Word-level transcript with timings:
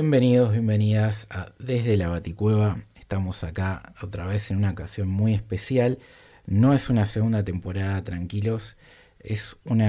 Bienvenidos, 0.00 0.52
bienvenidas 0.52 1.26
a 1.28 1.52
Desde 1.58 1.98
la 1.98 2.08
Baticueva. 2.08 2.86
Estamos 2.98 3.44
acá 3.44 3.92
otra 4.00 4.24
vez 4.24 4.50
en 4.50 4.56
una 4.56 4.70
ocasión 4.70 5.08
muy 5.08 5.34
especial. 5.34 5.98
No 6.46 6.72
es 6.72 6.88
una 6.88 7.04
segunda 7.04 7.44
temporada, 7.44 8.02
tranquilos. 8.02 8.78
Es 9.22 9.56
un 9.64 9.82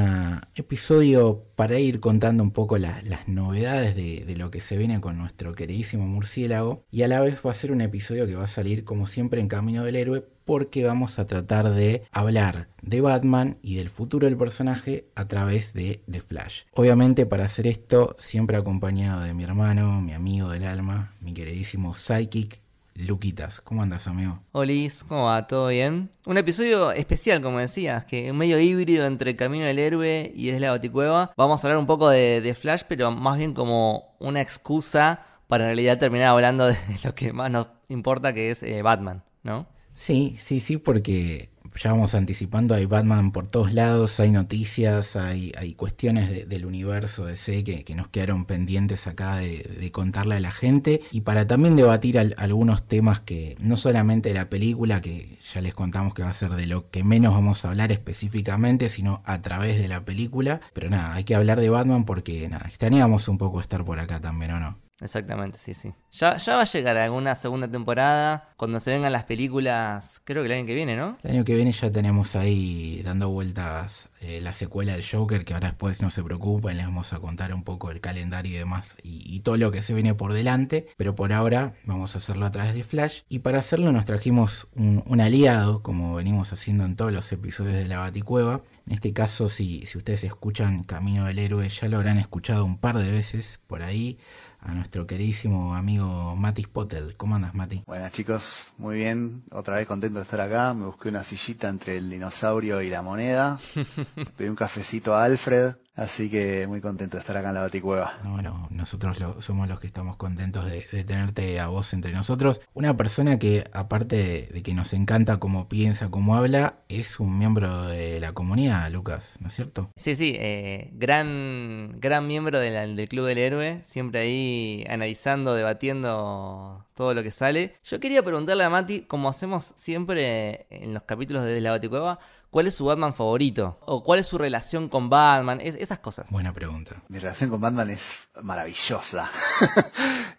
episodio 0.55 1.45
para 1.55 1.80
ir 1.80 2.00
contando 2.00 2.44
un 2.44 2.52
poco 2.52 2.78
la- 2.78 3.02
las 3.03 3.28
novedades 3.28 3.95
de, 3.95 4.25
de 4.25 4.36
lo 4.36 4.52
que 4.52 4.59
se 4.61 4.78
viene 4.78 5.00
con 5.00 5.17
nuestro 5.17 5.56
queridísimo 5.56 6.06
murciélago. 6.06 6.83
Y 6.92 7.03
a 7.03 7.08
la 7.08 7.22
vez 7.22 7.39
va 7.45 7.52
a 7.52 7.56
ser 7.56 7.72
un 7.72 7.81
episodio 7.81 8.28
que 8.28 8.36
va 8.36 8.44
a 8.45 8.50
salir 8.50 8.83
como 8.83 9.08
siempre 9.08 9.39
en 9.39 9.47
Camino 9.47 9.83
del 9.83 9.95
Héroe 9.95 10.25
porque 10.44 10.83
vamos 10.83 11.17
a 11.17 11.25
tratar 11.25 11.69
de 11.69 12.03
hablar 12.11 12.67
de 12.81 13.00
Batman 13.00 13.58
y 13.61 13.75
del 13.75 13.89
futuro 13.89 14.25
del 14.25 14.36
personaje 14.38 15.06
a 15.16 15.28
través 15.28 15.73
de 15.73 16.02
The 16.11 16.19
Flash. 16.22 16.63
Obviamente 16.73 17.25
para 17.25 17.45
hacer 17.45 17.67
esto 17.67 18.16
siempre 18.19 18.58
acompañado 18.58 19.22
de 19.22 19.34
mi 19.34 19.44
hermano, 19.44 20.02
mi 20.02 20.13
amigo 20.13 20.50
del 20.50 20.66
alma, 20.66 21.13
mi 21.22 21.34
queridísimo 21.34 21.94
Psychic, 21.94 22.59
Luquitas. 22.95 23.61
¿Cómo 23.61 23.81
andas 23.81 24.08
amigo? 24.08 24.39
Olis, 24.52 25.03
¿cómo 25.03 25.25
va? 25.25 25.47
¿Todo 25.47 25.67
bien? 25.70 26.09
Un 26.25 26.38
episodio 26.38 26.92
especial, 26.92 27.42
como 27.42 27.59
decías, 27.59 28.06
que 28.06 28.31
un 28.31 28.38
medio 28.38 28.59
híbrido 28.59 29.06
entre 29.06 29.36
Camino 29.36 29.66
del 29.66 29.80
Héroe 29.80 30.31
y 30.36 30.47
Desde 30.47 30.59
la 30.59 30.72
Baticueva. 30.72 31.34
Vamos 31.38 31.64
a 31.64 31.67
hablar 31.67 31.80
un 31.80 31.88
poco 31.88 32.09
de, 32.09 32.42
de 32.42 32.56
Flash, 32.56 32.84
pero 32.88 33.12
más 33.12 33.38
bien 33.38 33.53
como 33.53 34.16
una 34.19 34.42
excusa 34.42 35.25
para 35.47 35.66
en 35.66 35.69
realidad 35.69 35.97
terminar 35.97 36.30
hablando 36.30 36.67
de 36.67 36.78
lo 37.03 37.14
que 37.14 37.34
más 37.34 37.52
nos 37.52 37.67
importa, 37.89 38.34
que 38.34 38.52
es 38.52 38.64
eh, 38.64 38.81
Batman, 38.81 39.23
¿no? 39.44 39.67
Sí, 39.94 40.36
sí, 40.39 40.59
sí, 40.59 40.78
porque 40.78 41.50
ya 41.75 41.91
vamos 41.91 42.14
anticipando, 42.16 42.75
hay 42.75 42.86
Batman 42.86 43.31
por 43.31 43.47
todos 43.47 43.73
lados, 43.73 44.19
hay 44.19 44.31
noticias, 44.31 45.16
hay, 45.16 45.52
hay 45.58 45.73
cuestiones 45.73 46.30
de- 46.30 46.45
del 46.45 46.66
universo 46.66 47.25
DC 47.25 47.63
que, 47.63 47.83
que 47.83 47.95
nos 47.95 48.08
quedaron 48.09 48.45
pendientes 48.45 49.08
acá 49.08 49.38
de, 49.38 49.63
de 49.80 49.91
contarle 49.91 50.36
a 50.36 50.39
la 50.39 50.52
gente 50.52 51.02
y 51.11 51.22
para 51.22 51.47
también 51.47 51.75
debatir 51.75 52.19
al- 52.19 52.36
algunos 52.38 52.88
temas 52.88 53.19
que 53.19 53.55
no 53.59 53.78
solamente 53.78 54.30
de 54.30 54.36
la 54.36 54.50
película, 54.50 55.02
que 55.02 55.38
ya 55.53 55.61
les 55.61 55.73
contamos 55.73 56.13
que 56.13 56.23
va 56.23 56.30
a 56.30 56.33
ser 56.33 56.52
de 56.52 56.66
lo 56.66 56.89
que 56.89 57.03
menos 57.03 57.33
vamos 57.33 57.63
a 57.66 57.69
hablar 57.69 57.91
específicamente, 57.91 58.89
sino 58.89 59.22
a 59.25 59.41
través 59.41 59.78
de 59.80 59.88
la 59.88 60.06
película, 60.06 60.61
pero 60.73 60.89
nada, 60.89 61.13
hay 61.13 61.23
que 61.23 61.35
hablar 61.35 61.59
de 61.59 61.69
Batman 61.69 62.06
porque 62.06 62.47
nada, 62.50 62.66
extrañábamos 62.67 63.28
un 63.28 63.38
poco 63.38 63.61
estar 63.61 63.83
por 63.85 64.00
acá 64.00 64.19
también, 64.19 64.52
¿o 64.52 64.59
no? 64.59 64.78
Exactamente, 65.02 65.57
sí, 65.57 65.73
sí. 65.73 65.94
Ya, 66.12 66.38
ya 66.38 66.56
va 66.56 66.62
a 66.62 66.66
llegar 66.66 66.95
alguna 66.95 67.34
segunda 67.35 67.67
temporada, 67.67 68.50
cuando 68.56 68.79
se 68.79 68.91
vengan 68.91 69.12
las 69.12 69.23
películas, 69.23 70.22
creo 70.23 70.44
que 70.44 70.47
el 70.47 70.59
año 70.59 70.66
que 70.67 70.75
viene, 70.75 70.95
¿no? 70.95 71.17
El 71.23 71.31
año 71.31 71.44
que 71.44 71.56
viene 71.56 71.72
ya 71.72 71.91
tenemos 71.91 72.35
ahí 72.35 73.01
dando 73.03 73.29
vueltas 73.29 74.10
eh, 74.22 74.40
la 74.40 74.54
secuela 74.54 74.94
del 74.94 75.04
Joker, 75.06 75.44
que 75.44 75.54
ahora 75.54 75.70
después 75.70 76.02
no 76.02 76.12
se 76.12 76.24
preocupen, 76.24 76.78
les 76.78 76.86
vamos 76.86 77.12
a 77.12 77.20
contar 77.20 77.54
un 77.54 77.64
poco 77.64 77.90
el 77.90 78.02
calendario 78.02 78.54
y 78.54 78.58
demás, 78.58 78.98
y, 79.02 79.24
y 79.26 79.40
todo 79.40 79.58
lo 79.58 79.72
que 79.72 79.82
se 79.82 79.96
viene 79.96 80.14
por 80.14 80.34
delante, 80.34 80.88
pero 80.96 81.16
por 81.16 81.34
ahora 81.34 81.74
vamos 81.86 82.14
a 82.14 82.20
hacerlo 82.20 82.46
a 82.46 82.52
través 82.52 82.76
de 82.76 82.84
Flash, 82.84 83.22
y 83.30 83.40
para 83.40 83.59
hacerlo 83.59 83.92
nos 83.92 84.06
trajimos 84.06 84.68
un, 84.76 85.04
un 85.08 85.22
aliado, 85.22 85.82
como 85.82 86.16
venimos 86.16 86.54
haciendo 86.54 86.86
en 86.86 86.96
todos 86.96 87.12
los 87.12 87.32
episodios 87.32 87.74
de 87.74 87.88
la 87.88 87.98
Baticueva, 87.98 88.62
en 88.88 88.94
este 88.94 89.14
caso 89.14 89.50
si, 89.50 89.86
si 89.86 89.98
ustedes 89.98 90.24
escuchan 90.24 90.84
Camino 90.84 91.26
del 91.26 91.40
Héroe, 91.40 91.68
ya 91.70 91.88
lo 91.88 91.98
habrán 91.98 92.18
escuchado 92.18 92.66
un 92.66 92.78
par 92.78 92.98
de 92.98 93.12
veces 93.12 93.59
por 93.68 93.82
ahí, 93.82 94.20
a 94.62 94.74
nuestro 94.74 95.08
queridísimo 95.08 95.76
amigo 95.76 96.36
Mati 96.36 96.64
Spottel. 96.64 97.16
¿Cómo 97.18 97.36
andas, 97.36 97.56
Mati? 97.56 97.84
Buenas 97.88 98.12
chicos, 98.12 98.72
muy 98.78 98.96
bien, 98.96 99.44
otra 99.52 99.78
vez 99.78 99.88
contento 99.88 100.20
de 100.20 100.24
estar 100.24 100.40
acá, 100.40 100.74
me 100.74 100.86
busqué 100.86 101.09
una 101.09 101.24
sillita 101.24 101.68
entre 101.68 101.98
el 101.98 102.09
dinosaurio 102.09 102.82
y 102.82 102.90
la 102.90 103.02
moneda, 103.02 103.59
pedí 104.38 104.49
un 104.49 104.55
cafecito 104.55 105.16
a 105.16 105.23
Alfred, 105.25 105.75
así 105.95 106.29
que 106.29 106.67
muy 106.67 106.81
contento 106.81 107.17
de 107.17 107.22
estar 107.22 107.38
acá 107.38 107.49
en 107.49 107.55
la 107.55 107.61
Baticueva. 107.61 108.13
No, 108.23 108.31
Bueno, 108.31 108.67
nosotros 108.72 109.19
lo- 109.19 109.41
somos 109.41 109.67
los 109.67 109.79
que 109.79 109.88
estamos 109.88 110.16
contentos 110.17 110.66
de, 110.66 110.85
de 110.91 111.03
tenerte 111.03 111.59
a 111.59 111.67
vos 111.67 111.94
entre 111.94 112.11
nosotros. 112.13 112.61
Una 112.73 112.95
persona 112.97 113.38
que, 113.39 113.63
aparte 113.73 114.16
de, 114.17 114.41
de 114.47 114.63
que 114.63 114.73
nos 114.73 114.94
encanta 114.94 115.38
cómo 115.38 115.67
piensa, 115.69 116.09
cómo 116.09 116.35
habla, 116.35 116.75
es 116.89 117.19
un 117.19 117.38
miembro 117.38 117.83
de 117.88 118.19
la 118.19 118.33
comunidad, 118.33 118.89
Lucas, 118.91 119.33
¿no 119.39 119.47
es 119.47 119.53
cierto? 119.53 119.89
Sí, 119.95 120.16
sí, 120.16 120.35
eh, 120.39 120.89
gran, 120.93 121.99
gran 121.99 122.28
miembro 122.28 122.59
de 122.59 122.72
la- 122.72 122.88
del 122.88 123.07
Club 123.09 123.25
del 123.28 123.38
Héroe, 123.38 123.79
siempre 123.83 124.22
ahí 124.22 124.85
analizando, 124.89 125.53
debatiendo 125.55 126.85
todo 126.95 127.13
lo 127.13 127.23
que 127.23 127.31
sale. 127.31 127.75
Yo 127.83 127.99
quería 127.99 128.23
preguntarle 128.23 128.63
a 128.63 128.69
Mati, 128.69 129.01
como 129.01 129.29
hacemos 129.29 129.73
siempre 129.75 130.66
en 130.69 130.93
los 130.93 131.03
capítulos 131.03 131.43
de 131.45 131.59
La 131.61 131.72
Baticueva, 131.72 132.19
¿cuál 132.51 132.67
es 132.67 132.75
su 132.75 132.85
Batman 132.85 133.16
favorito? 133.16 133.79
¿O 133.85 134.03
cuál 134.03 134.19
es 134.19 134.28
su 134.28 134.38
relación 134.38 134.88
con 134.89 135.09
Batman? 135.09 135.59
Es- 135.62 135.75
esas 135.75 135.97
cosas. 136.00 136.29
Buena 136.29 136.53
pregunta. 136.53 137.01
Mi 137.07 137.17
relación 137.17 137.50
con 137.50 137.59
Batman 137.62 137.89
es 137.89 138.01
maravillosa. 138.44 139.29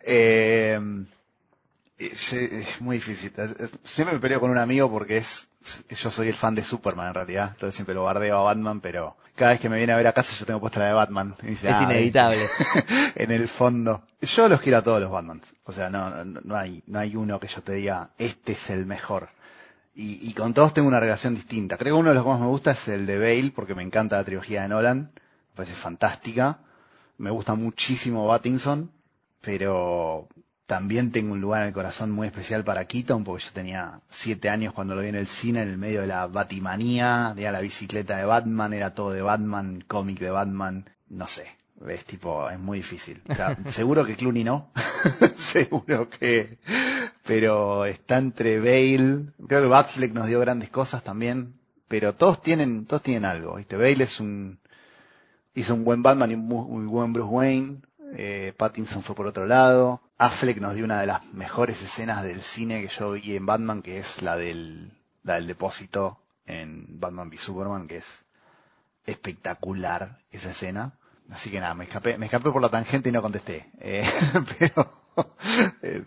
Eh, 0.04 0.80
es, 1.98 2.32
es 2.32 2.80
muy 2.80 2.96
difícil. 2.96 3.32
Siempre 3.84 4.14
me 4.16 4.20
peleo 4.20 4.40
con 4.40 4.50
un 4.50 4.58
amigo 4.58 4.90
porque 4.90 5.18
es 5.18 5.48
yo 5.90 6.10
soy 6.10 6.26
el 6.28 6.34
fan 6.34 6.56
de 6.56 6.64
Superman 6.64 7.08
en 7.08 7.14
realidad, 7.14 7.50
entonces 7.52 7.76
siempre 7.76 7.94
lo 7.94 8.02
bardeo 8.02 8.36
a 8.38 8.42
Batman, 8.42 8.80
pero 8.80 9.16
cada 9.36 9.52
vez 9.52 9.60
que 9.60 9.68
me 9.68 9.76
viene 9.76 9.92
a 9.92 9.96
ver 9.96 10.08
a 10.08 10.12
casa 10.12 10.34
yo 10.36 10.44
tengo 10.44 10.58
puesta 10.58 10.80
la 10.80 10.86
de 10.86 10.92
Batman. 10.94 11.36
Y 11.44 11.46
dice, 11.46 11.68
Es 11.68 11.76
"Ah, 11.76 11.84
inevitable. 11.84 12.44
en 13.14 13.30
el 13.30 13.46
fondo. 13.46 14.02
Yo 14.20 14.48
los 14.48 14.60
quiero 14.60 14.78
a 14.78 14.82
todos 14.82 15.00
los 15.00 15.10
Batmans. 15.12 15.54
O 15.64 15.70
sea, 15.70 15.88
no, 15.88 16.10
no, 16.24 16.40
no 16.42 16.56
hay, 16.56 16.82
no 16.88 16.98
hay 16.98 17.14
uno 17.14 17.38
que 17.38 17.46
yo 17.46 17.62
te 17.62 17.74
diga, 17.74 18.10
este 18.18 18.52
es 18.52 18.70
el 18.70 18.86
mejor. 18.86 19.28
Y, 19.94 20.26
y 20.28 20.32
con 20.32 20.54
todos 20.54 20.72
tengo 20.72 20.88
una 20.88 21.00
relación 21.00 21.34
distinta. 21.34 21.76
Creo 21.76 21.94
que 21.94 22.00
uno 22.00 22.10
de 22.10 22.14
los 22.14 22.24
que 22.24 22.30
más 22.30 22.40
me 22.40 22.46
gusta 22.46 22.70
es 22.72 22.88
el 22.88 23.06
de 23.06 23.18
Bale, 23.18 23.52
porque 23.54 23.74
me 23.74 23.82
encanta 23.82 24.16
la 24.16 24.24
trilogía 24.24 24.62
de 24.62 24.68
Nolan. 24.68 25.12
Me 25.14 25.56
parece 25.56 25.74
fantástica. 25.74 26.60
Me 27.18 27.30
gusta 27.30 27.54
muchísimo 27.54 28.26
Battinson, 28.26 28.90
pero 29.40 30.28
también 30.66 31.12
tengo 31.12 31.34
un 31.34 31.40
lugar 31.40 31.62
en 31.62 31.68
el 31.68 31.74
corazón 31.74 32.10
muy 32.10 32.26
especial 32.26 32.64
para 32.64 32.86
Keaton, 32.86 33.24
porque 33.24 33.44
yo 33.44 33.50
tenía 33.52 34.00
siete 34.08 34.48
años 34.48 34.72
cuando 34.72 34.94
lo 34.94 35.02
vi 35.02 35.08
en 35.08 35.16
el 35.16 35.28
cine, 35.28 35.62
en 35.62 35.68
el 35.68 35.76
medio 35.78 36.00
de 36.00 36.06
la 36.06 36.26
Batimanía, 36.26 37.32
tenía 37.34 37.52
la 37.52 37.60
bicicleta 37.60 38.16
de 38.16 38.24
Batman, 38.24 38.72
era 38.72 38.94
todo 38.94 39.10
de 39.10 39.20
Batman, 39.20 39.84
cómic 39.86 40.18
de 40.18 40.30
Batman, 40.30 40.88
no 41.10 41.28
sé. 41.28 41.44
Es 41.86 42.04
tipo, 42.04 42.48
es 42.48 42.58
muy 42.58 42.78
difícil. 42.78 43.20
O 43.28 43.34
sea, 43.34 43.54
seguro 43.66 44.04
que 44.06 44.16
Clooney 44.16 44.44
no. 44.44 44.70
seguro 45.36 46.08
que. 46.08 46.58
Pero 47.24 47.84
está 47.84 48.18
entre 48.18 48.58
Bale. 48.58 49.26
Creo 49.46 49.62
que 49.62 49.68
Batfleck 49.68 50.12
nos 50.12 50.26
dio 50.26 50.40
grandes 50.40 50.70
cosas 50.70 51.02
también. 51.04 51.54
Pero 51.88 52.14
todos 52.14 52.40
tienen, 52.42 52.86
todos 52.86 53.02
tienen 53.02 53.24
algo. 53.24 53.56
¿viste? 53.56 53.76
Bale 53.76 54.04
es 54.04 54.18
un. 54.20 54.58
Hizo 55.54 55.74
un 55.74 55.84
buen 55.84 56.02
Batman 56.02 56.30
y 56.30 56.34
un 56.34 56.46
mu- 56.46 56.66
muy 56.68 56.86
buen 56.86 57.12
Bruce 57.12 57.28
Wayne. 57.28 57.82
Eh, 58.14 58.52
Pattinson 58.56 59.02
fue 59.02 59.14
por 59.14 59.26
otro 59.26 59.46
lado. 59.46 60.00
Affleck 60.18 60.58
nos 60.58 60.74
dio 60.74 60.84
una 60.84 61.00
de 61.00 61.06
las 61.06 61.24
mejores 61.32 61.82
escenas 61.82 62.22
del 62.22 62.42
cine 62.42 62.80
que 62.82 62.88
yo 62.88 63.12
vi 63.12 63.36
en 63.36 63.44
Batman, 63.46 63.82
que 63.82 63.98
es 63.98 64.22
la 64.22 64.36
del, 64.36 64.92
la 65.24 65.34
del 65.34 65.46
depósito 65.46 66.18
en 66.46 66.86
Batman 67.00 67.28
v 67.28 67.38
Superman, 67.38 67.86
que 67.88 67.96
es 67.98 68.24
espectacular 69.06 70.18
esa 70.30 70.50
escena. 70.50 70.92
Así 71.30 71.50
que 71.50 71.60
nada, 71.60 71.74
me 71.74 71.84
escapé, 71.84 72.18
me 72.18 72.26
escapé 72.26 72.50
por 72.50 72.62
la 72.62 72.68
tangente 72.68 73.08
y 73.08 73.12
no 73.12 73.22
contesté. 73.22 73.70
Eh, 73.80 74.04
pero 74.58 74.92
eh, 75.82 76.02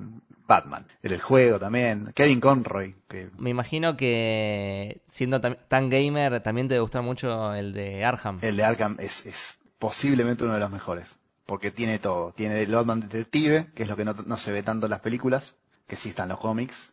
Batman, 0.47 0.85
el, 1.01 1.13
el 1.13 1.21
juego 1.21 1.59
también, 1.59 2.11
Kevin 2.13 2.39
Conroy, 2.39 2.95
que 3.07 3.29
Me 3.37 3.49
imagino 3.49 3.97
que 3.97 5.01
siendo 5.07 5.41
tan 5.41 5.89
gamer 5.89 6.41
también 6.41 6.67
te 6.67 6.75
debe 6.75 6.81
gustar 6.81 7.01
mucho 7.01 7.53
el 7.53 7.73
de 7.73 8.05
Arkham. 8.05 8.39
el 8.41 8.55
de 8.57 8.63
Arkham 8.63 8.97
es, 8.99 9.25
es 9.25 9.59
posiblemente 9.79 10.43
uno 10.43 10.53
de 10.53 10.59
los 10.59 10.71
mejores. 10.71 11.17
Porque 11.45 11.69
tiene 11.69 11.99
todo. 11.99 12.31
Tiene 12.33 12.61
el 12.63 12.73
Batman 12.73 13.01
detective, 13.01 13.67
que 13.75 13.83
es 13.83 13.89
lo 13.89 13.95
que 13.95 14.03
no, 14.03 14.13
no 14.25 14.37
se 14.37 14.51
ve 14.51 14.63
tanto 14.63 14.87
en 14.87 14.89
las 14.89 15.01
películas, 15.01 15.55
que 15.85 15.95
sí 15.95 16.09
está 16.09 16.23
en 16.23 16.29
los 16.29 16.39
cómics. 16.39 16.91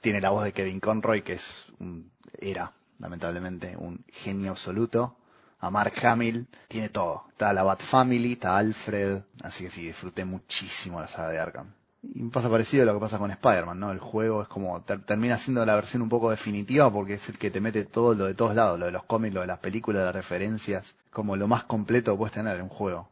Tiene 0.00 0.20
la 0.20 0.30
voz 0.30 0.42
de 0.42 0.52
Kevin 0.52 0.80
Conroy, 0.80 1.22
que 1.22 1.34
es 1.34 1.66
un, 1.78 2.10
era, 2.40 2.72
lamentablemente, 2.98 3.76
un 3.76 4.04
genio 4.12 4.50
absoluto. 4.50 5.16
a 5.60 5.70
Mark 5.70 5.94
Hamill, 6.04 6.48
tiene 6.66 6.88
todo. 6.88 7.26
Está 7.30 7.52
la 7.52 7.62
Bat 7.62 7.80
Family, 7.80 8.32
está 8.32 8.56
Alfred, 8.56 9.22
así 9.44 9.62
que 9.64 9.70
sí, 9.70 9.82
disfruté 9.86 10.24
muchísimo 10.24 11.00
la 11.00 11.06
saga 11.06 11.28
de 11.28 11.38
Arkham. 11.38 11.72
Y 12.02 12.24
pasa 12.28 12.50
parecido 12.50 12.82
a 12.82 12.86
lo 12.86 12.94
que 12.94 13.00
pasa 13.00 13.18
con 13.18 13.30
Spider-Man, 13.30 13.78
¿no? 13.80 13.92
El 13.92 13.98
juego 13.98 14.42
es 14.42 14.48
como, 14.48 14.80
ter- 14.82 15.04
termina 15.04 15.38
siendo 15.38 15.64
la 15.64 15.74
versión 15.76 16.02
un 16.02 16.08
poco 16.08 16.30
definitiva 16.30 16.92
porque 16.92 17.14
es 17.14 17.28
el 17.28 17.38
que 17.38 17.50
te 17.50 17.60
mete 17.60 17.84
todo 17.84 18.14
lo 18.14 18.26
de 18.26 18.34
todos 18.34 18.54
lados, 18.54 18.78
lo 18.78 18.86
de 18.86 18.92
los 18.92 19.04
cómics, 19.04 19.34
lo 19.34 19.40
de 19.40 19.46
las 19.46 19.58
películas, 19.60 20.04
las 20.04 20.14
referencias, 20.14 20.94
como 21.12 21.36
lo 21.36 21.48
más 21.48 21.64
completo 21.64 22.12
que 22.12 22.18
puedes 22.18 22.32
tener 22.34 22.56
en 22.56 22.62
un 22.64 22.68
juego. 22.68 23.08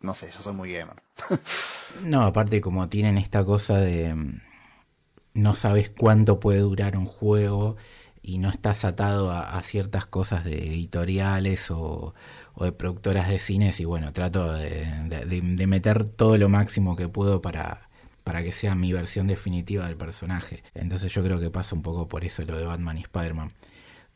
No 0.00 0.14
sé, 0.14 0.30
yo 0.34 0.42
soy 0.42 0.52
muy 0.54 0.72
gamer. 0.72 0.96
No, 1.94 2.22
aparte 2.24 2.60
como 2.60 2.88
tienen 2.88 3.18
esta 3.18 3.44
cosa 3.44 3.78
de 3.78 4.14
mm, 4.14 4.40
no 5.34 5.54
sabes 5.54 5.90
cuánto 5.90 6.40
puede 6.40 6.60
durar 6.60 6.96
un 6.96 7.06
juego 7.06 7.76
y 8.22 8.38
no 8.38 8.50
estás 8.50 8.84
atado 8.84 9.30
a, 9.32 9.62
ciertas 9.62 10.06
cosas 10.06 10.44
de 10.44 10.58
editoriales 10.68 11.70
o, 11.70 12.14
o 12.54 12.64
de 12.64 12.72
productoras 12.72 13.28
de 13.28 13.38
cines 13.38 13.80
y 13.80 13.84
bueno, 13.86 14.12
trato 14.12 14.52
de- 14.54 14.84
de 15.42 15.66
meter 15.66 16.04
todo 16.04 16.38
lo 16.38 16.48
máximo 16.48 16.96
que 16.96 17.08
puedo 17.08 17.42
para, 17.42 17.90
para 18.24 18.42
que 18.42 18.52
sea 18.52 18.74
mi 18.74 18.92
versión 18.92 19.26
definitiva 19.26 19.86
del 19.86 19.96
personaje. 19.96 20.62
Entonces 20.74 21.12
yo 21.12 21.22
creo 21.24 21.40
que 21.40 21.50
pasa 21.50 21.74
un 21.74 21.82
poco 21.82 22.08
por 22.08 22.24
eso 22.24 22.42
lo 22.42 22.56
de 22.56 22.66
Batman 22.66 22.98
y 22.98 23.02
Spider-Man. 23.02 23.52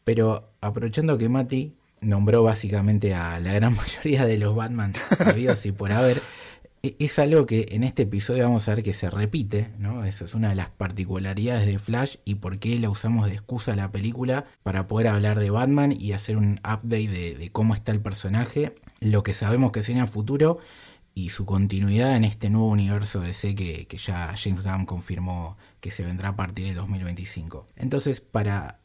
Pero 0.05 0.53
aprovechando 0.61 1.19
que 1.19 1.29
Mati 1.29 1.75
nombró 2.01 2.43
básicamente 2.43 3.15
a 3.15 3.41
la 3.41 3.53
gran 3.53 3.75
mayoría 3.77 4.25
de 4.27 4.39
los 4.39 4.55
Batman 4.55 4.93
habidos 5.19 5.67
y 5.67 5.73
por 5.73 5.93
haber, 5.93 6.21
e- 6.83 6.97
es 6.99 7.19
algo 7.19 7.47
que 7.47 7.67
en 7.71 7.83
este 7.83 8.03
episodio 8.03 8.45
vamos 8.45 8.69
a 8.69 8.75
ver 8.75 8.85
que 8.85 8.95
se 8.95 9.11
repite, 9.11 9.71
¿no? 9.79 10.05
Eso 10.05 10.25
es 10.25 10.35
una 10.35 10.51
de 10.51 10.55
las 10.55 10.69
particularidades 10.71 11.67
de 11.67 11.79
Flash 11.79 12.17
y 12.25 12.37
por 12.37 12.59
qué 12.59 12.79
la 12.79 12.91
usamos 12.91 13.27
de 13.27 13.35
excusa 13.35 13.73
a 13.73 13.77
la 13.77 13.91
película 13.91 14.47
para 14.63 14.87
poder 14.87 15.09
hablar 15.09 15.39
de 15.39 15.51
Batman 15.51 15.93
y 15.99 16.13
hacer 16.13 16.37
un 16.37 16.61
update 16.61 17.09
de, 17.09 17.51
cómo 17.53 17.75
está 17.75 17.93
el 17.93 18.01
personaje, 18.01 18.75
lo 19.01 19.23
que 19.23 19.35
sabemos 19.35 19.73
que 19.73 19.83
será 19.83 20.01
en 20.01 20.09
futuro 20.09 20.59
y 21.17 21.31
su 21.31 21.47
continuidad 21.47 22.15
en 22.15 22.25
este 22.25 22.51
nuevo 22.51 22.69
universo 22.69 23.21
DC 23.21 23.55
que, 23.55 23.87
que 23.87 23.97
ya 23.97 24.35
James 24.37 24.63
Gunn 24.63 24.85
confirmó 24.85 25.57
que 25.81 25.91
se 25.91 26.05
vendrá 26.05 26.29
a 26.29 26.37
partir 26.37 26.67
de 26.67 26.75
2025. 26.75 27.67
Entonces, 27.75 28.21
para 28.21 28.81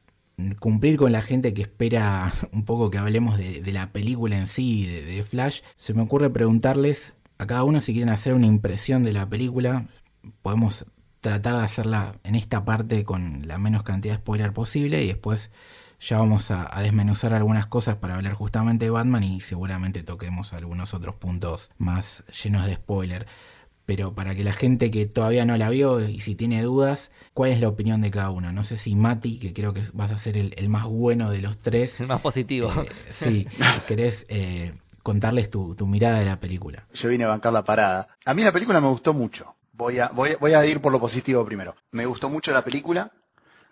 cumplir 0.60 0.96
con 0.96 1.12
la 1.12 1.22
gente 1.22 1.54
que 1.54 1.64
espera 1.64 2.32
un 2.54 2.64
poco 2.64 2.90
que 2.90 2.98
hablemos 2.98 3.38
de, 3.38 3.62
la 3.74 3.92
película 3.92 4.38
en 4.38 4.48
sí, 4.48 4.86
de, 4.86 5.04
de 5.04 5.24
Flash, 5.24 5.60
se 5.76 5.94
me 5.94 6.04
ocurre 6.04 6.30
preguntarles 6.30 7.16
a 7.38 7.46
cada 7.48 7.66
uno 7.66 7.82
si 7.82 7.92
quieren 7.92 8.10
hacer 8.10 8.34
una 8.34 8.48
impresión 8.48 9.04
de 9.04 9.12
la 9.12 9.28
película. 9.28 9.90
Podemos 10.42 10.86
tratar 11.20 11.58
de 11.58 11.66
hacerla 11.66 12.16
en 12.24 12.36
esta 12.36 12.64
parte 12.64 13.04
con 13.04 13.46
la 13.46 13.58
menos 13.58 13.84
cantidad 13.84 14.14
de 14.14 14.22
spoiler 14.22 14.54
posible 14.54 15.04
y 15.04 15.08
después 15.08 15.52
ya 16.02 16.18
vamos 16.18 16.52
a, 16.52 16.76
a 16.78 16.82
desmenuzar 16.82 17.34
algunas 17.34 17.68
cosas 17.68 17.96
para 17.98 18.16
hablar 18.16 18.34
justamente 18.34 18.86
de 18.86 18.92
Batman 18.92 19.24
y 19.24 19.42
seguramente 19.42 20.04
toquemos 20.04 20.54
algunos 20.54 20.94
otros 20.94 21.16
puntos 21.16 21.70
más 21.78 22.24
llenos 22.44 22.66
de 22.66 22.76
spoiler. 22.76 23.28
Pero 23.86 24.14
para 24.14 24.36
que 24.36 24.44
la 24.44 24.54
gente 24.54 24.90
que 24.92 25.06
todavía 25.06 25.44
no 25.46 25.58
la 25.58 25.70
vio 25.70 26.00
y 26.08 26.22
si 26.22 26.36
tiene 26.36 26.62
dudas, 26.62 27.12
¿cuál 27.34 27.52
es 27.52 27.60
la 27.60 27.68
opinión 27.68 28.02
de 28.02 28.12
cada 28.12 28.30
uno? 28.30 28.52
No 28.54 28.64
sé 28.64 28.78
si 28.78 28.96
Mati, 28.96 29.38
que 29.40 29.54
creo 29.54 29.74
que 29.74 29.84
vas 29.94 30.12
a 30.12 30.18
ser 30.18 30.38
el, 30.38 30.54
el 30.58 30.70
más 30.70 30.86
bueno 30.86 31.30
de 31.30 31.42
los 31.42 31.58
tres, 31.60 32.00
El 32.00 32.08
más 32.08 32.22
positivo. 32.22 32.72
eh, 32.72 32.90
sí, 33.10 33.48
querés 33.88 34.26
eh, 34.30 34.74
contarles 35.04 35.50
tu, 35.50 35.76
tu 35.76 35.88
mirada 35.88 36.20
de 36.20 36.26
la 36.26 36.40
película. 36.40 36.86
Yo 36.94 37.10
vine 37.10 37.26
a 37.26 37.30
bancar 37.30 37.52
la 37.54 37.64
parada. 37.64 38.08
A 38.26 38.34
mí 38.34 38.44
la 38.44 38.52
película 38.54 38.80
me 38.80 38.88
gustó 38.88 39.14
mucho. 39.14 39.56
Voy 39.74 40.00
a, 40.00 40.10
voy, 40.10 40.32
a- 40.34 40.38
voy 40.38 40.54
a 40.54 40.66
ir 40.66 40.80
por 40.80 40.92
lo 40.92 41.00
positivo 41.00 41.44
primero. 41.44 41.76
Me 41.92 42.06
gustó 42.06 42.30
mucho 42.30 42.52
la 42.54 42.64
película. 42.64 43.12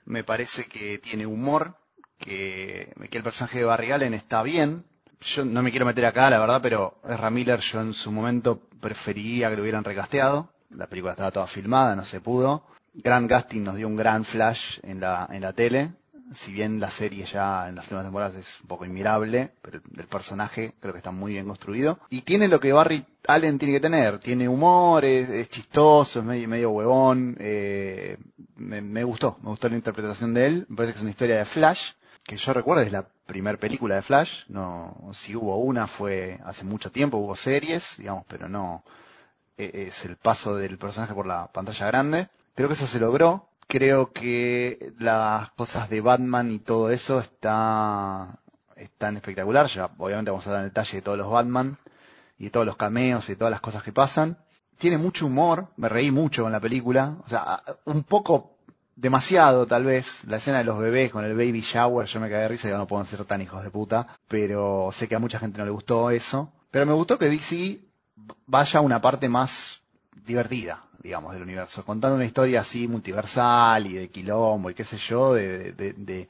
Me 0.06 0.24
parece 0.24 0.66
que 0.66 0.98
tiene 0.98 1.26
humor. 1.28 1.76
Que, 2.19 2.94
que 3.10 3.18
el 3.18 3.24
personaje 3.24 3.60
de 3.60 3.66
Barry 3.66 3.92
Allen 3.92 4.13
está 4.13 4.44
bien. 4.44 4.83
Yo 5.21 5.44
no 5.45 5.62
me 5.63 5.71
quiero 5.71 5.86
meter 5.86 6.06
acá, 6.06 6.30
la 6.30 6.39
verdad, 6.39 6.62
pero 6.62 7.00
Ezra 7.04 7.30
Miller 7.30 7.60
yo 7.60 7.81
en 7.81 7.94
su 7.94 8.12
momento 8.12 8.62
preferiría 8.80 9.50
que 9.50 9.56
lo 9.56 9.63
hubieran 9.63 9.83
recasteado. 9.83 10.50
La 10.69 10.88
película 10.88 11.13
estaba 11.13 11.31
toda 11.31 11.48
filmada, 11.48 11.95
no 11.95 12.06
se 12.06 12.21
pudo. 12.21 12.63
Grant 12.94 13.31
Gustin 13.31 13.63
nos 13.63 13.75
dio 13.75 13.88
un 13.88 13.95
gran 13.95 14.24
flash 14.25 14.80
en 14.83 15.00
la, 15.00 15.27
en 15.31 15.42
la 15.42 15.54
tele. 15.54 15.94
Si 16.33 16.51
bien 16.54 16.80
la 16.80 16.92
serie 16.92 17.25
ya 17.25 17.68
en 17.68 17.75
las 17.75 17.86
últimas 17.86 18.04
temporadas 18.04 18.36
es 18.36 18.62
un 18.62 18.68
poco 18.68 18.86
inmirable, 18.86 19.51
pero 19.63 19.81
el 19.98 20.06
personaje 20.06 20.75
creo 20.80 20.94
que 20.94 21.00
está 21.00 21.12
muy 21.12 21.33
bien 21.33 21.48
construido. 21.48 22.00
Y 22.12 22.21
tiene 22.21 22.48
lo 22.48 22.60
que 22.60 22.71
Barry 22.71 23.04
Allen 23.27 23.57
tiene 23.57 23.74
que 23.74 23.80
tener. 23.80 24.19
Tiene 24.19 24.48
humor, 24.48 25.04
es, 25.06 25.50
chistoso, 25.50 26.19
es 26.19 26.25
medio, 26.25 26.48
medio 26.48 26.69
huevón. 26.69 27.36
eh, 27.39 28.18
me, 28.57 28.81
me 28.81 29.04
gustó, 29.04 29.38
me 29.42 29.50
gustó 29.50 29.69
la 29.69 29.75
interpretación 29.75 30.33
de 30.36 30.45
él. 30.45 30.66
Me 30.69 30.75
parece 30.77 30.94
que 30.94 30.98
es 30.98 31.01
una 31.01 31.12
historia 31.12 31.38
de 31.38 31.45
Flash, 31.45 31.94
que 32.24 32.38
yo 32.38 32.54
recuerdo 32.54 32.83
es 32.83 32.92
la 32.92 33.07
primera 33.25 33.57
película 33.57 33.95
de 33.95 34.01
Flash. 34.01 34.44
No, 34.48 35.10
si 35.13 35.36
hubo 35.36 35.57
una 35.57 35.88
fue 35.88 36.39
hace 36.45 36.63
mucho 36.63 36.92
tiempo, 36.92 37.18
hubo 37.18 37.36
series, 37.36 37.98
digamos, 37.98 38.24
pero 38.27 38.50
no 38.50 38.83
eh, 39.57 39.88
es 39.88 40.06
el 40.06 40.16
paso 40.18 40.56
del 40.56 40.77
personaje 40.77 41.13
por 41.13 41.27
la 41.27 41.48
pantalla 41.51 41.88
grande. 41.88 42.30
Creo 42.56 42.68
que 42.68 42.75
eso 42.75 42.88
se 42.88 43.00
logró. 43.00 43.50
Creo 43.68 44.12
que 44.12 44.94
las 45.00 45.51
cosas 45.51 45.89
de 45.89 46.01
Batman 46.01 46.51
y 46.51 46.60
todo 46.60 46.89
eso 46.89 47.19
está 47.19 48.39
están 48.75 49.18
espectacular. 49.18 49.68
Ya 49.68 49.89
obviamente 49.98 50.31
vamos 50.31 50.48
a 50.48 50.51
dar 50.51 50.60
en 50.62 50.69
detalle 50.69 50.98
de 50.98 51.01
todos 51.01 51.18
los 51.18 51.30
Batman 51.30 51.77
y 52.38 52.45
de 52.45 52.50
todos 52.50 52.66
los 52.66 52.77
cameos 52.77 53.27
y 53.30 53.33
de 53.33 53.36
todas 53.36 53.51
las 53.51 53.62
cosas 53.62 53.83
que 53.83 53.92
pasan. 53.92 54.38
Tiene 54.77 54.98
mucho 54.98 55.27
humor, 55.27 55.68
me 55.75 55.89
reí 55.89 56.10
mucho 56.10 56.44
con 56.44 56.51
la 56.51 56.60
película, 56.60 57.18
o 57.24 57.27
sea, 57.27 57.62
un 57.86 58.04
poco 58.04 58.58
demasiado 59.00 59.66
tal 59.66 59.86
vez 59.86 60.25
la 60.25 60.38
escena 60.38 60.57
de 60.57 60.66
los 60.66 60.78
bebés 60.78 61.12
con 61.12 61.24
el 61.24 61.34
baby 61.34 61.62
shower, 61.62 62.06
yo 62.06 62.19
me 62.19 62.30
cagué 62.30 62.42
de 62.42 62.48
risa 62.50 62.68
y 62.68 62.72
no 62.72 62.86
pueden 62.86 63.06
ser 63.06 63.24
tan 63.25 63.42
hijos 63.42 63.63
de 63.63 63.72
puta, 63.72 64.07
pero 64.28 64.90
sé 64.92 65.07
que 65.07 65.16
a 65.16 65.19
mucha 65.19 65.40
gente 65.40 65.57
no 65.57 65.66
le 65.66 65.72
gustó 65.72 66.10
eso. 66.10 66.51
Pero 66.69 66.86
me 66.86 66.94
gustó 66.94 67.18
que 67.18 67.30
DC 67.30 67.80
vaya 68.46 68.80
a 68.80 68.84
una 68.84 69.01
parte 69.01 69.30
más 69.30 69.81
divertida, 70.25 70.84
digamos, 71.01 71.34
del 71.34 71.44
universo, 71.44 71.86
contando 71.86 72.18
una 72.18 72.25
historia 72.25 72.60
así 72.60 72.88
multiversal 72.88 73.88
y 73.88 73.94
de 73.94 74.10
quilombo 74.10 74.69
y 74.69 74.74
qué 74.74 74.84
sé 74.84 74.98
yo, 74.98 75.34
de, 75.34 75.72
de, 75.72 75.94
de, 75.94 76.30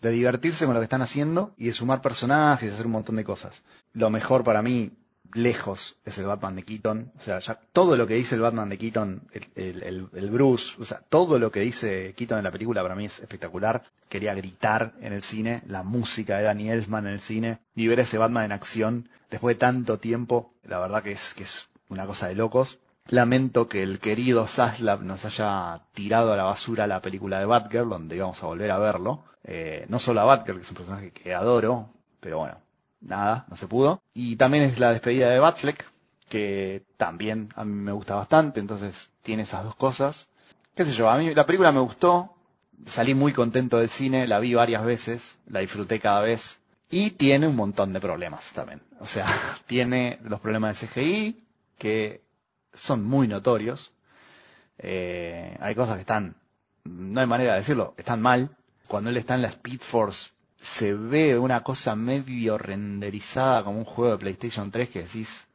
de 0.00 0.10
divertirse 0.10 0.66
con 0.66 0.74
lo 0.74 0.80
que 0.80 0.84
están 0.84 1.02
haciendo 1.02 1.54
y 1.56 1.66
de 1.66 1.72
sumar 1.72 2.02
personajes 2.02 2.68
y 2.68 2.72
hacer 2.72 2.86
un 2.86 2.92
montón 2.92 3.16
de 3.16 3.24
cosas. 3.24 3.62
Lo 3.92 4.10
mejor 4.10 4.42
para 4.42 4.62
mí, 4.62 4.90
lejos, 5.34 5.96
es 6.04 6.18
el 6.18 6.26
Batman 6.26 6.56
de 6.56 6.62
Keaton. 6.62 7.12
O 7.18 7.20
sea, 7.20 7.38
ya 7.40 7.58
todo 7.72 7.96
lo 7.96 8.06
que 8.06 8.14
dice 8.14 8.34
el 8.34 8.40
Batman 8.40 8.68
de 8.68 8.78
Keaton, 8.78 9.28
el, 9.54 10.30
Bruce, 10.30 10.76
o 10.80 10.84
sea, 10.84 11.00
todo 11.08 11.38
lo 11.38 11.50
que 11.50 11.60
dice 11.60 12.14
Keaton 12.16 12.38
en 12.38 12.44
la 12.44 12.50
película 12.50 12.82
para 12.82 12.94
mí 12.94 13.06
es 13.06 13.18
espectacular. 13.20 13.84
Quería 14.08 14.34
gritar 14.34 14.92
en 15.00 15.12
el 15.12 15.22
cine, 15.22 15.62
la 15.66 15.82
música 15.82 16.38
de 16.38 16.44
Danny 16.44 16.70
Elfman 16.70 17.06
en 17.06 17.12
el 17.12 17.20
cine 17.20 17.60
y 17.74 17.86
ver 17.86 18.00
a 18.00 18.02
ese 18.02 18.18
Batman 18.18 18.44
en 18.44 18.52
acción 18.52 19.08
después 19.30 19.56
de 19.56 19.60
tanto 19.60 19.98
tiempo, 19.98 20.52
la 20.64 20.78
verdad 20.78 21.02
que 21.02 21.12
es, 21.12 21.34
que 21.34 21.44
es 21.44 21.68
una 21.88 22.06
cosa 22.06 22.28
de 22.28 22.34
locos. 22.34 22.78
Lamento 23.08 23.68
que 23.68 23.82
el 23.82 23.98
querido 23.98 24.46
Zaslav 24.46 25.02
nos 25.02 25.24
haya 25.24 25.82
tirado 25.94 26.32
a 26.32 26.36
la 26.36 26.44
basura 26.44 26.86
la 26.86 27.00
película 27.02 27.40
de 27.40 27.46
Batgirl, 27.46 27.88
donde 27.88 28.16
íbamos 28.16 28.42
a 28.42 28.46
volver 28.46 28.70
a 28.70 28.78
verlo. 28.78 29.24
Eh, 29.42 29.86
no 29.88 29.98
solo 29.98 30.20
a 30.20 30.24
Batgirl, 30.24 30.58
que 30.58 30.62
es 30.62 30.70
un 30.70 30.76
personaje 30.76 31.10
que 31.10 31.34
adoro, 31.34 31.90
pero 32.20 32.38
bueno, 32.38 32.58
nada, 33.00 33.46
no 33.48 33.56
se 33.56 33.66
pudo. 33.66 34.02
Y 34.14 34.36
también 34.36 34.64
es 34.64 34.78
la 34.78 34.92
despedida 34.92 35.30
de 35.30 35.38
Batfleck, 35.38 35.84
que 36.28 36.84
también 36.96 37.48
a 37.56 37.64
mí 37.64 37.72
me 37.72 37.92
gusta 37.92 38.14
bastante, 38.14 38.60
entonces 38.60 39.10
tiene 39.22 39.42
esas 39.42 39.64
dos 39.64 39.74
cosas. 39.74 40.28
Qué 40.74 40.84
sé 40.84 40.92
yo, 40.92 41.10
a 41.10 41.18
mí 41.18 41.34
la 41.34 41.46
película 41.46 41.72
me 41.72 41.80
gustó, 41.80 42.34
salí 42.86 43.14
muy 43.14 43.32
contento 43.32 43.78
del 43.78 43.90
cine, 43.90 44.26
la 44.26 44.38
vi 44.38 44.54
varias 44.54 44.84
veces, 44.84 45.38
la 45.46 45.60
disfruté 45.60 46.00
cada 46.00 46.20
vez. 46.20 46.60
Y 46.92 47.12
tiene 47.12 47.46
un 47.46 47.54
montón 47.54 47.92
de 47.92 48.00
problemas 48.00 48.52
también. 48.52 48.80
O 48.98 49.06
sea, 49.06 49.26
tiene 49.66 50.18
los 50.24 50.40
problemas 50.40 50.80
de 50.80 50.86
CGI, 50.86 51.44
que 51.78 52.22
son 52.72 53.04
muy 53.04 53.28
notorios. 53.28 53.92
Eh, 54.78 55.56
hay 55.60 55.74
cosas 55.74 55.96
que 55.96 56.02
están, 56.02 56.36
no 56.84 57.20
hay 57.20 57.26
manera 57.26 57.52
de 57.52 57.60
decirlo, 57.60 57.94
están 57.96 58.20
mal. 58.22 58.56
Cuando 58.86 59.10
él 59.10 59.16
está 59.16 59.34
en 59.34 59.42
la 59.42 59.48
Speed 59.48 59.80
Force, 59.80 60.30
se 60.60 60.92
ve 60.94 61.38
una 61.38 61.62
cosa 61.62 61.96
medio 61.96 62.58
renderizada 62.58 63.64
como 63.64 63.78
un 63.78 63.84
juego 63.84 64.12
de 64.12 64.18
PlayStation 64.18 64.70
3 64.70 64.90
que 64.90 65.02
decís, 65.02 65.48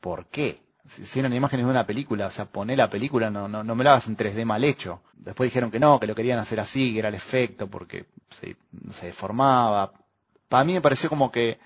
¿por 0.00 0.26
qué? 0.26 0.62
Si 0.86 1.18
eran 1.18 1.34
imágenes 1.34 1.66
de 1.66 1.70
una 1.72 1.86
película, 1.86 2.28
o 2.28 2.30
sea, 2.30 2.46
poné 2.46 2.76
la 2.76 2.88
película, 2.88 3.30
no, 3.30 3.48
no, 3.48 3.64
no 3.64 3.74
me 3.74 3.84
la 3.84 3.90
hagas 3.90 4.06
en 4.06 4.16
3D 4.16 4.44
mal 4.44 4.62
hecho. 4.64 5.02
Después 5.14 5.48
dijeron 5.48 5.70
que 5.70 5.80
no, 5.80 5.98
que 5.98 6.06
lo 6.06 6.14
querían 6.14 6.38
hacer 6.38 6.60
así, 6.60 6.92
que 6.92 7.00
era 7.00 7.08
el 7.08 7.16
efecto, 7.16 7.66
porque 7.66 8.06
se, 8.30 8.56
deformaba. 9.02 9.92
Para 10.48 10.64
mí 10.64 10.72
me 10.72 10.80
pareció 10.80 11.10
como 11.10 11.30
que, 11.30 11.58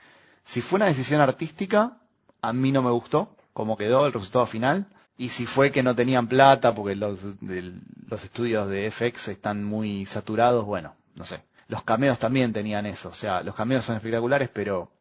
si 0.44 0.60
fue 0.60 0.78
una 0.78 0.86
decisión 0.86 1.20
artística, 1.20 1.98
a 2.40 2.52
mí 2.52 2.72
no 2.72 2.82
me 2.82 2.90
gustó 2.90 3.36
cómo 3.52 3.76
quedó 3.76 4.06
el 4.06 4.12
resultado 4.12 4.46
final. 4.46 4.86
Y 5.18 5.28
si 5.28 5.46
fue 5.46 5.70
que 5.70 5.82
no 5.82 5.94
tenían 5.94 6.26
plata 6.26 6.74
porque 6.74 6.96
los, 6.96 7.38
de, 7.40 7.74
los 8.08 8.24
estudios 8.24 8.68
de 8.70 8.90
FX 8.90 9.28
están 9.28 9.62
muy 9.62 10.06
saturados, 10.06 10.64
bueno, 10.64 10.96
no 11.14 11.24
sé. 11.26 11.42
Los 11.72 11.84
cameos 11.84 12.18
también 12.18 12.52
tenían 12.52 12.84
eso, 12.84 13.08
o 13.08 13.14
sea, 13.14 13.42
los 13.42 13.54
cameos 13.54 13.86
son 13.86 13.96
espectaculares, 13.96 14.50
pero 14.52 14.92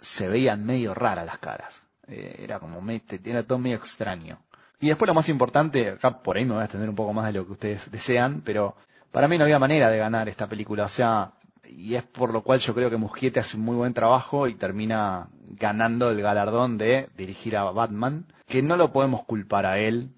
se 0.00 0.30
veían 0.30 0.64
medio 0.64 0.94
raras 0.94 1.26
las 1.26 1.36
caras. 1.36 1.82
Eh, 2.06 2.36
era 2.38 2.58
como, 2.58 2.80
era 3.22 3.42
todo 3.42 3.58
medio 3.58 3.76
extraño. 3.76 4.38
Y 4.80 4.88
después 4.88 5.06
lo 5.06 5.12
más 5.12 5.28
importante, 5.28 5.90
acá 5.90 6.22
por 6.22 6.38
ahí 6.38 6.46
me 6.46 6.54
voy 6.54 6.62
a 6.62 6.64
extender 6.64 6.88
un 6.88 6.96
poco 6.96 7.12
más 7.12 7.26
de 7.26 7.34
lo 7.34 7.44
que 7.44 7.52
ustedes 7.52 7.90
desean, 7.90 8.40
pero 8.40 8.76
para 9.12 9.28
mí 9.28 9.36
no 9.36 9.44
había 9.44 9.58
manera 9.58 9.90
de 9.90 9.98
ganar 9.98 10.26
esta 10.30 10.46
película, 10.46 10.86
o 10.86 10.88
sea, 10.88 11.32
y 11.68 11.96
es 11.96 12.02
por 12.02 12.32
lo 12.32 12.40
cual 12.44 12.60
yo 12.60 12.74
creo 12.74 12.88
que 12.88 12.96
Muschietti 12.96 13.38
hace 13.38 13.58
un 13.58 13.64
muy 13.64 13.76
buen 13.76 13.92
trabajo 13.92 14.48
y 14.48 14.54
termina 14.54 15.28
ganando 15.50 16.08
el 16.08 16.22
galardón 16.22 16.78
de 16.78 17.10
dirigir 17.14 17.58
a 17.58 17.64
Batman, 17.64 18.24
que 18.46 18.62
no 18.62 18.78
lo 18.78 18.90
podemos 18.90 19.24
culpar 19.24 19.66
a 19.66 19.78
él 19.78 20.14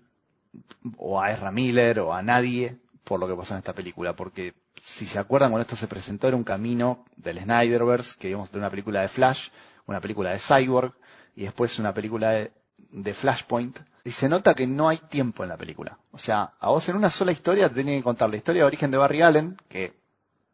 o 0.97 1.21
a 1.21 1.33
Ezra 1.33 1.51
Miller 1.51 1.99
o 1.99 2.15
a 2.15 2.23
nadie 2.23 2.79
por 3.03 3.19
lo 3.19 3.27
que 3.27 3.35
pasó 3.35 3.55
en 3.55 3.59
esta 3.59 3.75
película, 3.75 4.15
porque 4.15 4.55
si 4.85 5.07
se 5.07 5.19
acuerdan 5.19 5.51
cuando 5.51 5.63
esto 5.63 5.77
se 5.77 5.87
presentó 5.87 6.29
era 6.29 6.37
un 6.37 6.45
camino 6.45 7.05
del 7.17 7.41
Snyderverse, 7.41 8.17
que 8.19 8.29
íbamos 8.29 8.53
a 8.53 8.59
una 8.59 8.71
película 8.71 9.01
de 9.01 9.09
Flash, 9.09 9.49
una 9.87 10.01
película 10.01 10.31
de 10.31 10.39
Cyborg 10.39 10.93
y 11.37 11.45
después 11.45 11.79
una 11.79 11.95
película 11.95 12.31
de, 12.31 12.53
de 12.91 13.15
Flashpoint, 13.15 13.79
y 14.05 14.11
se 14.11 14.29
nota 14.29 14.55
que 14.55 14.67
no 14.67 14.89
hay 14.89 14.99
tiempo 14.99 15.45
en 15.45 15.49
la 15.49 15.57
película. 15.57 15.99
O 16.11 16.19
sea, 16.19 16.55
a 16.59 16.69
vos 16.71 16.89
en 16.89 16.97
una 16.97 17.11
sola 17.11 17.33
historia 17.33 17.69
te 17.69 17.77
tienen 17.77 18.01
que 18.01 18.05
contar 18.05 18.29
la 18.29 18.37
historia 18.37 18.63
de 18.63 18.67
origen 18.67 18.91
de 18.91 18.97
Barry 18.97 19.23
Allen, 19.23 19.57
que 19.69 19.95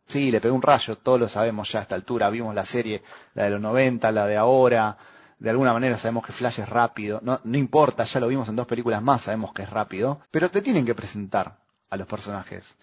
sí, 0.06 0.30
le 0.30 0.40
pegó 0.40 0.54
un 0.54 0.62
rayo, 0.62 0.97
todos 0.99 1.18
lo 1.18 1.28
sabemos 1.28 1.73
ya 1.73 1.80
a 1.80 1.82
esta 1.82 1.94
altura, 1.94 2.28
vimos 2.28 2.54
la 2.54 2.66
serie, 2.66 3.02
la 3.35 3.44
de 3.44 3.50
los 3.50 3.61
90, 3.61 4.12
la 4.12 4.26
de 4.26 4.37
ahora, 4.37 4.99
de 5.38 5.50
alguna 5.50 5.73
manera 5.73 5.97
sabemos 5.97 6.26
que 6.26 6.32
Flash 6.32 6.61
es 6.61 6.68
rápido, 6.68 7.20
no, 7.23 7.40
no 7.44 7.56
importa, 7.56 8.04
ya 8.04 8.20
lo 8.20 8.28
vimos 8.28 8.49
en 8.49 8.56
dos 8.56 8.66
películas 8.66 9.02
más, 9.02 9.23
sabemos 9.23 9.52
que 9.54 9.62
es 9.62 9.70
rápido, 9.70 10.20
pero 10.30 10.50
te 10.50 10.61
tienen 10.61 10.85
que 10.85 10.94
presentar 10.94 11.58
a 11.88 11.97
los 11.97 12.06
personajes. 12.06 12.76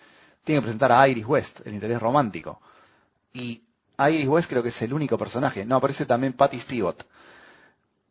Tienen 0.46 0.62
que 0.62 0.68
presentar 0.68 0.92
a 0.94 1.08
Iris 1.10 1.26
West, 1.26 1.60
el 1.66 1.74
interés 1.74 2.00
romántico. 2.00 2.62
Y 3.34 3.64
Iris 3.98 4.28
West 4.28 4.50
creo 4.50 4.64
que 4.64 4.70
es 4.70 4.82
el 4.84 4.94
único 4.94 5.18
personaje. 5.18 5.66
No, 5.66 5.76
aparece 5.76 6.06
también 6.06 6.34
Patty 6.34 6.58
Spivot. 6.58 7.06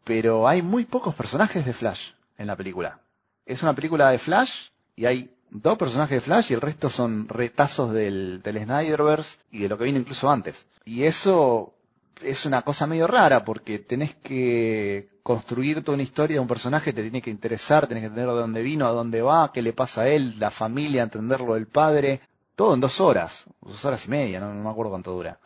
Pero 0.02 0.46
hay 0.46 0.60
muy 0.60 0.84
pocos 0.84 1.14
personajes 1.14 1.64
de 1.64 1.72
Flash 1.72 2.10
en 2.36 2.48
la 2.48 2.56
película. 2.56 3.00
Es 3.46 3.62
una 3.62 3.72
película 3.72 4.10
de 4.10 4.18
Flash 4.18 4.68
y 4.96 5.06
hay 5.06 5.30
dos 5.48 5.78
personajes 5.78 6.16
de 6.16 6.20
Flash 6.20 6.50
y 6.50 6.54
el 6.54 6.60
resto 6.60 6.90
son 6.90 7.28
retazos 7.28 7.92
del, 7.92 8.42
del 8.42 8.64
Snyderverse 8.64 9.38
y 9.52 9.60
de 9.60 9.68
lo 9.68 9.78
que 9.78 9.84
vino 9.84 9.98
incluso 10.00 10.28
antes. 10.28 10.66
Y 10.84 11.04
eso 11.04 11.72
es 12.20 12.44
una 12.46 12.62
cosa 12.62 12.88
medio 12.88 13.06
rara 13.06 13.44
porque 13.44 13.78
tenés 13.78 14.16
que 14.16 15.08
construir 15.24 15.82
toda 15.82 15.94
una 15.96 16.04
historia 16.04 16.36
de 16.36 16.40
un 16.40 16.46
personaje, 16.46 16.92
te 16.92 17.02
tiene 17.02 17.22
que 17.22 17.30
interesar, 17.30 17.88
tenés 17.88 18.02
que 18.02 18.06
entender 18.08 18.28
de 18.28 18.40
dónde 18.40 18.62
vino, 18.62 18.86
a 18.86 18.92
dónde 18.92 19.22
va, 19.22 19.50
qué 19.52 19.62
le 19.62 19.72
pasa 19.72 20.02
a 20.02 20.08
él, 20.08 20.38
la 20.38 20.52
familia, 20.52 21.02
entenderlo 21.02 21.54
del 21.54 21.66
padre, 21.66 22.20
todo 22.54 22.74
en 22.74 22.80
dos 22.80 23.00
horas, 23.00 23.46
dos 23.62 23.84
horas 23.86 24.06
y 24.06 24.10
media, 24.10 24.38
no, 24.38 24.54
me 24.54 24.70
acuerdo 24.70 24.90
cuánto 24.92 25.12
dura. 25.12 25.40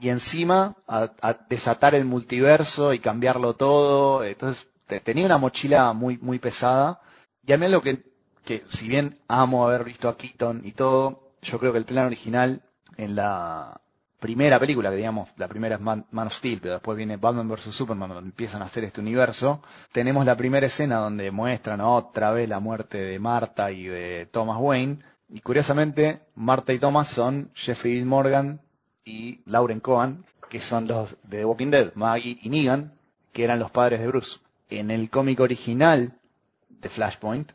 Y 0.00 0.08
encima 0.10 0.74
a, 0.88 1.12
a 1.22 1.34
desatar 1.48 1.94
el 1.94 2.04
multiverso 2.04 2.92
y 2.92 2.98
cambiarlo 2.98 3.54
todo, 3.54 4.24
entonces 4.24 4.68
te- 4.86 5.00
tenía 5.00 5.26
una 5.26 5.38
mochila 5.38 5.92
muy, 5.94 6.18
muy 6.18 6.38
pesada. 6.38 7.00
Y 7.46 7.52
a 7.52 7.58
mí 7.58 7.68
lo 7.68 7.82
que, 7.82 8.02
que, 8.44 8.64
si 8.68 8.88
bien 8.88 9.18
amo 9.28 9.66
haber 9.66 9.84
visto 9.84 10.08
a 10.08 10.16
Keaton 10.16 10.62
y 10.64 10.72
todo, 10.72 11.34
yo 11.42 11.58
creo 11.58 11.72
que 11.72 11.78
el 11.78 11.84
plan 11.86 12.06
original 12.06 12.62
en 12.96 13.14
la 13.16 13.80
primera 14.20 14.60
película, 14.60 14.90
que 14.90 14.96
digamos, 14.96 15.30
la 15.36 15.48
primera 15.48 15.76
es 15.76 15.80
Man, 15.80 16.06
Man 16.10 16.28
of 16.28 16.34
Steel, 16.34 16.60
pero 16.60 16.74
después 16.74 16.96
viene 16.96 17.16
Batman 17.16 17.48
vs. 17.48 17.74
Superman, 17.74 18.10
donde 18.10 18.28
empiezan 18.28 18.62
a 18.62 18.66
hacer 18.66 18.84
este 18.84 19.00
universo, 19.00 19.62
tenemos 19.92 20.24
la 20.26 20.36
primera 20.36 20.66
escena 20.66 20.98
donde 20.98 21.30
muestran 21.30 21.80
otra 21.80 22.30
vez 22.30 22.48
la 22.48 22.60
muerte 22.60 22.98
de 22.98 23.18
Marta 23.18 23.72
y 23.72 23.84
de 23.84 24.28
Thomas 24.30 24.58
Wayne, 24.60 24.98
y 25.30 25.40
curiosamente, 25.40 26.20
Marta 26.34 26.72
y 26.72 26.78
Thomas 26.78 27.08
son 27.08 27.50
Jeffrey 27.54 28.04
Morgan 28.04 28.60
y 29.04 29.40
Lauren 29.46 29.80
Cohen, 29.80 30.24
que 30.48 30.60
son 30.60 30.86
los 30.86 31.16
de 31.22 31.38
The 31.38 31.44
Walking 31.44 31.70
Dead, 31.70 31.92
Maggie 31.94 32.38
y 32.42 32.50
Negan, 32.50 32.92
que 33.32 33.44
eran 33.44 33.58
los 33.58 33.70
padres 33.70 34.00
de 34.00 34.08
Bruce. 34.08 34.38
En 34.68 34.90
el 34.90 35.08
cómic 35.08 35.40
original 35.40 36.18
de 36.68 36.88
Flashpoint, 36.88 37.52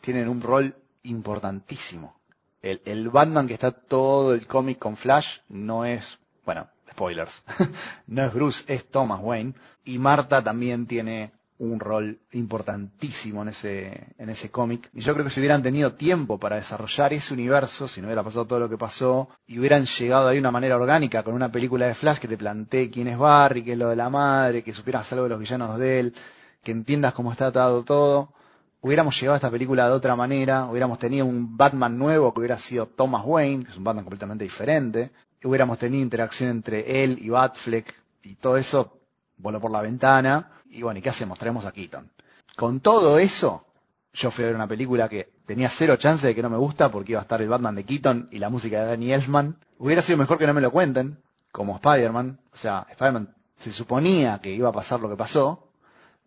tienen 0.00 0.28
un 0.28 0.40
rol 0.40 0.74
importantísimo. 1.02 2.19
El, 2.62 2.82
el 2.84 3.08
Batman 3.08 3.46
que 3.46 3.54
está 3.54 3.70
todo 3.72 4.34
el 4.34 4.46
cómic 4.46 4.78
con 4.78 4.96
Flash 4.96 5.38
no 5.48 5.84
es, 5.84 6.18
bueno, 6.44 6.68
spoilers, 6.90 7.42
no 8.06 8.24
es 8.24 8.34
Bruce, 8.34 8.64
es 8.72 8.86
Thomas 8.90 9.20
Wayne. 9.22 9.54
Y 9.84 9.98
Marta 9.98 10.42
también 10.42 10.86
tiene 10.86 11.30
un 11.60 11.78
rol 11.78 12.18
importantísimo 12.32 13.42
en 13.42 13.48
ese, 13.48 14.14
en 14.16 14.30
ese 14.30 14.50
cómic. 14.50 14.88
Y 14.94 15.02
yo 15.02 15.12
creo 15.12 15.24
que 15.24 15.30
si 15.30 15.40
hubieran 15.40 15.62
tenido 15.62 15.92
tiempo 15.92 16.38
para 16.38 16.56
desarrollar 16.56 17.12
ese 17.12 17.34
universo, 17.34 17.86
si 17.86 18.00
no 18.00 18.06
hubiera 18.06 18.24
pasado 18.24 18.46
todo 18.46 18.60
lo 18.60 18.68
que 18.68 18.78
pasó, 18.78 19.28
y 19.46 19.58
hubieran 19.58 19.84
llegado 19.84 20.28
ahí 20.28 20.36
de 20.36 20.40
una 20.40 20.50
manera 20.50 20.76
orgánica 20.76 21.22
con 21.22 21.34
una 21.34 21.52
película 21.52 21.86
de 21.86 21.94
Flash 21.94 22.18
que 22.18 22.28
te 22.28 22.38
plantee 22.38 22.90
quién 22.90 23.08
es 23.08 23.18
Barry, 23.18 23.62
qué 23.62 23.72
es 23.72 23.78
lo 23.78 23.90
de 23.90 23.96
la 23.96 24.08
madre, 24.08 24.62
que 24.62 24.72
supieras 24.72 25.12
algo 25.12 25.24
de 25.24 25.30
los 25.30 25.38
villanos 25.38 25.78
de 25.78 26.00
él, 26.00 26.14
que 26.62 26.72
entiendas 26.72 27.12
cómo 27.12 27.30
está 27.30 27.48
atado 27.48 27.84
todo, 27.84 28.32
hubiéramos 28.80 29.18
llegado 29.18 29.34
a 29.34 29.36
esta 29.36 29.50
película 29.50 29.86
de 29.86 29.92
otra 29.92 30.16
manera, 30.16 30.66
hubiéramos 30.66 30.98
tenido 30.98 31.26
un 31.26 31.56
Batman 31.56 31.98
nuevo 31.98 32.32
que 32.32 32.40
hubiera 32.40 32.58
sido 32.58 32.86
Thomas 32.86 33.22
Wayne, 33.24 33.64
que 33.64 33.70
es 33.70 33.76
un 33.76 33.84
Batman 33.84 34.04
completamente 34.04 34.44
diferente, 34.44 35.10
hubiéramos 35.44 35.78
tenido 35.78 36.02
interacción 36.02 36.50
entre 36.50 37.02
él 37.04 37.18
y 37.20 37.28
Batfleck, 37.28 37.94
y 38.22 38.34
todo 38.34 38.56
eso 38.56 38.98
voló 39.36 39.60
por 39.60 39.70
la 39.70 39.82
ventana, 39.82 40.50
y 40.70 40.82
bueno, 40.82 40.98
¿y 40.98 41.02
qué 41.02 41.08
hacemos? 41.08 41.38
Traemos 41.38 41.64
a 41.64 41.72
Keaton. 41.72 42.10
Con 42.56 42.80
todo 42.80 43.18
eso, 43.18 43.64
yo 44.12 44.30
fui 44.30 44.44
a 44.44 44.48
ver 44.48 44.56
una 44.56 44.66
película 44.66 45.08
que 45.08 45.30
tenía 45.46 45.68
cero 45.70 45.96
chance 45.96 46.26
de 46.26 46.34
que 46.34 46.42
no 46.42 46.50
me 46.50 46.56
gusta 46.56 46.90
porque 46.90 47.12
iba 47.12 47.20
a 47.20 47.22
estar 47.22 47.40
el 47.40 47.48
Batman 47.48 47.74
de 47.74 47.84
Keaton 47.84 48.28
y 48.30 48.38
la 48.38 48.50
música 48.50 48.80
de 48.80 48.86
Danny 48.86 49.12
Elfman. 49.12 49.56
Hubiera 49.78 50.02
sido 50.02 50.18
mejor 50.18 50.38
que 50.38 50.46
no 50.46 50.54
me 50.54 50.60
lo 50.60 50.70
cuenten, 50.70 51.18
como 51.52 51.76
Spider-Man. 51.76 52.38
O 52.52 52.56
sea, 52.56 52.86
Spider-Man 52.90 53.34
se 53.56 53.72
suponía 53.72 54.40
que 54.40 54.52
iba 54.52 54.68
a 54.68 54.72
pasar 54.72 55.00
lo 55.00 55.08
que 55.08 55.16
pasó, 55.16 55.69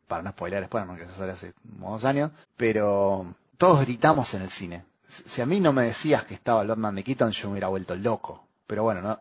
para 0.07 0.23
no 0.23 0.31
spoiler 0.31 0.63
Spider-Man, 0.63 0.97
que 0.97 1.03
eso 1.03 1.15
sale 1.15 1.31
hace 1.31 1.53
como 1.77 1.91
dos 1.91 2.05
años, 2.05 2.31
pero 2.57 3.33
todos 3.57 3.81
gritamos 3.81 4.33
en 4.33 4.43
el 4.43 4.49
cine. 4.49 4.85
Si 5.07 5.41
a 5.41 5.45
mí 5.45 5.59
no 5.59 5.73
me 5.73 5.83
decías 5.85 6.25
que 6.25 6.33
estaba 6.33 6.61
el 6.61 6.67
Batman 6.67 6.95
de 6.95 7.03
Keaton, 7.03 7.31
yo 7.31 7.47
me 7.47 7.53
hubiera 7.53 7.67
vuelto 7.67 7.95
loco. 7.95 8.43
Pero 8.65 8.83
bueno, 8.83 9.01
no, 9.01 9.19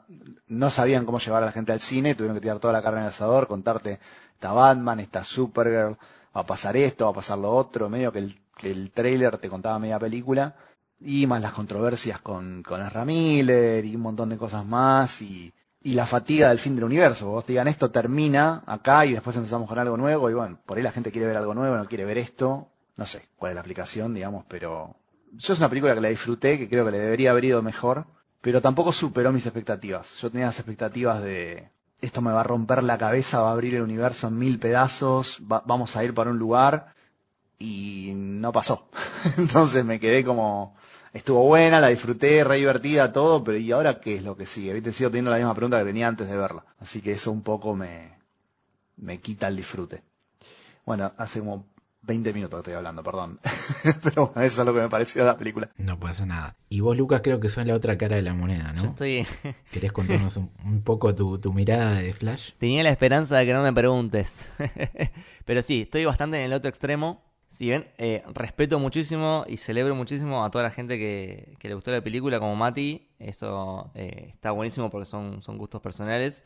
no 0.49 0.71
sabían 0.71 1.05
cómo 1.05 1.19
llevar 1.19 1.43
a 1.43 1.47
la 1.47 1.53
gente 1.53 1.73
al 1.73 1.81
cine, 1.81 2.15
tuvieron 2.15 2.37
que 2.37 2.41
tirar 2.41 2.59
toda 2.59 2.73
la 2.73 2.83
carne 2.83 3.01
en 3.01 3.05
el 3.05 3.11
asador, 3.11 3.49
contarte, 3.49 4.01
está 4.35 4.53
Batman, 4.53 5.01
está 5.01 5.25
Supergirl, 5.25 5.99
va 6.35 6.41
a 6.41 6.47
pasar 6.47 6.77
esto, 6.77 7.05
va 7.05 7.11
a 7.11 7.15
pasar 7.15 7.39
lo 7.39 7.55
otro, 7.55 7.89
medio 7.89 8.13
que 8.13 8.21
el, 8.21 8.41
que 8.57 8.71
el 8.71 8.91
trailer 8.91 9.39
te 9.39 9.49
contaba 9.49 9.79
media 9.79 9.99
película, 9.99 10.55
y 11.01 11.27
más 11.27 11.43
las 11.43 11.53
controversias 11.53 12.21
con, 12.21 12.63
con 12.63 12.81
Miller 13.07 13.85
y 13.85 13.97
un 13.97 14.03
montón 14.03 14.29
de 14.29 14.39
cosas 14.39 14.65
más, 14.65 15.21
y, 15.21 15.53
y 15.85 15.95
la 15.95 16.07
fatiga 16.07 16.49
del 16.49 16.59
fin 16.59 16.75
del 16.77 16.85
universo. 16.85 17.29
Vos 17.29 17.45
te 17.45 17.53
digan 17.53 17.69
esto 17.69 17.91
termina 17.91 18.63
acá 18.67 19.05
y 19.07 19.13
después 19.13 19.37
empezamos 19.37 19.69
con 19.69 19.79
algo 19.79 19.97
nuevo, 19.97 20.31
y 20.31 20.35
bueno, 20.35 20.59
por 20.67 20.77
ahí 20.77 20.83
la 20.83 20.93
gente 20.93 21.11
quiere 21.13 21.27
ver 21.27 21.37
algo 21.37 21.55
nuevo, 21.55 21.77
no 21.77 21.87
quiere 21.87 22.05
ver 22.05 22.19
esto, 22.19 22.69
no 22.97 23.07
sé 23.07 23.23
cuál 23.37 23.51
es 23.53 23.55
la 23.57 23.61
aplicación, 23.63 24.15
digamos, 24.15 24.45
pero 24.49 24.97
yo 25.33 25.53
es 25.55 25.59
una 25.59 25.69
película 25.69 25.95
que 25.95 26.01
la 26.01 26.09
disfruté, 26.09 26.59
que 26.59 26.69
creo 26.69 26.85
que 26.85 26.91
le 26.93 26.99
debería 27.01 27.31
haber 27.31 27.45
ido 27.47 27.63
mejor, 27.63 28.07
pero 28.41 28.61
tampoco 28.61 28.93
superó 28.93 29.33
mis 29.33 29.47
expectativas. 29.47 30.21
Yo 30.21 30.31
tenía 30.31 30.47
las 30.47 30.59
expectativas 30.59 31.23
de 31.23 31.71
esto 32.01 32.21
me 32.21 32.33
va 32.33 32.41
a 32.41 32.45
romper 32.45 32.83
la 32.83 32.99
cabeza, 32.99 33.41
va 33.41 33.51
a 33.51 33.53
abrir 33.53 33.77
el 33.77 33.83
universo 33.83 34.27
en 34.29 34.37
mil 34.39 34.59
pedazos, 34.59 35.41
va- 35.51 35.63
vamos 35.65 35.97
a 35.97 36.05
ir 36.05 36.13
para 36.15 36.31
un 36.31 36.39
lugar 36.39 36.95
y 37.59 38.13
no 38.15 38.53
pasó. 38.53 38.89
Entonces 39.39 39.85
me 39.85 40.01
quedé 40.01 40.25
como, 40.25 40.75
estuvo 41.13 41.45
buena, 41.47 41.81
la 41.81 41.89
disfruté, 41.89 42.43
re 42.45 42.57
divertida, 42.57 43.13
todo, 43.13 43.43
pero 43.45 43.59
¿y 43.59 43.71
ahora 43.73 44.01
qué 44.01 44.15
es 44.15 44.23
lo 44.23 44.37
que 44.37 44.47
sigue? 44.47 44.73
¿Viste? 44.75 44.93
Sigo 44.93 45.11
teniendo 45.11 45.31
la 45.31 45.37
misma 45.39 45.55
pregunta 45.55 45.79
que 45.79 45.85
tenía 45.85 46.09
antes 46.09 46.29
de 46.29 46.37
verla. 46.37 46.65
Así 46.79 47.01
que 47.01 47.13
eso 47.13 47.31
un 47.31 47.43
poco 47.43 47.75
me, 47.75 48.13
me 48.97 49.19
quita 49.19 49.49
el 49.49 49.57
disfrute. 49.57 50.03
Bueno, 50.85 51.13
hace 51.17 51.39
como 51.41 51.67
20 52.05 52.33
minutos 52.33 52.57
que 52.59 52.61
estoy 52.63 52.75
hablando, 52.75 53.03
perdón. 53.05 53.39
pero 54.03 54.27
bueno, 54.27 54.43
eso 54.43 54.63
es 54.63 54.67
lo 54.67 54.75
que 54.75 54.81
me 54.81 54.89
pareció 54.89 55.23
de 55.23 55.29
la 55.29 55.37
película. 55.39 55.71
No 55.77 56.01
pasa 56.01 56.27
nada. 56.27 56.57
Y 56.69 56.81
vos, 56.81 56.97
Lucas, 56.97 57.21
creo 57.23 57.39
que 57.39 57.49
sos 57.49 57.65
la 57.67 57.75
otra 57.75 57.97
cara 57.97 58.17
de 58.17 58.23
la 58.23 58.35
moneda, 58.35 58.73
Yo 58.75 58.83
¿no? 58.83 58.89
estoy. 58.89 59.25
¿Querés 59.71 59.93
contarnos 59.93 60.37
un, 60.37 60.51
un 60.65 60.83
poco 60.83 61.15
tu, 61.15 61.39
tu 61.39 61.53
mirada 61.53 61.97
de 61.97 62.13
Flash? 62.13 62.53
Tenía 62.59 62.83
la 62.83 62.91
esperanza 62.91 63.37
de 63.37 63.47
que 63.47 63.53
no 63.55 63.63
me 63.63 63.73
preguntes. 63.73 64.49
Pero 65.45 65.63
sí, 65.63 65.83
estoy 65.83 66.05
bastante 66.05 66.39
en 66.39 66.45
el 66.45 66.53
otro 66.55 66.69
extremo. 66.69 67.23
Si 67.53 67.67
bien 67.67 67.87
eh, 67.99 68.25
respeto 68.33 68.79
muchísimo 68.79 69.45
y 69.47 69.59
celebro 69.59 69.95
muchísimo 69.95 70.43
a 70.43 70.51
toda 70.51 70.65
la 70.65 70.71
gente 70.71 70.99
que, 70.99 71.55
le 71.61 71.75
gustó 71.75 71.91
la 71.91 72.01
película, 72.03 72.41
como 72.41 72.57
Mati, 72.57 73.11
eso 73.19 73.93
eh, 73.95 74.31
está 74.33 74.53
buenísimo 74.53 74.89
porque 74.89 75.05
son, 75.05 75.39
gustos 75.59 75.83
personales. 75.83 76.45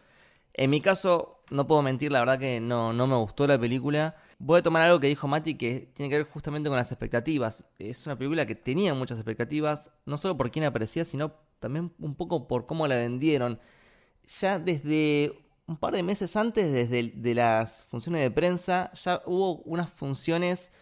En 0.53 0.69
mi 0.69 0.81
caso, 0.81 1.45
no 1.53 1.69
puedo 1.69 1.81
mentir, 1.83 2.11
la 2.11 2.19
verdad 2.19 2.41
que 2.41 2.59
no, 2.61 2.93
me 2.93 3.15
gustó 3.15 3.47
la 3.47 3.57
película. 3.57 4.17
Voy 4.41 4.59
a 4.59 4.63
tomar 4.65 4.83
algo 4.83 4.99
que 4.99 5.07
dijo 5.07 5.29
Mati 5.29 5.55
que 5.55 5.93
tiene 5.95 6.11
que 6.11 6.17
ver 6.17 6.27
justamente 6.29 6.69
con 6.69 6.77
las 6.77 6.91
expectativas. 6.91 7.67
Es 7.79 8.05
una 8.07 8.19
película 8.19 8.45
que 8.45 8.57
tenía 8.57 8.93
muchas 8.93 9.19
expectativas, 9.19 9.93
no 10.07 10.17
solo 10.17 10.37
por 10.37 10.51
quién 10.51 10.65
aparecía, 10.65 11.05
sino 11.05 11.35
también 11.61 11.95
un 12.01 12.17
poco 12.17 12.49
por 12.49 12.67
cómo 12.67 12.89
la 12.89 12.97
vendieron. 12.97 13.61
Ya 14.25 14.59
desde 14.59 15.39
un 15.69 15.77
par 15.77 15.95
de 15.95 16.03
meses 16.03 16.35
antes, 16.35 16.73
desde 16.73 17.35
las 17.35 17.87
funciones 17.87 18.23
de 18.23 18.31
prensa, 18.33 18.91
ya 18.93 19.23
hubo 19.25 19.59
unas 19.59 19.89
funciones, 19.89 20.73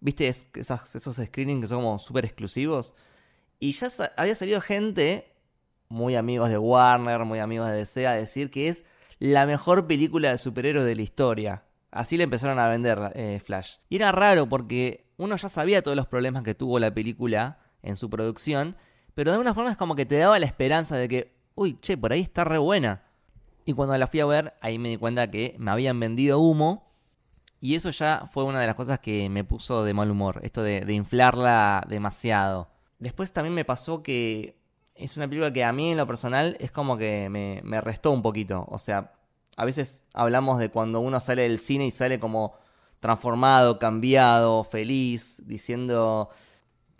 viste, 0.00 0.28
Es- 0.28 0.46
esos 0.54 1.16
screenings 1.16 1.62
que 1.62 1.68
son 1.68 1.78
como 1.82 1.98
súper 1.98 2.24
exclusivos. 2.24 2.94
Y 3.60 3.72
ya 3.72 3.88
había 4.16 4.34
salido 4.34 4.60
gente, 4.60 5.32
muy 5.88 6.16
amigos 6.16 6.50
de 6.50 6.58
Warner, 6.58 7.24
muy 7.24 7.38
amigos 7.38 7.68
de 7.68 7.76
DC, 7.76 8.06
a 8.06 8.12
decir 8.12 8.50
que 8.50 8.68
es 8.68 8.84
la 9.18 9.46
mejor 9.46 9.86
película 9.86 10.30
de 10.30 10.38
superhéroes 10.38 10.86
de 10.86 10.96
la 10.96 11.02
historia. 11.02 11.64
Así 11.90 12.16
le 12.16 12.24
empezaron 12.24 12.58
a 12.58 12.68
vender 12.68 13.12
eh, 13.14 13.40
Flash. 13.44 13.76
Y 13.88 13.96
era 13.96 14.10
raro 14.12 14.48
porque 14.48 15.06
uno 15.16 15.36
ya 15.36 15.48
sabía 15.48 15.82
todos 15.82 15.96
los 15.96 16.08
problemas 16.08 16.42
que 16.42 16.54
tuvo 16.54 16.78
la 16.80 16.92
película 16.92 17.58
en 17.82 17.94
su 17.96 18.10
producción, 18.10 18.76
pero 19.14 19.30
de 19.30 19.36
alguna 19.36 19.54
forma 19.54 19.70
es 19.70 19.76
como 19.76 19.94
que 19.94 20.04
te 20.06 20.16
daba 20.18 20.38
la 20.40 20.46
esperanza 20.46 20.96
de 20.96 21.06
que 21.08 21.32
uy, 21.54 21.78
che, 21.80 21.96
por 21.96 22.12
ahí 22.12 22.20
está 22.20 22.42
re 22.44 22.58
buena. 22.58 23.02
Y 23.64 23.72
cuando 23.72 23.96
la 23.96 24.08
fui 24.08 24.20
a 24.20 24.26
ver, 24.26 24.54
ahí 24.60 24.78
me 24.78 24.88
di 24.90 24.96
cuenta 24.96 25.30
que 25.30 25.54
me 25.58 25.70
habían 25.70 25.98
vendido 26.00 26.40
humo. 26.40 26.92
Y 27.64 27.76
eso 27.76 27.88
ya 27.88 28.28
fue 28.30 28.44
una 28.44 28.60
de 28.60 28.66
las 28.66 28.74
cosas 28.74 28.98
que 28.98 29.30
me 29.30 29.42
puso 29.42 29.84
de 29.84 29.94
mal 29.94 30.10
humor, 30.10 30.38
esto 30.42 30.62
de, 30.62 30.84
inflarla 30.92 31.82
demasiado. 31.88 32.68
Después 32.98 33.32
también 33.32 33.54
me 33.54 33.64
pasó 33.64 34.02
que 34.02 34.58
es 34.94 35.16
una 35.16 35.26
película 35.26 35.50
que 35.50 35.64
a 35.64 35.72
mí 35.72 35.92
en 35.92 35.96
lo 35.96 36.06
personal 36.06 36.58
es 36.60 36.70
como 36.70 36.98
que 36.98 37.30
me, 37.30 37.62
me 37.64 37.80
restó 37.80 38.10
un 38.10 38.20
poquito. 38.20 38.66
O 38.68 38.78
sea, 38.78 39.14
a 39.56 39.64
veces 39.64 40.04
hablamos 40.12 40.58
de 40.58 40.68
cuando 40.68 41.00
uno 41.00 41.20
sale 41.20 41.44
del 41.44 41.58
cine 41.58 41.86
y 41.86 41.90
sale 41.90 42.20
como 42.20 42.52
transformado, 43.00 43.78
cambiado, 43.78 44.62
feliz, 44.64 45.42
diciendo, 45.46 46.28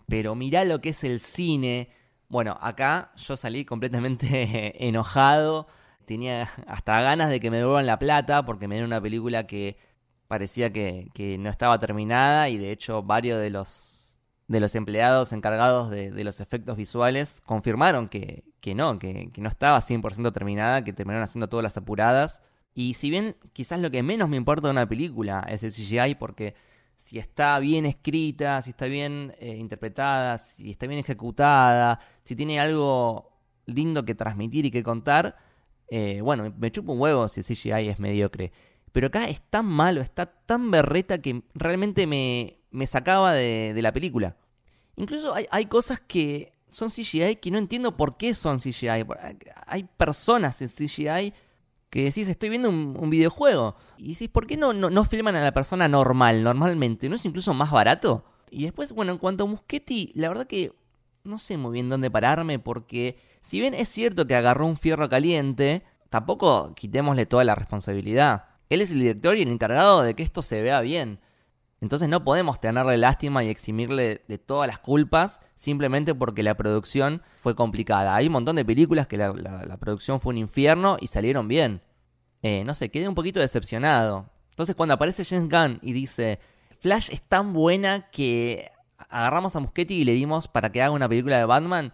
pero 0.07 0.33
mirá 0.33 0.65
lo 0.65 0.81
que 0.81 0.89
es 0.89 1.03
el 1.03 1.19
cine. 1.19 1.91
Bueno, 2.27 2.57
acá 2.59 3.11
yo 3.17 3.37
salí 3.37 3.65
completamente 3.65 4.83
enojado, 4.87 5.67
tenía 6.05 6.49
hasta 6.65 7.01
ganas 7.03 7.29
de 7.29 7.39
que 7.39 7.51
me 7.51 7.57
devuelvan 7.57 7.85
la 7.85 7.99
plata 7.99 8.43
porque 8.47 8.67
me 8.67 8.73
dieron 8.73 8.89
una 8.89 8.99
película 8.99 9.45
que 9.45 9.93
parecía 10.27 10.71
que, 10.71 11.37
no 11.39 11.49
estaba 11.49 11.79
terminada 11.79 12.49
y 12.49 12.57
de 12.57 12.71
hecho 12.71 13.03
varios 13.03 13.39
de 13.39 13.49
los, 13.49 14.17
de 14.47 14.59
los 14.59 14.75
empleados 14.75 15.33
encargados 15.33 15.89
de, 15.89 16.23
los 16.23 16.39
efectos 16.39 16.77
visuales 16.77 17.41
confirmaron 17.45 18.09
que, 18.09 18.43
no, 18.75 18.99
que, 18.99 19.31
que 19.31 19.41
no 19.41 19.49
estaba 19.49 19.79
100% 19.79 20.33
terminada, 20.33 20.83
que 20.83 20.93
terminaron 20.93 21.23
haciendo 21.23 21.49
todas 21.49 21.63
las 21.63 21.77
apuradas 21.77 22.43
y 22.75 22.93
si 22.95 23.09
bien 23.09 23.37
quizás 23.53 23.79
lo 23.79 23.89
que 23.89 24.03
menos 24.03 24.29
me 24.29 24.35
importa 24.35 24.67
de 24.67 24.71
una 24.73 24.87
película 24.87 25.45
es 25.49 25.63
el 25.63 25.71
CGI, 25.71 26.15
porque 26.15 26.55
si 26.97 27.17
está 27.17 27.57
bien 27.59 27.85
escrita, 27.85 28.61
si 28.61 28.71
está 28.71 28.85
bien 28.85 29.33
eh, 29.39 29.55
interpretada, 29.57 30.37
si 30.37 30.71
está 30.71 30.85
bien 30.85 30.99
ejecutada, 30.99 32.01
si 32.23 32.35
tiene 32.35 32.59
algo 32.59 33.31
lindo 33.65 34.03
que 34.03 34.13
transmitir 34.13 34.65
y 34.65 34.71
que 34.71 34.83
contar, 34.83 35.37
eh, 35.87 36.19
bueno, 36.21 36.53
me 36.57 36.69
chupo 36.69 36.91
un 36.91 36.99
huevo 36.99 37.29
si 37.29 37.39
el 37.39 37.45
CGI 37.45 37.89
es 37.89 37.99
mediocre. 37.99 38.51
Pero 38.95 39.07
acá 39.07 39.27
es 39.27 39.41
tan 39.49 39.65
malo, 39.65 39.99
está 39.99 40.25
tan 40.25 40.71
berreta 40.71 41.17
que 41.17 41.43
realmente 41.53 42.07
me, 42.07 42.61
me 42.71 42.87
sacaba 42.87 43.33
de, 43.33 43.73
de, 43.73 43.81
la 43.81 43.91
película. 43.91 44.37
Incluso 44.95 45.33
hay, 45.33 45.47
hay 45.51 45.65
cosas 45.65 45.99
que 45.99 46.53
son 46.69 46.87
CGI 46.89 47.35
que 47.41 47.51
no 47.51 47.57
entiendo 47.57 47.97
por 47.97 48.15
qué 48.15 48.33
son 48.33 48.59
CGI. 48.59 49.05
Hay 49.67 49.83
personas 49.83 50.61
en 50.61 50.69
CGI 50.69 51.33
que 51.89 52.05
decís, 52.05 52.29
estoy 52.29 52.47
viendo 52.47 52.69
un, 52.69 53.09
videojuego. 53.09 53.75
Y 53.97 54.13
decís, 54.13 54.29
¿por 54.29 54.47
qué 54.47 54.55
no, 54.55 54.71
no, 54.71 55.03
filman 55.03 55.35
a 55.35 55.43
la 55.43 55.53
persona 55.53 55.89
normal, 55.89 56.41
normalmente? 56.41 57.09
¿No 57.09 57.17
es 57.17 57.25
incluso 57.25 57.53
más 57.53 57.71
barato? 57.71 58.23
Y 58.49 58.63
después, 58.63 58.93
bueno, 58.93 59.11
en 59.11 59.17
cuanto 59.17 59.43
a 59.43 59.47
Muschetti, 59.47 60.13
la 60.15 60.29
verdad 60.29 60.47
que 60.47 60.71
no 61.25 61.37
sé 61.37 61.57
muy 61.57 61.73
bien 61.73 61.89
dónde 61.89 62.09
pararme, 62.09 62.59
porque 62.59 63.17
si 63.41 63.59
bien 63.59 63.73
es 63.73 63.89
cierto 63.89 64.25
que 64.25 64.35
agarró 64.35 64.65
un 64.65 64.77
fierro 64.77 65.09
caliente, 65.09 65.83
tampoco 66.09 66.73
quitémosle 66.75 67.25
toda 67.25 67.43
la 67.43 67.55
responsabilidad. 67.55 68.54
Él 68.69 68.81
es 68.81 68.91
el 68.91 68.99
director 68.99 69.37
y 69.37 69.43
el 69.43 69.49
encargado 69.49 70.01
de 70.01 70.15
que 70.15 70.23
esto 70.23 70.41
se 70.41 70.61
vea 70.61 70.81
bien. 70.81 71.19
Entonces 71.81 72.09
no 72.09 72.23
podemos 72.23 72.59
tenerle 72.59 72.97
lástima 72.97 73.43
y 73.43 73.49
eximirle 73.49 74.23
de 74.27 74.37
todas 74.37 74.67
las 74.67 74.79
culpas 74.79 75.41
simplemente 75.55 76.15
porque 76.15 76.41
la 76.41 76.55
producción 76.55 77.21
fue 77.37 77.55
complicada. 77.55 78.15
Hay 78.15 78.27
un 78.27 78.33
montón 78.33 78.55
de 78.55 78.65
películas 78.65 79.07
que 79.07 79.17
la, 79.17 79.77
producción 79.79 80.19
fue 80.19 80.33
un 80.33 80.39
infierno 80.39 80.97
y 80.99 81.07
salieron 81.07 81.47
bien. 81.47 81.81
Eh, 82.41 82.63
no 82.65 82.73
sé, 82.73 82.89
quedé 82.89 83.07
un 83.07 83.15
poquito 83.15 83.39
decepcionado. 83.39 84.29
Entonces 84.49 84.75
cuando 84.75 84.95
aparece 84.95 85.25
James 85.25 85.49
Gunn 85.49 85.79
y 85.81 85.93
dice, 85.93 86.39
Flash 86.79 87.09
es 87.11 87.21
tan 87.21 87.53
buena 87.53 88.09
que 88.09 88.71
agarramos 89.09 89.55
a 89.55 89.59
Muschetti 89.59 89.95
y 89.95 90.05
le 90.05 90.13
dimos 90.13 90.47
para 90.47 90.71
que 90.71 90.81
haga 90.81 90.91
una 90.91 91.09
película 91.09 91.37
de 91.37 91.45
Batman, 91.45 91.93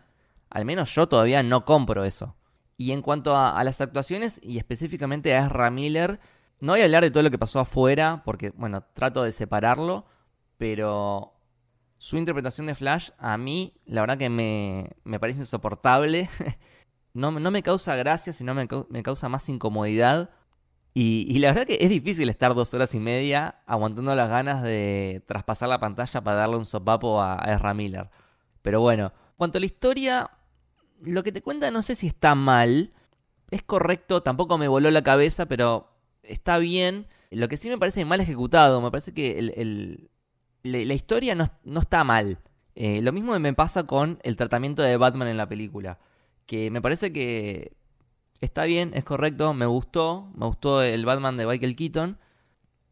al 0.49 0.63
menos 0.63 0.93
yo 0.93 1.07
todavía 1.07 1.41
no 1.43 1.65
compro 1.65 2.05
eso. 2.05 2.35
Y 2.77 2.91
en 2.91 3.01
cuanto 3.01 3.35
a, 3.35 3.59
a 3.59 3.63
las 3.63 3.81
actuaciones 3.81 4.39
y 4.43 4.57
específicamente 4.57 5.35
a 5.35 5.45
Ezra 5.45 5.69
Miller, 5.71 6.19
no 6.61 6.73
voy 6.73 6.81
a 6.81 6.85
hablar 6.85 7.03
de 7.03 7.11
todo 7.11 7.23
lo 7.23 7.31
que 7.31 7.39
pasó 7.39 7.59
afuera, 7.59 8.21
porque, 8.23 8.51
bueno, 8.51 8.83
trato 8.93 9.23
de 9.23 9.31
separarlo, 9.31 10.05
pero 10.57 11.33
su 11.97 12.17
interpretación 12.17 12.67
de 12.67 12.75
Flash 12.75 13.09
a 13.17 13.37
mí, 13.37 13.73
la 13.85 14.01
verdad 14.01 14.17
que 14.17 14.29
me, 14.29 14.91
me 15.03 15.19
parece 15.19 15.39
insoportable. 15.39 16.29
no, 17.13 17.31
no, 17.31 17.51
me 17.51 17.63
causa 17.63 17.95
gracia, 17.95 18.31
sino 18.31 18.53
me, 18.53 18.67
me 18.89 19.03
causa 19.03 19.27
más 19.27 19.49
incomodidad. 19.49 20.29
Y, 20.93 21.25
y, 21.29 21.39
la 21.39 21.49
verdad 21.49 21.65
que 21.65 21.77
es 21.79 21.89
difícil 21.89 22.29
estar 22.29 22.53
dos 22.53 22.73
horas 22.73 22.93
y 22.93 22.99
media 22.99 23.61
aguantando 23.65 24.13
las 24.13 24.29
ganas 24.29 24.61
de 24.61 25.23
traspasar 25.25 25.69
la 25.69 25.79
pantalla 25.79 26.21
para 26.21 26.37
darle 26.37 26.57
un 26.57 26.65
sopapo 26.65 27.21
a, 27.21 27.37
a 27.43 27.53
Ezra 27.53 27.73
Miller. 27.73 28.09
Pero 28.61 28.81
bueno, 28.81 29.13
cuanto 29.37 29.57
a 29.57 29.61
la 29.61 29.65
historia, 29.65 30.31
lo 31.01 31.23
que 31.23 31.31
te 31.31 31.41
cuenta 31.41 31.71
no 31.71 31.81
sé 31.81 31.95
si 31.95 32.07
está 32.07 32.35
mal. 32.35 32.93
Es 33.49 33.63
correcto, 33.63 34.21
tampoco 34.21 34.57
me 34.57 34.67
voló 34.67 34.91
la 34.91 35.03
cabeza, 35.03 35.45
pero 35.45 35.90
está 36.23 36.57
bien. 36.57 37.07
Lo 37.29 37.47
que 37.47 37.57
sí 37.57 37.69
me 37.69 37.77
parece 37.77 38.05
mal 38.05 38.19
ejecutado, 38.21 38.81
me 38.81 38.91
parece 38.91 39.13
que 39.13 40.07
la, 40.63 40.93
historia 40.93 41.35
no, 41.35 41.79
está 41.79 42.03
mal. 42.03 42.39
Eh, 42.75 43.01
lo 43.01 43.11
mismo 43.11 43.37
me 43.39 43.53
pasa 43.53 43.85
con 43.85 44.19
el 44.23 44.35
tratamiento 44.35 44.81
de 44.81 44.97
Batman 44.97 45.27
en 45.27 45.37
la 45.37 45.47
película. 45.47 45.99
Que 46.45 46.71
me 46.71 46.81
parece 46.81 47.11
que 47.11 47.73
está 48.41 48.65
bien, 48.65 48.91
es 48.95 49.05
correcto, 49.05 49.53
me 49.53 49.65
gustó. 49.65 50.31
Me 50.35 50.45
gustó 50.45 50.81
el 50.81 51.05
Batman 51.05 51.37
de 51.37 51.45
Michael 51.45 51.75
Keaton. 51.75 52.17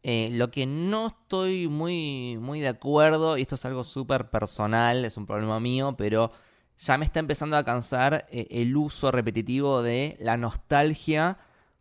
Eh, 0.02 0.30
lo 0.32 0.50
que 0.50 0.64
no 0.66 1.08
estoy 1.08 1.68
muy, 1.68 2.38
muy 2.40 2.60
de 2.60 2.68
acuerdo, 2.68 3.36
y 3.36 3.42
esto 3.42 3.56
es 3.56 3.64
algo 3.66 3.84
súper 3.84 4.30
personal, 4.30 5.04
es 5.04 5.18
un 5.18 5.26
problema 5.26 5.60
mío, 5.60 5.94
pero 5.96 6.32
ya 6.78 6.96
me 6.96 7.04
está 7.04 7.20
empezando 7.20 7.58
a 7.58 7.64
cansar 7.64 8.26
eh, 8.30 8.46
el 8.50 8.74
uso 8.76 9.10
repetitivo 9.10 9.82
de 9.82 10.16
la 10.18 10.38
nostalgia 10.38 11.38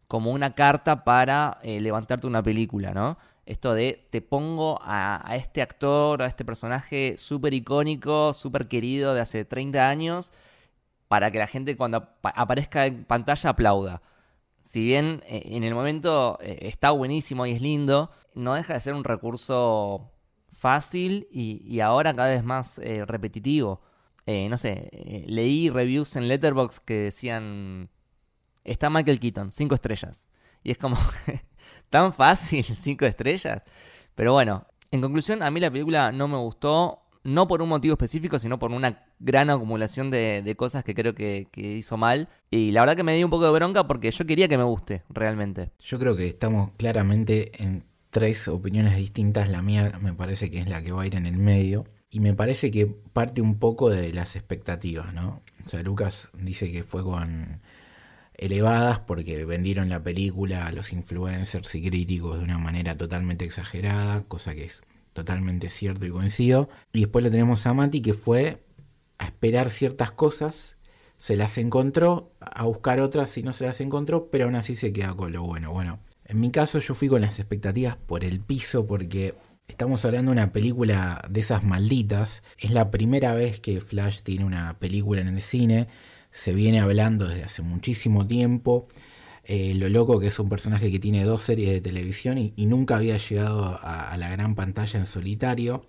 como 0.10 0.32
una 0.32 0.56
carta 0.56 1.04
para 1.04 1.60
eh, 1.62 1.80
levantarte 1.80 2.26
una 2.26 2.42
película, 2.42 2.94
¿no? 2.96 3.20
Esto 3.46 3.76
de 3.76 4.08
te 4.10 4.22
pongo 4.22 4.80
a, 4.82 5.36
este 5.36 5.62
actor, 5.62 6.24
a 6.24 6.26
este 6.26 6.44
personaje 6.44 7.16
súper 7.18 7.54
icónico, 7.54 8.34
súper 8.34 8.68
querido 8.68 9.14
de 9.14 9.22
hace 9.22 9.46
30 9.46 9.88
años, 9.88 10.34
para 11.08 11.30
que 11.32 11.38
la 11.38 11.46
gente 11.46 11.78
cuando 11.78 12.10
aparezca 12.24 12.88
en 12.88 13.06
pantalla 13.06 13.52
aplauda. 13.52 14.02
Si 14.64 14.84
bien 14.84 15.22
eh, 15.28 15.44
en 15.46 15.64
el 15.64 15.76
momento 15.76 16.40
eh, 16.42 16.58
está 16.64 16.90
buenísimo 16.90 17.46
y 17.46 17.52
es 17.52 17.62
lindo, 17.62 18.10
no 18.34 18.56
deja 18.56 18.74
de 18.74 18.80
ser 18.80 18.96
un 18.96 19.04
recurso 19.04 20.12
fácil 20.54 21.28
y, 21.32 21.82
ahora 21.82 22.16
cada 22.16 22.30
vez 22.30 22.44
más 22.44 22.82
repetitivo. 23.06 23.82
no 24.26 24.58
sé, 24.58 24.90
leí 25.28 25.70
reviews 25.70 26.16
en 26.16 26.28
Letterboxd 26.28 26.80
que 26.84 26.96
decían 26.96 27.90
está 28.64 28.90
Michael 28.90 29.20
Keaton, 29.20 29.52
cinco 29.52 29.76
estrellas. 29.76 30.28
Y 30.64 30.72
es 30.72 30.78
como 30.78 30.98
tan 31.90 32.14
fácil, 32.14 32.64
cinco 32.78 33.06
estrellas. 33.06 33.62
Pero 34.16 34.34
bueno, 34.34 34.68
en 34.92 35.02
conclusión, 35.02 35.44
a 35.44 35.52
mí 35.52 35.60
la 35.60 35.72
película 35.72 36.12
no 36.12 36.28
me 36.28 36.38
gustó, 36.38 37.04
no 37.24 37.48
por 37.48 37.62
un 37.62 37.70
motivo 37.70 37.94
específico, 37.94 38.40
sino 38.40 38.60
por 38.60 38.72
una 38.72 39.04
gran 39.20 39.50
acumulación 39.50 40.10
de, 40.10 40.56
cosas 40.58 40.84
que 40.84 40.96
creo 40.96 41.14
que, 41.14 41.48
hizo 41.56 41.98
mal. 41.98 42.30
Y 42.50 42.72
la 42.72 42.82
verdad 42.82 42.96
que 42.96 43.04
me 43.04 43.16
dio 43.16 43.26
un 43.26 43.32
poco 43.32 43.46
de 43.46 43.52
bronca 43.52 43.88
porque 43.88 44.12
yo 44.12 44.26
quería 44.26 44.48
que 44.48 44.58
me 44.58 44.64
guste, 44.64 45.04
realmente. 45.10 45.72
Yo 45.80 46.00
creo 46.00 46.16
que 46.16 46.28
estamos 46.28 46.72
claramente 46.78 47.52
en 47.64 47.84
tres 48.10 48.48
opiniones 48.48 48.96
distintas. 48.98 49.50
La 49.50 49.62
mía 49.62 49.92
me 50.02 50.14
parece 50.14 50.50
que 50.50 50.60
es 50.60 50.68
la 50.68 50.82
que 50.82 50.92
va 50.92 51.04
a 51.04 51.08
ir 51.08 51.16
en 51.16 51.26
el 51.26 51.38
medio. 51.38 51.86
Y 52.12 52.22
me 52.22 52.34
parece 52.34 52.72
que 52.72 52.88
parte 52.88 53.42
un 53.42 53.60
poco 53.60 53.90
de 53.92 54.12
las 54.14 54.36
expectativas, 54.36 55.14
¿no? 55.14 55.44
O 55.64 55.68
sea, 55.68 55.84
Lucas 55.84 56.30
dice 56.34 56.72
que 56.72 56.84
fue 56.84 57.04
con 57.04 57.62
elevadas 58.40 59.00
porque 59.00 59.46
vendieron 59.46 59.90
la 59.90 60.02
película 60.02 60.68
a 60.68 60.72
los 60.72 60.94
influencers 60.94 61.76
y 61.76 61.82
críticos 61.88 62.38
de 62.38 62.44
una 62.44 62.58
manera 62.58 62.98
totalmente 62.98 63.46
exagerada, 63.46 64.24
cosa 64.24 64.56
que 64.56 64.66
es 64.66 64.82
totalmente 65.14 65.70
cierto 65.70 66.06
y 66.06 66.10
coincido. 66.10 66.70
Y 66.94 67.02
después 67.02 67.24
lo 67.24 67.32
tenemos 67.32 67.68
a 67.68 67.74
Mati 67.74 68.02
que 68.02 68.14
fue 68.14 68.64
a 69.18 69.26
esperar 69.26 69.70
ciertas 69.70 70.12
cosas, 70.12 70.78
se 71.18 71.36
las 71.36 71.58
encontró, 71.58 72.32
a 72.40 72.64
buscar 72.64 73.02
otras 73.02 73.38
y 73.38 73.44
no 73.44 73.52
se 73.52 73.66
las 73.66 73.82
encontró, 73.82 74.30
pero 74.32 74.46
aún 74.46 74.56
así 74.56 74.76
se 74.76 74.94
queda 74.94 75.14
con 75.16 75.34
lo 75.34 75.44
bueno. 75.44 75.72
Bueno, 75.72 76.00
en 76.24 76.40
mi 76.40 76.50
caso 76.50 76.80
yo 76.80 76.96
fui 76.96 77.10
con 77.10 77.22
las 77.22 77.40
expectativas 77.40 77.98
por 77.98 78.24
el 78.24 78.40
piso 78.40 78.88
porque 78.88 79.36
Estamos 79.70 80.04
hablando 80.04 80.32
de 80.32 80.38
una 80.40 80.52
película 80.52 81.24
de 81.30 81.42
esas 81.42 81.64
malditas. 81.64 82.42
Es 82.58 82.72
la 82.72 82.90
primera 82.90 83.36
vez 83.36 83.60
que 83.60 83.80
Flash 83.82 84.24
tiene 84.24 84.44
una 84.44 84.80
película 84.80 85.22
en 85.22 85.28
el 85.28 85.42
cine 85.42 85.88
se 86.32 86.54
viene 86.54 86.80
hablando 86.80 87.28
desde 87.28 87.44
hace 87.44 87.62
muchísimo 87.62 88.28
tiempo. 88.28 88.88
Eh, 89.44 89.74
lo 89.74 89.90
loco 89.90 90.20
que 90.20 90.28
es 90.28 90.40
un 90.40 90.48
personaje 90.48 90.92
que 90.92 91.00
tiene 91.00 91.24
dos 91.24 91.42
series 91.44 91.72
de 91.72 91.82
televisión 91.82 92.38
y, 92.38 92.54
nunca 92.68 92.98
había 92.98 93.18
llegado 93.18 93.80
a, 93.82 94.16
la 94.18 94.30
gran 94.30 94.54
pantalla 94.54 95.00
en 95.00 95.08
solitario. 95.08 95.86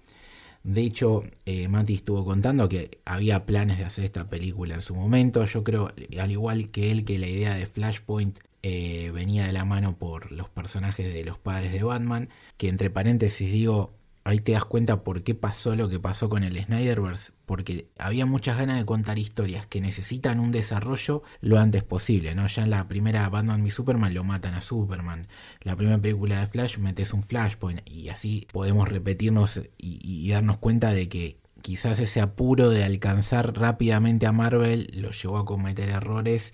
De 0.62 0.82
hecho, 0.82 1.24
eh, 1.46 1.68
Mati 1.68 1.94
estuvo 1.94 2.24
contando 2.24 2.68
que 2.68 3.00
había 3.04 3.44
planes 3.46 3.78
de 3.78 3.84
hacer 3.84 4.04
esta 4.04 4.28
película 4.28 4.74
en 4.74 4.80
su 4.80 4.94
momento. 4.94 5.44
Yo 5.44 5.62
creo, 5.64 5.92
al 6.18 6.30
igual 6.30 6.70
que 6.70 6.90
él, 6.90 7.04
que 7.04 7.18
la 7.18 7.28
idea 7.28 7.54
de 7.54 7.66
Flashpoint 7.66 8.38
eh, 8.62 9.10
venía 9.12 9.46
de 9.46 9.52
la 9.52 9.64
mano 9.64 9.96
por 9.96 10.32
los 10.32 10.48
personajes 10.48 11.12
de 11.12 11.24
los 11.24 11.38
padres 11.38 11.72
de 11.72 11.82
Batman. 11.82 12.30
Que 12.56 12.68
entre 12.68 12.90
paréntesis 12.90 13.52
digo, 13.52 13.92
ahí 14.24 14.38
te 14.38 14.52
das 14.52 14.64
cuenta 14.64 15.02
por 15.02 15.22
qué 15.22 15.34
pasó 15.34 15.74
lo 15.74 15.88
que 15.88 15.98
pasó 15.98 16.28
con 16.28 16.44
el 16.44 16.62
Snyderverse, 16.62 17.32
porque 17.46 17.88
había 17.98 18.26
muchas 18.26 18.58
ganas 18.58 18.78
de 18.78 18.84
contar 18.84 19.18
historias 19.18 19.66
que 19.66 19.80
necesitan 19.80 20.40
un 20.40 20.52
desarrollo 20.52 21.22
lo 21.40 21.58
antes 21.58 21.82
posible, 21.82 22.34
¿no? 22.34 22.46
Ya 22.46 22.62
en 22.62 22.70
la 22.70 22.86
primera 22.86 23.28
Batman 23.28 23.66
y 23.66 23.70
Superman 23.70 24.14
lo 24.14 24.24
matan 24.24 24.54
a 24.54 24.60
Superman, 24.60 25.26
la 25.62 25.76
primera 25.76 25.98
película 25.98 26.40
de 26.40 26.46
Flash 26.46 26.78
metes 26.78 27.12
un 27.12 27.22
Flashpoint 27.22 27.80
y 27.88 28.08
así 28.08 28.46
podemos 28.52 28.88
repetirnos 28.88 29.62
y, 29.78 30.30
darnos 30.30 30.58
cuenta 30.58 30.92
de 30.92 31.08
que 31.08 31.38
quizás 31.62 31.98
ese 31.98 32.20
apuro 32.20 32.70
de 32.70 32.84
alcanzar 32.84 33.58
rápidamente 33.58 34.26
a 34.26 34.32
Marvel 34.32 34.90
lo 34.94 35.10
llevó 35.10 35.38
a 35.38 35.44
cometer 35.44 35.88
errores 35.88 36.52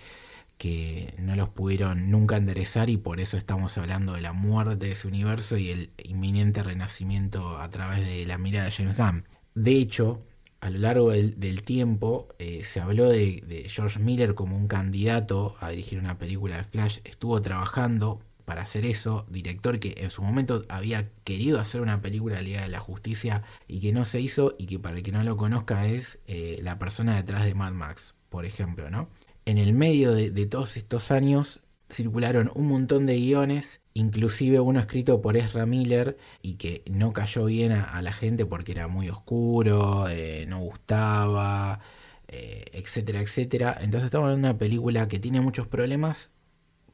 que 0.59 1.15
no 1.19 1.37
los 1.37 1.51
pudieron 1.51 2.11
nunca 2.11 2.37
enderezar 2.37 2.89
y 2.89 2.97
por 2.97 3.21
eso 3.21 3.37
estamos 3.37 3.77
hablando 3.79 4.15
de 4.15 4.23
la 4.23 4.33
muerte 4.33 4.87
de 4.87 4.93
ese 4.93 5.09
universo 5.09 5.57
y 5.57 5.71
el 5.71 5.91
inminente 6.03 6.63
renacimiento 6.63 7.59
a 7.59 7.69
través 7.69 8.01
de 8.01 8.25
la 8.27 8.39
mirada 8.39 8.67
de 8.67 8.71
James 8.71 8.97
Gunn. 8.97 9.25
De 9.55 9.73
hecho, 9.73 10.23
a 10.61 10.71
lo 10.71 10.79
largo 10.79 11.11
del, 11.11 11.63
tiempo 11.63 12.29
eh, 12.39 12.63
se 12.65 12.81
habló 12.81 13.09
de, 13.09 13.67
George 13.69 13.99
Miller 13.99 14.35
como 14.35 14.57
un 14.57 14.67
candidato 14.69 15.57
a 15.61 15.71
dirigir 15.71 15.99
una 15.99 16.19
película 16.19 16.57
de 16.57 16.65
Flash. 16.65 16.99
Estuvo 17.05 17.41
trabajando 17.43 18.21
para 18.47 18.63
hacer 18.63 18.87
eso, 18.87 19.27
director 19.29 19.79
que 19.79 19.95
en 19.99 20.09
su 20.09 20.23
momento 20.23 20.63
había 20.69 21.11
querido 21.25 21.61
hacer 21.61 21.81
una 21.81 22.01
película 22.01 22.37
de 22.37 22.43
Liga 22.43 22.63
de 22.63 22.69
la 22.69 22.81
Justicia 22.81 23.43
y 23.69 23.81
que 23.81 23.93
no 23.93 24.05
se 24.05 24.21
hizo 24.21 24.55
y 24.59 24.67
que 24.67 24.79
para 24.79 24.97
el 24.97 25.03
que 25.03 25.13
no 25.13 25.23
lo 25.25 25.37
conozca 25.37 25.87
es 25.87 26.21
eh, 26.27 26.61
la 26.63 26.79
persona 26.79 27.17
detrás 27.17 27.45
de 27.45 27.55
Mad 27.55 27.73
Max, 27.73 28.15
por 28.29 28.45
ejemplo, 28.45 28.89
¿no? 28.89 29.09
En 29.47 29.59
el 29.59 29.73
medio 29.73 30.13
de, 30.13 30.47
todos 30.47 30.77
estos 30.77 31.11
años 31.11 31.61
circularon 31.89 32.51
un 32.55 32.67
montón 32.67 33.07
de 33.07 33.17
guiones, 33.17 33.81
inclusive 33.95 34.59
uno 34.59 34.81
escrito 34.81 35.23
por 35.23 35.37
Ezra 35.37 35.67
Miller 35.67 36.19
y 36.43 36.55
que 36.55 36.83
no 36.91 37.13
cayó 37.13 37.45
bien 37.45 37.73
a, 37.73 38.03
la 38.03 38.13
gente 38.13 38.45
porque 38.45 38.73
era 38.73 38.89
muy 38.89 39.09
oscuro, 39.09 40.09
eh, 40.09 40.47
no 40.49 40.59
gustaba, 40.59 41.81
eh, 42.27 42.65
etcétera, 42.73 43.21
etcétera. 43.21 43.79
Entonces 43.81 44.07
estamos 44.07 44.25
hablando 44.25 44.49
de 44.49 44.51
una 44.53 44.59
película 44.59 45.07
que 45.07 45.21
tiene 45.21 45.41
muchos 45.41 45.69
problemas 45.69 46.31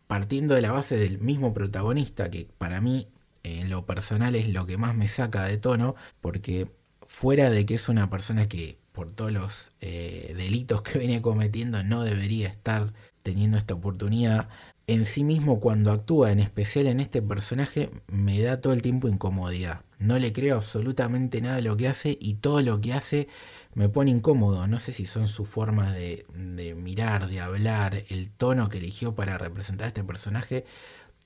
partiendo 0.06 0.54
de 0.54 0.60
la 0.60 0.72
base 0.72 0.96
del 0.96 1.18
mismo 1.18 1.54
protagonista, 1.54 2.30
que 2.30 2.46
para 2.58 2.82
mí 2.82 3.08
en 3.44 3.70
lo 3.70 3.86
personal 3.86 4.36
es 4.36 4.48
lo 4.48 4.66
que 4.66 4.76
más 4.76 4.94
me 4.94 5.08
saca 5.08 5.44
de 5.44 5.56
tono, 5.56 5.94
porque 6.20 6.70
fuera 7.06 7.48
de 7.48 7.64
que 7.64 7.74
es 7.74 7.88
una 7.88 8.10
persona 8.10 8.46
que 8.46 8.81
por 8.92 9.10
todos 9.14 9.32
los 9.32 9.70
eh, 9.80 10.34
delitos 10.36 10.82
que 10.82 10.98
viene 10.98 11.22
cometiendo, 11.22 11.82
no 11.82 12.04
debería 12.04 12.48
estar 12.48 12.92
teniendo 13.22 13.56
esta 13.56 13.74
oportunidad. 13.74 14.48
En 14.86 15.04
sí 15.04 15.24
mismo, 15.24 15.60
cuando 15.60 15.92
actúa, 15.92 16.32
en 16.32 16.40
especial 16.40 16.86
en 16.86 17.00
este 17.00 17.22
personaje, 17.22 17.90
me 18.08 18.40
da 18.40 18.60
todo 18.60 18.72
el 18.72 18.82
tiempo 18.82 19.08
incomodidad. 19.08 19.82
No 19.98 20.18
le 20.18 20.32
creo 20.32 20.56
absolutamente 20.56 21.40
nada 21.40 21.56
de 21.56 21.62
lo 21.62 21.76
que 21.76 21.88
hace 21.88 22.18
y 22.20 22.34
todo 22.34 22.60
lo 22.62 22.80
que 22.80 22.92
hace 22.92 23.28
me 23.74 23.88
pone 23.88 24.10
incómodo. 24.10 24.66
No 24.66 24.80
sé 24.80 24.92
si 24.92 25.06
son 25.06 25.28
sus 25.28 25.48
formas 25.48 25.94
de, 25.94 26.26
de 26.34 26.74
mirar, 26.74 27.28
de 27.28 27.40
hablar, 27.40 28.04
el 28.08 28.30
tono 28.30 28.68
que 28.68 28.78
eligió 28.78 29.14
para 29.14 29.38
representar 29.38 29.84
a 29.86 29.88
este 29.88 30.04
personaje 30.04 30.64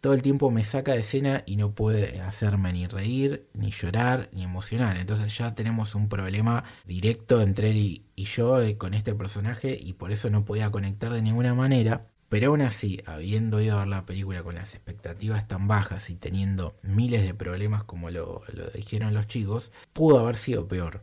todo 0.07 0.15
el 0.15 0.23
tiempo 0.23 0.53
me 0.53 0.63
saca 0.63 0.93
de 0.93 1.01
escena 1.01 1.43
y 1.47 1.57
no 1.57 1.73
puede 1.75 2.21
hacerme 2.21 2.73
ni 2.73 2.87
reír, 2.87 3.49
ni 3.55 3.73
llorar, 3.73 4.31
ni 4.33 4.45
emocionar. 4.45 4.99
Entonces 4.99 5.37
ya 5.37 5.53
tenemos 5.57 5.97
un 5.97 6.09
problema 6.09 6.63
directo 6.87 7.41
entre 7.41 7.71
él 7.71 7.77
y, 8.15 8.25
yo 8.25 8.63
eh, 8.63 8.77
con 8.79 8.95
este 8.95 9.17
personaje 9.17 9.77
y 9.77 9.95
por 9.95 10.13
eso 10.13 10.31
no 10.31 10.45
podía 10.45 10.71
conectar 10.71 11.13
de 11.13 11.23
ninguna 11.23 11.57
manera. 11.57 12.07
Pero 12.29 12.51
aún 12.51 12.63
así, 12.63 13.03
habiendo 13.05 13.61
ido 13.61 13.75
a 13.75 13.81
ver 13.81 13.89
la 13.89 14.07
película 14.07 14.45
con 14.45 14.55
las 14.55 14.77
expectativas 14.77 15.49
tan 15.49 15.67
bajas 15.67 16.09
y 16.09 16.15
teniendo 16.15 16.77
miles 16.83 17.25
de 17.25 17.35
problemas 17.35 17.83
como 17.83 18.09
lo 18.11 18.45
dijeron 18.75 19.13
los 19.13 19.27
chicos, 19.27 19.73
pudo 19.93 20.21
haber 20.21 20.37
sido 20.37 20.69
peor. 20.69 21.03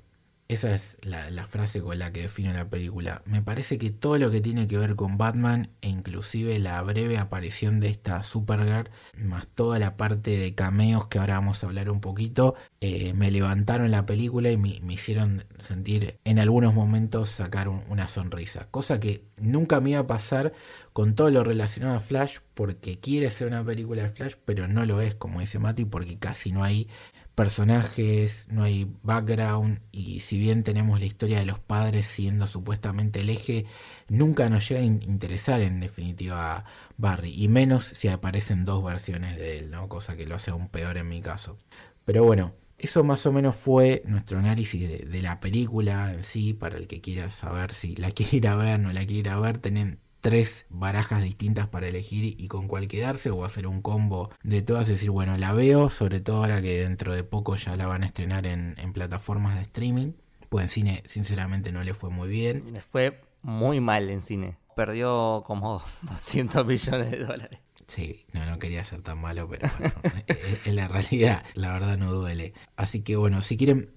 Esa 0.53 0.75
es 0.75 0.97
la, 1.01 1.47
frase 1.47 1.81
con 1.81 1.97
la 1.97 2.11
que 2.11 2.21
define 2.21 2.53
la 2.53 2.69
película. 2.69 3.23
Me 3.25 3.41
parece 3.41 3.79
que 3.79 3.89
todo 3.89 4.19
lo 4.19 4.29
que 4.29 4.39
tiene 4.39 4.67
que 4.67 4.77
ver 4.77 4.95
con 4.95 5.17
Batman 5.17 5.71
e 5.81 5.89
inclusive 5.89 6.59
la 6.59 6.79
breve 6.83 7.17
aparición 7.17 7.79
de 7.79 7.87
esta 7.87 8.21
Supergirl, 8.21 8.91
más 9.17 9.47
toda 9.47 9.79
la 9.79 9.97
parte 9.97 10.37
de 10.37 10.53
cameos 10.53 11.07
que 11.07 11.17
ahora 11.17 11.39
vamos 11.39 11.63
a 11.63 11.67
hablar 11.67 11.89
un 11.89 12.01
poquito, 12.01 12.53
eh, 12.81 13.13
me 13.13 13.31
levantaron 13.31 13.89
la 13.89 14.05
película 14.05 14.51
y 14.51 14.57
me, 14.57 14.93
hicieron 14.93 15.43
sentir 15.57 16.19
en 16.23 16.37
algunos 16.37 16.75
momentos 16.75 17.29
sacar 17.29 17.67
una 17.67 18.07
sonrisa. 18.07 18.67
Cosa 18.69 18.99
que 18.99 19.25
nunca 19.41 19.79
me 19.79 19.89
iba 19.91 20.01
a 20.01 20.07
pasar 20.07 20.53
con 20.93 21.15
todo 21.15 21.31
lo 21.31 21.43
relacionado 21.43 21.95
a 21.95 21.99
Flash 21.99 22.37
porque 22.53 22.99
quiere 22.99 23.31
ser 23.31 23.47
una 23.47 23.65
película 23.65 24.03
de 24.03 24.09
Flash, 24.09 24.35
pero 24.45 24.67
no 24.67 24.85
lo 24.85 25.01
es, 25.01 25.15
como 25.15 25.39
dice 25.39 25.57
Mati, 25.57 25.85
porque 25.85 26.19
casi 26.19 26.51
no 26.51 26.63
hay 26.63 26.87
personajes, 27.35 28.47
no 28.49 28.63
hay 28.63 28.91
background 29.01 29.81
y 29.91 30.19
si 30.19 30.37
bien 30.37 30.63
tenemos 30.63 30.99
la 30.99 31.05
historia 31.05 31.39
de 31.39 31.45
los 31.45 31.59
padres 31.59 32.05
siendo 32.05 32.47
supuestamente 32.47 33.21
el 33.21 33.29
eje, 33.29 33.65
nunca 34.07 34.49
nos 34.49 34.69
llega 34.69 34.81
a 34.81 34.85
interesar 34.85 35.61
en 35.61 35.79
definitiva 35.79 36.65
Barry 36.97 37.33
y 37.35 37.47
menos 37.47 37.85
si 37.85 38.07
aparecen 38.07 38.65
dos 38.65 38.83
versiones 38.83 39.35
de 39.37 39.59
él, 39.59 39.71
¿no? 39.71 39.89
cosa 39.89 40.15
que 40.15 40.27
lo 40.27 40.35
hace 40.35 40.51
aún 40.51 40.69
peor 40.69 40.97
en 40.97 41.09
mi 41.09 41.21
caso. 41.21 41.57
Pero 42.05 42.23
bueno, 42.23 42.53
eso 42.77 43.03
más 43.03 43.25
o 43.25 43.31
menos 43.31 43.55
fue 43.55 44.03
nuestro 44.05 44.39
análisis 44.39 45.09
de, 45.09 45.21
la 45.21 45.39
película 45.39 46.13
en 46.13 46.23
sí, 46.23 46.53
para 46.53 46.77
el 46.77 46.87
que 46.87 47.01
quiera 47.01 47.29
saber 47.29 47.73
si 47.73 47.95
la 47.95 48.11
quiere 48.11 48.37
ir 48.37 48.47
a 48.47 48.55
ver, 48.55 48.79
no 48.79 48.91
la 48.91 49.05
quiere 49.05 49.19
ir 49.19 49.29
a 49.29 49.39
ver, 49.39 49.57
tienen, 49.57 49.99
tres 50.23 50.65
barajas 50.69 51.21
distintas 51.21 51.67
para 51.67 51.89
elegir 51.89 52.23
y 52.39 52.47
con 52.47 52.69
cuál 52.69 52.87
quedarse 52.87 53.29
o 53.29 53.43
hacer 53.43 53.67
un 53.67 53.81
combo 53.81 54.29
de 54.41 54.61
todas, 54.61 54.87
decir, 54.87 55.11
bueno, 55.11 55.37
la 55.37 55.51
veo, 55.51 55.89
sobre 55.89 56.21
todo 56.21 56.37
ahora 56.37 56.61
que 56.61 56.79
dentro 56.79 57.13
de 57.13 57.25
poco 57.25 57.57
ya 57.57 57.75
la 57.75 57.87
van 57.87 58.03
a 58.03 58.05
estrenar 58.05 58.47
en, 58.47 58.93
plataformas 58.93 59.57
de 59.57 59.63
streaming. 59.63 60.13
Pues 60.47 60.63
en 60.63 60.69
cine, 60.69 61.03
sinceramente, 61.05 61.73
no 61.73 61.83
le 61.83 61.93
fue 61.93 62.09
muy 62.09 62.29
bien. 62.29 62.71
Le 62.71 62.81
fue 62.81 63.19
muy 63.41 63.81
mal 63.81 64.09
en 64.09 64.21
cine. 64.21 64.57
Perdió 64.77 65.43
como 65.45 65.83
200 66.03 66.65
millones 66.65 67.11
de 67.11 67.17
dólares. 67.17 67.59
Sí, 67.87 68.25
no, 68.31 68.45
no 68.45 68.59
quería 68.59 68.81
ser 68.85 69.01
tan 69.01 69.19
malo, 69.19 69.49
pero 69.49 69.67
bueno, 69.77 69.93
en 70.65 70.75
la 70.77 70.87
realidad, 70.87 71.43
la 71.53 71.73
verdad 71.73 71.97
no 71.97 72.13
duele. 72.13 72.53
Así 72.77 73.01
que 73.01 73.17
bueno, 73.17 73.43
si 73.43 73.57
quieren, 73.57 73.91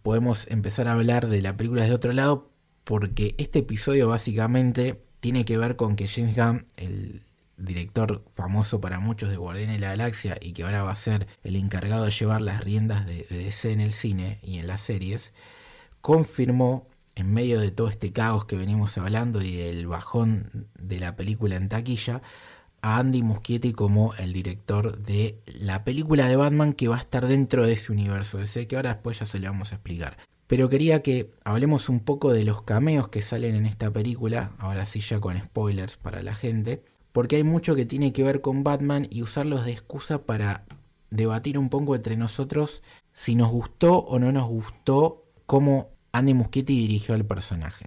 podemos 0.00 0.46
empezar 0.50 0.88
a 0.88 0.94
hablar 0.94 1.28
de 1.28 1.42
la 1.42 1.54
película 1.54 1.84
de 1.84 1.92
otro 1.92 2.14
lado, 2.14 2.50
porque 2.84 3.34
este 3.36 3.58
episodio 3.58 4.08
básicamente 4.08 5.03
tiene 5.24 5.46
que 5.46 5.56
ver 5.56 5.76
con 5.76 5.96
que 5.96 6.06
James 6.06 6.36
Gunn, 6.36 6.66
el 6.76 7.22
director 7.56 8.22
famoso 8.34 8.82
para 8.82 9.00
muchos 9.00 9.30
de 9.30 9.38
Guardianes 9.38 9.76
de 9.76 9.80
la 9.80 9.88
Galaxia 9.88 10.36
y 10.38 10.52
que 10.52 10.64
ahora 10.64 10.82
va 10.82 10.92
a 10.92 10.96
ser 10.96 11.28
el 11.44 11.56
encargado 11.56 12.04
de 12.04 12.10
llevar 12.10 12.42
las 12.42 12.62
riendas 12.62 13.06
de, 13.06 13.24
DC 13.30 13.72
en 13.72 13.80
el 13.80 13.92
cine 13.92 14.38
y 14.42 14.58
en 14.58 14.66
las 14.66 14.82
series, 14.82 15.32
confirmó 16.02 16.88
en 17.14 17.32
medio 17.32 17.58
de 17.58 17.70
todo 17.70 17.88
este 17.88 18.12
caos 18.12 18.44
que 18.44 18.56
venimos 18.56 18.98
hablando 18.98 19.40
y 19.40 19.60
el 19.60 19.86
bajón 19.86 20.68
de 20.78 21.00
la 21.00 21.16
película 21.16 21.56
en 21.56 21.70
taquilla, 21.70 22.20
a 22.82 22.98
Andy 22.98 23.22
Muschietti 23.22 23.72
como 23.72 24.12
el 24.16 24.34
director 24.34 24.98
de 24.98 25.40
la 25.46 25.84
película 25.84 26.28
de 26.28 26.36
Batman 26.36 26.74
que 26.74 26.88
va 26.88 26.96
a 26.96 27.00
estar 27.00 27.26
dentro 27.26 27.66
de 27.66 27.72
ese 27.72 27.92
universo 27.92 28.36
DC, 28.36 28.66
que 28.66 28.76
ahora 28.76 28.92
después 28.92 29.20
ya 29.20 29.24
se 29.24 29.38
lo 29.38 29.46
vamos 29.46 29.72
a 29.72 29.76
explicar. 29.76 30.18
Pero 30.46 30.68
quería 30.68 31.02
que 31.02 31.30
hablemos 31.44 31.88
un 31.88 32.00
poco 32.00 32.32
de 32.32 32.44
los 32.44 32.62
cameos 32.62 33.08
que 33.08 33.22
salen 33.22 33.54
en 33.54 33.66
esta 33.66 33.90
película, 33.90 34.52
ahora 34.58 34.86
sí 34.86 35.00
ya 35.00 35.20
con 35.20 35.36
spoilers 35.42 35.96
para 35.96 36.22
la 36.22 36.34
gente, 36.34 36.84
porque 37.12 37.36
hay 37.36 37.44
mucho 37.44 37.74
que 37.74 37.86
tiene 37.86 38.12
que 38.12 38.24
ver 38.24 38.40
con 38.40 38.64
Batman 38.64 39.06
y 39.10 39.22
usarlos 39.22 39.64
de 39.64 39.72
excusa 39.72 40.26
para 40.26 40.64
debatir 41.10 41.58
un 41.58 41.70
poco 41.70 41.94
entre 41.94 42.16
nosotros 42.16 42.82
si 43.12 43.36
nos 43.36 43.50
gustó 43.50 43.98
o 43.98 44.18
no 44.18 44.32
nos 44.32 44.48
gustó 44.48 45.24
cómo 45.46 45.90
Andy 46.12 46.34
Muschietti 46.34 46.76
dirigió 46.76 47.14
al 47.14 47.24
personaje. 47.24 47.86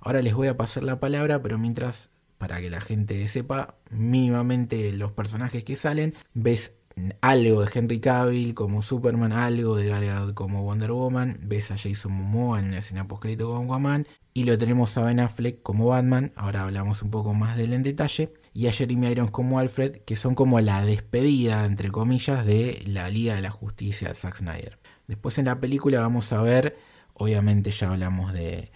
Ahora 0.00 0.20
les 0.20 0.34
voy 0.34 0.48
a 0.48 0.56
pasar 0.56 0.82
la 0.82 1.00
palabra, 1.00 1.40
pero 1.40 1.56
mientras, 1.56 2.10
para 2.36 2.60
que 2.60 2.68
la 2.68 2.80
gente 2.80 3.26
sepa 3.28 3.76
mínimamente 3.90 4.92
los 4.92 5.12
personajes 5.12 5.64
que 5.64 5.76
salen, 5.76 6.14
ves 6.34 6.74
algo 7.20 7.64
de 7.64 7.70
Henry 7.74 8.00
Cavill 8.00 8.54
como 8.54 8.82
Superman, 8.82 9.32
algo 9.32 9.76
de 9.76 9.88
Gal 9.88 10.34
como 10.34 10.62
Wonder 10.62 10.92
Woman, 10.92 11.38
ves 11.42 11.70
a 11.70 11.78
Jason 11.78 12.12
Momoa 12.12 12.60
en 12.60 12.66
una 12.66 12.78
escena 12.78 13.08
postcrédito 13.08 13.48
con 13.50 13.64
Aquaman. 13.64 14.06
Y 14.32 14.44
lo 14.44 14.58
tenemos 14.58 14.96
a 14.96 15.02
Ben 15.02 15.20
Affleck 15.20 15.62
como 15.62 15.86
Batman, 15.86 16.32
ahora 16.36 16.62
hablamos 16.62 17.02
un 17.02 17.10
poco 17.10 17.34
más 17.34 17.56
de 17.56 17.64
él 17.64 17.72
en 17.72 17.82
detalle, 17.82 18.32
y 18.52 18.66
a 18.66 18.72
Jeremy 18.72 19.08
Irons 19.08 19.30
como 19.30 19.58
Alfred, 19.58 19.98
que 19.98 20.16
son 20.16 20.34
como 20.34 20.60
la 20.60 20.84
despedida, 20.84 21.64
entre 21.64 21.90
comillas, 21.90 22.44
de 22.44 22.82
la 22.86 23.08
Liga 23.10 23.34
de 23.34 23.42
la 23.42 23.50
Justicia 23.50 24.08
de 24.08 24.14
Zack 24.14 24.36
Snyder. 24.36 24.78
Después 25.06 25.38
en 25.38 25.44
la 25.46 25.60
película 25.60 26.00
vamos 26.00 26.32
a 26.32 26.42
ver, 26.42 26.76
obviamente 27.14 27.70
ya 27.70 27.90
hablamos 27.90 28.32
de, 28.32 28.72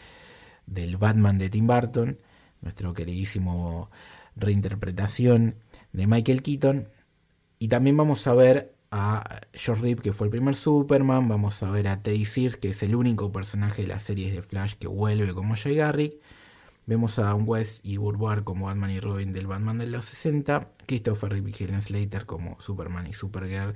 del 0.67 0.97
Batman 0.97 1.39
de 1.39 1.51
Tim 1.51 1.67
Burton, 1.67 2.19
nuestro 2.61 2.93
queridísimo 2.93 3.91
reinterpretación 4.37 5.57
de 5.93 6.07
Michael 6.07 6.43
Keaton, 6.43 6.89
y 7.59 7.69
también 7.69 7.97
vamos 7.97 8.27
a 8.27 8.35
ver 8.35 8.75
a 8.91 9.41
George 9.53 9.83
Reeve, 9.83 10.03
que 10.03 10.13
fue 10.13 10.27
el 10.27 10.31
primer 10.31 10.55
Superman. 10.55 11.29
Vamos 11.29 11.63
a 11.63 11.71
ver 11.71 11.89
a 11.89 12.03
Teddy 12.03 12.25
Sears, 12.25 12.57
que 12.57 12.71
es 12.71 12.83
el 12.83 12.95
único 12.95 13.31
personaje 13.33 13.83
de 13.83 13.89
las 13.89 14.03
series 14.03 14.35
de 14.35 14.43
Flash 14.43 14.75
que 14.75 14.89
vuelve 14.89 15.35
como 15.35 15.57
Jay 15.57 15.77
Garrick. 15.77 16.15
Vemos 16.87 17.19
a 17.19 17.29
Adam 17.29 17.47
West 17.47 17.85
y 17.85 17.99
Burbar 17.99 18.45
como 18.45 18.67
Batman 18.67 18.91
y 18.91 19.01
Robin 19.01 19.33
del 19.33 19.47
Batman 19.47 19.79
de 19.79 19.87
los 19.87 20.07
60. 20.07 20.71
Christopher 20.87 21.31
Reeve 21.31 21.51
y 21.51 21.65
Helen 21.65 21.83
Slater 21.83 22.25
como 22.25 22.59
Superman 22.61 23.07
y 23.07 23.13
Supergirl 23.13 23.75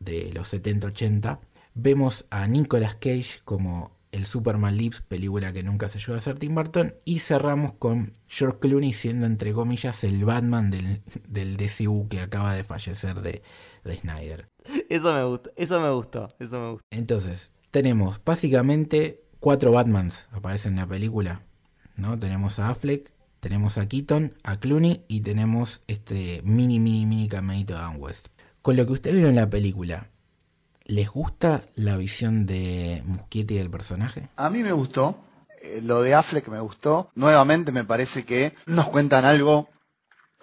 de 0.00 0.32
los 0.32 0.52
70-80. 0.52 1.38
Vemos 1.74 2.26
a 2.30 2.48
Nicolas 2.48 2.96
Cage 2.96 3.40
como 3.44 3.92
el 4.12 4.26
Superman 4.26 4.76
Lives, 4.76 5.02
película 5.02 5.52
que 5.52 5.62
nunca 5.62 5.88
se 5.88 5.98
ayudó 5.98 6.14
a 6.14 6.18
hacer 6.18 6.38
Tim 6.38 6.54
Burton. 6.54 6.94
Y 7.04 7.20
cerramos 7.20 7.74
con 7.74 8.12
George 8.26 8.58
Clooney 8.60 8.92
siendo, 8.92 9.26
entre 9.26 9.52
comillas, 9.52 10.04
el 10.04 10.24
Batman 10.24 10.70
del, 10.70 11.02
del 11.28 11.56
DCU 11.56 12.08
que 12.08 12.20
acaba 12.20 12.54
de 12.54 12.64
fallecer 12.64 13.20
de, 13.20 13.42
de 13.84 13.96
Snyder. 13.96 14.48
Eso 14.88 15.12
me 15.14 15.24
gustó, 15.24 15.50
eso 15.56 15.80
me 15.80 15.90
gustó, 15.90 16.28
eso 16.38 16.60
me 16.60 16.70
gustó. 16.72 16.86
Entonces, 16.90 17.52
tenemos 17.70 18.20
básicamente 18.24 19.22
cuatro 19.40 19.72
Batmans 19.72 20.28
aparecen 20.32 20.72
en 20.72 20.80
la 20.80 20.86
película. 20.86 21.42
¿no? 21.96 22.18
Tenemos 22.18 22.58
a 22.58 22.70
Affleck, 22.70 23.12
tenemos 23.40 23.78
a 23.78 23.88
Keaton, 23.88 24.34
a 24.42 24.58
Clooney 24.58 25.04
y 25.08 25.20
tenemos 25.20 25.82
este 25.86 26.42
mini, 26.44 26.80
mini, 26.80 27.06
mini 27.06 27.28
cameito 27.28 27.74
de 27.74 27.80
Dan 27.80 27.96
West. 27.98 28.28
Con 28.62 28.76
lo 28.76 28.86
que 28.86 28.92
usted 28.92 29.12
vieron 29.12 29.30
en 29.30 29.36
la 29.36 29.50
película, 29.50 30.10
¿les 30.88 31.08
gusta 31.08 31.62
la 31.76 31.96
visión 31.96 32.44
de 32.46 33.02
Muschietti 33.06 33.54
del 33.56 33.70
personaje? 33.70 34.28
A 34.36 34.50
mí 34.50 34.62
me 34.64 34.72
gustó. 34.72 35.16
Eh, 35.62 35.80
Lo 35.82 36.02
de 36.02 36.14
Affleck 36.14 36.48
me 36.48 36.58
gustó. 36.60 37.10
Nuevamente 37.14 37.70
me 37.70 37.84
parece 37.84 38.24
que 38.24 38.54
nos 38.66 38.88
cuentan 38.88 39.24
algo 39.24 39.68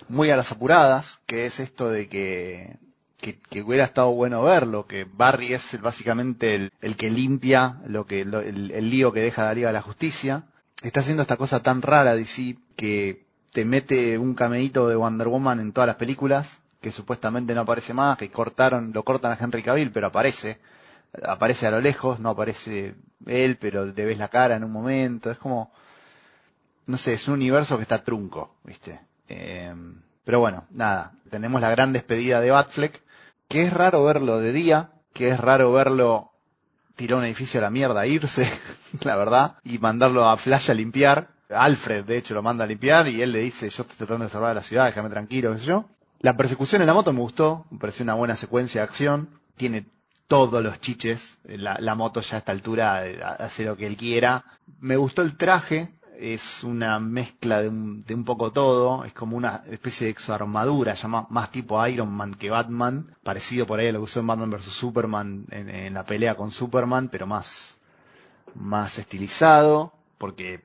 muy 0.07 0.29
a 0.29 0.37
las 0.37 0.51
apuradas, 0.51 1.19
que 1.25 1.45
es 1.45 1.59
esto 1.59 1.89
de 1.89 2.07
que, 2.07 2.77
que, 3.17 3.39
que 3.39 3.61
hubiera 3.61 3.85
estado 3.85 4.11
bueno 4.13 4.43
verlo, 4.43 4.87
que 4.87 5.05
Barry 5.05 5.53
es 5.53 5.81
básicamente 5.81 6.69
el, 6.81 6.95
que 6.95 7.09
limpia 7.09 7.81
lo 7.87 8.05
que, 8.05 8.23
lo- 8.25 8.41
el, 8.41 8.71
el 8.71 8.89
lío 8.89 9.11
que 9.13 9.21
deja 9.21 9.43
la 9.45 9.53
Liga 9.53 9.67
de 9.69 9.73
la 9.73 9.81
Justicia. 9.81 10.45
Está 10.83 10.99
haciendo 10.99 11.21
esta 11.23 11.37
cosa 11.37 11.63
tan 11.63 11.81
rara, 11.81 12.15
DC, 12.15 12.57
que 12.75 13.25
te 13.53 13.63
mete 13.65 14.17
un 14.17 14.35
cameíto 14.35 14.89
de 14.89 14.95
Wonder 14.97 15.29
Woman 15.29 15.59
en 15.61 15.71
todas 15.71 15.87
las 15.87 15.95
películas, 15.95 16.59
que 16.85 16.91
supuestamente 16.91 17.55
no 17.55 17.61
aparece 17.61 17.95
más, 17.95 18.15
que 18.15 18.29
cortaron, 18.29 18.91
lo 18.93 19.01
cortan 19.01 19.31
a 19.31 19.37
Henry 19.43 19.63
Cavill, 19.63 19.89
pero 19.89 20.05
aparece 20.05 20.59
aparece 21.23 21.65
a 21.65 21.71
lo 21.71 21.81
lejos, 21.81 22.19
no 22.19 22.29
aparece 22.29 22.93
él, 23.25 23.57
pero 23.57 23.87
le 23.87 24.05
ves 24.05 24.19
la 24.19 24.27
cara 24.27 24.55
en 24.55 24.63
un 24.63 24.71
momento, 24.71 25.31
es 25.31 25.39
como, 25.39 25.71
no 26.85 26.97
sé, 26.97 27.13
es 27.13 27.27
un 27.27 27.33
universo 27.33 27.77
que 27.77 27.81
está 27.81 28.03
trunco, 28.03 28.53
¿viste? 28.63 29.01
Eh, 29.29 29.73
pero 30.23 30.39
bueno, 30.39 30.65
nada, 30.69 31.13
tenemos 31.31 31.59
la 31.59 31.71
gran 31.71 31.91
despedida 31.91 32.39
de 32.39 32.51
Batfleck, 32.51 33.01
que 33.47 33.63
es 33.63 33.73
raro 33.73 34.03
verlo 34.03 34.37
de 34.37 34.51
día, 34.51 34.91
que 35.11 35.29
es 35.29 35.39
raro 35.39 35.71
verlo 35.71 36.33
tirar 36.95 37.17
un 37.17 37.25
edificio 37.25 37.61
a 37.61 37.63
la 37.63 37.71
mierda, 37.71 38.05
irse, 38.05 38.47
la 39.03 39.15
verdad, 39.15 39.55
y 39.63 39.79
mandarlo 39.79 40.29
a 40.29 40.37
Flash 40.37 40.69
a 40.69 40.75
limpiar. 40.75 41.29
Alfred, 41.49 42.05
de 42.05 42.17
hecho, 42.17 42.35
lo 42.35 42.43
manda 42.43 42.63
a 42.63 42.67
limpiar 42.67 43.07
y 43.07 43.23
él 43.23 43.31
le 43.31 43.39
dice, 43.39 43.71
yo 43.71 43.81
estoy 43.81 43.97
tratando 43.97 44.25
de 44.25 44.29
salvar 44.29 44.53
la 44.53 44.61
ciudad, 44.61 44.85
déjame 44.85 45.09
tranquilo, 45.09 45.51
qué 45.53 45.57
sé 45.57 45.65
yo. 45.65 45.89
La 46.25 46.35
persecución 46.35 46.81
en 46.81 46.87
la 46.87 46.95
moto 46.95 47.13
me 47.13 47.19
gustó, 47.19 47.67
me 47.69 47.77
pareció 47.77 48.01
una 48.01 48.15
buena 48.15 48.35
secuencia 48.35 48.81
de 48.81 48.85
acción. 48.85 49.29
Tiene 49.55 49.85
todos 50.27 50.63
los 50.63 50.81
chiches. 50.81 51.37
La, 51.43 51.93
moto 51.93 52.19
ya 52.21 52.37
a 52.37 52.39
esta 52.39 52.51
altura 52.51 53.07
eh, 53.07 53.21
hace 53.21 53.63
lo 53.63 53.77
que 53.77 53.85
él 53.85 53.95
quiera. 53.95 54.43
Me 54.79 54.97
gustó 54.97 55.21
el 55.21 55.37
traje. 55.37 55.93
Es 56.17 56.63
una 56.63 56.99
mezcla 56.99 57.61
de 57.61 57.69
un, 57.69 58.01
de 58.01 58.15
un 58.15 58.25
poco 58.25 58.51
todo. 58.51 59.05
Es 59.05 59.13
como 59.13 59.37
una 59.37 59.61
especie 59.69 60.05
de 60.05 60.11
exoarmadura, 60.13 60.95
ya 60.95 61.07
más, 61.07 61.29
más 61.29 61.51
tipo 61.51 61.85
Iron 61.85 62.11
Man 62.11 62.33
que 62.33 62.49
Batman. 62.49 63.15
Parecido 63.21 63.67
por 63.67 63.79
ahí 63.79 63.89
a 63.89 63.91
lo 63.91 63.99
que 63.99 64.05
usó 64.05 64.21
en 64.21 64.25
Batman 64.25 64.49
vs. 64.49 64.63
Superman 64.63 65.45
en, 65.51 65.69
en 65.69 65.93
la 65.93 66.05
pelea 66.05 66.33
con 66.33 66.49
Superman, 66.49 67.09
pero 67.09 67.27
más, 67.27 67.77
más 68.55 68.97
estilizado. 68.97 69.93
Porque 70.17 70.63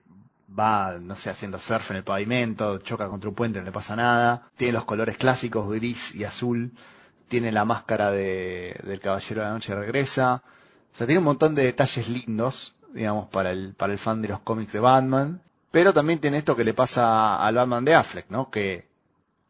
va, 0.58 0.98
no 0.98 1.16
sé, 1.16 1.30
haciendo 1.30 1.58
surf 1.58 1.90
en 1.90 1.98
el 1.98 2.04
pavimento, 2.04 2.78
choca 2.78 3.08
contra 3.08 3.28
un 3.28 3.34
puente, 3.34 3.58
no 3.58 3.64
le 3.64 3.72
pasa 3.72 3.96
nada. 3.96 4.48
Tiene 4.56 4.72
los 4.72 4.84
colores 4.84 5.16
clásicos, 5.16 5.68
gris 5.70 6.14
y 6.14 6.24
azul. 6.24 6.72
Tiene 7.28 7.52
la 7.52 7.64
máscara 7.64 8.10
de, 8.10 8.78
del 8.84 9.00
Caballero 9.00 9.42
de 9.42 9.46
la 9.46 9.54
Noche 9.54 9.74
Regresa. 9.74 10.42
O 10.92 10.96
sea, 10.96 11.06
tiene 11.06 11.18
un 11.18 11.24
montón 11.24 11.54
de 11.54 11.64
detalles 11.64 12.08
lindos, 12.08 12.74
digamos, 12.92 13.28
para 13.28 13.50
el, 13.50 13.74
para 13.74 13.92
el 13.92 13.98
fan 13.98 14.20
de 14.22 14.28
los 14.28 14.40
cómics 14.40 14.72
de 14.72 14.80
Batman. 14.80 15.40
Pero 15.70 15.94
también 15.94 16.18
tiene 16.18 16.38
esto 16.38 16.56
que 16.56 16.64
le 16.64 16.74
pasa 16.74 17.36
al 17.36 17.54
Batman 17.54 17.84
de 17.84 17.94
Affleck, 17.94 18.28
¿no? 18.28 18.50
Que 18.50 18.88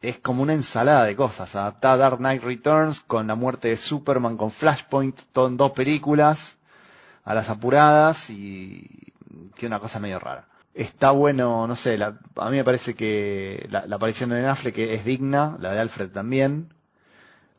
es 0.03 0.19
como 0.19 0.43
una 0.43 0.53
ensalada 0.53 1.05
de 1.05 1.17
cosas. 1.17 1.57
Adaptada 1.57 1.95
a 1.95 1.97
Dark 1.97 2.19
Knight 2.19 2.43
Returns 2.43 3.01
con 3.01 3.27
la 3.27 3.35
muerte 3.35 3.69
de 3.69 3.77
Superman, 3.79 4.37
con 4.37 4.51
Flashpoint, 4.51 5.19
todo 5.33 5.49
dos 5.49 5.73
películas, 5.73 6.59
a 7.25 7.35
las 7.35 7.49
apuradas 7.49 8.29
y 8.29 9.13
que 9.55 9.67
una 9.67 9.81
cosa 9.81 9.99
medio 9.99 10.19
rara. 10.19 10.50
Está 10.75 11.11
bueno, 11.11 11.67
no 11.67 11.77
sé, 11.77 11.99
la- 11.99 12.19
a 12.37 12.51
mí 12.51 12.57
me 12.57 12.65
parece 12.65 12.95
que 12.95 13.67
la, 13.71 13.81
aparición 13.95 14.31
de 14.31 14.37
Ben 14.37 14.47
Affleck 14.47 14.79
es 14.79 15.05
digna, 15.05 15.57
la 15.61 15.73
de 15.73 15.81
Alfred 15.81 16.11
también. 16.11 16.73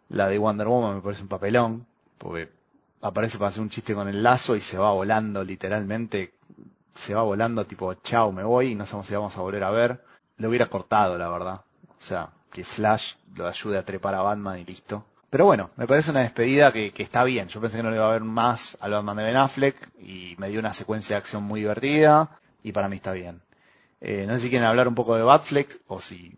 La 0.09 0.27
de 0.27 0.37
Wonder 0.37 0.67
Woman 0.67 0.95
me 0.95 1.01
parece 1.01 1.23
un 1.23 1.27
papelón, 1.29 1.87
porque 2.17 2.49
aparece 3.01 3.37
para 3.37 3.49
hacer 3.49 3.61
un 3.61 3.69
chiste 3.69 3.93
con 3.95 4.07
el 4.07 4.21
lazo 4.23 4.55
y 4.55 4.61
se 4.61 4.77
va 4.77 4.91
volando 4.91 5.43
literalmente, 5.43 6.33
se 6.95 7.13
va 7.15 7.23
volando 7.23 7.65
tipo, 7.65 7.93
chao, 7.95 8.31
me 8.31 8.43
voy 8.43 8.71
y 8.71 8.75
no 8.75 8.85
sabemos 8.85 9.07
si 9.07 9.15
vamos 9.15 9.37
a 9.37 9.41
volver 9.41 9.63
a 9.63 9.71
ver. 9.71 10.03
Lo 10.37 10.49
hubiera 10.49 10.67
cortado, 10.67 11.17
la 11.17 11.29
verdad. 11.29 11.61
O 11.91 12.01
sea, 12.01 12.29
que 12.51 12.63
Flash 12.63 13.15
lo 13.35 13.47
ayude 13.47 13.77
a 13.77 13.85
trepar 13.85 14.15
a 14.15 14.21
Batman 14.21 14.59
y 14.59 14.65
listo. 14.65 15.05
Pero 15.29 15.45
bueno, 15.45 15.71
me 15.77 15.87
parece 15.87 16.11
una 16.11 16.21
despedida 16.21 16.71
que, 16.73 16.91
que 16.91 17.03
está 17.03 17.23
bien. 17.23 17.47
Yo 17.47 17.61
pensé 17.61 17.77
que 17.77 17.83
no 17.83 17.89
le 17.91 17.97
iba 17.97 18.07
a 18.09 18.13
ver 18.13 18.23
más 18.23 18.77
al 18.81 18.91
Batman 18.91 19.17
de 19.17 19.23
Ben 19.23 19.37
Affleck 19.37 19.89
y 19.99 20.35
me 20.37 20.49
dio 20.49 20.59
una 20.59 20.73
secuencia 20.73 21.15
de 21.15 21.19
acción 21.19 21.43
muy 21.43 21.61
divertida 21.61 22.29
y 22.63 22.71
para 22.71 22.89
mí 22.89 22.97
está 22.97 23.11
bien. 23.11 23.41
Eh, 23.99 24.25
no 24.27 24.33
sé 24.33 24.41
si 24.41 24.49
quieren 24.49 24.67
hablar 24.67 24.87
un 24.87 24.95
poco 24.95 25.15
de 25.15 25.23
Batfleck 25.23 25.81
o 25.87 25.99
si 25.99 26.37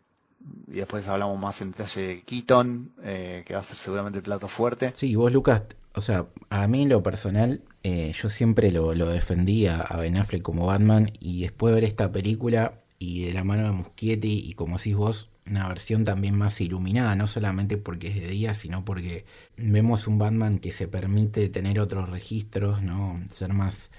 y 0.67 0.73
después 0.73 1.07
hablamos 1.07 1.39
más 1.39 1.62
en 1.62 1.71
detalle 1.71 2.01
de 2.01 2.21
Keaton, 2.23 2.91
eh, 3.03 3.43
que 3.45 3.53
va 3.53 3.62
a 3.62 3.63
ser 3.63 3.77
seguramente 3.77 4.19
el 4.19 4.23
plato 4.23 4.47
fuerte. 4.47 4.91
Sí, 4.95 5.15
vos 5.15 5.31
Lucas, 5.31 5.63
o 5.93 6.01
sea, 6.01 6.25
a 6.49 6.67
mí 6.67 6.83
en 6.83 6.89
lo 6.89 7.03
personal, 7.03 7.62
eh, 7.83 8.12
yo 8.13 8.29
siempre 8.29 8.71
lo, 8.71 8.93
lo 8.93 9.07
defendía 9.07 9.77
a 9.77 9.97
Ben 9.97 10.17
Affleck 10.17 10.41
como 10.41 10.65
Batman 10.65 11.12
y 11.19 11.41
después 11.41 11.71
de 11.71 11.75
ver 11.75 11.83
esta 11.86 12.12
película 12.12 12.81
y 12.99 13.25
de 13.25 13.33
la 13.33 13.43
mano 13.43 13.63
de 13.63 13.71
Muschietti 13.71 14.43
y 14.45 14.53
como 14.53 14.77
decís 14.77 14.95
vos, 14.95 15.29
una 15.45 15.67
versión 15.67 16.05
también 16.05 16.38
más 16.38 16.62
iluminada, 16.62 17.15
no 17.15 17.27
solamente 17.27 17.77
porque 17.77 18.07
es 18.07 18.15
de 18.15 18.27
día, 18.27 18.53
sino 18.53 18.86
porque 18.86 19.25
vemos 19.57 20.07
un 20.07 20.17
Batman 20.17 20.59
que 20.59 20.71
se 20.71 20.88
permite 20.88 21.49
tener 21.49 21.79
otros 21.79 22.09
registros, 22.09 22.81
¿no? 22.81 23.21
Ser 23.29 23.53
más, 23.53 23.91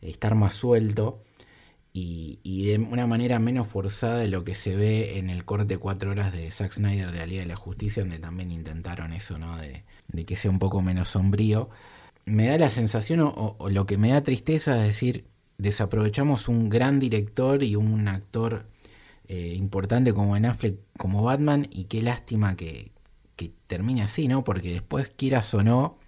estar 0.00 0.34
más 0.34 0.54
suelto 0.54 1.22
y, 2.42 2.64
de 2.66 2.78
una 2.78 3.06
manera 3.06 3.38
menos 3.38 3.68
forzada 3.68 4.18
de 4.18 4.28
lo 4.28 4.44
que 4.44 4.54
se 4.54 4.76
ve 4.76 5.18
en 5.18 5.30
el 5.30 5.44
corte 5.44 5.78
4 5.78 6.10
horas 6.10 6.32
de 6.32 6.50
Zack 6.50 6.72
Snyder 6.72 7.12
de 7.12 7.18
la 7.18 7.26
Liga 7.26 7.42
de 7.42 7.48
la 7.48 7.56
Justicia, 7.56 8.02
donde 8.02 8.18
también 8.18 8.50
intentaron 8.50 9.12
eso, 9.12 9.38
¿no? 9.38 9.56
De, 9.58 9.84
que 10.24 10.36
sea 10.36 10.50
un 10.50 10.58
poco 10.58 10.82
menos 10.82 11.08
sombrío. 11.10 11.70
Me 12.24 12.46
da 12.48 12.58
la 12.58 12.70
sensación, 12.70 13.20
o, 13.20 13.56
o 13.58 13.70
lo 13.70 13.86
que 13.86 13.98
me 13.98 14.10
da 14.10 14.22
tristeza 14.22 14.76
es 14.76 14.82
decir, 14.82 15.24
desaprovechamos 15.58 16.48
un 16.48 16.68
gran 16.68 16.98
director 16.98 17.62
y 17.62 17.76
un 17.76 18.06
actor 18.08 18.66
eh, 19.28 19.54
importante 19.56 20.12
como 20.14 20.32
Ben 20.32 20.46
Affleck, 20.46 20.78
como 20.96 21.22
Batman, 21.22 21.66
y 21.70 21.84
qué 21.84 22.02
lástima 22.02 22.56
que, 22.56 22.92
que 23.36 23.52
termine 23.66 24.02
así, 24.02 24.28
¿no? 24.28 24.44
Porque 24.44 24.72
después, 24.72 25.10
quieras 25.14 25.52
o 25.54 25.62
no, 25.62 25.98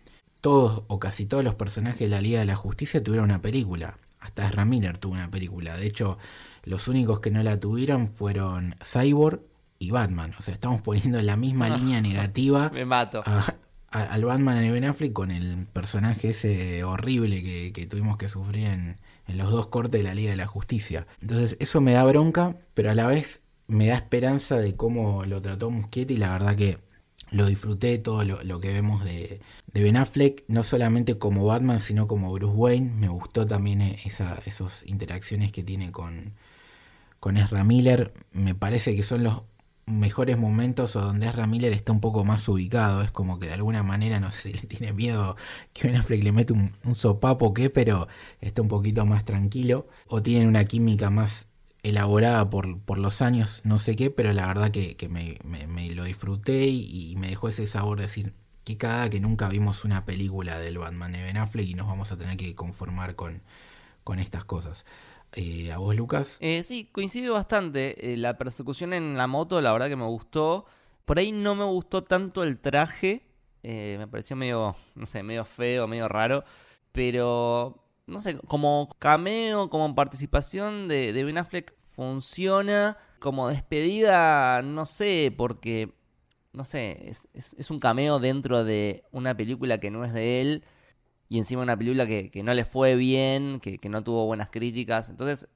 todos 0.40 0.85
o 0.88 0.98
casi 0.98 1.26
todos 1.26 1.44
los 1.44 1.55
personajes 1.55 2.00
de 2.00 2.09
la 2.09 2.22
Liga 2.22 2.40
de 2.40 2.46
la 2.46 2.57
Justicia 2.57 3.03
tuvieron 3.03 3.26
una 3.26 3.42
película. 3.42 3.98
Hasta 4.20 4.46
Ezra 4.46 4.64
Miller 4.64 4.98
tuvo 4.98 5.14
una 5.14 5.30
película. 5.30 5.76
De 5.76 5.87
hecho, 5.87 6.18
los 6.64 6.88
únicos 6.88 7.20
que 7.20 7.30
no 7.30 7.42
la 7.42 7.59
tuvieron 7.59 8.06
fueron 8.09 8.74
Cyborg 8.85 9.40
y 9.78 9.90
Batman. 9.90 10.35
O 10.38 10.42
sea, 10.42 10.52
estamos 10.54 10.83
poniendo 10.83 11.18
en 11.18 11.26
la 11.26 11.37
misma 11.37 11.68
línea 11.76 12.00
negativa 12.00 12.70
Me 12.72 12.85
mato. 12.85 13.22
a- 13.24 13.46
a- 13.92 14.02
al 14.04 14.24
Batman 14.24 14.61
de 14.61 14.70
Ben 14.70 14.85
Affleck 14.85 15.12
con 15.12 15.30
el 15.30 15.66
personaje 15.66 16.30
ese 16.30 16.85
horrible 16.85 17.42
que, 17.42 17.72
que 17.72 17.87
tuvimos 17.87 18.18
que 18.18 18.28
sufrir 18.28 18.66
en, 18.66 19.00
en 19.26 19.38
los 19.38 19.50
dos 19.50 19.66
cortes 19.68 20.00
de 20.00 20.04
la 20.06 20.14
Liga 20.14 20.30
de 20.30 20.37
la 20.37 20.46
Justicia. 20.46 21.06
Entonces, 21.20 21.56
eso 21.59 21.80
me 21.80 21.92
da 21.94 22.04
bronca, 22.04 22.56
pero 22.74 22.90
a 22.90 22.94
la 22.94 23.06
vez 23.06 23.40
me 23.66 23.87
da 23.87 23.94
esperanza 23.96 24.59
de 24.59 24.76
cómo 24.76 25.24
lo 25.24 25.40
trató 25.42 25.70
Muschietti 25.70 26.14
y 26.14 26.18
la 26.18 26.30
verdad 26.30 26.54
que 26.56 26.78
lo 27.30 27.46
disfruté 27.46 27.98
todo 27.98 28.24
lo, 28.24 28.60
que 28.60 28.72
vemos 28.72 29.04
de, 29.04 29.40
de 29.72 29.82
Ben 29.82 29.96
Affleck, 29.96 30.44
no 30.48 30.62
solamente 30.62 31.18
como 31.18 31.46
Batman, 31.46 31.80
sino 31.80 32.06
como 32.06 32.32
Bruce 32.32 32.54
Wayne. 32.54 32.90
Me 32.94 33.08
gustó 33.08 33.46
también 33.46 33.82
esa, 33.82 34.40
esas 34.46 34.82
interacciones 34.86 35.52
que 35.52 35.62
tiene 35.62 35.92
con, 35.92 36.34
con 37.20 37.36
Ezra 37.36 37.64
Miller. 37.64 38.12
Me 38.32 38.54
parece 38.54 38.96
que 38.96 39.02
son 39.02 39.24
los 39.24 39.42
mejores 39.86 40.38
momentos 40.38 40.94
o 40.96 41.00
donde 41.00 41.26
Ezra 41.26 41.46
Miller 41.46 41.72
está 41.72 41.92
un 41.92 42.00
poco 42.00 42.24
más 42.24 42.48
ubicado. 42.48 43.02
Es 43.02 43.12
como 43.12 43.38
que 43.38 43.46
de 43.46 43.54
alguna 43.54 43.82
manera, 43.82 44.18
no 44.20 44.30
sé 44.30 44.40
si 44.40 44.52
le 44.52 44.62
tiene 44.62 44.92
miedo 44.92 45.36
que 45.72 45.88
Ben 45.88 45.96
Affleck 45.96 46.24
le 46.24 46.32
mete 46.32 46.52
un, 46.52 46.72
un 46.84 46.94
sopapo 46.94 47.46
o 47.46 47.54
qué, 47.54 47.70
pero 47.70 48.08
está 48.40 48.62
un 48.62 48.68
poquito 48.68 49.06
más 49.06 49.24
tranquilo. 49.24 49.86
O 50.08 50.22
tienen 50.22 50.48
una 50.48 50.64
química 50.64 51.10
más 51.10 51.49
elaborada 51.82 52.48
por, 52.50 52.78
por 52.80 52.98
los 52.98 53.22
años, 53.22 53.60
no 53.64 53.78
sé 53.78 53.96
qué, 53.96 54.10
pero 54.10 54.32
la 54.32 54.46
verdad 54.46 54.70
que, 54.70 54.96
que 54.96 55.08
me, 55.08 55.38
me- 55.44 55.90
lo 55.94 56.04
disfruté 56.04 56.66
y, 56.66 57.14
me 57.16 57.28
dejó 57.28 57.48
ese 57.48 57.66
sabor 57.66 57.98
de 57.98 58.02
decir, 58.02 58.34
qué 58.64 58.76
cagada 58.76 59.10
que 59.10 59.20
nunca 59.20 59.48
vimos 59.48 59.84
una 59.84 60.04
película 60.04 60.58
del 60.58 60.78
Batman 60.78 61.12
de 61.12 61.22
Ben 61.22 61.36
Affleck 61.36 61.66
y 61.68 61.74
nos 61.74 61.86
vamos 61.86 62.12
a 62.12 62.16
tener 62.16 62.36
que 62.36 62.54
conformar 62.54 63.14
con, 63.16 63.42
con 64.04 64.18
estas 64.18 64.44
cosas. 64.44 64.84
Eh, 65.32 65.72
¿A 65.72 65.78
vos, 65.78 65.94
Lucas? 65.96 66.38
Eh, 66.40 66.62
sí, 66.62 66.88
coincido 66.92 67.34
bastante. 67.34 68.12
Eh, 68.12 68.16
la 68.16 68.36
persecución 68.38 68.92
en 68.92 69.16
la 69.16 69.26
moto, 69.26 69.60
la 69.60 69.72
verdad 69.72 69.88
que 69.88 69.96
me 69.96 70.06
gustó. 70.06 70.66
Por 71.04 71.18
ahí 71.18 71.32
no 71.32 71.54
me 71.54 71.64
gustó 71.64 72.04
tanto 72.04 72.42
el 72.42 72.58
traje. 72.58 73.22
me 73.62 74.06
pareció 74.08 74.36
medio, 74.36 74.74
no 74.94 75.06
sé, 75.06 75.22
medio 75.22 75.44
feo, 75.44 75.86
medio 75.86 76.08
raro, 76.08 76.44
pero 76.92 77.82
no 78.11 78.20
sé, 78.20 78.38
como 78.46 78.90
cameo, 78.99 79.70
como 79.70 79.94
participación 79.94 80.88
de, 80.88 81.12
de 81.12 81.25
Ben 81.25 81.38
Affleck 81.38 81.75
funciona, 81.87 82.99
como 83.20 83.49
despedida, 83.49 84.62
no 84.62 84.87
sé, 84.87 85.33
porque, 85.37 85.94
no 86.53 86.64
sé, 86.64 87.09
es, 87.09 87.29
es, 87.35 87.55
es 87.55 87.70
un 87.70 87.81
cameo 87.81 88.18
dentro 88.18 88.64
de 88.64 89.05
una 89.12 89.37
película 89.37 89.79
que 89.79 89.90
no 89.90 90.05
es 90.05 90.12
de 90.12 90.40
él 90.40 90.64
y 91.29 91.38
encima 91.38 91.62
una 91.62 91.77
película 91.77 92.07
que, 92.07 92.31
que 92.31 92.42
no 92.42 92.53
le 92.55 92.64
fue 92.64 92.96
bien, 92.96 93.61
que, 93.61 93.79
que, 93.79 93.88
no 93.88 94.03
tuvo 94.03 94.27
buenas 94.27 94.51
críticas, 94.51 95.09
entonces 95.09 95.49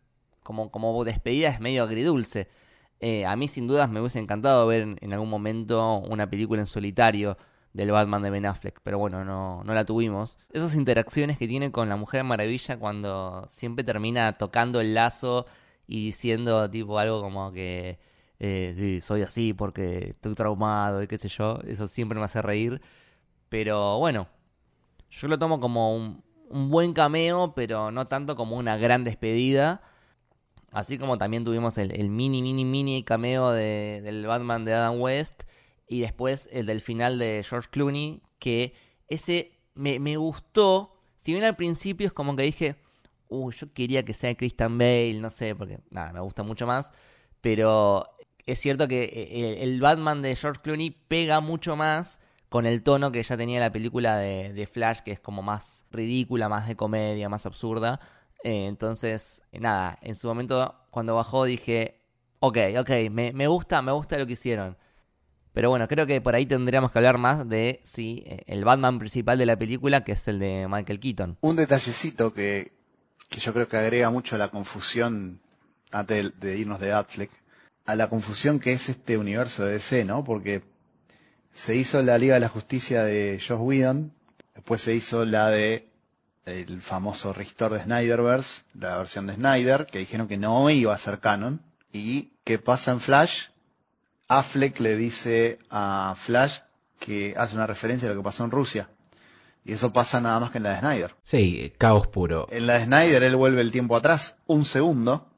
como, 0.45 0.71
como 0.71 1.05
despedida 1.05 1.49
es 1.49 1.61
medio 1.61 1.83
agridulce. 1.83 2.49
Eh, 3.01 3.27
a 3.27 3.35
mí 3.37 3.49
sin 3.49 3.67
dudas 3.67 3.91
me 3.91 4.01
hubiese 4.01 4.21
encantado 4.21 4.67
ver 4.67 4.83
en, 4.83 4.97
en, 5.01 5.13
algún 5.13 5.29
momento 5.29 5.99
una 5.99 6.31
película 6.31 6.61
en 6.63 6.67
solitario 6.67 7.37
del 7.75 7.91
Batman 7.91 8.23
de 8.23 8.31
Ben 8.31 8.47
Affleck, 8.47 8.81
pero 8.83 8.99
bueno, 8.99 9.25
no, 9.25 9.63
no 9.65 9.75
la 9.75 9.85
tuvimos. 9.85 10.39
Esas 10.51 10.77
interacciones 10.77 11.37
que 11.37 11.49
tiene 11.49 11.73
con 11.73 11.89
la 11.89 11.97
Mujer 11.97 12.23
Maravilla 12.25 12.79
cuando 12.79 13.47
siempre 13.51 13.85
termina 13.85 14.33
tocando 14.33 14.81
el 14.81 14.95
lazo 14.95 15.47
y 15.87 16.07
diciendo 16.07 16.71
tipo 16.71 16.99
algo 16.99 17.21
como 17.21 17.53
que 17.53 17.99
eh, 18.39 19.01
soy 19.03 19.23
así 19.23 19.53
porque 19.53 20.11
estoy 20.11 20.35
traumado 20.35 21.03
y 21.03 21.09
qué 21.09 21.19
sé 21.19 21.29
yo, 21.29 21.59
eso 21.67 21.89
siempre 21.89 22.19
me 22.19 22.25
hace 22.25 22.41
reír. 22.43 22.81
Pero 23.49 23.99
bueno, 23.99 24.29
yo 25.11 25.27
lo 25.29 25.39
tomo 25.39 25.59
como 25.59 25.97
un, 25.97 26.23
un 26.49 26.71
buen 26.71 26.93
cameo, 26.93 27.55
pero 27.57 27.91
no 27.91 28.07
tanto 28.07 28.37
como 28.37 28.57
una 28.57 28.77
gran 28.77 29.03
despedida. 29.03 29.83
Así 30.71 30.97
como 30.97 31.19
también 31.19 31.45
tuvimos 31.45 31.77
el, 31.79 31.93
el 31.93 32.11
mini, 32.11 32.41
mini, 32.41 32.65
mini 32.65 33.03
cameo 33.03 33.51
de, 33.51 34.01
del 34.05 34.27
Batman 34.27 34.65
de 34.65 34.75
Adam 34.75 35.01
West. 35.01 35.43
Y 35.87 36.01
después 36.01 36.49
el 36.53 36.67
del 36.67 36.81
final 36.81 37.19
de 37.19 37.45
George 37.49 37.69
Clooney. 37.71 38.23
Que 38.39 38.75
ese 39.09 39.53
me, 39.75 39.99
me 39.99 40.17
gustó. 40.17 41.01
Si 41.17 41.33
bien 41.33 41.45
al 41.45 41.57
principio 41.57 42.07
es 42.07 42.13
como 42.13 42.37
que 42.37 42.43
dije. 42.43 42.77
Uh, 43.29 43.51
yo 43.51 43.73
quería 43.73 44.05
que 44.05 44.13
sea 44.13 44.35
Christian 44.37 44.79
Bale. 44.79 45.15
No 45.15 45.31
sé, 45.31 45.55
porque 45.55 45.81
nada, 45.91 46.13
me 46.13 46.21
gusta 46.21 46.43
mucho 46.43 46.67
más. 46.67 46.93
Pero 47.41 48.05
es 48.47 48.59
cierto 48.61 48.89
que 48.89 49.59
el, 49.61 49.69
el 49.69 49.81
Batman 49.81 50.23
de 50.23 50.37
George 50.37 50.61
Clooney 50.63 50.91
pega 50.91 51.41
mucho 51.41 51.77
más 51.77 52.19
con 52.55 52.67
el 52.67 52.85
tono 52.85 53.11
que 53.11 53.21
ya 53.21 53.37
tenía 53.37 53.59
la 53.59 53.73
película 53.73 54.17
de, 54.17 54.53
de, 54.53 54.67
Flash, 54.69 55.01
que 55.01 55.11
es 55.11 55.19
como 55.19 55.43
más 55.43 55.85
ridícula, 55.91 56.49
más 56.49 56.69
de 56.69 56.77
comedia, 56.77 57.29
más 57.29 57.47
absurda. 57.47 57.99
Eh, 58.45 58.67
entonces, 58.67 59.43
nada, 59.51 59.99
en 60.03 60.15
su 60.15 60.29
momento 60.29 60.73
cuando 60.91 61.17
bajó 61.17 61.47
dije, 61.47 62.01
ok, 62.39 62.59
ok, 62.79 62.91
me, 63.11 63.33
me, 63.33 63.49
gusta, 63.49 63.83
me 63.83 63.91
gusta 63.91 64.19
lo 64.19 64.27
que 64.29 64.35
hicieron. 64.35 64.77
Pero 65.55 65.71
bueno, 65.71 65.87
creo 65.87 66.05
que 66.05 66.21
por 66.21 66.35
ahí 66.35 66.47
tendríamos 66.47 66.91
que 66.91 66.99
hablar 66.99 67.17
más 67.17 67.49
de 67.49 67.81
sí, 67.85 68.25
el 68.47 68.65
Batman 68.65 68.99
principal 68.99 69.39
de 69.39 69.47
la 69.47 69.57
película, 69.57 70.03
que 70.03 70.13
es 70.13 70.27
el 70.27 70.41
de 70.41 70.67
Michael 70.69 70.99
Keaton. 70.99 71.39
Un 71.41 71.55
detallecito 71.55 72.35
que, 72.35 72.73
que 73.29 73.39
yo 73.39 73.55
creo 73.55 73.69
que 73.69 73.77
agrega 73.77 74.11
mucho 74.11 74.35
a 74.35 74.39
la 74.39 74.51
confusión, 74.51 75.41
antes 75.93 76.39
de, 76.41 76.59
irnos 76.59 76.81
de 76.81 76.93
Affleck, 76.93 77.31
a 77.87 77.95
la 77.95 78.11
confusión 78.11 78.59
que 78.59 78.73
es 78.73 78.89
este 78.89 79.17
universo 79.17 79.65
de 79.65 79.75
DC, 79.75 80.05
¿no? 80.05 80.25
Porque 80.25 80.65
se 81.53 81.77
hizo 81.77 82.03
la 82.03 82.19
Liga 82.19 82.35
de 82.35 82.41
la 82.41 82.49
Justicia 82.49 83.05
de 83.05 83.41
Josh 83.41 83.61
Whedon, 83.61 84.13
después 84.57 84.83
se 84.83 84.95
hizo 84.97 85.25
la 85.25 85.51
de 85.51 85.89
el 86.47 86.83
famoso 86.83 87.33
restore 87.33 87.77
de 87.77 87.85
Snyderverse, 87.85 88.63
la 88.75 88.99
versión 88.99 89.29
de 89.29 89.35
Snyder, 89.35 89.87
que 89.87 90.01
dijeron 90.01 90.27
que 90.27 90.37
no 90.37 90.69
iba 90.69 90.93
a 90.93 90.99
ser 90.99 91.21
canon. 91.21 91.63
¿Y 91.93 92.33
qué 92.43 92.59
pasa 92.59 92.91
en 92.91 92.99
Flash? 92.99 93.47
Affleck 94.29 94.81
le 94.81 94.97
dice 94.97 95.59
a 95.71 96.15
Flash 96.17 96.59
que 96.99 97.35
hace 97.37 97.55
una 97.55 97.67
referencia 97.67 98.09
a 98.09 98.13
lo 98.13 98.21
que 98.21 98.25
pasó 98.25 98.45
en 98.45 98.51
Rusia. 98.51 98.89
Y 99.65 99.73
eso 99.73 99.93
pasa 99.93 100.21
nada 100.21 100.41
más 100.41 100.51
que 100.51 100.59
en 100.59 100.65
la 100.65 100.71
de 100.71 100.81
Snyder. 100.81 101.15
Sí, 101.23 101.73
caos 101.79 102.07
puro. 102.07 102.47
En 102.51 102.67
la 102.67 102.75
de 102.75 102.85
Snyder 102.85 103.23
él 103.23 103.37
vuelve 103.37 103.61
el 103.61 103.73
tiempo 103.73 103.97
atrás, 103.97 104.37
un 104.47 104.65
segundo, 104.65 105.31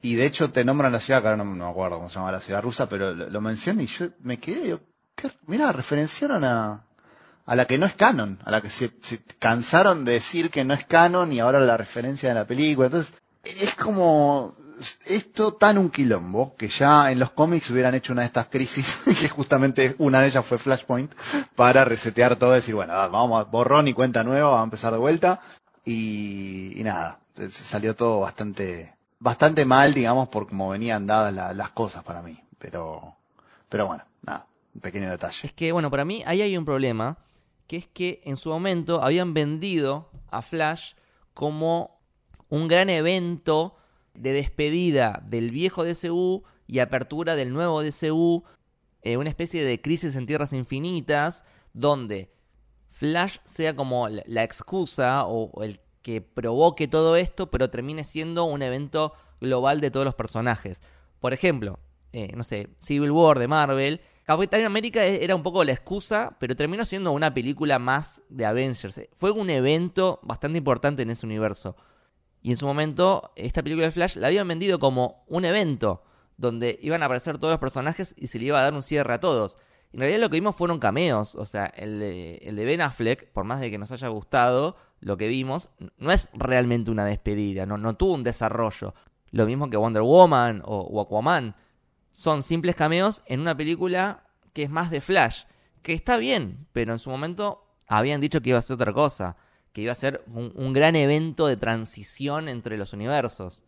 y 0.00 0.14
de 0.14 0.26
hecho 0.26 0.50
te 0.50 0.64
nombran 0.64 0.92
la 0.92 1.00
ciudad, 1.00 1.20
que 1.20 1.28
ahora 1.28 1.36
no, 1.36 1.44
no 1.44 1.64
me 1.64 1.70
acuerdo 1.70 1.96
cómo 1.96 2.08
se 2.08 2.16
llama 2.16 2.32
la 2.32 2.40
ciudad 2.40 2.62
rusa, 2.62 2.88
pero 2.88 3.14
lo, 3.14 3.28
lo 3.28 3.52
y 3.52 3.86
yo 3.86 4.08
me 4.20 4.38
quedé, 4.38 4.68
yo, 4.68 4.80
mira, 5.46 5.72
referenciaron 5.72 6.44
a, 6.44 6.84
a 7.44 7.54
la 7.56 7.64
que 7.64 7.78
no 7.78 7.86
es 7.86 7.94
canon, 7.94 8.38
a 8.44 8.50
la 8.50 8.60
que 8.60 8.70
se, 8.70 8.92
se, 9.02 9.20
cansaron 9.38 10.04
de 10.04 10.12
decir 10.12 10.50
que 10.50 10.64
no 10.64 10.74
es 10.74 10.84
canon 10.84 11.32
y 11.32 11.40
ahora 11.40 11.58
la 11.60 11.76
referencia 11.76 12.28
de 12.28 12.36
la 12.36 12.46
película. 12.46 12.86
Entonces, 12.86 13.12
es 13.44 13.74
como 13.74 14.54
esto 15.06 15.54
tan 15.54 15.78
un 15.78 15.90
quilombo 15.90 16.54
que 16.56 16.68
ya 16.68 17.10
en 17.10 17.18
los 17.18 17.30
cómics 17.30 17.70
hubieran 17.70 17.94
hecho 17.94 18.12
una 18.12 18.22
de 18.22 18.26
estas 18.26 18.46
crisis, 18.46 19.00
que 19.20 19.28
justamente 19.28 19.94
una 19.98 20.20
de 20.20 20.28
ellas 20.28 20.44
fue 20.44 20.58
Flashpoint, 20.58 21.12
para 21.54 21.84
resetear 21.84 22.36
todo 22.36 22.52
y 22.52 22.56
decir, 22.56 22.74
bueno, 22.74 22.92
vamos 22.92 23.40
a 23.40 23.50
borrón 23.50 23.88
y 23.88 23.94
cuenta 23.94 24.24
nueva, 24.24 24.50
vamos 24.50 24.60
a 24.60 24.64
empezar 24.64 24.92
de 24.92 24.98
vuelta. 24.98 25.40
Y, 25.84 26.80
nada, 26.84 27.20
salió 27.50 27.96
todo 27.96 28.20
bastante, 28.20 28.94
bastante 29.18 29.64
mal, 29.64 29.94
digamos, 29.94 30.28
por 30.28 30.46
cómo 30.46 30.70
venían 30.70 31.06
dadas 31.06 31.32
la, 31.32 31.54
las 31.54 31.70
cosas 31.70 32.04
para 32.04 32.20
mí. 32.20 32.38
Pero, 32.58 33.14
pero 33.68 33.86
bueno, 33.86 34.04
nada, 34.22 34.46
un 34.74 34.80
pequeño 34.80 35.10
detalle. 35.10 35.40
Es 35.44 35.52
que, 35.52 35.72
bueno, 35.72 35.90
para 35.90 36.04
mí 36.04 36.22
ahí 36.26 36.42
hay 36.42 36.56
un 36.56 36.64
problema 36.64 37.18
que 37.66 37.76
es 37.76 37.86
que 37.86 38.20
en 38.24 38.36
su 38.36 38.48
momento 38.50 39.02
habían 39.02 39.34
vendido 39.34 40.10
a 40.30 40.42
Flash 40.42 40.94
como 41.34 42.00
un 42.48 42.66
gran 42.66 42.90
evento 42.90 43.76
de 44.18 44.32
despedida 44.32 45.22
del 45.26 45.50
viejo 45.50 45.84
DCU 45.84 46.44
y 46.66 46.80
apertura 46.80 47.36
del 47.36 47.52
nuevo 47.52 47.82
DCU, 47.82 48.44
eh, 49.02 49.16
una 49.16 49.30
especie 49.30 49.64
de 49.64 49.80
crisis 49.80 50.16
en 50.16 50.26
tierras 50.26 50.52
infinitas, 50.52 51.44
donde 51.72 52.30
Flash 52.90 53.38
sea 53.44 53.76
como 53.76 54.08
la 54.08 54.42
excusa 54.42 55.24
o, 55.24 55.62
el 55.62 55.80
que 56.02 56.20
provoque 56.20 56.88
todo 56.88 57.16
esto, 57.16 57.50
pero 57.50 57.70
termine 57.70 58.04
siendo 58.04 58.44
un 58.44 58.62
evento 58.62 59.12
global 59.40 59.80
de 59.80 59.90
todos 59.90 60.04
los 60.04 60.14
personajes. 60.14 60.82
Por 61.20 61.32
ejemplo, 61.32 61.78
eh, 62.12 62.32
no 62.34 62.44
sé, 62.44 62.68
Civil 62.78 63.10
War 63.10 63.38
de 63.38 63.48
Marvel, 63.48 64.00
Capitán 64.28 64.64
América 64.64 65.04
era 65.06 65.34
un 65.34 65.42
poco 65.42 65.64
la 65.64 65.72
excusa, 65.72 66.36
pero 66.38 66.54
terminó 66.54 66.84
siendo 66.84 67.12
una 67.12 67.32
película 67.32 67.78
más 67.78 68.20
de 68.28 68.44
Avengers. 68.44 69.00
Fue 69.14 69.30
un 69.30 69.48
evento 69.48 70.20
bastante 70.22 70.58
importante 70.58 71.00
en 71.00 71.08
ese 71.08 71.24
universo. 71.24 71.76
Y 72.42 72.50
en 72.50 72.56
su 72.56 72.66
momento, 72.66 73.32
esta 73.36 73.62
película 73.62 73.86
de 73.86 73.92
Flash 73.92 74.16
la 74.16 74.28
habían 74.28 74.48
vendido 74.48 74.78
como 74.78 75.24
un 75.26 75.44
evento, 75.44 76.02
donde 76.36 76.78
iban 76.82 77.02
a 77.02 77.06
aparecer 77.06 77.38
todos 77.38 77.52
los 77.52 77.60
personajes 77.60 78.14
y 78.16 78.28
se 78.28 78.38
le 78.38 78.46
iba 78.46 78.58
a 78.60 78.62
dar 78.62 78.74
un 78.74 78.82
cierre 78.82 79.14
a 79.14 79.20
todos. 79.20 79.58
En 79.92 80.00
realidad 80.00 80.20
lo 80.20 80.30
que 80.30 80.36
vimos 80.36 80.54
fueron 80.54 80.78
cameos, 80.78 81.34
o 81.34 81.44
sea, 81.44 81.66
el 81.66 81.98
de, 81.98 82.36
el 82.42 82.56
de 82.56 82.64
Ben 82.64 82.80
Affleck, 82.80 83.32
por 83.32 83.44
más 83.44 83.60
de 83.60 83.70
que 83.70 83.78
nos 83.78 83.90
haya 83.90 84.08
gustado 84.08 84.76
lo 85.00 85.16
que 85.16 85.28
vimos, 85.28 85.70
no 85.96 86.12
es 86.12 86.28
realmente 86.34 86.90
una 86.90 87.04
despedida, 87.04 87.66
no, 87.66 87.78
no 87.78 87.96
tuvo 87.96 88.14
un 88.14 88.24
desarrollo. 88.24 88.94
Lo 89.30 89.46
mismo 89.46 89.70
que 89.70 89.76
Wonder 89.76 90.02
Woman 90.02 90.62
o, 90.64 90.80
o 90.80 91.00
Aquaman 91.00 91.56
son 92.12 92.42
simples 92.42 92.76
cameos 92.76 93.22
en 93.26 93.40
una 93.40 93.56
película 93.56 94.24
que 94.52 94.64
es 94.64 94.70
más 94.70 94.90
de 94.90 95.00
Flash, 95.00 95.44
que 95.82 95.92
está 95.92 96.18
bien, 96.18 96.66
pero 96.72 96.92
en 96.92 96.98
su 96.98 97.10
momento 97.10 97.64
habían 97.86 98.20
dicho 98.20 98.40
que 98.40 98.50
iba 98.50 98.58
a 98.58 98.62
ser 98.62 98.74
otra 98.74 98.92
cosa, 98.92 99.36
que 99.78 99.82
iba 99.82 99.92
a 99.92 99.94
ser 99.94 100.24
un, 100.26 100.72
gran 100.72 100.96
evento 100.96 101.46
de 101.46 101.56
transición 101.56 102.48
entre 102.48 102.76
los 102.76 102.92
universos. 102.92 103.62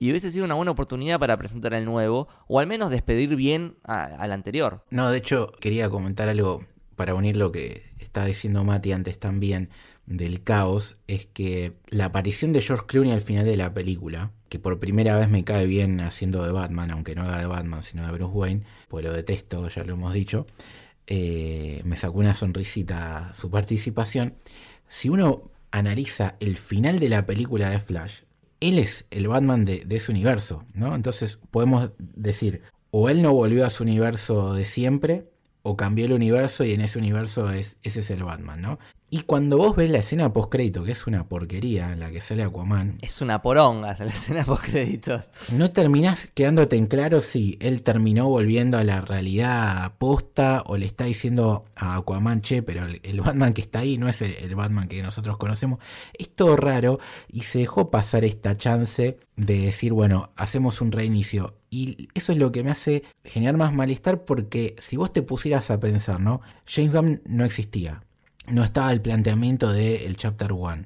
Y 0.00 0.10
hubiese 0.10 0.32
sido 0.32 0.44
una 0.44 0.56
buena 0.56 0.72
oportunidad 0.72 1.20
para 1.20 1.36
presentar 1.36 1.72
el 1.74 1.84
nuevo, 1.84 2.26
o 2.48 2.58
al 2.58 2.66
menos 2.66 2.90
despedir 2.90 3.36
bien 3.36 3.76
al 3.84 4.32
anterior. 4.32 4.84
No, 4.90 5.08
de 5.08 5.18
hecho, 5.18 5.52
quería 5.60 5.88
comentar 5.88 6.28
algo 6.28 6.64
para 6.96 7.14
unir 7.14 7.36
lo 7.36 7.52
que 7.52 7.92
estaba 8.00 8.26
diciendo 8.26 8.64
Mati 8.64 8.90
antes 8.90 9.20
también 9.20 9.70
del 10.04 10.42
caos, 10.42 10.96
es 11.06 11.26
que 11.26 11.74
la 11.86 12.06
aparición 12.06 12.52
de 12.52 12.60
George 12.60 12.86
Clooney 12.88 13.12
al 13.12 13.20
final 13.20 13.44
de 13.44 13.56
la 13.56 13.72
película, 13.72 14.32
que 14.48 14.58
por 14.58 14.80
primera 14.80 15.16
vez 15.16 15.28
me 15.28 15.44
cae 15.44 15.66
bien 15.66 16.00
haciendo 16.00 16.44
de 16.44 16.50
Batman, 16.50 16.90
aunque 16.90 17.14
no 17.14 17.22
haga 17.22 17.38
de 17.38 17.46
Batman, 17.46 17.84
sino 17.84 18.04
de 18.04 18.10
Bruce 18.10 18.34
Wayne, 18.34 18.64
pues 18.88 19.04
lo 19.04 19.12
detesto, 19.12 19.68
ya 19.68 19.84
lo 19.84 19.92
hemos 19.92 20.12
dicho, 20.12 20.44
eh, 21.06 21.82
me 21.84 21.96
sacó 21.96 22.18
una 22.18 22.34
sonrisita 22.34 23.32
su 23.32 23.48
participación. 23.48 24.34
Si 24.88 25.08
uno 25.08 25.51
analiza 25.72 26.36
el 26.38 26.56
final 26.56 27.00
de 27.00 27.08
la 27.08 27.26
película 27.26 27.70
de 27.70 27.80
Flash, 27.80 28.20
él 28.60 28.78
es 28.78 29.06
el 29.10 29.26
Batman 29.26 29.64
de, 29.64 29.84
ese 29.90 30.12
universo, 30.12 30.64
¿no? 30.72 30.94
Entonces 30.94 31.40
podemos 31.50 31.90
decir, 31.98 32.62
o 32.90 33.08
él 33.08 33.20
no 33.20 33.32
volvió 33.32 33.66
a 33.66 33.70
su 33.70 33.82
universo 33.82 34.54
de 34.54 34.64
siempre, 34.64 35.28
o 35.62 35.76
cambió 35.76 36.06
el 36.06 36.12
universo 36.12 36.64
y 36.64 36.72
en 36.72 36.80
ese 36.80 36.98
universo 36.98 37.50
es, 37.50 37.76
ese 37.82 38.00
es 38.00 38.10
el 38.10 38.24
Batman, 38.24 38.60
¿no? 38.60 38.78
Y 39.14 39.24
cuando 39.24 39.58
vos 39.58 39.76
ves 39.76 39.90
la 39.90 39.98
escena 39.98 40.32
post 40.32 40.50
crédito, 40.50 40.84
que 40.84 40.92
es 40.92 41.06
una 41.06 41.28
porquería 41.28 41.92
en 41.92 42.00
la 42.00 42.10
que 42.10 42.22
sale 42.22 42.44
Aquaman, 42.44 42.96
Es 43.02 43.20
una 43.20 43.42
poronga 43.42 43.94
la 43.98 44.06
escena 44.06 44.42
post 44.42 44.64
créditos. 44.64 45.28
no 45.52 45.70
terminás 45.70 46.30
quedándote 46.32 46.76
en 46.76 46.86
claro 46.86 47.20
si 47.20 47.58
él 47.60 47.82
terminó 47.82 48.30
volviendo 48.30 48.78
a 48.78 48.84
la 48.84 49.02
realidad 49.02 49.92
posta 49.98 50.62
o 50.64 50.78
le 50.78 50.86
está 50.86 51.04
diciendo 51.04 51.66
a 51.76 51.96
Aquaman, 51.96 52.40
che, 52.40 52.62
pero 52.62 52.86
el, 52.86 53.00
el 53.02 53.20
Batman 53.20 53.52
que 53.52 53.60
está 53.60 53.80
ahí 53.80 53.98
no 53.98 54.08
es 54.08 54.22
el, 54.22 54.32
el 54.32 54.54
Batman 54.54 54.88
que 54.88 55.02
nosotros 55.02 55.36
conocemos. 55.36 55.78
Es 56.18 56.34
todo 56.34 56.56
raro 56.56 56.98
y 57.28 57.42
se 57.42 57.58
dejó 57.58 57.90
pasar 57.90 58.24
esta 58.24 58.56
chance 58.56 59.18
de 59.36 59.58
decir, 59.58 59.92
bueno, 59.92 60.30
hacemos 60.36 60.80
un 60.80 60.90
reinicio. 60.90 61.58
Y 61.68 62.08
eso 62.14 62.32
es 62.32 62.38
lo 62.38 62.50
que 62.50 62.64
me 62.64 62.70
hace 62.70 63.02
generar 63.24 63.58
más 63.58 63.74
malestar 63.74 64.24
porque 64.24 64.74
si 64.78 64.96
vos 64.96 65.12
te 65.12 65.20
pusieras 65.20 65.70
a 65.70 65.78
pensar, 65.78 66.18
¿no? 66.18 66.40
James 66.66 66.94
Gunn 66.94 67.22
no 67.26 67.44
existía. 67.44 68.02
No 68.46 68.64
estaba 68.64 68.92
el 68.92 69.00
planteamiento 69.00 69.72
del 69.72 70.16
Chapter 70.16 70.52
1 70.52 70.84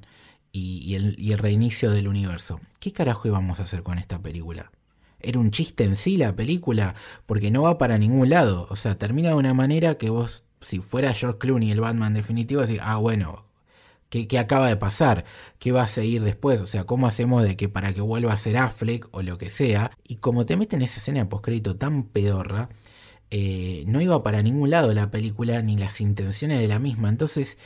y, 0.51 0.95
y 1.17 1.31
el 1.31 1.39
reinicio 1.39 1.91
del 1.91 2.07
universo. 2.07 2.59
¿Qué 2.79 2.91
carajo 2.91 3.27
íbamos 3.27 3.59
a 3.59 3.63
hacer 3.63 3.83
con 3.83 3.97
esta 3.97 4.21
película? 4.21 4.71
¿Era 5.19 5.39
un 5.39 5.51
chiste 5.51 5.83
en 5.83 5.95
sí 5.95 6.17
la 6.17 6.35
película? 6.35 6.95
Porque 7.25 7.51
no 7.51 7.63
va 7.63 7.77
para 7.77 7.97
ningún 7.97 8.29
lado. 8.29 8.67
O 8.69 8.75
sea, 8.75 8.97
termina 8.97 9.29
de 9.29 9.35
una 9.35 9.53
manera 9.53 9.95
que 9.97 10.09
vos, 10.09 10.43
si 10.61 10.79
fuera 10.79 11.13
George 11.13 11.39
Clooney 11.39 11.71
el 11.71 11.81
Batman 11.81 12.13
definitivo, 12.13 12.61
decís, 12.61 12.79
ah, 12.83 12.97
bueno, 12.97 13.45
¿qué, 14.09 14.27
qué 14.27 14.39
acaba 14.39 14.67
de 14.69 14.77
pasar? 14.77 15.25
¿Qué 15.59 15.71
va 15.71 15.83
a 15.83 15.87
seguir 15.87 16.23
después? 16.23 16.61
O 16.61 16.67
sea, 16.67 16.85
¿cómo 16.85 17.07
hacemos 17.07 17.43
de 17.43 17.57
que 17.57 17.69
para 17.69 17.93
que 17.93 18.01
vuelva 18.01 18.33
a 18.33 18.37
ser 18.37 18.57
Affleck 18.57 19.07
o 19.11 19.23
lo 19.23 19.37
que 19.37 19.49
sea? 19.49 19.91
Y 20.07 20.17
como 20.17 20.45
te 20.45 20.57
meten 20.57 20.81
esa 20.81 20.99
escena 20.99 21.19
de 21.19 21.25
postcrédito 21.25 21.75
tan 21.77 22.03
pedorra, 22.03 22.69
eh, 23.31 23.83
no 23.87 24.01
iba 24.01 24.23
para 24.23 24.41
ningún 24.41 24.69
lado 24.69 24.93
la 24.93 25.11
película 25.11 25.61
ni 25.61 25.77
las 25.77 26.01
intenciones 26.01 26.59
de 26.59 26.67
la 26.67 26.79
misma. 26.79 27.09
Entonces, 27.09 27.57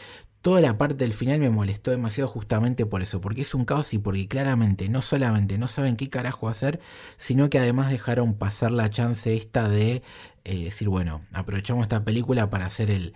toda 0.42 0.60
la 0.60 0.78
parte 0.78 0.96
del 0.96 1.14
final 1.14 1.40
me 1.40 1.50
molestó 1.50 1.92
demasiado 1.92 2.28
justamente 2.30 2.86
por 2.86 3.02
eso, 3.02 3.22
porque 3.22 3.42
es 3.42 3.54
un 3.54 3.66
caos 3.66 3.94
y 3.94 4.00
porque 4.00 4.28
claramente 4.28 4.90
no 4.90 5.02
solamente 5.02 5.58
no 5.58 5.68
saben 5.68 5.96
qué 5.96 6.10
carajo 6.10 6.50
hacer, 6.50 6.80
sino 7.18 7.50
que 7.50 7.60
además 7.60 7.92
dejaron 7.92 8.34
pasar 8.34 8.72
la 8.72 8.90
chance 8.90 9.36
esta 9.36 9.70
de 9.70 10.02
eh, 10.44 10.64
decir, 10.66 10.90
bueno, 10.90 11.22
aprovechamos 11.32 11.84
esta 11.84 12.04
película 12.04 12.50
para 12.50 12.66
hacer 12.66 12.90
el 12.90 13.14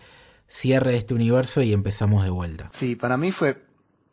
cierre 0.47 0.91
de 0.91 0.97
este 0.97 1.15
universo 1.15 1.61
y 1.61 1.73
empezamos 1.73 2.23
de 2.23 2.29
vuelta. 2.29 2.69
Sí, 2.71 2.95
para 2.95 3.17
mí 3.17 3.31
fue 3.31 3.65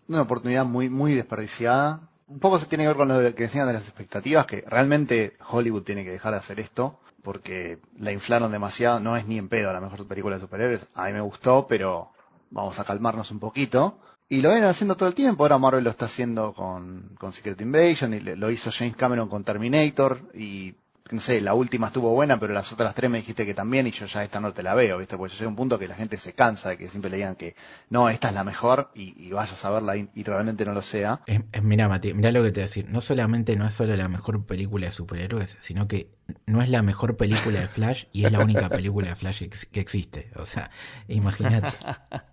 una 0.09 0.23
oportunidad 0.23 0.65
muy, 0.65 0.89
muy 0.89 1.15
desperdiciada. 1.15 2.09
Un 2.27 2.39
poco 2.39 2.59
se 2.59 2.65
tiene 2.65 2.85
que 2.85 2.89
ver 2.89 2.97
con 2.97 3.09
lo 3.09 3.19
que 3.35 3.43
decían 3.43 3.67
de 3.67 3.75
las 3.75 3.85
expectativas, 3.85 4.47
que 4.47 4.65
realmente 4.67 5.35
Hollywood 5.47 5.83
tiene 5.83 6.03
que 6.03 6.11
dejar 6.11 6.33
de 6.33 6.39
hacer 6.39 6.61
esto, 6.61 6.99
porque 7.23 7.79
la 7.99 8.13
inflaron 8.13 8.53
demasiado, 8.53 9.01
no 9.01 9.17
es 9.17 9.27
ni 9.27 9.39
en 9.39 9.49
pedo 9.49 9.73
la 9.73 9.81
mejor 9.81 10.07
película 10.07 10.37
de 10.37 10.43
superhéroes, 10.43 10.89
a 10.95 11.07
mí 11.07 11.13
me 11.13 11.21
gustó, 11.21 11.67
pero 11.69 12.11
vamos 12.51 12.79
a 12.79 12.85
calmarnos 12.85 13.31
un 13.31 13.39
poquito. 13.39 13.99
Y 14.29 14.41
lo 14.41 14.49
vienen 14.49 14.69
haciendo 14.69 14.97
todo 14.97 15.09
el 15.09 15.15
tiempo, 15.15 15.45
ahora 15.45 15.59
Marvel 15.59 15.85
lo 15.85 15.91
está 15.91 16.07
haciendo 16.07 16.55
con, 16.55 17.15
con 17.19 17.33
Secret 17.33 17.61
Invasion, 17.61 18.15
y 18.15 18.21
lo 18.21 18.51
hizo 18.51 18.71
James 18.73 18.97
Cameron 18.97 19.29
con 19.29 19.45
Terminator, 19.45 20.21
y 20.35 20.75
no 21.13 21.21
sé, 21.21 21.41
la 21.41 21.55
última 21.55 21.89
estuvo 21.89 22.11
buena, 22.11 22.39
pero 22.41 22.53
las 22.55 22.73
otras 22.73 22.95
tres 22.95 23.11
me 23.11 23.19
dijiste 23.19 23.47
que 23.47 23.55
también, 23.55 23.87
y 23.87 23.91
yo 23.93 24.07
ya 24.07 24.25
esta 24.25 24.41
no 24.41 24.53
te 24.53 24.63
la 24.63 24.75
veo, 24.75 24.99
¿viste? 24.99 25.17
Porque 25.17 25.35
llega 25.37 25.49
un 25.49 25.57
punto 25.57 25.79
que 25.79 25.87
la 25.89 25.95
gente 25.95 26.19
se 26.19 26.33
cansa 26.35 26.71
de 26.71 26.79
que 26.79 26.89
siempre 26.89 27.11
le 27.11 27.17
digan 27.19 27.37
que 27.37 27.55
no, 27.91 28.09
esta 28.09 28.29
es 28.29 28.35
la 28.35 28.45
mejor, 28.45 28.91
y, 28.95 29.15
y 29.23 29.31
vayas 29.33 29.65
a 29.65 29.71
verla 29.71 29.97
y, 29.97 30.09
y 30.15 30.23
realmente 30.25 30.65
no 30.65 30.73
lo 30.73 30.83
sea. 30.83 31.21
Es, 31.27 31.41
es- 31.53 31.63
mirá, 31.63 31.89
Mati, 31.89 32.15
mirá 32.15 32.33
lo 32.33 32.43
que 32.43 32.51
te 32.53 32.61
voy 32.61 32.65
a 32.65 32.67
decir. 32.67 32.89
No 32.89 33.01
solamente 33.01 33.57
no 33.57 33.67
es 33.67 33.75
solo 33.75 33.95
la 33.97 34.09
mejor 34.09 34.45
película 34.47 34.87
de 34.87 34.93
superhéroes, 34.93 35.57
sino 35.61 35.87
que 35.89 36.11
no 36.47 36.63
es 36.63 36.69
la 36.69 36.83
mejor 36.83 37.17
película 37.17 37.61
de 37.61 37.69
Flash 37.69 38.05
y 38.13 38.25
es 38.25 38.33
la 38.33 38.41
única 38.41 38.71
película 38.71 39.09
de 39.09 39.15
Flash 39.17 39.41
que, 39.41 39.51
que 39.71 39.81
existe. 39.81 40.31
O 40.37 40.47
sea, 40.47 40.71
imagínate. 41.09 41.69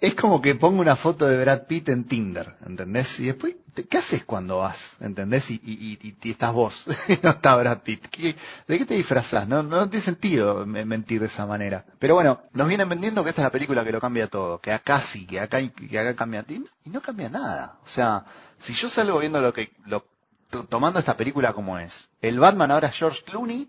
Es 0.00 0.14
como 0.14 0.40
que 0.40 0.54
pongo 0.54 0.80
una 0.80 0.96
foto 0.96 1.26
de 1.26 1.38
Brad 1.40 1.62
Pitt 1.66 1.88
en 1.88 2.04
Tinder, 2.04 2.54
¿entendés? 2.66 3.20
Y 3.20 3.26
después, 3.26 3.56
¿qué 3.88 3.98
haces 3.98 4.24
cuando 4.24 4.58
vas? 4.58 4.96
¿Entendés? 5.00 5.50
Y, 5.50 5.60
y, 5.64 5.98
y- 6.02 6.16
y 6.22 6.30
estás 6.30 6.52
vos, 6.52 6.86
no 7.22 7.30
está 7.30 7.54
Brad 7.56 7.80
Pitt. 7.82 8.06
¿Qué- 8.08 8.36
¿De 8.66 8.78
qué 8.78 8.84
te 8.86 8.94
disfrazás? 8.94 9.46
No, 9.48 9.62
no 9.62 9.88
tiene 9.88 10.04
sentido 10.04 10.64
me- 10.66 10.84
mentir 10.84 11.20
de 11.20 11.26
esa 11.26 11.46
manera. 11.46 11.84
Pero 11.98 12.14
bueno, 12.14 12.40
nos 12.52 12.68
vienen 12.68 12.88
vendiendo 12.88 13.22
que 13.22 13.30
esta 13.30 13.42
es 13.42 13.46
la 13.46 13.52
película 13.52 13.84
que 13.84 13.92
lo 13.92 14.00
cambia 14.00 14.26
todo, 14.28 14.60
que 14.60 14.72
acá 14.72 15.00
sí, 15.00 15.26
que 15.26 15.40
acá, 15.40 15.58
que 15.68 15.98
acá 15.98 16.14
cambia. 16.16 16.44
Y, 16.48 16.64
y 16.84 16.90
no 16.90 17.00
cambia 17.00 17.28
nada. 17.28 17.78
O 17.84 17.88
sea, 17.88 18.24
si 18.58 18.74
yo 18.74 18.88
salgo 18.88 19.18
viendo 19.18 19.40
lo 19.40 19.52
que, 19.52 19.72
lo, 19.86 20.04
to- 20.50 20.64
tomando 20.64 20.98
esta 20.98 21.16
película 21.16 21.52
como 21.52 21.78
es, 21.78 22.08
el 22.22 22.38
Batman 22.38 22.70
ahora 22.70 22.88
es 22.88 22.96
George 22.96 23.22
Clooney, 23.24 23.68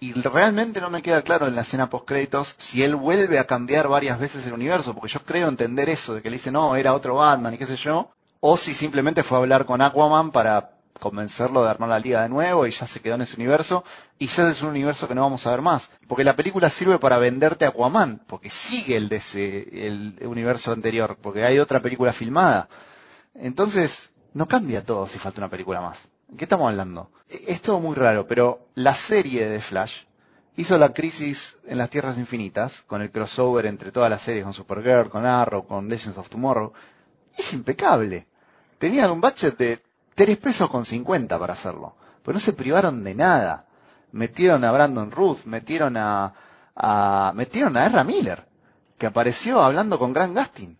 y 0.00 0.12
realmente 0.12 0.80
no 0.80 0.90
me 0.90 1.02
queda 1.02 1.22
claro 1.22 1.48
en 1.48 1.56
la 1.56 1.62
escena 1.62 1.90
post 1.90 2.06
créditos 2.06 2.54
si 2.58 2.82
él 2.82 2.94
vuelve 2.94 3.38
a 3.38 3.46
cambiar 3.46 3.88
varias 3.88 4.18
veces 4.18 4.46
el 4.46 4.52
universo, 4.52 4.94
porque 4.94 5.12
yo 5.12 5.20
creo 5.24 5.48
entender 5.48 5.88
eso, 5.88 6.14
de 6.14 6.22
que 6.22 6.30
le 6.30 6.36
dice 6.36 6.50
no, 6.52 6.76
era 6.76 6.94
otro 6.94 7.16
Batman 7.16 7.54
y 7.54 7.58
qué 7.58 7.66
sé 7.66 7.76
yo, 7.76 8.10
o 8.40 8.56
si 8.56 8.74
simplemente 8.74 9.22
fue 9.22 9.38
a 9.38 9.40
hablar 9.40 9.66
con 9.66 9.82
Aquaman 9.82 10.30
para 10.30 10.70
convencerlo 11.00 11.62
de 11.62 11.70
armar 11.70 11.88
la 11.88 11.98
liga 11.98 12.22
de 12.22 12.28
nuevo 12.28 12.66
y 12.66 12.70
ya 12.70 12.86
se 12.86 13.00
quedó 13.00 13.14
en 13.16 13.22
ese 13.22 13.36
universo, 13.36 13.84
y 14.18 14.26
ya 14.26 14.48
es 14.50 14.62
un 14.62 14.68
universo 14.68 15.08
que 15.08 15.14
no 15.14 15.22
vamos 15.22 15.46
a 15.46 15.50
ver 15.50 15.62
más. 15.62 15.90
Porque 16.06 16.24
la 16.24 16.36
película 16.36 16.70
sirve 16.70 16.98
para 16.98 17.18
venderte 17.18 17.64
a 17.64 17.68
Aquaman, 17.68 18.20
porque 18.26 18.50
sigue 18.50 18.96
el 18.96 19.08
de 19.08 19.16
ese, 19.16 19.86
el 19.86 20.16
universo 20.22 20.72
anterior, 20.72 21.16
porque 21.20 21.44
hay 21.44 21.58
otra 21.58 21.80
película 21.80 22.12
filmada. 22.12 22.68
Entonces, 23.34 24.10
no 24.34 24.46
cambia 24.46 24.84
todo 24.84 25.06
si 25.06 25.18
falta 25.18 25.40
una 25.40 25.50
película 25.50 25.80
más. 25.80 26.08
¿En 26.30 26.36
qué 26.36 26.44
estamos 26.44 26.68
hablando? 26.68 27.10
Es 27.28 27.62
todo 27.62 27.80
muy 27.80 27.94
raro, 27.94 28.26
pero 28.26 28.68
la 28.74 28.94
serie 28.94 29.48
de 29.48 29.60
Flash 29.60 30.02
hizo 30.56 30.76
la 30.76 30.92
crisis 30.92 31.56
en 31.66 31.78
las 31.78 31.88
Tierras 31.88 32.18
Infinitas, 32.18 32.82
con 32.82 33.00
el 33.00 33.10
crossover 33.10 33.66
entre 33.66 33.92
todas 33.92 34.10
las 34.10 34.22
series, 34.22 34.44
con 34.44 34.52
Supergirl, 34.52 35.08
con 35.08 35.24
Arrow, 35.24 35.66
con 35.66 35.88
Legends 35.88 36.18
of 36.18 36.28
Tomorrow. 36.28 36.72
Es 37.36 37.52
impecable. 37.54 38.26
Tenían 38.78 39.10
un 39.10 39.20
budget 39.20 39.56
de 39.56 39.80
3 40.14 40.36
pesos 40.36 40.68
con 40.68 40.84
50 40.84 41.38
para 41.38 41.54
hacerlo. 41.54 41.96
Pero 42.22 42.34
no 42.34 42.40
se 42.40 42.52
privaron 42.52 43.04
de 43.04 43.14
nada. 43.14 43.66
Metieron 44.12 44.64
a 44.64 44.72
Brandon 44.72 45.10
Ruth, 45.10 45.44
metieron 45.44 45.96
a, 45.96 46.34
a 46.74 47.32
metieron 47.34 47.76
a 47.76 47.86
Ezra 47.86 48.04
Miller, 48.04 48.46
que 48.98 49.06
apareció 49.06 49.62
hablando 49.62 49.98
con 49.98 50.12
Grant 50.12 50.36
Gustin 50.36 50.78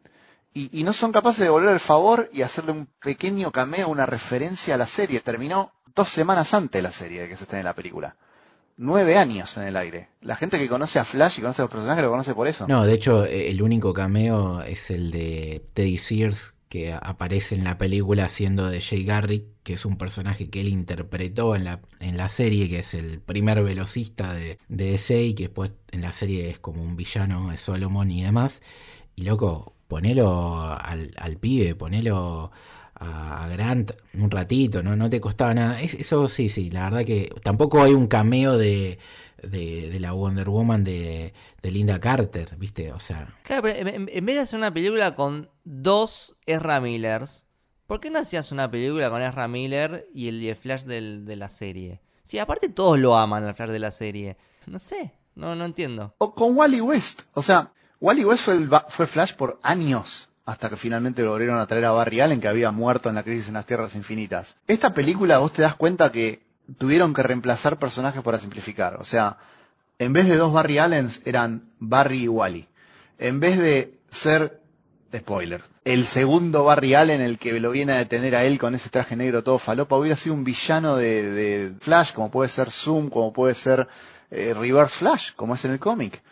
y, 0.54 0.82
no 0.82 0.92
son 0.92 1.12
capaces 1.12 1.40
de 1.40 1.44
devolver 1.44 1.72
el 1.72 1.80
favor 1.80 2.28
y 2.32 2.42
hacerle 2.42 2.72
un 2.72 2.88
pequeño 3.00 3.52
cameo, 3.52 3.88
una 3.88 4.06
referencia 4.06 4.74
a 4.74 4.78
la 4.78 4.86
serie. 4.86 5.20
Terminó 5.20 5.72
dos 5.94 6.08
semanas 6.08 6.52
antes 6.54 6.78
de 6.78 6.82
la 6.82 6.92
serie 6.92 7.22
de 7.22 7.28
que 7.28 7.36
se 7.36 7.44
esté 7.44 7.58
en 7.58 7.64
la 7.64 7.74
película. 7.74 8.16
Nueve 8.76 9.18
años 9.18 9.56
en 9.56 9.64
el 9.64 9.76
aire. 9.76 10.08
La 10.20 10.36
gente 10.36 10.58
que 10.58 10.68
conoce 10.68 10.98
a 10.98 11.04
Flash 11.04 11.38
y 11.38 11.42
conoce 11.42 11.62
a 11.62 11.64
los 11.64 11.70
personajes 11.70 12.02
lo 12.02 12.10
conoce 12.10 12.34
por 12.34 12.48
eso. 12.48 12.66
No, 12.68 12.84
de 12.84 12.94
hecho, 12.94 13.24
eh, 13.24 13.50
el 13.50 13.62
único 13.62 13.92
cameo 13.92 14.62
es 14.62 14.90
el 14.90 15.10
de 15.10 15.64
Teddy 15.74 15.98
Sears, 15.98 16.54
que 16.68 16.92
aparece 16.92 17.54
en 17.54 17.64
la 17.64 17.78
película 17.78 18.26
haciendo 18.26 18.68
de 18.68 18.80
Jay 18.80 19.04
Garrick, 19.04 19.44
que 19.62 19.74
es 19.74 19.84
un 19.84 19.96
personaje 19.96 20.50
que 20.50 20.60
él 20.60 20.68
interpretó 20.68 21.56
en 21.56 21.64
la, 21.64 21.80
en 21.98 22.16
la 22.16 22.28
serie, 22.28 22.68
que 22.68 22.80
es 22.80 22.94
el 22.94 23.20
primer 23.20 23.62
velocista 23.62 24.32
de, 24.32 24.58
de 24.68 24.92
DC 24.92 25.22
y 25.22 25.34
que 25.34 25.44
después 25.44 25.72
en 25.90 26.02
la 26.02 26.12
serie 26.12 26.50
es 26.50 26.58
como 26.58 26.82
un 26.82 26.96
villano 26.96 27.50
de 27.50 27.56
Solomon 27.56 28.10
y 28.10 28.22
demás. 28.22 28.62
Y 29.16 29.22
loco, 29.22 29.74
ponelo 29.88 30.62
al, 30.62 31.12
al 31.16 31.36
pibe, 31.38 31.74
ponelo 31.74 32.50
a 33.00 33.46
Grant 33.52 33.92
un 34.14 34.30
ratito, 34.30 34.82
¿no? 34.82 34.96
No 34.96 35.08
te 35.08 35.20
costaba 35.20 35.54
nada. 35.54 35.80
Es- 35.80 35.94
eso 35.94 36.28
sí, 36.28 36.48
sí, 36.48 36.70
la 36.70 36.84
verdad 36.90 37.04
que 37.04 37.32
tampoco 37.42 37.82
hay 37.82 37.92
un 37.92 38.06
cameo 38.08 38.56
de, 38.58 38.98
de, 39.42 39.88
de 39.88 40.00
la 40.00 40.12
Wonder 40.12 40.48
Woman 40.48 40.82
de, 40.84 41.32
de 41.62 41.70
Linda 41.70 42.00
Carter, 42.00 42.56
¿viste? 42.56 42.92
O 42.92 42.98
sea, 42.98 43.34
Claro, 43.44 43.62
pero 43.62 43.78
en, 43.78 43.88
en- 43.88 44.10
en 44.12 44.26
vez 44.26 44.34
de 44.36 44.42
hacer 44.42 44.58
una 44.58 44.72
película 44.74 45.14
con 45.14 45.48
dos 45.64 46.36
Ezra 46.46 46.80
Millers, 46.80 47.46
¿por 47.86 48.00
qué 48.00 48.10
no 48.10 48.18
hacías 48.18 48.50
una 48.52 48.68
película 48.70 49.10
con 49.10 49.22
Ezra 49.22 49.46
Miller 49.48 50.08
y 50.12 50.28
el, 50.28 50.42
y 50.42 50.48
el 50.48 50.56
Flash 50.56 50.82
del- 50.82 51.24
de 51.24 51.36
la 51.36 51.48
serie? 51.48 52.00
Sí, 52.24 52.38
aparte 52.40 52.68
todos 52.68 52.98
lo 52.98 53.16
aman 53.16 53.44
al 53.44 53.54
Flash 53.54 53.70
de 53.70 53.78
la 53.78 53.90
serie. 53.92 54.36
No 54.66 54.78
sé, 54.80 55.14
no, 55.36 55.54
no 55.54 55.64
entiendo. 55.64 56.14
O 56.18 56.34
con 56.34 56.56
Wally 56.56 56.80
West. 56.80 57.22
O 57.34 57.42
sea, 57.42 57.72
Wally 58.00 58.24
West 58.24 58.44
fue, 58.44 58.54
el 58.54 58.70
fue 58.88 59.06
Flash 59.06 59.34
por 59.34 59.58
años. 59.62 60.28
Hasta 60.44 60.70
que 60.70 60.76
finalmente 60.76 61.22
lo 61.22 61.32
volvieron 61.32 61.58
a 61.58 61.90
Barry 61.90 62.20
Allen, 62.20 62.40
que 62.40 62.48
había 62.48 62.70
muerto 62.70 63.10
en 63.10 63.16
la 63.16 63.22
crisis 63.22 63.48
en 63.48 63.54
las 63.54 63.66
Tierras 63.66 63.94
Infinitas. 63.94 64.56
Esta 64.66 64.94
película, 64.94 65.38
vos 65.38 65.52
te 65.52 65.60
das 65.60 65.74
cuenta 65.74 66.10
que 66.10 66.40
tuvieron 66.78 67.12
que 67.12 67.22
reemplazar 67.22 67.78
personajes 67.78 68.22
para 68.22 68.38
simplificar. 68.38 68.96
O 68.96 69.04
sea, 69.04 69.36
en 69.98 70.14
vez 70.14 70.26
de 70.26 70.36
dos 70.36 70.52
Barry 70.52 70.78
Allens, 70.78 71.20
eran 71.26 71.70
Barry 71.80 72.22
y 72.22 72.28
Wally. 72.28 72.66
En 73.18 73.40
vez 73.40 73.58
de 73.58 73.98
ser, 74.08 74.62
spoiler, 75.14 75.62
el 75.84 76.06
segundo 76.06 76.64
Barry 76.64 76.94
Allen, 76.94 77.20
el 77.20 77.38
que 77.38 77.58
lo 77.60 77.70
viene 77.70 77.92
a 77.92 77.98
detener 77.98 78.34
a 78.34 78.44
él 78.44 78.58
con 78.58 78.74
ese 78.74 78.90
traje 78.90 79.16
negro 79.16 79.42
todo 79.42 79.58
falopa, 79.58 79.96
hubiera 79.96 80.16
sido 80.16 80.34
un 80.34 80.44
villano 80.44 80.96
de, 80.96 81.30
de 81.30 81.74
Flash, 81.80 82.12
como 82.12 82.30
puede 82.30 82.48
ser 82.48 82.70
Zoom, 82.70 83.10
como 83.10 83.32
puede 83.32 83.54
ser 83.54 83.88
eh, 84.30 84.54
Reverse 84.54 84.96
Flash, 84.96 85.32
como 85.34 85.56
es 85.56 85.64
en 85.64 85.72
el 85.72 85.78
cómic. 85.78 86.22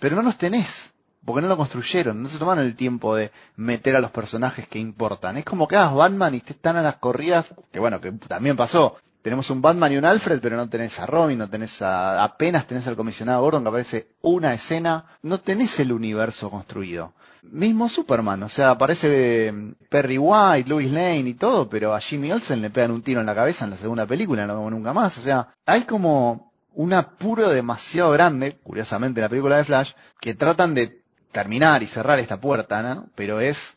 Pero 0.00 0.16
no 0.16 0.22
los 0.22 0.38
tenés, 0.38 0.90
porque 1.24 1.42
no 1.42 1.48
lo 1.48 1.56
construyeron, 1.56 2.22
no 2.22 2.28
se 2.28 2.38
tomaron 2.38 2.64
el 2.64 2.76
tiempo 2.76 3.14
de 3.16 3.32
meter 3.56 3.96
a 3.96 4.00
los 4.00 4.10
personajes 4.10 4.68
que 4.68 4.78
importan. 4.78 5.36
Es 5.36 5.44
como 5.44 5.66
que 5.66 5.76
hagas 5.76 5.94
Batman 5.94 6.34
y 6.34 6.38
estés 6.38 6.56
tan 6.56 6.76
a 6.76 6.82
las 6.82 6.96
corridas, 6.96 7.54
que 7.72 7.80
bueno, 7.80 8.00
que 8.00 8.12
también 8.12 8.56
pasó. 8.56 8.96
tenemos 9.22 9.48
un 9.50 9.62
Batman 9.62 9.92
y 9.92 9.96
un 9.96 10.04
Alfred, 10.04 10.40
pero 10.40 10.56
no 10.56 10.68
tenés 10.68 11.00
a 11.00 11.06
Robin, 11.06 11.38
no 11.38 11.48
tenés 11.48 11.80
a, 11.80 12.22
apenas 12.22 12.66
tenés 12.66 12.86
al 12.86 12.96
comisionado 12.96 13.42
Gordon 13.42 13.62
que 13.62 13.68
aparece 13.68 14.08
una 14.20 14.52
escena, 14.52 15.06
no 15.22 15.40
tenés 15.40 15.80
el 15.80 15.92
universo 15.92 16.50
construido. 16.50 17.14
Mismo 17.42 17.88
Superman, 17.88 18.42
o 18.42 18.48
sea, 18.48 18.70
aparece 18.70 19.48
eh, 19.48 19.74
Perry 19.88 20.18
White, 20.18 20.68
Louis 20.68 20.90
Lane 20.90 21.20
y 21.20 21.34
todo, 21.34 21.68
pero 21.68 21.94
a 21.94 22.00
Jimmy 22.00 22.32
Olsen 22.32 22.62
le 22.62 22.70
pegan 22.70 22.90
un 22.90 23.02
tiro 23.02 23.20
en 23.20 23.26
la 23.26 23.34
cabeza 23.34 23.64
en 23.64 23.72
la 23.72 23.76
segunda 23.76 24.06
película, 24.06 24.46
no 24.46 24.56
como 24.56 24.70
nunca 24.70 24.92
más. 24.92 25.16
O 25.18 25.20
sea, 25.20 25.54
hay 25.66 25.82
como 25.82 26.52
un 26.74 26.92
apuro 26.92 27.50
demasiado 27.50 28.10
grande, 28.12 28.58
curiosamente 28.62 29.20
en 29.20 29.22
la 29.22 29.28
película 29.28 29.56
de 29.56 29.64
Flash, 29.64 29.92
que 30.20 30.34
tratan 30.34 30.74
de 30.74 31.03
terminar 31.34 31.82
y 31.82 31.86
cerrar 31.86 32.18
esta 32.18 32.40
puerta, 32.40 32.82
¿no? 32.82 33.08
Pero 33.14 33.40
es, 33.40 33.76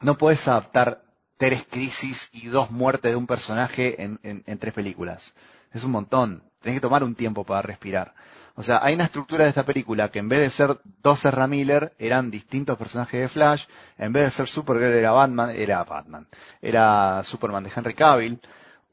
no 0.00 0.16
puedes 0.16 0.48
adaptar 0.48 1.02
tres 1.36 1.66
crisis 1.68 2.30
y 2.32 2.46
dos 2.46 2.70
muertes 2.70 3.10
de 3.10 3.16
un 3.16 3.26
personaje 3.26 4.02
en, 4.02 4.18
en, 4.22 4.58
tres 4.58 4.72
películas. 4.72 5.34
Es 5.72 5.84
un 5.84 5.90
montón. 5.90 6.42
Tienes 6.62 6.80
que 6.80 6.86
tomar 6.86 7.04
un 7.04 7.14
tiempo 7.14 7.44
para 7.44 7.60
respirar. 7.60 8.14
O 8.54 8.62
sea, 8.62 8.78
hay 8.82 8.94
una 8.94 9.04
estructura 9.04 9.44
de 9.44 9.50
esta 9.50 9.64
película 9.64 10.10
que 10.10 10.20
en 10.20 10.30
vez 10.30 10.40
de 10.40 10.48
ser 10.48 10.78
dos 11.02 11.22
Ezra 11.26 11.46
Miller, 11.46 11.92
eran 11.98 12.30
distintos 12.30 12.78
personajes 12.78 13.20
de 13.20 13.28
Flash. 13.28 13.66
En 13.98 14.14
vez 14.14 14.24
de 14.24 14.30
ser 14.30 14.48
Supergirl, 14.48 14.94
era 14.94 15.10
Batman, 15.10 15.50
era 15.50 15.84
Batman. 15.84 16.26
Era 16.62 17.22
Superman 17.22 17.64
de 17.64 17.72
Henry 17.76 17.94
Cavill. 17.94 18.40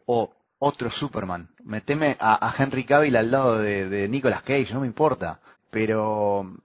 O 0.05 0.33
otro 0.59 0.89
Superman. 0.89 1.47
Meteme 1.63 2.17
a, 2.19 2.53
Henry 2.57 2.83
Cavill 2.83 3.15
al 3.15 3.31
lado 3.31 3.59
de, 3.59 3.87
de 3.87 4.09
Nicolas 4.09 4.41
Cage, 4.41 4.73
no 4.73 4.81
me 4.81 4.87
importa. 4.87 5.39
Pero 5.69 6.57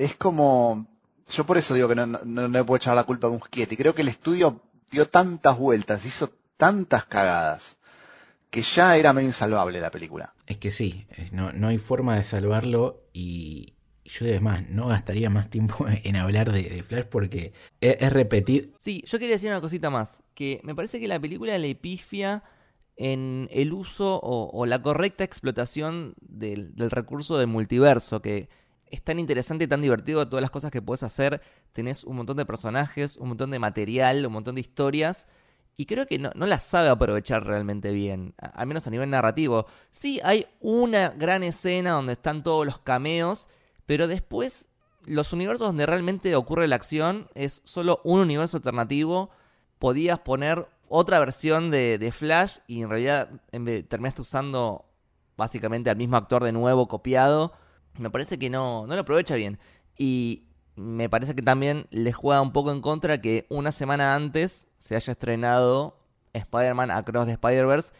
es 0.00 0.16
como, 0.16 0.86
yo 1.28 1.44
por 1.44 1.58
eso 1.58 1.74
digo 1.74 1.88
que 1.88 1.94
no, 1.94 2.06
no, 2.06 2.48
le 2.48 2.64
puedo 2.64 2.76
echar 2.76 2.96
la 2.96 3.04
culpa 3.04 3.26
a 3.26 3.30
Muschietti. 3.30 3.76
Creo 3.76 3.94
que 3.94 4.02
el 4.02 4.08
estudio 4.08 4.62
dio 4.90 5.08
tantas 5.08 5.58
vueltas, 5.58 6.04
hizo 6.06 6.30
tantas 6.56 7.04
cagadas, 7.04 7.76
que 8.50 8.62
ya 8.62 8.96
era 8.96 9.12
medio 9.12 9.28
insalvable 9.28 9.80
la 9.80 9.90
película. 9.90 10.32
Es 10.46 10.56
que 10.56 10.70
sí, 10.70 11.06
no, 11.32 11.52
no 11.52 11.68
hay 11.68 11.78
forma 11.78 12.16
de 12.16 12.24
salvarlo 12.24 13.02
y 13.12 13.74
yo 14.04 14.26
además 14.26 14.68
no 14.68 14.88
gastaría 14.88 15.28
más 15.30 15.50
tiempo 15.50 15.86
en 16.02 16.16
hablar 16.16 16.50
de, 16.50 16.82
Flash 16.82 17.04
porque 17.04 17.52
es, 17.80 18.12
repetir. 18.12 18.72
Sí, 18.78 19.04
yo 19.06 19.18
quería 19.18 19.34
decir 19.34 19.50
una 19.50 19.60
cosita 19.60 19.90
más, 19.90 20.22
que 20.34 20.60
me 20.64 20.74
parece 20.74 20.98
que 20.98 21.08
la 21.08 21.20
película 21.20 21.56
le 21.58 21.74
pifia 21.74 22.42
en 22.96 23.48
el 23.50 23.72
uso 23.72 24.20
o, 24.22 24.66
la 24.66 24.82
correcta 24.82 25.24
explotación 25.24 26.14
del, 26.20 26.74
del 26.74 26.90
recurso 26.90 27.38
del 27.38 27.46
multiverso, 27.46 28.20
que 28.20 28.50
es 28.90 29.02
tan 29.02 29.18
interesante 29.18 29.64
y 29.64 29.68
tan 29.68 29.80
divertido 29.80 30.28
todas 30.28 30.42
las 30.42 30.50
cosas 30.50 30.70
que 30.70 30.82
puedes 30.82 31.02
hacer. 31.02 31.40
Tenés 31.72 32.04
un 32.04 32.16
montón 32.16 32.36
de 32.36 32.44
personajes, 32.44 33.16
un 33.16 33.28
montón 33.28 33.50
de 33.50 33.58
material, 33.58 34.26
un 34.26 34.32
montón 34.32 34.56
de 34.56 34.60
historias. 34.60 35.28
Y 35.76 35.86
creo 35.86 36.06
que 36.06 36.18
no, 36.18 36.32
las 36.34 36.64
sabe 36.64 36.88
aprovechar 36.88 37.46
realmente 37.46 37.92
bien, 37.92 38.34
al 38.38 38.66
menos 38.66 38.86
a 38.86 38.90
nivel 38.90 39.08
narrativo. 39.08 39.66
Sí, 39.90 40.20
hay 40.24 40.46
una 40.60 41.10
gran 41.10 41.42
escena 41.42 41.92
donde 41.92 42.12
están 42.12 42.42
todos 42.42 42.66
los 42.66 42.80
cameos, 42.80 43.48
pero 43.86 44.08
después 44.08 44.68
los 45.06 45.32
universos 45.32 45.68
donde 45.68 45.86
realmente 45.86 46.34
ocurre 46.36 46.68
la 46.68 46.76
acción 46.76 47.28
es 47.34 47.62
solo 47.64 48.00
un 48.04 48.20
universo 48.20 48.58
alternativo. 48.58 49.30
Podías 49.78 50.18
poner 50.18 50.68
otra 50.88 51.18
versión 51.20 51.70
de, 51.70 52.12
Flash 52.12 52.58
y 52.66 52.82
en 52.82 52.90
realidad 52.90 53.30
terminaste 53.88 54.20
usando 54.20 54.84
básicamente 55.36 55.88
al 55.88 55.96
mismo 55.96 56.16
actor 56.16 56.44
de 56.44 56.52
nuevo 56.52 56.88
copiado 56.88 57.54
me 57.98 58.10
parece 58.10 58.38
que 58.38 58.50
no, 58.50 58.86
no 58.86 58.94
lo 58.94 59.00
aprovecha 59.00 59.34
bien. 59.34 59.58
Y 59.96 60.44
me 60.76 61.08
parece 61.08 61.34
que 61.34 61.42
también 61.42 61.86
le 61.90 62.12
juega 62.12 62.40
un 62.40 62.52
poco 62.52 62.72
en 62.72 62.80
contra 62.80 63.20
que 63.20 63.46
una 63.50 63.72
semana 63.72 64.14
antes 64.14 64.68
se 64.78 64.96
haya 64.96 65.12
estrenado 65.12 65.98
Spider-Man 66.32 66.90
Across 66.90 67.26
the 67.26 67.32
Spider-Verse, 67.32 67.92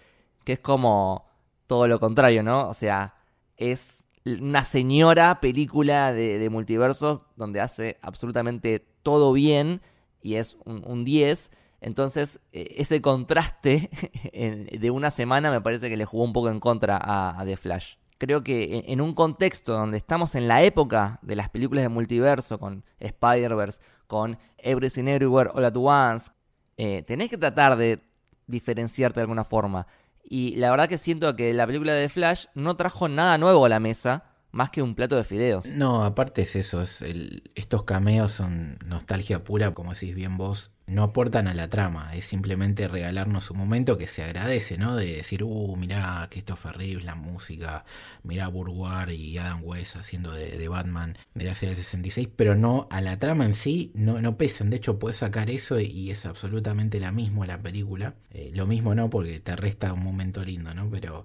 que 0.45 0.55
es 0.55 0.61
como 0.61 1.27
todo 1.67 1.87
lo 1.89 2.01
contrario, 2.01 2.43
¿no? 2.43 2.69
O 2.69 2.75
sea, 2.75 3.17
es 3.57 4.05
una 4.25 4.65
señora 4.65 5.41
película 5.41 6.13
de, 6.13 6.49
multiversos 6.51 7.23
donde 7.37 7.61
hace 7.61 7.99
absolutamente 8.03 8.87
todo 9.03 9.33
bien 9.33 9.83
y 10.23 10.37
es 10.37 10.57
un, 10.65 11.05
10. 11.05 11.51
Entonces, 11.81 12.41
e, 12.53 12.77
ese 12.79 13.03
contraste 13.03 13.91
de 14.81 14.91
una 14.91 15.11
semana 15.11 15.51
me 15.51 15.61
parece 15.61 15.89
que 15.89 15.97
le 15.97 16.05
jugó 16.05 16.25
un 16.25 16.33
poco 16.33 16.49
en 16.49 16.61
contra 16.61 16.97
a, 16.97 17.39
a 17.39 17.45
The 17.45 17.57
Flash 17.57 18.00
creo 18.21 18.45
que 18.45 18.85
en 18.87 19.01
un 19.01 19.15
contexto 19.15 19.73
donde 19.73 19.97
estamos 19.97 20.35
en 20.35 20.47
la 20.47 20.63
época 20.63 21.19
de 21.23 21.37
las 21.37 21.49
películas 21.49 21.83
de 21.83 21.89
multiverso, 21.89 22.59
con 22.59 22.85
Spider-Verse, 23.01 23.81
con 24.07 24.39
Everything 24.59 25.09
Everywhere 25.09 25.51
All 25.55 25.65
at 25.65 25.75
Once, 25.75 26.31
eh, 26.77 27.03
tenés 27.03 27.31
que 27.31 27.39
tratar 27.39 27.77
de 27.77 28.01
diferenciarte 28.47 29.21
de 29.21 29.23
alguna 29.23 29.45
forma. 29.45 29.87
Y 30.23 30.55
la 30.57 30.71
verdad 30.71 30.87
que 30.87 30.99
siento 30.99 31.35
que 31.35 31.55
la 31.55 31.67
película 31.67 31.95
de 31.95 32.11
Flash 32.11 32.45
no 32.55 32.77
trajo 32.77 33.09
nada 33.09 33.39
nuevo 33.39 33.65
a 33.65 33.71
la 33.71 33.81
mesa, 33.81 34.30
más 34.53 34.71
que 34.71 34.83
un 34.83 34.95
plato 34.95 35.17
de 35.17 35.25
fideos. 35.25 35.67
No, 35.67 36.05
aparte 36.05 36.43
es 36.43 36.57
eso, 36.57 36.83
estos 36.83 37.85
cameos 37.85 38.33
son 38.33 38.79
nostalgia 38.85 39.45
pura, 39.45 39.75
como 39.75 39.93
decís 39.93 40.15
bien 40.15 40.37
vos, 40.37 40.71
no 40.87 41.05
aportan 41.05 41.47
a 41.47 41.55
la 41.55 41.69
trama, 41.69 42.15
es 42.17 42.25
simplemente 42.25 42.89
regalarnos 42.89 43.51
un 43.53 43.59
momento 43.59 43.97
que 43.97 44.09
se 44.09 44.25
agradece, 44.25 44.77
¿no? 44.77 44.97
De 44.97 45.17
decir, 45.17 45.45
uh, 45.45 45.77
mirá 45.77 46.27
Christopher 46.31 46.77
Reeves, 46.77 47.05
la 47.05 47.15
música, 47.15 47.85
mirá 48.25 48.49
Bourguard 48.49 49.11
y 49.11 49.39
Adam 49.39 49.63
West 49.63 49.95
haciendo 49.95 50.33
de, 50.33 50.69
Batman 50.69 51.17
de 51.35 51.45
la 51.45 51.55
serie 51.55 51.75
del 51.77 51.85
66, 51.85 52.29
pero 52.35 52.57
no 52.57 52.89
a 52.91 53.01
la 53.01 53.19
trama 53.19 53.45
en 53.45 53.55
sí, 53.55 53.93
no, 53.95 54.21
no 54.21 54.37
pesan. 54.37 54.71
De 54.71 54.79
hecho, 54.79 54.99
puedes 54.99 55.19
sacar 55.19 55.49
eso 55.49 55.79
y 55.79 56.11
es 56.11 56.27
absolutamente 56.27 56.99
la 56.99 57.13
misma 57.13 57.47
la 57.47 57.59
película. 57.59 58.15
Eh, 58.33 58.51
lo 58.55 58.67
mismo 58.67 58.95
no, 58.95 59.11
porque 59.11 59.41
te 59.41 59.57
resta 59.57 59.93
un 59.93 60.03
momento 60.03 60.45
lindo, 60.45 60.75
¿no? 60.75 60.89
Pero 60.91 61.25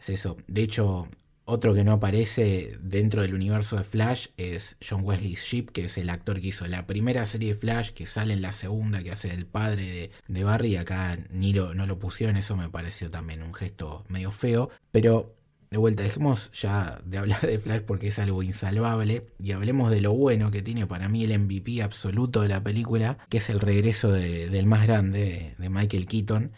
es 0.00 0.08
eso. 0.08 0.36
De 0.46 0.62
hecho, 0.62 1.08
otro 1.44 1.74
que 1.74 1.84
no 1.84 1.92
aparece 1.92 2.78
dentro 2.80 3.22
del 3.22 3.34
universo 3.34 3.76
de 3.76 3.84
Flash 3.84 4.28
es 4.36 4.76
John 4.86 5.02
Wesley 5.04 5.34
Shipp, 5.34 5.70
que 5.70 5.84
es 5.84 5.98
el 5.98 6.08
actor 6.10 6.40
que 6.40 6.48
hizo 6.48 6.66
la 6.66 6.86
primera 6.86 7.26
serie 7.26 7.54
de 7.54 7.60
Flash, 7.60 7.90
que 7.90 8.06
sale 8.06 8.32
en 8.34 8.42
la 8.42 8.52
segunda, 8.52 9.02
que 9.02 9.12
hace 9.12 9.32
el 9.32 9.46
padre 9.46 10.10
de, 10.26 10.44
Barry, 10.44 10.70
y 10.70 10.76
acá 10.76 11.18
ni 11.30 11.52
lo, 11.52 11.74
no 11.74 11.86
lo 11.86 11.98
pusieron, 11.98 12.36
eso 12.36 12.56
me 12.56 12.70
pareció 12.70 13.10
también 13.10 13.42
un 13.42 13.54
gesto 13.54 14.04
medio 14.08 14.30
feo, 14.30 14.70
pero 14.90 15.34
de 15.70 15.78
vuelta, 15.78 16.04
dejemos 16.04 16.52
ya 16.52 17.00
de 17.04 17.18
hablar 17.18 17.40
de 17.40 17.58
Flash 17.58 17.82
porque 17.82 18.08
es 18.08 18.18
algo 18.20 18.42
insalvable 18.42 19.26
y 19.40 19.52
hablemos 19.52 19.90
de 19.90 20.00
lo 20.00 20.12
bueno 20.12 20.52
que 20.52 20.62
tiene 20.62 20.86
para 20.86 21.08
mí 21.08 21.24
el 21.24 21.36
MVP 21.36 21.82
absoluto 21.82 22.42
de 22.42 22.48
la 22.48 22.62
película, 22.62 23.18
que 23.28 23.38
es 23.38 23.50
el 23.50 23.58
regreso 23.58 24.12
del 24.12 24.66
más 24.66 24.86
grande, 24.86 25.56
de 25.58 25.68
Michael 25.70 26.06
Keaton 26.06 26.52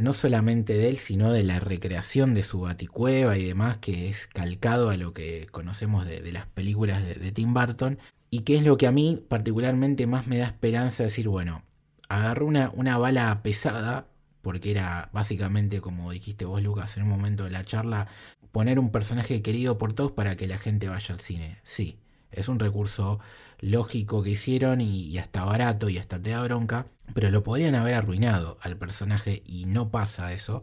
no 0.00 0.12
solamente 0.12 0.74
de 0.74 0.88
él, 0.88 0.96
sino 0.96 1.30
de 1.30 1.44
la 1.44 1.60
recreación 1.60 2.34
de 2.34 2.42
su 2.42 2.60
baticueva 2.60 3.36
y 3.36 3.44
demás, 3.44 3.78
que 3.78 4.08
es 4.08 4.26
calcado 4.26 4.90
a 4.90 4.96
lo 4.96 5.12
que 5.12 5.46
conocemos 5.50 6.06
de, 6.06 6.32
las 6.32 6.46
películas 6.46 7.04
de, 7.04 7.32
Tim 7.32 7.54
Burton, 7.54 7.98
y 8.30 8.40
que 8.40 8.56
es 8.56 8.64
lo 8.64 8.76
que 8.76 8.86
a 8.86 8.92
mí 8.92 9.22
particularmente 9.28 10.06
más 10.06 10.26
me 10.26 10.38
da 10.38 10.46
esperanza 10.46 11.02
de 11.02 11.08
decir, 11.08 11.28
bueno, 11.28 11.64
agarró 12.08 12.46
una, 12.46 12.70
una 12.74 12.96
bala 12.98 13.42
pesada, 13.42 14.08
porque 14.42 14.70
era 14.70 15.10
básicamente, 15.12 15.80
como 15.80 16.10
dijiste 16.10 16.44
vos, 16.44 16.62
Lucas, 16.62 16.96
en 16.96 17.02
un 17.02 17.10
momento 17.10 17.44
de 17.44 17.50
la 17.50 17.64
charla, 17.64 18.08
poner 18.52 18.78
un 18.78 18.90
personaje 18.90 19.42
querido 19.42 19.78
por 19.78 19.92
todos 19.92 20.12
para 20.12 20.36
que 20.36 20.48
la 20.48 20.58
gente 20.58 20.88
vaya 20.88 21.14
al 21.14 21.20
cine. 21.20 21.58
Sí, 21.62 21.98
es 22.32 22.48
un 22.48 22.58
recurso 22.58 23.20
lógico 23.60 24.22
que 24.22 24.30
hicieron 24.30 24.80
y, 24.80 25.16
hasta 25.18 25.44
barato 25.44 25.88
y 25.88 25.98
hasta 25.98 26.20
te 26.20 26.30
da 26.30 26.42
bronca, 26.42 26.86
pero 27.14 27.30
lo 27.30 27.42
podrían 27.42 27.74
haber 27.74 27.94
arruinado 27.94 28.58
al 28.62 28.76
personaje 28.76 29.42
y 29.46 29.66
no 29.66 29.90
pasa 29.90 30.32
eso. 30.32 30.62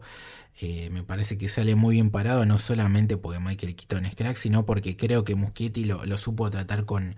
Eh, 0.60 0.90
me 0.90 1.04
parece 1.04 1.38
que 1.38 1.48
sale 1.48 1.76
muy 1.76 1.96
bien 1.96 2.10
parado, 2.10 2.44
no 2.44 2.58
solamente 2.58 3.16
porque 3.16 3.38
Michael 3.38 3.76
Keaton 3.76 4.06
es 4.06 4.16
crack, 4.16 4.36
sino 4.36 4.66
porque 4.66 4.96
creo 4.96 5.22
que 5.24 5.36
Muschietti 5.36 5.84
lo, 5.84 6.18
supo 6.18 6.50
tratar 6.50 6.84
con, 6.84 7.14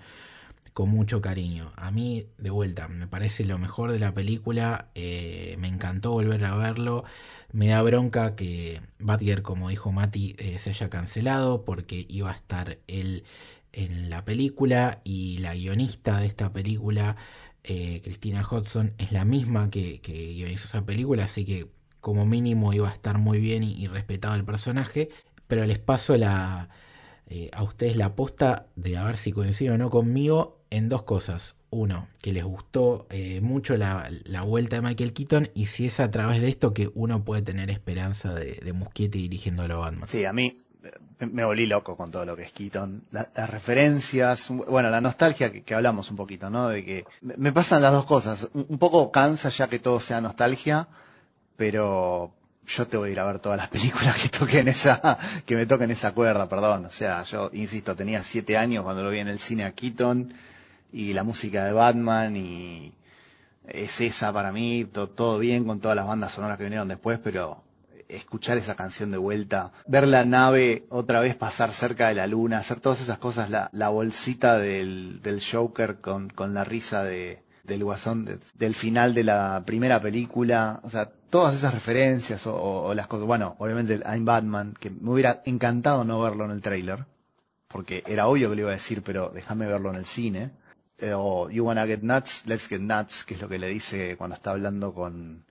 con 0.75 0.91
mucho 0.91 1.23
cariño. 1.23 1.73
A 1.77 1.91
mí, 1.91 2.27
de 2.37 2.51
vuelta, 2.51 2.89
me 2.89 3.07
parece 3.07 3.45
lo 3.47 3.59
mejor 3.59 3.93
de 3.93 3.99
la 3.99 4.13
película. 4.13 4.91
Eh, 4.95 5.57
me 5.59 5.69
encantó 5.69 6.11
volver 6.13 6.45
a 6.45 6.55
verlo. 6.55 7.05
Me 7.53 7.69
da 7.69 7.81
bronca 7.83 8.37
que 8.37 8.83
Badger, 8.99 9.41
como 9.43 9.71
dijo 9.71 9.91
Mati, 9.91 10.37
eh, 10.39 10.59
se 10.59 10.71
haya 10.71 10.91
cancelado 10.91 11.65
porque 11.65 12.05
iba 12.09 12.31
a 12.31 12.35
estar 12.35 12.79
él 12.89 13.25
en 13.73 14.11
la 14.11 14.25
película 14.25 15.01
y 15.05 15.39
la 15.39 15.55
guionista 15.55 16.19
de 16.19 16.27
esta 16.27 16.53
película, 16.53 17.17
eh, 17.65 18.01
Christina 18.03 18.47
Hodson, 18.49 18.95
es 18.99 19.13
la 19.13 19.25
misma 19.25 19.71
que, 19.71 20.01
guionizó 20.03 20.67
esa 20.67 20.85
película, 20.85 21.25
así 21.25 21.45
que 21.45 21.69
como 22.01 22.25
mínimo 22.25 22.73
iba 22.73 22.89
a 22.89 22.93
estar 22.93 23.19
muy 23.19 23.41
bien 23.41 23.63
y, 23.63 23.87
respetado 23.87 24.35
el 24.35 24.45
personaje, 24.45 25.11
pero 25.47 25.65
les 25.67 25.79
paso 25.79 26.17
la, 26.17 26.71
eh, 27.27 27.51
a 27.53 27.63
ustedes 27.63 27.97
la 27.97 28.07
aposta 28.07 28.67
de 28.77 28.97
a 28.97 29.05
ver 29.05 29.17
si 29.17 29.33
coinciden 29.33 29.75
o 29.75 29.79
no 29.79 29.91
conmigo 29.91 30.63
en 30.71 30.89
dos 30.89 31.03
cosas. 31.03 31.57
Uno, 31.73 32.09
que 32.21 32.33
les 32.33 32.43
gustó 32.43 33.07
eh, 33.11 33.41
mucho 33.41 33.77
la, 33.77 34.11
vuelta 34.45 34.77
de 34.77 34.83
Michael 34.83 35.13
Keaton 35.13 35.51
y 35.55 35.67
si 35.67 35.87
es 35.87 36.01
a 36.01 36.11
través 36.11 36.41
de 36.41 36.49
esto 36.49 36.75
que 36.75 36.91
uno 36.95 37.25
puede 37.25 37.43
tener 37.43 37.71
esperanza 37.71 38.35
de, 38.35 38.55
de 38.55 38.73
Muschietti 38.73 39.21
dirigiendo 39.21 39.63
a 39.63 39.69
Batman. 39.69 40.09
Sí, 40.09 40.25
a 40.25 40.33
mí 40.33 40.57
me 41.27 41.45
volví 41.45 41.67
loco 41.67 41.97
con 41.97 42.11
todo 42.11 42.25
lo 42.25 42.37
que 42.37 42.45
es 42.45 42.53
Keaton. 42.53 43.05
las 43.11 43.51
referencias, 43.51 44.49
bueno, 44.51 44.91
la 44.91 45.01
nostalgia 45.01 45.53
que, 45.53 45.75
hablamos 45.75 46.11
un 46.11 46.17
poquito, 46.17 46.51
¿no? 46.51 46.69
De 46.69 46.85
que 46.85 47.05
me 47.21 47.53
pasan 47.53 47.83
las 47.83 47.93
dos 47.93 48.05
cosas. 48.05 48.49
Un, 48.55 48.79
poco 48.79 49.11
cansa 49.11 49.51
ya 49.51 49.69
que 49.69 49.79
todo 49.79 50.01
sea 50.01 50.21
nostalgia, 50.21 50.89
pero 51.57 52.33
yo 52.67 52.87
te 52.87 52.97
voy 52.97 53.11
a 53.11 53.13
ir 53.13 53.21
a 53.21 53.27
ver 53.27 53.39
todas 53.39 53.59
las 53.59 53.69
películas 53.69 54.17
que 54.17 54.29
toquen 54.29 54.69
esa, 54.69 55.19
que 55.45 55.57
me 55.57 55.67
toquen 55.67 55.91
esa 55.91 56.13
cuerda, 56.13 56.49
perdón. 56.49 56.87
O 56.87 56.91
sea, 56.91 57.23
yo 57.25 57.51
insisto, 57.53 57.95
tenía 57.95 58.23
siete 58.23 58.57
años 58.57 58.85
cuando 58.85 59.03
lo 59.03 59.11
vi 59.11 59.21
en 59.21 59.29
el 59.29 59.39
cine 59.39 59.65
a 59.65 59.73
Keaton 59.73 60.33
y 60.93 61.13
la 61.13 61.23
música 61.23 61.65
de 61.65 61.73
Batman 61.73 62.37
y 62.37 62.95
es 63.69 64.01
esa 64.01 64.33
para 64.33 64.53
mí, 64.53 64.87
todo 65.15 65.39
bien 65.39 65.65
con 65.65 65.81
todas 65.81 65.97
las 65.97 66.07
bandas 66.07 66.33
sonoras 66.33 66.59
que 66.59 66.65
vinieron 66.65 66.89
después, 66.89 67.19
pero 67.23 67.63
escuchar 68.17 68.59
esa 68.59 68.75
canción 68.75 69.11
de 69.11 69.19
vuelta, 69.19 69.73
ver 69.87 70.07
la 70.07 70.25
nave 70.25 70.87
otra 70.89 71.21
vez 71.21 71.37
pasar 71.37 71.73
cerca 71.73 72.09
de 72.09 72.15
la 72.15 72.27
luna, 72.27 72.59
hacer 72.59 72.81
todas 72.81 73.01
esas 73.01 73.19
cosas, 73.19 73.51
la, 73.51 73.71
la 73.73 73.89
bolsita 73.89 74.59
del, 74.59 75.21
Joker 75.41 76.01
con, 76.01 76.29
con 76.31 76.55
la 76.55 76.65
risa 76.65 77.05
de, 77.05 77.43
del 77.65 77.85
guasón 77.85 78.41
del 78.55 78.75
final 78.75 79.15
de 79.15 79.25
la 79.25 79.63
primera 79.65 80.01
película, 80.01 80.81
o 80.83 80.91
sea, 80.91 81.11
todas 81.31 81.55
esas 81.55 81.73
referencias 81.73 82.47
o, 82.47 82.93
las 82.95 83.07
cosas, 83.07 83.27
bueno, 83.27 83.55
obviamente 83.59 83.95
el 83.95 84.03
I'm 84.03 84.25
Batman, 84.25 84.75
que 84.79 84.91
me 84.91 85.11
hubiera 85.11 85.43
encantado 85.45 86.05
no 86.05 86.21
verlo 86.21 86.45
en 86.45 86.51
el 86.51 86.61
trailer, 86.61 87.07
porque 87.69 88.03
era 88.07 88.27
obvio 88.27 88.51
que 88.51 88.57
lo 88.57 88.63
iba 88.63 88.71
a 88.71 88.75
decir, 88.75 89.03
pero 89.03 89.31
déjame 89.31 89.67
verlo 89.67 89.91
en 89.91 89.97
el 89.97 90.07
cine, 90.07 90.51
eh, 90.99 91.13
o 91.15 91.49
You 91.49 91.65
Wanna 91.65 91.87
Get 91.87 92.03
Nuts, 92.03 92.47
Let's 92.47 92.69
Get 92.69 92.81
Nuts, 92.81 93.25
que 93.25 93.35
es 93.35 93.41
lo 93.41 93.49
que 93.49 93.59
le 93.59 93.69
dice 93.69 94.17
cuando 94.17 94.35
está 94.35 94.51
hablando 94.51 94.93
con, 94.93 95.45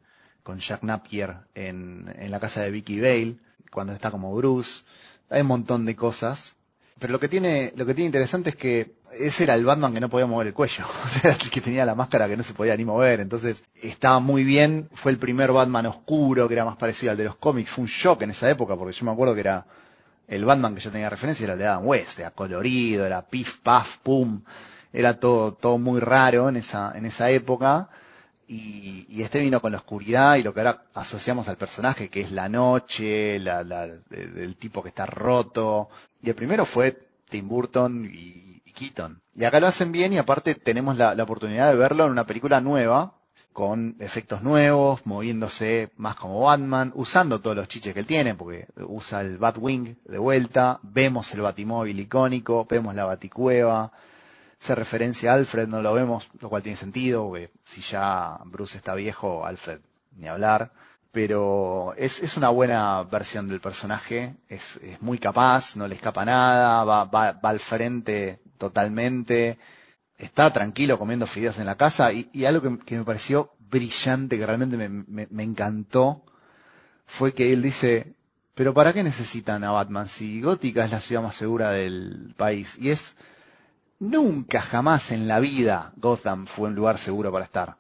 con 0.44 0.60
Jack 0.60 0.84
Napier 0.84 1.38
en, 1.56 2.14
la 2.30 2.40
casa 2.40 2.62
de 2.62 2.72
Vicky 2.72 3.00
Vale, 3.00 3.38
cuando 3.72 3.94
está 3.94 4.12
como 4.12 4.36
Bruce, 4.36 4.84
hay 5.30 5.42
un 5.42 5.48
montón 5.48 5.86
de 5.86 5.96
cosas, 5.96 6.56
pero 6.98 7.14
lo 7.14 7.20
que 7.20 7.30
tiene, 7.30 7.74
lo 7.76 7.86
que 7.86 7.94
tiene 7.94 8.08
interesante 8.08 8.52
es 8.52 8.56
que 8.56 8.94
ese 9.12 9.44
era 9.44 9.56
el 9.56 9.66
Batman 9.66 9.94
que 9.94 10.00
no 10.00 10.10
podía 10.10 10.26
mover 10.26 10.48
el 10.48 10.54
cuello, 10.54 10.86
o 11.06 11.08
sea, 11.08 11.32
el 11.32 11.50
que 11.50 11.62
tenía 11.62 11.86
la 11.86 11.96
máscara 11.96 12.28
que 12.28 12.38
no 12.38 12.44
se 12.44 12.54
podía 12.54 12.76
ni 12.76 12.86
mover, 12.86 13.20
entonces 13.20 13.64
estaba 13.82 14.20
muy 14.20 14.44
bien, 14.44 14.90
fue 14.94 15.12
el 15.12 15.18
primer 15.18 15.52
Batman 15.52 15.86
oscuro, 15.88 16.48
que 16.48 16.54
era 16.54 16.66
más 16.66 16.78
parecido 16.78 17.12
al 17.12 17.18
de 17.18 17.26
los 17.26 17.36
cómics, 17.36 17.72
fue 17.72 17.84
un 17.84 17.88
shock 17.88 18.22
en 18.22 18.32
esa 18.32 18.50
época, 18.50 18.76
porque 18.76 18.94
yo 18.94 19.06
me 19.06 19.12
acuerdo 19.12 19.34
que 19.34 19.42
era 19.42 19.66
el 20.28 20.46
Batman 20.46 20.76
que 20.76 20.82
yo 20.82 20.92
tenía 20.92 21.10
referencia, 21.10 21.44
era 21.44 21.54
el 21.54 21.60
de 21.60 21.66
Adam 21.66 21.88
West, 21.88 22.20
era 22.20 22.32
colorido, 22.32 23.06
era 23.06 23.22
pif, 23.24 23.58
paf, 23.60 23.98
pum, 23.98 24.42
era 24.94 25.20
todo, 25.20 25.54
todo 25.54 25.78
muy 25.78 26.00
raro 26.00 26.50
en 26.50 26.58
esa, 26.58 26.92
en 26.96 27.06
esa 27.06 27.30
época, 27.32 27.90
y, 28.50 29.06
y, 29.08 29.22
este 29.22 29.40
vino 29.40 29.62
con 29.62 29.72
la 29.72 29.78
oscuridad 29.78 30.36
y 30.38 30.44
lo 30.44 30.56
que 30.56 30.62
ahora 30.62 30.86
asociamos 30.96 31.48
al 31.48 31.58
personaje, 31.58 32.10
que 32.10 32.22
es 32.22 32.32
la 32.32 32.50
noche, 32.50 33.38
la, 33.38 33.64
la, 33.64 33.84
el 33.86 34.56
tipo 34.56 34.82
que 34.82 34.90
está 34.90 35.06
roto. 35.06 35.90
Y 36.24 36.30
el 36.30 36.36
primero 36.36 36.66
fue 36.66 36.98
Tim 37.30 37.48
Burton 37.48 38.10
y, 38.12 38.64
y 38.66 38.72
Keaton. 38.72 39.22
Y 39.36 39.44
acá 39.44 39.60
lo 39.60 39.68
hacen 39.68 39.92
bien 39.92 40.14
y 40.14 40.18
aparte 40.18 40.56
tenemos 40.56 40.98
la, 40.98 41.14
la, 41.14 41.24
oportunidad 41.24 41.70
de 41.70 41.78
verlo 41.78 42.06
en 42.06 42.12
una 42.12 42.26
película 42.26 42.60
nueva, 42.60 43.14
con 43.54 43.96
efectos 44.00 44.42
nuevos, 44.42 45.06
moviéndose 45.06 45.92
más 45.98 46.16
como 46.16 46.42
Batman, 46.42 46.92
usando 46.96 47.42
todos 47.42 47.56
los 47.56 47.68
chiches 47.68 47.94
que 47.94 48.00
él 48.00 48.08
tiene, 48.08 48.34
porque 48.34 48.66
usa 48.78 49.22
el 49.22 49.38
Batwing 49.38 49.96
de 50.06 50.18
vuelta, 50.18 50.80
vemos 50.82 51.32
el 51.36 51.42
Batimóvil 51.42 52.00
icónico, 52.00 52.66
vemos 52.68 52.96
la 52.96 53.06
Baticueva, 53.06 53.92
se 54.60 54.76
referencia 54.76 55.32
a 55.32 55.36
Alfred, 55.36 55.68
no 55.68 55.82
lo 55.82 55.94
vemos, 55.94 56.30
lo 56.40 56.50
cual 56.50 56.62
tiene 56.62 56.76
sentido, 56.76 57.28
porque 57.28 57.52
si 57.64 57.82
ya 57.82 58.38
Bruce 58.46 58.78
está 58.78 58.94
viejo, 58.94 59.46
Alfred 59.46 59.80
ni 60.18 60.28
hablar. 60.28 60.72
Pero 61.12 61.94
es, 61.96 62.22
es 62.22 62.38
una 62.38 62.50
buena 62.50 63.02
versión 63.04 63.48
del 63.48 63.62
personaje, 63.62 64.36
es, 64.48 64.78
es 64.78 65.02
muy 65.02 65.18
capaz, 65.18 65.76
no 65.76 65.88
le 65.88 65.96
escapa 65.96 66.24
nada, 66.24 66.84
va, 66.84 67.06
va, 67.06 67.32
va 67.32 67.50
al 67.50 67.60
frente 67.60 68.42
totalmente, 68.60 69.58
está 70.18 70.54
tranquilo 70.54 71.00
comiendo 71.00 71.26
fideos 71.26 71.58
en 71.58 71.66
la 71.66 71.78
casa 71.78 72.12
y, 72.12 72.30
y 72.32 72.46
algo 72.46 72.62
que, 72.62 72.86
que, 72.86 72.98
me 72.98 73.06
pareció 73.06 73.54
brillante, 73.60 74.38
que 74.38 74.46
realmente 74.46 74.78
me, 74.78 74.90
me, 74.90 75.28
me 75.32 75.44
encantó, 75.44 76.24
fue 77.08 77.34
que 77.34 77.54
él 77.54 77.64
dice, 77.64 78.14
pero 78.54 78.74
¿para 78.74 78.94
qué 78.94 79.04
necesitan 79.04 79.64
a 79.64 79.72
Batman 79.72 80.10
si 80.10 80.42
Gótica 80.42 80.86
es 80.86 80.92
la 80.92 81.00
ciudad 81.00 81.24
más 81.24 81.36
segura 81.36 81.72
del 81.72 82.36
país? 82.38 82.78
Y 82.78 82.92
es, 82.92 83.16
Nunca, 84.00 84.62
jamás 84.62 85.12
en 85.12 85.28
la 85.28 85.42
vida 85.42 85.92
Gotham 85.98 86.46
fue 86.46 86.70
un 86.70 86.76
lugar 86.76 86.98
seguro 86.98 87.34
para 87.34 87.44
estar. 87.44 87.76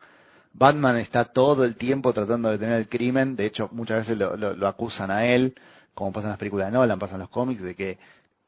Batman 0.52 0.98
está 0.98 1.24
todo 1.24 1.64
el 1.64 1.76
tiempo 1.76 2.12
tratando 2.12 2.50
de 2.50 2.58
tener 2.58 2.78
el 2.78 2.90
crimen, 2.90 3.38
de 3.38 3.46
hecho 3.46 3.70
muchas 3.72 4.00
veces 4.00 4.18
lo, 4.18 4.68
acusan 4.68 5.12
a 5.12 5.26
él, 5.26 5.56
como 5.94 6.12
pasa 6.12 6.28
en 6.28 6.32
las 6.32 6.40
películas 6.40 6.68
de 6.68 6.74
Nolan, 6.74 7.00
pasa 7.00 7.16
en 7.16 7.22
los 7.22 7.30
cómics, 7.30 7.62
de 7.62 7.74
que 7.74 8.00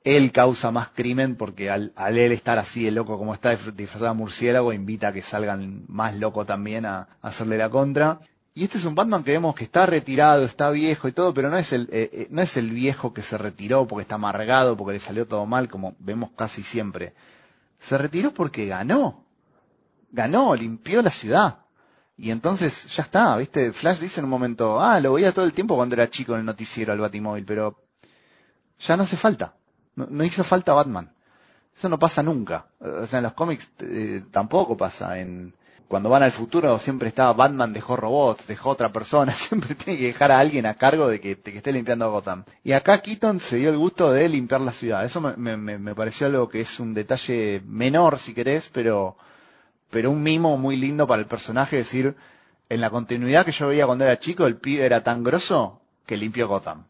él 0.03 0.33
causa 0.33 0.71
más 0.71 0.89
crimen 0.89 1.37
porque 1.37 1.69
al, 1.69 1.93
él 1.95 2.31
estar 2.33 2.57
así 2.59 2.83
de 2.83 2.91
loco 2.91 3.17
como 3.17 3.33
está 3.33 3.51
disfrazado 3.51 4.11
de 4.11 4.17
murciélago 4.17 4.73
invita 4.73 5.09
a 5.09 5.13
que 5.13 5.21
salgan 5.21 5.85
más 5.87 6.17
locos 6.17 6.45
también 6.45 6.85
a, 6.85 7.07
a, 7.21 7.29
hacerle 7.29 7.57
la 7.57 7.69
contra. 7.69 8.19
Y 8.53 8.65
este 8.65 8.79
es 8.79 8.85
un 8.85 8.95
Batman 8.95 9.23
que 9.23 9.31
vemos 9.31 9.55
que 9.55 9.63
está 9.63 9.85
retirado, 9.85 10.43
está 10.43 10.71
viejo 10.71 11.07
y 11.07 11.13
todo, 11.13 11.33
pero 11.33 11.49
no 11.49 11.57
es 11.57 11.71
el, 11.71 11.83
eh, 11.93 12.09
eh, 12.11 12.27
no 12.31 12.41
es 12.41 12.57
el 12.57 12.71
viejo 12.71 13.13
que 13.13 13.21
se 13.21 13.37
retiró 13.37 13.87
porque 13.87 14.01
está 14.01 14.15
amargado, 14.15 14.75
porque 14.75 14.93
le 14.93 14.99
salió 14.99 15.25
todo 15.25 15.45
mal, 15.45 15.69
como 15.69 15.95
vemos 15.99 16.31
casi 16.35 16.63
siempre 16.63 17.13
se 17.81 17.97
retiró 17.97 18.33
porque 18.33 18.67
ganó. 18.67 19.25
Ganó, 20.11 20.55
limpió 20.55 21.01
la 21.01 21.09
ciudad. 21.09 21.65
Y 22.15 22.29
entonces 22.29 22.85
ya 22.95 23.03
está, 23.03 23.35
¿viste? 23.37 23.73
Flash 23.73 23.99
dice 23.99 24.19
en 24.19 24.25
un 24.25 24.29
momento, 24.29 24.79
ah, 24.79 24.99
lo 24.99 25.13
veía 25.13 25.31
todo 25.33 25.45
el 25.45 25.53
tiempo 25.53 25.75
cuando 25.75 25.95
era 25.95 26.09
chico 26.09 26.33
en 26.33 26.41
el 26.41 26.45
noticiero 26.45 26.93
al 26.93 26.99
Batimóvil, 26.99 27.43
pero 27.43 27.83
ya 28.79 28.95
no 28.95 29.03
hace 29.03 29.17
falta. 29.17 29.55
No, 29.95 30.05
no 30.07 30.23
hizo 30.23 30.43
falta 30.43 30.73
Batman. 30.73 31.11
Eso 31.75 31.89
no 31.89 31.97
pasa 31.97 32.21
nunca. 32.21 32.67
O 32.79 33.07
sea, 33.07 33.17
en 33.17 33.23
los 33.23 33.33
cómics 33.33 33.67
eh, 33.79 34.23
tampoco 34.29 34.77
pasa. 34.77 35.19
En, 35.19 35.55
cuando 35.91 36.07
van 36.07 36.23
al 36.23 36.31
futuro 36.31 36.79
siempre 36.79 37.09
está 37.09 37.33
Batman 37.33 37.73
dejó 37.73 37.97
robots, 37.97 38.47
dejó 38.47 38.69
otra 38.69 38.93
persona, 38.93 39.33
siempre 39.35 39.75
tiene 39.75 39.99
que 39.99 40.05
dejar 40.05 40.31
a 40.31 40.39
alguien 40.39 40.65
a 40.65 40.75
cargo 40.75 41.09
de 41.09 41.19
que, 41.19 41.31
esté 41.31 41.73
limpiando 41.73 42.09
Gotham. 42.09 42.45
Y 42.63 42.71
acá 42.71 43.01
Keaton 43.01 43.41
se 43.41 43.57
dio 43.57 43.69
el 43.69 43.77
gusto 43.77 44.09
de 44.09 44.29
limpiar 44.29 44.61
la 44.61 44.71
ciudad. 44.71 45.03
Eso 45.03 45.19
me, 45.19 45.57
me, 45.57 45.93
pareció 45.93 46.27
algo 46.27 46.47
que 46.47 46.61
es 46.61 46.79
un 46.79 46.93
detalle 46.93 47.61
menor 47.65 48.19
si 48.19 48.33
querés, 48.33 48.69
pero, 48.69 49.17
pero 49.89 50.11
un 50.11 50.23
mimo 50.23 50.57
muy 50.57 50.77
lindo 50.77 51.05
para 51.05 51.21
el 51.21 51.27
personaje, 51.27 51.75
decir, 51.75 52.15
en 52.69 52.79
la 52.79 52.89
continuidad 52.89 53.45
que 53.45 53.51
yo 53.51 53.67
veía 53.67 53.85
cuando 53.85 54.05
era 54.05 54.17
chico, 54.17 54.47
el 54.47 54.55
pibe 54.55 54.85
era 54.85 55.03
tan 55.03 55.25
grosso 55.25 55.81
que 56.05 56.15
limpió 56.15 56.47
Gotham. 56.47 56.85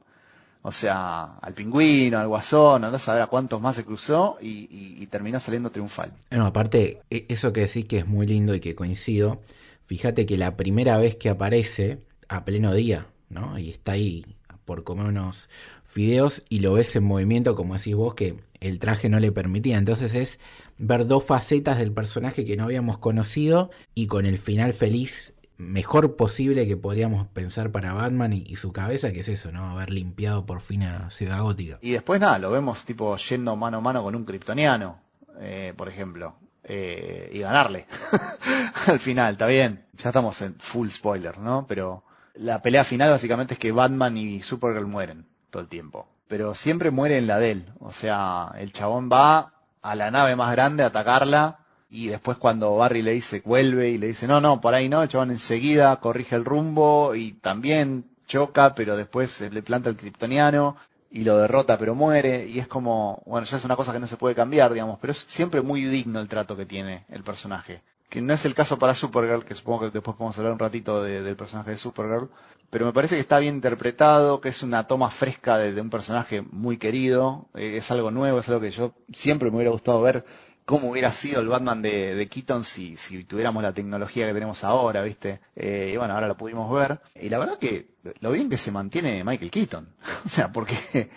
O 0.63 0.71
sea, 0.71 1.37
al 1.41 1.53
pingüino, 1.53 2.19
al 2.19 2.27
guasón, 2.27 2.83
no 2.83 2.99
saber 2.99 3.23
a 3.23 3.27
cuántos 3.27 3.59
más 3.59 3.75
se 3.75 3.83
cruzó 3.83 4.37
y, 4.41 5.05
terminó 5.07 5.39
saliendo 5.39 5.71
triunfal. 5.71 6.13
No, 6.29 6.45
aparte, 6.45 7.01
eso 7.09 7.51
que 7.51 7.61
decís 7.61 7.85
que 7.85 7.99
es 7.99 8.07
muy 8.07 8.27
lindo 8.27 8.53
y 8.53 8.59
que 8.59 8.75
coincido, 8.75 9.41
fíjate 9.83 10.25
que 10.25 10.37
la 10.37 10.55
primera 10.55 10.97
vez 10.97 11.15
que 11.15 11.29
aparece 11.29 11.99
a 12.29 12.45
pleno 12.45 12.73
día, 12.73 13.07
¿no? 13.29 13.57
Y 13.57 13.71
está 13.71 13.93
ahí 13.93 14.37
por 14.63 14.83
comer 14.83 15.07
unos 15.07 15.49
fideos 15.83 16.43
y 16.47 16.59
lo 16.59 16.73
ves 16.73 16.95
en 16.95 17.03
movimiento, 17.03 17.55
como 17.55 17.73
decís 17.73 17.95
vos, 17.95 18.13
que 18.13 18.35
el 18.61 18.79
traje 18.79 19.09
no 19.09 19.19
le 19.19 19.31
permitía. 19.31 19.77
Entonces 19.77 20.13
es 20.13 20.39
ver 20.77 21.07
dos 21.07 21.23
facetas 21.23 21.79
del 21.79 21.91
personaje 21.91 22.45
que 22.45 22.55
no 22.55 22.65
habíamos 22.65 22.99
conocido 22.99 23.71
y 23.95 24.07
con 24.07 24.25
el 24.25 24.37
final 24.37 24.73
feliz 24.73 25.33
mejor 25.61 26.15
posible 26.15 26.67
que 26.67 26.75
podríamos 26.75 27.27
pensar 27.27 27.71
para 27.71 27.93
Batman 27.93 28.33
y, 28.33 28.55
su 28.55 28.73
cabeza, 28.73 29.11
que 29.11 29.19
es 29.19 29.29
eso, 29.29 29.51
¿no? 29.51 29.69
Haber 29.69 29.91
limpiado 29.91 30.45
por 30.45 30.59
fin 30.59 30.83
a 30.83 31.09
Ciudad 31.11 31.41
Gótica. 31.41 31.77
Y 31.81 31.91
después 31.91 32.19
nada, 32.19 32.39
lo 32.39 32.51
vemos 32.51 32.83
tipo 32.83 33.15
yendo 33.17 33.55
mano 33.55 33.77
a 33.77 33.81
mano 33.81 34.03
con 34.03 34.15
un 34.15 34.25
kryptoniano, 34.25 34.99
eh, 35.39 35.73
por 35.77 35.87
ejemplo, 35.87 36.35
eh, 36.63 37.29
y 37.33 37.39
ganarle. 37.39 37.85
Al 38.87 38.99
final, 38.99 39.33
está 39.33 39.45
bien. 39.45 39.85
Ya 39.97 40.09
estamos 40.09 40.41
en 40.41 40.55
full 40.55 40.89
spoiler, 40.89 41.37
¿no? 41.37 41.65
Pero 41.67 42.03
la 42.35 42.61
pelea 42.61 42.83
final 42.83 43.11
básicamente 43.11 43.53
es 43.53 43.59
que 43.59 43.71
Batman 43.71 44.17
y 44.17 44.41
Supergirl 44.41 44.87
mueren 44.87 45.27
todo 45.49 45.61
el 45.61 45.69
tiempo. 45.69 46.07
Pero 46.27 46.55
siempre 46.55 46.91
muere 46.91 47.17
en 47.17 47.27
la 47.27 47.37
de 47.39 47.51
él. 47.51 47.65
O 47.79 47.91
sea, 47.91 48.53
el 48.57 48.71
chabón 48.71 49.09
va 49.11 49.53
a 49.81 49.95
la 49.95 50.11
nave 50.11 50.35
más 50.35 50.51
grande 50.51 50.83
a 50.83 50.87
atacarla 50.87 51.60
y 51.91 52.07
después 52.07 52.37
cuando 52.37 52.77
Barry 52.77 53.01
le 53.01 53.11
dice 53.11 53.41
vuelve 53.45 53.89
y 53.89 53.97
le 53.97 54.07
dice 54.07 54.25
no, 54.25 54.39
no, 54.39 54.61
por 54.61 54.73
ahí 54.73 54.87
no, 54.87 55.03
el 55.03 55.09
chabón 55.09 55.29
enseguida 55.29 55.97
corrige 55.97 56.35
el 56.35 56.45
rumbo 56.45 57.13
y 57.15 57.33
también 57.33 58.05
choca, 58.27 58.73
pero 58.73 58.95
después 58.95 59.41
le 59.41 59.61
planta 59.61 59.89
el 59.89 59.97
kryptoniano 59.97 60.77
y 61.11 61.25
lo 61.25 61.37
derrota 61.37 61.77
pero 61.77 61.93
muere 61.93 62.47
y 62.47 62.59
es 62.59 62.67
como, 62.67 63.21
bueno, 63.25 63.45
ya 63.45 63.57
es 63.57 63.65
una 63.65 63.75
cosa 63.75 63.91
que 63.91 63.99
no 63.99 64.07
se 64.07 64.15
puede 64.15 64.35
cambiar, 64.35 64.73
digamos, 64.73 64.99
pero 65.01 65.11
es 65.11 65.25
siempre 65.27 65.61
muy 65.61 65.83
digno 65.83 66.21
el 66.21 66.29
trato 66.29 66.55
que 66.55 66.65
tiene 66.65 67.03
el 67.09 67.23
personaje. 67.23 67.81
Que 68.09 68.21
no 68.21 68.33
es 68.33 68.43
el 68.45 68.55
caso 68.55 68.77
para 68.77 68.93
Supergirl, 68.93 69.45
que 69.45 69.53
supongo 69.53 69.79
que 69.81 69.89
después 69.89 70.17
podemos 70.17 70.37
hablar 70.37 70.53
un 70.53 70.59
ratito 70.59 71.01
de, 71.01 71.21
del 71.21 71.37
personaje 71.37 71.71
de 71.71 71.77
Supergirl, 71.77 72.29
pero 72.69 72.85
me 72.85 72.93
parece 72.93 73.15
que 73.15 73.21
está 73.21 73.39
bien 73.39 73.55
interpretado, 73.55 74.39
que 74.39 74.49
es 74.49 74.63
una 74.63 74.87
toma 74.87 75.09
fresca 75.09 75.57
de, 75.57 75.79
un 75.79 75.89
personaje 75.89 76.41
muy 76.41 76.77
querido, 76.77 77.47
eh, 77.53 77.77
es 77.77 77.91
algo 77.91 78.11
nuevo, 78.11 78.39
es 78.39 78.47
algo 78.49 78.61
que 78.61 78.71
yo 78.71 78.93
siempre 79.13 79.49
me 79.49 79.57
hubiera 79.57 79.71
gustado 79.71 80.01
ver 80.01 80.25
cómo 80.71 80.89
hubiera 80.89 81.11
sido 81.11 81.41
el 81.41 81.49
Batman 81.49 81.81
de, 81.81 82.29
Keaton 82.31 82.63
si, 82.63 82.95
si 82.95 83.25
tuviéramos 83.25 83.61
la 83.61 83.73
tecnología 83.73 84.25
que 84.25 84.33
tenemos 84.33 84.63
ahora, 84.63 85.03
¿viste? 85.03 85.41
Eh, 85.53 85.91
y 85.93 85.97
bueno, 85.97 86.13
ahora 86.13 86.29
lo 86.29 86.37
pudimos 86.37 86.71
ver. 86.71 87.01
Y 87.19 87.27
la 87.27 87.39
verdad 87.39 87.57
que 87.57 87.89
lo 88.21 88.31
bien 88.31 88.49
que 88.49 88.57
se 88.57 88.71
mantiene 88.71 89.21
Michael 89.25 89.51
Keaton. 89.51 89.85
o 90.25 90.29
sea, 90.29 90.49
porque 90.49 91.09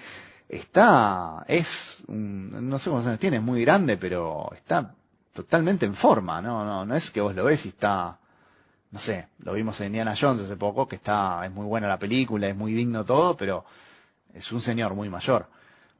está, 0.48 1.44
es, 1.46 1.98
un, 2.08 2.68
no 2.68 2.80
sé 2.80 2.90
cuántos 2.90 3.06
años 3.06 3.20
tiene, 3.20 3.36
es 3.36 3.44
muy 3.44 3.64
grande, 3.64 3.96
pero 3.96 4.52
está 4.56 4.92
totalmente 5.32 5.86
en 5.86 5.94
forma, 5.94 6.42
¿no? 6.42 6.64
No, 6.64 6.84
no 6.84 6.96
es 6.96 7.12
que 7.12 7.20
vos 7.20 7.32
lo 7.32 7.44
ves 7.44 7.64
y 7.66 7.68
está, 7.68 8.18
no 8.90 8.98
sé, 8.98 9.28
lo 9.38 9.52
vimos 9.52 9.80
en 9.80 9.86
Indiana 9.86 10.16
Jones 10.20 10.42
hace 10.42 10.56
poco, 10.56 10.88
que 10.88 10.96
está, 10.96 11.46
es 11.46 11.52
muy 11.52 11.64
buena 11.64 11.86
la 11.86 12.00
película, 12.00 12.48
es 12.48 12.56
muy 12.56 12.72
digno 12.72 13.04
todo, 13.04 13.36
pero 13.36 13.64
es 14.32 14.50
un 14.50 14.60
señor 14.60 14.94
muy 14.94 15.08
mayor. 15.08 15.46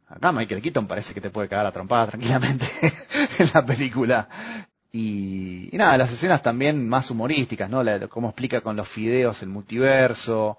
Acá 0.09 0.33
Michael 0.33 0.61
Keaton 0.61 0.89
parece 0.89 1.15
que 1.15 1.21
te 1.21 1.31
puede 1.31 1.49
cagar 1.49 1.67
a 1.67 1.73
trompada 1.73 2.09
tranquilamente 2.09 2.67
en 3.39 3.51
la 3.55 3.65
película. 3.65 4.29
Y, 4.93 5.71
nada, 5.73 5.99
las 5.99 6.13
escenas 6.13 6.43
también 6.43 6.89
más 6.89 7.11
humorísticas, 7.11 7.69
¿no? 7.69 7.83
La, 7.83 8.07
cómo 8.09 8.29
explica 8.29 8.61
con 8.61 8.77
los 8.77 8.89
fideos 8.89 9.43
el 9.43 9.49
multiverso, 9.49 10.59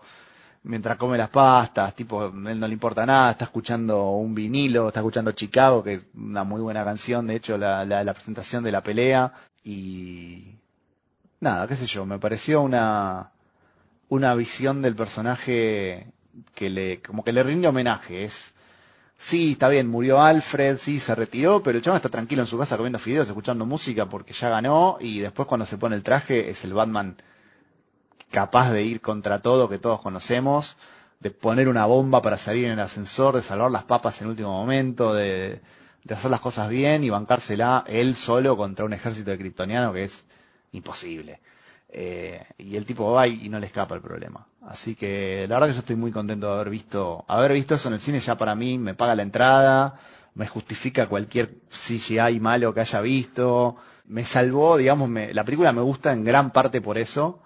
mientras 0.63 0.97
come 0.97 1.17
las 1.17 1.29
pastas, 1.29 1.95
tipo, 1.95 2.21
a 2.21 2.25
él 2.25 2.59
no 2.59 2.67
le 2.67 2.73
importa 2.73 3.05
nada, 3.05 3.31
está 3.31 3.45
escuchando 3.45 4.11
un 4.11 4.35
vinilo, 4.35 4.87
está 4.87 4.99
escuchando 4.99 5.31
Chicago, 5.31 5.83
que 5.83 5.93
es 5.93 6.05
una 6.15 6.43
muy 6.43 6.61
buena 6.61 6.83
canción, 6.83 7.27
de 7.27 7.35
hecho, 7.35 7.57
la, 7.57 7.85
la, 7.85 8.03
la 8.03 8.13
presentación 8.13 8.63
de 8.63 8.71
la 8.71 8.81
pelea, 8.81 9.31
y 9.63 10.55
nada, 11.39 11.67
qué 11.67 11.75
sé 11.75 11.85
yo, 11.85 12.05
me 12.05 12.19
pareció 12.19 12.61
una, 12.61 13.31
una 14.09 14.33
visión 14.33 14.81
del 14.81 14.95
personaje 14.95 16.07
que 16.53 16.69
le, 16.69 17.01
como 17.01 17.23
que 17.23 17.31
le 17.31 17.43
rinde 17.43 17.67
homenaje, 17.67 18.23
es, 18.23 18.54
sí, 19.17 19.51
está 19.51 19.69
bien, 19.69 19.87
murió 19.87 20.21
Alfred, 20.21 20.77
sí, 20.77 20.99
se 20.99 21.15
retiró, 21.15 21.63
pero 21.63 21.77
el 21.77 21.83
chaval 21.83 21.97
está 21.97 22.09
tranquilo 22.09 22.41
en 22.41 22.47
su 22.47 22.57
casa 22.57 22.77
comiendo 22.77 22.99
fideos, 22.99 23.27
escuchando 23.27 23.65
música 23.65 24.07
porque 24.07 24.33
ya 24.33 24.49
ganó, 24.49 24.97
y 24.99 25.19
después 25.19 25.47
cuando 25.47 25.65
se 25.65 25.77
pone 25.77 25.95
el 25.95 26.03
traje 26.03 26.49
es 26.49 26.63
el 26.63 26.73
Batman 26.73 27.17
capaz 28.31 28.71
de 28.71 28.83
ir 28.83 29.01
contra 29.01 29.41
todo 29.41 29.69
que 29.69 29.79
todos 29.79 30.01
conocemos, 30.01 30.77
de 31.19 31.31
poner 31.31 31.69
una 31.69 31.85
bomba 31.85 32.21
para 32.21 32.37
salir 32.37 32.65
en 32.65 32.71
el 32.71 32.79
ascensor, 32.79 33.35
de 33.35 33.41
salvar 33.41 33.71
las 33.71 33.85
papas 33.85 34.19
en 34.19 34.25
el 34.25 34.31
último 34.31 34.51
momento, 34.51 35.13
de, 35.13 35.61
hacer 36.09 36.29
las 36.29 36.41
cosas 36.41 36.69
bien 36.69 37.03
y 37.03 37.09
bancársela 37.09 37.83
él 37.87 38.15
solo 38.15 38.57
contra 38.57 38.85
un 38.85 38.93
ejército 38.93 39.31
de 39.31 39.37
kryptoniano 39.37 39.93
que 39.93 40.03
es 40.03 40.25
imposible. 40.71 41.39
Eh, 41.89 42.45
y 42.57 42.75
el 42.75 42.85
tipo 42.85 43.09
va 43.11 43.27
y 43.27 43.47
no 43.47 43.59
le 43.59 43.67
escapa 43.67 43.95
el 43.95 44.01
problema. 44.01 44.45
Así 44.67 44.95
que 44.95 45.45
la 45.47 45.55
verdad 45.55 45.67
que 45.67 45.73
yo 45.73 45.79
estoy 45.79 45.95
muy 45.95 46.11
contento 46.11 46.47
de 46.47 46.53
haber 46.53 46.69
visto, 46.69 47.23
haber 47.27 47.53
visto 47.53 47.75
eso 47.75 47.87
en 47.87 47.93
el 47.95 47.99
cine 47.99 48.19
ya 48.19 48.35
para 48.35 48.55
mí 48.55 48.79
me 48.79 48.95
paga 48.95 49.15
la 49.15 49.21
entrada, 49.21 49.99
me 50.33 50.47
justifica 50.47 51.07
cualquier 51.07 51.55
CGI 51.69 52.39
malo 52.39 52.73
que 52.73 52.81
haya 52.81 52.99
visto, 53.01 53.77
me 54.07 54.23
salvó, 54.25 54.77
digamos, 54.77 55.07
me, 55.07 55.33
la 55.33 55.43
película 55.43 55.71
me 55.71 55.81
gusta 55.81 56.13
en 56.13 56.23
gran 56.23 56.51
parte 56.51 56.81
por 56.81 56.97
eso. 56.97 57.41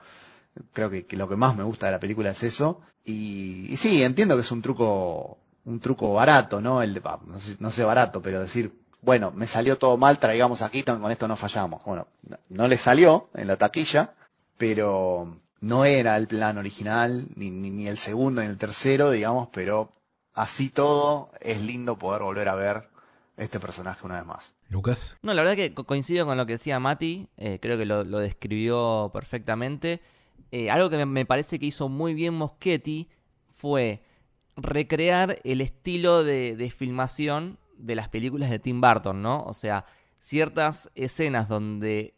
Creo 0.73 0.89
que, 0.89 1.05
lo 1.11 1.29
que 1.29 1.35
más 1.35 1.55
me 1.55 1.63
gusta 1.63 1.87
de 1.87 1.93
la 1.93 1.99
película 1.99 2.29
es 2.31 2.43
eso. 2.43 2.81
Y, 3.05 3.67
y 3.71 3.77
sí, 3.77 4.03
entiendo 4.03 4.35
que 4.35 4.41
es 4.41 4.51
un 4.51 4.61
truco, 4.61 5.37
un 5.65 5.79
truco 5.79 6.13
barato, 6.13 6.61
¿no? 6.61 6.81
El 6.81 7.01
no 7.27 7.39
sé, 7.39 7.55
no 7.59 7.71
sé 7.71 7.83
barato, 7.83 8.21
pero 8.21 8.41
decir, 8.41 8.73
bueno, 9.01 9.31
me 9.31 9.47
salió 9.47 9.77
todo 9.77 9.97
mal, 9.97 10.19
traigamos 10.19 10.61
a 10.61 10.69
Keaton, 10.69 11.01
con 11.01 11.11
esto 11.11 11.27
no 11.27 11.35
fallamos. 11.35 11.83
Bueno, 11.85 12.07
no, 12.23 12.37
no 12.49 12.67
le 12.67 12.77
salió 12.77 13.29
en 13.35 13.47
la 13.47 13.57
taquilla, 13.57 14.13
pero 14.57 15.37
no 15.61 15.85
era 15.85 16.17
el 16.17 16.27
plan 16.27 16.57
original, 16.57 17.27
ni, 17.35 17.51
ni, 17.51 17.69
ni, 17.69 17.87
el 17.87 17.97
segundo 17.97 18.41
ni 18.41 18.47
el 18.47 18.57
tercero, 18.57 19.11
digamos, 19.11 19.49
pero 19.51 19.91
así 20.33 20.69
todo 20.69 21.31
es 21.41 21.61
lindo 21.61 21.97
poder 21.97 22.21
volver 22.21 22.49
a 22.49 22.55
ver 22.55 22.89
este 23.37 23.59
personaje 23.59 24.05
una 24.05 24.17
vez 24.17 24.25
más. 24.25 24.53
Lucas. 24.69 25.17
No, 25.21 25.33
la 25.33 25.41
verdad 25.41 25.55
que 25.55 25.73
coincido 25.73 26.25
con 26.25 26.37
lo 26.37 26.45
que 26.45 26.53
decía 26.53 26.79
Mati, 26.79 27.27
eh, 27.37 27.59
creo 27.61 27.77
que 27.77 27.85
lo, 27.85 28.03
lo, 28.03 28.19
describió 28.19 29.09
perfectamente. 29.13 30.01
Eh, 30.51 30.69
algo 30.69 30.89
que 30.89 30.97
me, 30.97 31.05
me, 31.05 31.25
parece 31.25 31.59
que 31.59 31.67
hizo 31.67 31.89
muy 31.89 32.13
bien 32.13 32.33
Moschetti 32.33 33.09
fue 33.53 34.03
recrear 34.55 35.39
el 35.43 35.61
estilo 35.61 36.23
de, 36.23 36.55
de 36.55 36.69
filmación 36.69 37.57
de 37.77 37.95
las 37.95 38.09
películas 38.09 38.49
de 38.49 38.59
Tim 38.59 38.81
Burton, 38.81 39.21
¿no? 39.21 39.43
O 39.43 39.53
sea, 39.53 39.85
ciertas 40.19 40.91
escenas 40.95 41.47
donde 41.47 42.13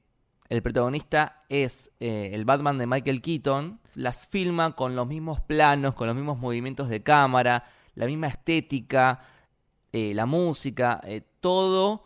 el 0.52 0.62
protagonista 0.62 1.45
es 1.47 1.91
eh, 2.02 2.32
el 2.34 2.43
Batman 2.43 2.78
de 2.78 2.86
Michael 2.86 3.22
Keaton, 3.22 3.80
las 3.95 4.28
filma 4.28 4.76
con 4.76 4.97
los 4.97 5.08
mismos 5.08 5.39
planos, 5.39 5.95
con 5.95 6.08
los 6.08 6.16
mismos 6.16 6.39
movimientos 6.39 6.89
de 6.89 7.02
cámara, 7.02 7.64
la 7.95 8.06
misma 8.06 8.28
estética, 8.28 9.22
eh, 9.93 10.12
la 10.14 10.26
música, 10.26 10.99
eh, 11.06 11.22
todo 11.39 12.04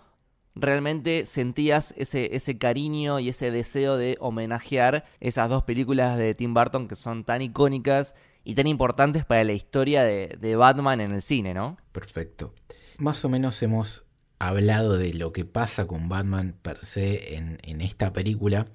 realmente 0.54 1.26
sentías 1.26 1.96
ese, 1.98 2.36
ese 2.36 2.60
cariño 2.60 3.20
y 3.20 3.30
ese 3.30 3.50
deseo 3.50 3.98
de 3.98 4.16
homenajear 4.20 5.06
esas 5.20 5.50
dos 5.50 5.64
películas 5.64 6.16
de 6.16 6.36
Tim 6.36 6.54
Burton 6.54 6.88
que 6.88 6.96
son 6.96 7.24
tan 7.24 7.42
icónicas 7.42 8.14
y 8.44 8.54
tan 8.54 8.68
importantes 8.68 9.26
para 9.26 9.44
la 9.44 9.54
historia 9.54 10.04
de, 10.04 10.38
de 10.40 10.56
Batman 10.56 11.02
en 11.02 11.14
el 11.14 11.24
cine, 11.24 11.56
¿no? 11.56 11.78
Perfecto. 11.92 12.54
Más 13.00 13.26
o 13.26 13.30
menos 13.30 13.64
hemos 13.64 14.05
hablado 14.48 14.98
de 14.98 15.14
lo 15.14 15.34
que 15.34 15.46
pasa 15.46 15.88
con 15.88 16.10
Batman 16.10 16.56
per 16.62 16.86
se 16.86 17.36
en, 17.36 17.82
esta 17.82 18.14
película, 18.14 18.66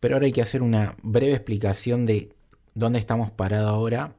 pero 0.00 0.16
ahora 0.16 0.26
hay 0.26 0.32
que 0.32 0.42
hacer 0.42 0.62
una 0.62 0.96
breve 1.02 1.34
explicación 1.34 2.06
de 2.06 2.32
dónde 2.74 2.98
estamos 2.98 3.30
parados 3.30 3.68
ahora 3.68 4.14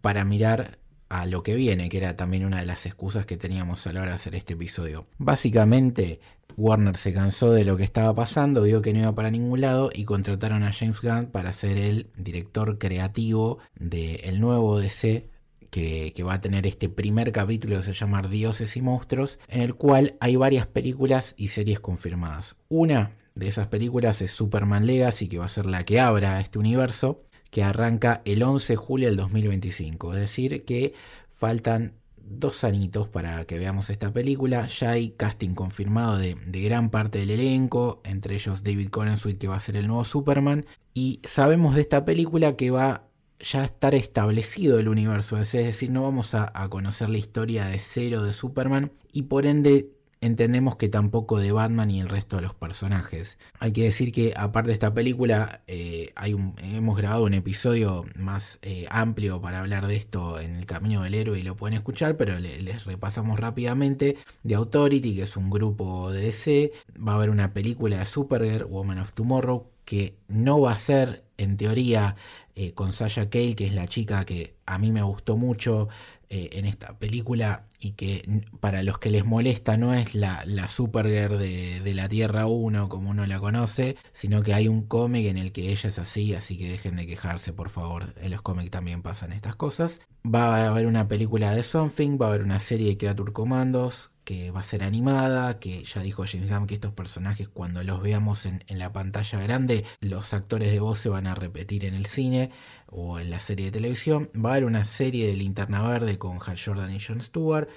para 0.00 0.24
mirar 0.24 0.78
a 1.08 1.26
lo 1.26 1.42
que 1.42 1.54
viene, 1.54 1.88
que 1.88 1.98
era 1.98 2.16
también 2.16 2.44
una 2.44 2.58
de 2.58 2.66
las 2.66 2.84
excusas 2.86 3.26
que 3.26 3.36
teníamos 3.36 3.86
a 3.86 3.92
la 3.92 4.02
hora 4.02 4.10
de 4.10 4.16
hacer 4.16 4.34
este 4.34 4.54
episodio. 4.54 5.06
Básicamente, 5.18 6.20
Warner 6.56 6.96
se 6.96 7.12
cansó 7.12 7.52
de 7.52 7.64
lo 7.64 7.76
que 7.76 7.84
estaba 7.84 8.14
pasando, 8.14 8.62
vio 8.62 8.82
que 8.82 8.92
no 8.92 9.00
iba 9.00 9.14
para 9.14 9.30
ningún 9.30 9.60
lado 9.60 9.90
y 9.92 10.04
contrataron 10.04 10.64
a 10.64 10.72
James 10.72 11.00
Gunn 11.00 11.26
para 11.26 11.52
ser 11.52 11.76
el 11.78 12.10
director 12.16 12.78
creativo 12.78 13.58
del 13.76 14.40
nuevo 14.40 14.80
DC 14.80 15.28
que, 15.76 16.22
va 16.22 16.34
a 16.34 16.40
tener 16.40 16.66
este 16.66 16.88
primer 16.88 17.32
capítulo 17.32 17.82
se 17.82 17.92
llama 17.92 18.22
Dioses 18.22 18.76
y 18.76 18.80
Monstruos, 18.80 19.38
en 19.48 19.60
el 19.60 19.74
cual 19.74 20.16
hay 20.20 20.36
varias 20.36 20.66
películas 20.66 21.34
y 21.36 21.48
series 21.48 21.80
confirmadas. 21.80 22.56
Una 22.68 23.12
de 23.34 23.48
esas 23.48 23.66
películas 23.66 24.22
es 24.22 24.30
Superman 24.30 24.86
Legacy, 24.86 25.28
que 25.28 25.38
va 25.38 25.44
a 25.44 25.48
ser 25.48 25.66
la 25.66 25.84
que 25.84 26.00
abra 26.00 26.40
este 26.40 26.58
universo, 26.58 27.24
que 27.50 27.62
arranca 27.62 28.22
el 28.24 28.42
11 28.42 28.72
de 28.72 28.76
julio 28.76 29.08
del 29.08 29.16
2025. 29.16 30.14
Es 30.14 30.20
decir, 30.20 30.64
que 30.64 30.94
faltan 31.34 31.92
dos 32.16 32.64
anitos 32.64 33.08
para 33.08 33.44
que 33.44 33.58
veamos 33.58 33.90
esta 33.90 34.10
película. 34.10 34.66
Ya 34.68 34.92
hay 34.92 35.10
casting 35.10 35.54
confirmado 35.54 36.16
de, 36.16 36.36
de 36.46 36.60
gran 36.62 36.88
parte 36.88 37.18
del 37.18 37.30
elenco, 37.30 38.00
entre 38.04 38.34
ellos 38.34 38.64
David 38.64 38.88
Corenswit, 38.88 39.38
que 39.38 39.48
va 39.48 39.56
a 39.56 39.60
ser 39.60 39.76
el 39.76 39.88
nuevo 39.88 40.04
Superman. 40.04 40.64
Y 40.94 41.20
sabemos 41.24 41.74
de 41.74 41.82
esta 41.82 42.06
película 42.06 42.56
que 42.56 42.70
va 42.70 43.05
ya 43.40 43.64
estar 43.64 43.94
establecido 43.94 44.78
el 44.78 44.88
universo 44.88 45.38
es 45.38 45.52
decir, 45.52 45.90
no 45.90 46.02
vamos 46.02 46.34
a, 46.34 46.52
conocer 46.68 47.08
la 47.08 47.18
historia 47.18 47.66
de 47.66 47.78
cero 47.78 48.22
de 48.22 48.32
Superman 48.32 48.92
y 49.12 49.22
por 49.22 49.46
ende 49.46 49.90
entendemos 50.20 50.76
que 50.76 50.88
tampoco 50.88 51.38
de 51.38 51.52
Batman 51.52 51.90
y 51.90 52.00
el 52.00 52.08
resto 52.08 52.36
de 52.36 52.42
los 52.42 52.54
personajes. 52.54 53.38
Hay 53.60 53.72
que 53.72 53.84
decir 53.84 54.12
que 54.12 54.32
aparte 54.36 54.68
de 54.68 54.74
esta 54.74 54.92
película 54.92 55.62
eh, 55.66 56.12
hay 56.16 56.34
hemos 56.62 56.96
grabado 56.96 57.24
un 57.24 57.34
episodio 57.34 58.04
más 58.16 58.58
eh, 58.62 58.86
amplio 58.90 59.40
para 59.40 59.60
hablar 59.60 59.86
de 59.86 59.96
esto 59.96 60.40
en 60.40 60.56
el 60.56 60.66
Camino 60.66 61.02
del 61.02 61.14
Héroe 61.14 61.38
y 61.38 61.42
lo 61.42 61.56
pueden 61.56 61.74
escuchar, 61.74 62.16
pero 62.16 62.38
le, 62.38 62.60
les 62.62 62.84
repasamos 62.84 63.38
rápidamente. 63.38 64.16
The 64.46 64.54
Authority, 64.54 65.16
que 65.16 65.22
es 65.22 65.36
un 65.36 65.50
grupo 65.50 66.10
de 66.10 66.22
DC, 66.22 66.72
va 66.96 67.12
a 67.12 67.16
haber 67.16 67.30
una 67.30 67.52
película 67.52 67.98
de 67.98 68.06
Supergirl, 68.06 68.64
Woman 68.64 68.98
of 68.98 69.12
Tomorrow, 69.12 69.66
que 69.84 70.16
no 70.28 70.60
va 70.60 70.72
a 70.72 70.78
ser 70.78 71.24
en 71.38 71.56
teoría 71.56 72.16
eh, 72.58 72.72
con 72.72 72.94
Sasha 72.94 73.28
Cale, 73.28 73.54
que 73.54 73.66
es 73.66 73.74
la 73.74 73.86
chica 73.86 74.24
que 74.24 74.56
a 74.64 74.78
mí 74.78 74.90
me 74.90 75.02
gustó 75.02 75.36
mucho 75.36 75.88
eh, 76.30 76.48
en 76.52 76.64
esta 76.64 76.98
película 76.98 77.66
y 77.78 77.92
que 77.92 78.42
para 78.60 78.82
los 78.82 78.98
que 78.98 79.10
les 79.10 79.26
molesta 79.26 79.76
no 79.76 79.92
es 79.92 80.14
la, 80.14 80.42
la 80.46 80.66
Supergirl 80.66 81.38
de, 81.38 81.80
de, 81.80 81.94
la 81.94 82.08
Tierra 82.08 82.46
1 82.46 82.88
como 82.88 83.10
uno 83.10 83.26
la 83.26 83.38
conoce, 83.40 83.96
sino 84.12 84.42
que 84.42 84.54
hay 84.54 84.68
un 84.68 84.86
cómic 84.86 85.26
en 85.26 85.36
el 85.36 85.52
que 85.52 85.70
ella 85.70 85.90
es 85.90 85.98
así, 85.98 86.34
así 86.34 86.56
que 86.56 86.70
dejen 86.70 86.96
de 86.96 87.06
quejarse 87.06 87.52
por 87.52 87.68
favor, 87.68 88.14
en 88.16 88.30
los 88.30 88.40
cómics 88.40 88.70
también 88.70 89.02
pasan 89.02 89.32
estas 89.32 89.54
cosas. 89.54 90.00
Va 90.26 90.56
a 90.56 90.68
haber 90.68 90.86
una 90.86 91.08
película 91.08 91.54
de 91.54 91.62
Something, 91.62 92.18
va 92.20 92.26
a 92.26 92.28
haber 92.30 92.42
una 92.42 92.58
serie 92.58 92.88
de 92.88 92.96
Creature 92.96 93.34
Commandos, 93.34 94.10
que 94.26 94.50
va 94.50 94.58
a 94.58 94.64
ser 94.64 94.82
animada, 94.82 95.60
que 95.60 95.84
ya 95.84 96.02
dijo 96.02 96.24
James 96.26 96.50
Gunn 96.50 96.66
que 96.66 96.74
estos 96.74 96.92
personajes 96.92 97.48
cuando 97.48 97.84
los 97.84 98.02
veamos 98.02 98.44
en, 98.44 98.64
la 98.68 98.92
pantalla 98.92 99.40
grande, 99.40 99.84
los 100.00 100.34
actores 100.34 100.72
de 100.72 100.80
voz 100.80 100.98
se 100.98 101.08
van 101.08 101.28
a 101.28 101.36
repetir 101.36 101.84
en 101.84 101.94
el 101.94 102.06
cine 102.06 102.50
o 102.86 103.20
en 103.20 103.30
la 103.30 103.38
serie 103.38 103.66
de 103.66 103.70
televisión. 103.70 104.28
Va 104.34 104.50
a 104.50 104.52
haber 104.54 104.64
una 104.64 104.84
serie 104.84 105.28
de 105.28 105.36
Linterna 105.36 105.88
Verde 105.88 106.18
con 106.18 106.40
Hal 106.44 106.58
Jordan 106.62 106.92
y 106.92 106.98
Jon 106.98 107.20
Stewart. 107.20 107.68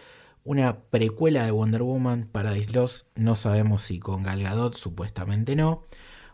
Una 0.43 0.79
precuela 0.79 1.45
de 1.45 1.51
Wonder 1.51 1.83
Woman, 1.83 2.27
Paradise 2.31 2.73
Lost, 2.73 3.05
no 3.13 3.35
sabemos 3.35 3.83
si 3.83 3.99
con 3.99 4.23
Gal 4.23 4.41
Gadot, 4.41 4.75
supuestamente 4.75 5.55
no. 5.55 5.83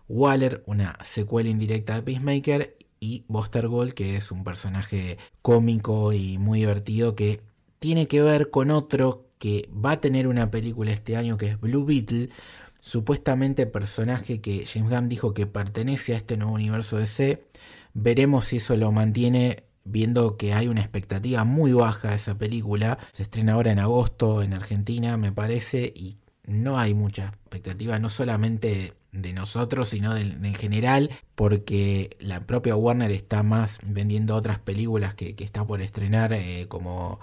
Waller, 0.08 0.64
una 0.66 0.98
secuela 1.04 1.50
indirecta 1.50 1.96
de 1.96 2.04
Peacemaker. 2.04 2.78
Y 3.02 3.26
Buster 3.28 3.68
Gold, 3.68 3.94
que 3.94 4.16
es 4.16 4.32
un 4.32 4.46
personaje 4.46 5.18
cómico 5.42 6.14
y 6.14 6.38
muy 6.38 6.60
divertido 6.60 7.16
que 7.16 7.42
tiene 7.80 8.08
que 8.08 8.22
ver 8.22 8.50
con 8.50 8.72
otro 8.72 9.25
que 9.46 9.70
va 9.72 9.92
a 9.92 10.02
tener 10.02 10.28
una 10.28 10.50
película 10.50 10.92
este 10.92 11.16
año 11.16 11.38
que 11.38 11.50
es 11.50 11.62
Blue 11.62 11.86
Beetle, 11.86 12.30
supuestamente 12.80 13.68
personaje 13.68 14.42
que 14.42 14.66
James 14.66 14.90
Gunn 14.90 15.08
dijo 15.08 15.36
que 15.36 15.46
pertenece 15.46 16.16
a 16.16 16.18
este 16.18 16.36
nuevo 16.36 16.54
universo 16.54 16.98
DC. 16.98 17.46
Veremos 17.94 18.46
si 18.46 18.58
eso 18.58 18.76
lo 18.76 18.92
mantiene 18.92 19.66
viendo 19.84 20.36
que 20.36 20.54
hay 20.54 20.68
una 20.68 20.82
expectativa 20.82 21.44
muy 21.44 21.74
baja 21.74 22.10
de 22.10 22.16
esa 22.16 22.36
película. 22.40 22.98
Se 23.12 23.22
estrena 23.22 23.54
ahora 23.54 23.72
en 23.72 23.78
agosto 23.78 24.42
en 24.42 24.56
Argentina, 24.56 25.16
me 25.16 25.32
parece, 25.32 25.94
y 25.96 26.18
no 26.48 26.80
hay 26.80 26.96
mucha 26.96 27.26
expectativa, 27.44 28.00
no 28.00 28.10
solamente 28.10 28.96
de 29.12 29.32
nosotros, 29.32 29.90
sino 29.90 30.16
de, 30.16 30.22
en 30.22 30.56
general, 30.56 31.12
porque 31.36 32.18
la 32.20 32.48
propia 32.48 32.76
Warner 32.76 33.12
está 33.12 33.44
más 33.44 33.78
vendiendo 33.84 34.36
otras 34.36 34.58
películas 34.58 35.14
que, 35.14 35.36
está 35.38 35.68
por 35.68 35.84
estrenar, 35.84 36.34
eh, 36.34 36.66
como 36.68 37.20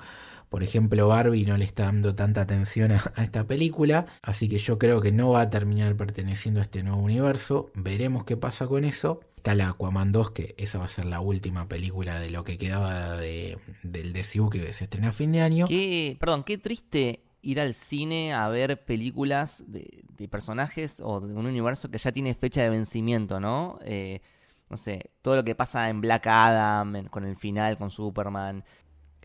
por 0.52 0.62
ejemplo 0.62 1.08
Barbie 1.08 1.46
no 1.46 1.56
le 1.56 1.64
está 1.64 1.84
dando 1.84 2.14
tanta 2.14 2.42
atención 2.42 2.92
a, 2.92 3.02
esta 3.16 3.46
película, 3.46 4.04
así 4.20 4.50
que 4.50 4.58
yo 4.58 4.78
creo 4.78 5.00
que 5.00 5.10
no 5.10 5.30
va 5.30 5.40
a 5.40 5.50
terminar 5.50 5.96
perteneciendo 5.96 6.60
a 6.60 6.64
este 6.64 6.82
nuevo 6.82 7.00
universo, 7.00 7.70
veremos 7.74 8.24
qué 8.24 8.36
pasa 8.36 8.66
con 8.66 8.84
eso. 8.84 9.20
Está 9.36 9.54
la 9.54 9.70
Aquaman 9.70 10.12
2, 10.12 10.30
que 10.32 10.54
esa 10.58 10.78
va 10.78 10.84
a 10.84 10.88
ser 10.88 11.06
la 11.06 11.20
última 11.20 11.68
película 11.68 12.20
de 12.20 12.28
lo 12.28 12.44
que 12.44 12.58
quedaba 12.58 13.16
de, 13.16 13.56
del 13.82 14.12
DCU 14.12 14.50
que 14.50 14.74
se 14.74 14.84
estrena 14.84 15.08
a 15.08 15.12
fin 15.12 15.32
de 15.32 15.40
año. 15.40 15.66
Qué, 15.66 16.18
perdón, 16.20 16.44
qué 16.44 16.58
triste 16.58 17.24
ir 17.40 17.58
al 17.58 17.72
cine 17.72 18.34
a 18.34 18.46
ver 18.48 18.84
películas 18.84 19.64
de, 19.66 20.04
personajes 20.30 21.00
o 21.02 21.20
de 21.20 21.34
un 21.34 21.46
universo 21.46 21.90
que 21.90 21.96
ya 21.96 22.12
tiene 22.12 22.34
fecha 22.34 22.62
de 22.62 22.68
vencimiento, 22.68 23.40
¿no? 23.40 23.78
Eh, 23.86 24.20
no 24.68 24.76
sé, 24.76 25.10
todo 25.22 25.36
lo 25.36 25.44
que 25.44 25.54
pasa 25.54 25.88
en 25.88 26.00
Black 26.00 26.26
Adam, 26.26 27.06
con 27.06 27.24
el 27.24 27.36
final, 27.36 27.76
con 27.76 27.90
Superman, 27.90 28.64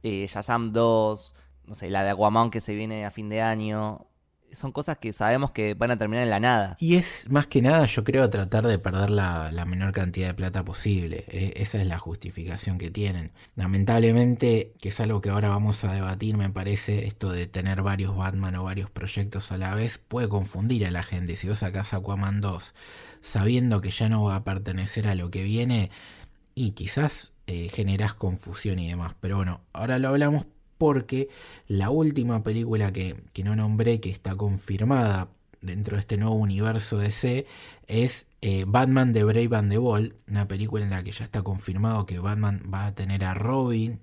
eh, 0.04 0.28
Shazam 0.28 0.72
2, 0.72 1.36
no 1.66 1.76
sé, 1.76 1.90
la 1.90 2.04
de 2.04 2.12
Aquaman 2.12 2.50
que 2.50 2.62
se 2.62 2.74
viene 2.74 3.06
a 3.06 3.12
fin 3.12 3.30
de 3.30 3.42
año 3.42 4.08
son 4.52 4.72
cosas 4.72 4.98
que 4.98 5.14
sabemos 5.14 5.52
que 5.52 5.74
van 5.74 5.92
a 5.92 5.98
terminar 5.98 6.24
en 6.24 6.30
la 6.30 6.40
nada. 6.40 6.78
Y 6.80 6.96
es 6.96 7.30
más 7.30 7.48
que 7.48 7.62
nada, 7.62 7.86
yo 7.86 8.04
creo, 8.04 8.30
tratar 8.30 8.66
de 8.66 8.80
perder 8.80 9.10
la, 9.10 9.52
menor 9.66 9.92
cantidad 9.92 10.28
de 10.28 10.34
plata 10.34 10.64
posible. 10.64 11.26
E, 11.28 11.54
esa 11.58 11.80
es 11.82 11.88
la 11.88 12.00
justificación 12.00 12.78
que 12.78 12.90
tienen. 12.90 13.32
Lamentablemente, 13.56 14.74
que 14.82 14.90
es 14.90 15.00
algo 15.00 15.22
que 15.22 15.30
ahora 15.30 15.50
vamos 15.50 15.84
a 15.84 15.94
debatir, 15.94 16.38
me 16.38 16.50
parece, 16.50 17.08
esto 17.08 17.32
de 17.32 17.48
tener 17.48 17.82
varios 17.82 18.16
Batman 18.16 18.56
o 18.56 18.64
varios 18.64 18.90
proyectos 18.90 19.52
a 19.52 19.58
la 19.58 19.76
vez 19.76 19.98
puede 19.98 20.30
confundir 20.30 20.86
a 20.86 20.92
la 20.92 21.04
gente. 21.04 21.36
Si 21.36 21.48
vos 21.48 21.60
sacás 21.60 21.94
Aquaman 21.94 22.42
2 22.42 22.74
sabiendo 23.22 23.82
que 23.82 23.90
ya 23.90 24.08
no 24.10 24.24
va 24.24 24.38
a 24.38 24.44
pertenecer 24.44 25.08
a 25.08 25.16
lo 25.16 25.30
que 25.30 25.44
viene, 25.44 25.92
y 26.56 26.72
quizás 26.72 27.32
eh, 27.48 27.70
generás 27.74 28.14
confusión 28.14 28.80
y 28.80 28.88
demás. 28.88 29.16
Pero 29.20 29.38
bueno, 29.38 29.62
ahora 29.74 30.00
lo 30.00 30.10
hablamos 30.10 30.46
porque 30.78 31.30
la 31.68 31.90
última 31.90 32.44
película 32.44 32.92
que, 32.92 33.16
no 33.44 33.56
nombré, 33.56 34.00
que 34.00 34.10
está 34.10 34.36
confirmada 34.36 35.30
dentro 35.62 35.96
de 35.96 36.02
este 36.02 36.18
nuevo 36.18 36.36
universo 36.36 36.98
DC, 36.98 37.46
es 37.88 38.28
eh, 38.42 38.66
Batman 38.68 39.12
de 39.14 39.24
Brave 39.24 39.56
and 39.56 39.72
the 39.72 39.78
Ball, 39.78 40.16
una 40.28 40.48
película 40.48 40.84
en 40.84 40.92
la 40.92 41.04
que 41.04 41.12
ya 41.12 41.26
está 41.26 41.42
confirmado 41.42 42.06
que 42.06 42.20
Batman 42.20 42.62
va 42.72 42.88
a 42.88 42.96
tener 42.96 43.26
a 43.26 43.34
Robin, 43.34 44.00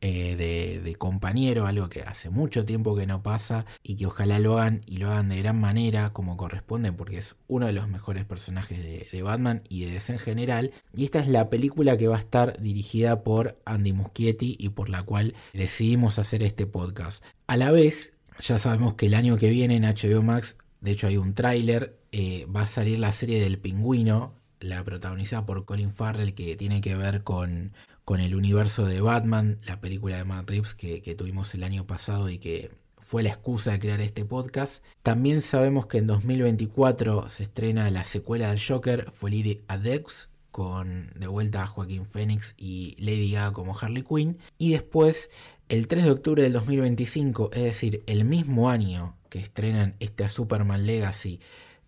eh, 0.00 0.80
de, 0.84 0.94
compañero, 0.94 1.66
algo 1.66 1.88
que 1.88 2.02
hace 2.02 2.30
mucho 2.30 2.64
tiempo 2.64 2.96
que 2.96 3.06
no 3.06 3.22
pasa 3.22 3.66
y 3.82 3.96
que 3.96 4.06
ojalá 4.06 4.38
lo 4.38 4.58
hagan 4.58 4.80
y 4.86 4.96
lo 4.96 5.10
hagan 5.10 5.28
de 5.28 5.38
gran 5.38 5.60
manera 5.60 6.12
como 6.12 6.36
corresponde 6.36 6.92
porque 6.92 7.18
es 7.18 7.36
uno 7.46 7.66
de 7.66 7.72
los 7.72 7.88
mejores 7.88 8.24
personajes 8.24 8.82
de, 8.82 9.22
Batman 9.22 9.62
y 9.68 9.84
de 9.84 9.92
DC 9.92 10.12
en 10.12 10.18
general. 10.18 10.72
Y 10.94 11.04
esta 11.04 11.20
es 11.20 11.28
la 11.28 11.50
película 11.50 11.96
que 11.96 12.08
va 12.08 12.16
a 12.16 12.20
estar 12.20 12.60
dirigida 12.60 13.22
por 13.22 13.58
Andy 13.64 13.92
Muschietti 13.92 14.56
y 14.58 14.70
por 14.70 14.88
la 14.88 15.02
cual 15.02 15.34
decidimos 15.52 16.18
hacer 16.18 16.42
este 16.42 16.66
podcast. 16.66 17.24
A 17.46 17.56
la 17.56 17.70
vez, 17.70 18.12
ya 18.40 18.58
sabemos 18.58 18.94
que 18.94 19.06
el 19.06 19.14
año 19.14 19.36
que 19.36 19.50
viene 19.50 19.76
en 19.76 19.84
HBO 19.84 20.22
Max, 20.22 20.56
de 20.80 20.92
hecho 20.92 21.08
hay 21.08 21.16
un 21.16 21.34
tráiler, 21.34 21.98
eh, 22.12 22.46
va 22.46 22.62
a 22.62 22.66
salir 22.66 22.98
la 22.98 23.12
serie 23.12 23.40
del 23.40 23.58
pingüino, 23.58 24.34
la 24.60 24.82
protagonizada 24.84 25.46
por 25.46 25.64
Colin 25.64 25.92
Farrell, 25.92 26.34
que 26.34 26.56
tiene 26.56 26.80
que 26.80 26.96
ver 26.96 27.22
con, 27.22 27.72
con 28.08 28.20
el 28.20 28.34
universo 28.34 28.86
de 28.86 29.02
Batman, 29.02 29.58
la 29.66 29.82
película 29.82 30.16
de 30.16 30.24
Matt 30.24 30.48
Reeves 30.48 30.72
que, 30.74 31.14
tuvimos 31.14 31.54
el 31.54 31.62
año 31.62 31.86
pasado 31.86 32.30
y 32.30 32.38
que 32.38 32.70
fue 33.02 33.22
la 33.22 33.28
excusa 33.28 33.72
de 33.72 33.80
crear 33.80 34.00
este 34.00 34.24
podcast. 34.24 34.82
También 35.02 35.42
sabemos 35.42 35.88
que 35.88 35.98
en 35.98 36.06
2024 36.06 37.28
se 37.28 37.42
estrena 37.42 37.90
la 37.90 38.04
secuela 38.04 38.48
del 38.48 38.62
Joker, 38.66 39.12
Lady 39.20 39.60
Adex, 39.68 40.30
con 40.50 41.10
de 41.16 41.26
vuelta 41.26 41.62
a 41.62 41.66
Joaquín 41.66 42.06
Phoenix 42.06 42.54
y 42.56 42.96
Lady 42.98 43.32
Gaga 43.32 43.52
como 43.52 43.78
Harley 43.78 44.04
Quinn. 44.04 44.38
Y 44.56 44.70
después, 44.72 45.30
el 45.68 45.86
3 45.86 46.06
de 46.06 46.10
octubre 46.10 46.42
del 46.42 46.54
2025, 46.54 47.50
es 47.52 47.62
decir, 47.62 48.04
el 48.06 48.24
mismo 48.24 48.70
año 48.70 49.18
que 49.28 49.40
estrenan 49.40 49.96
este 50.00 50.26
Superman 50.30 50.86
Legacy, 50.86 51.40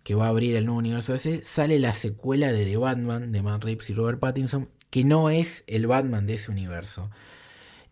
que 0.03 0.13
va 0.13 0.27
a 0.27 0.29
abrir 0.29 0.55
el 0.55 0.67
nuevo 0.67 0.77
universo 0.77 1.13
DC, 1.13 1.43
sale 1.43 1.79
la 1.79 1.95
secuela 1.95 2.51
de 2.51 2.65
The 2.65 2.77
Batman 2.77 3.31
de 3.31 3.41
Matt 3.41 3.63
Reeves 3.63 3.89
y 3.89 3.95
Robert 3.95 4.19
Pattinson, 4.19 4.69
que 4.91 5.03
no 5.03 5.31
es 5.31 5.63
el 5.65 5.87
Batman 5.87 6.27
de 6.27 6.35
ese 6.35 6.51
universo. 6.51 7.09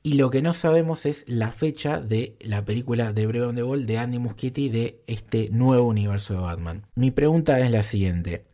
Y 0.04 0.14
lo 0.14 0.30
que 0.30 0.41
no 0.41 0.54
sabemos 0.54 1.06
es 1.06 1.26
la 1.28 1.52
fecha 1.52 2.00
de 2.00 2.38
la 2.39 2.64
película 2.64 3.12
de 3.12 3.26
Brave 3.26 3.54
the 3.54 3.64
Ball 3.64 3.86
de 3.86 3.97
Andy 3.97 4.20
Muschietti 4.20 4.70
de 4.70 5.02
este 5.08 5.50
nuevo 5.50 5.88
universo 5.88 6.36
de 6.36 6.41
Batman. 6.41 6.86
Mi 6.95 7.10
pregunta 7.12 7.60
es 7.60 7.72
la 7.72 7.84
siguiente. 7.84 8.45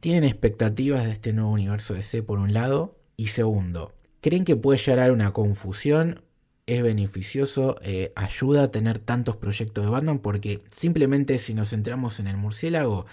¿Tienen 0.00 0.24
expectativas 0.24 1.04
de 1.04 1.12
este 1.12 1.32
nuevo 1.32 1.50
universo 1.50 1.94
de 1.94 2.02
C 2.02 2.22
por 2.22 2.38
un 2.38 2.52
lado? 2.54 2.98
Y 3.16 3.28
segundo, 3.28 3.94
¿creen 4.20 4.44
que 4.44 4.56
puede 4.56 4.78
llegar 4.78 5.10
a 5.10 5.12
una 5.12 5.32
confusión? 5.32 6.22
¿Es 6.66 6.82
beneficioso? 6.82 7.78
Eh, 7.82 8.12
¿Ayuda 8.14 8.64
a 8.64 8.70
tener 8.70 8.98
tantos 8.98 9.36
proyectos 9.36 9.84
de 9.84 9.90
Batman? 9.90 10.18
Porque 10.18 10.60
simplemente 10.70 11.38
si 11.38 11.54
nos 11.54 11.70
centramos 11.70 12.20
en 12.20 12.26
el 12.26 12.36
murciélago, 12.36 13.06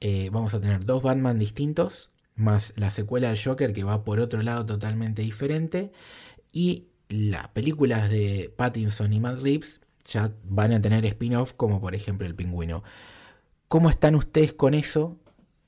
eh, 0.00 0.30
vamos 0.32 0.54
a 0.54 0.60
tener 0.60 0.84
dos 0.84 1.02
Batman 1.02 1.38
distintos 1.38 2.10
más 2.36 2.72
la 2.76 2.90
secuela 2.90 3.28
del 3.28 3.42
Joker 3.42 3.72
que 3.72 3.84
va 3.84 4.04
por 4.04 4.20
otro 4.20 4.42
lado 4.42 4.66
totalmente 4.66 5.22
diferente 5.22 5.92
y 6.52 6.88
las 7.08 7.48
películas 7.48 8.10
de 8.10 8.52
Pattinson 8.56 9.12
y 9.12 9.20
Matt 9.20 9.40
Reeves 9.40 9.80
ya 10.06 10.32
van 10.44 10.72
a 10.72 10.80
tener 10.80 11.04
spin-off 11.04 11.54
como 11.54 11.80
por 11.80 11.94
ejemplo 11.94 12.26
El 12.26 12.34
Pingüino. 12.34 12.82
¿Cómo 13.68 13.90
están 13.90 14.14
ustedes 14.14 14.52
con 14.52 14.74
eso? 14.74 15.18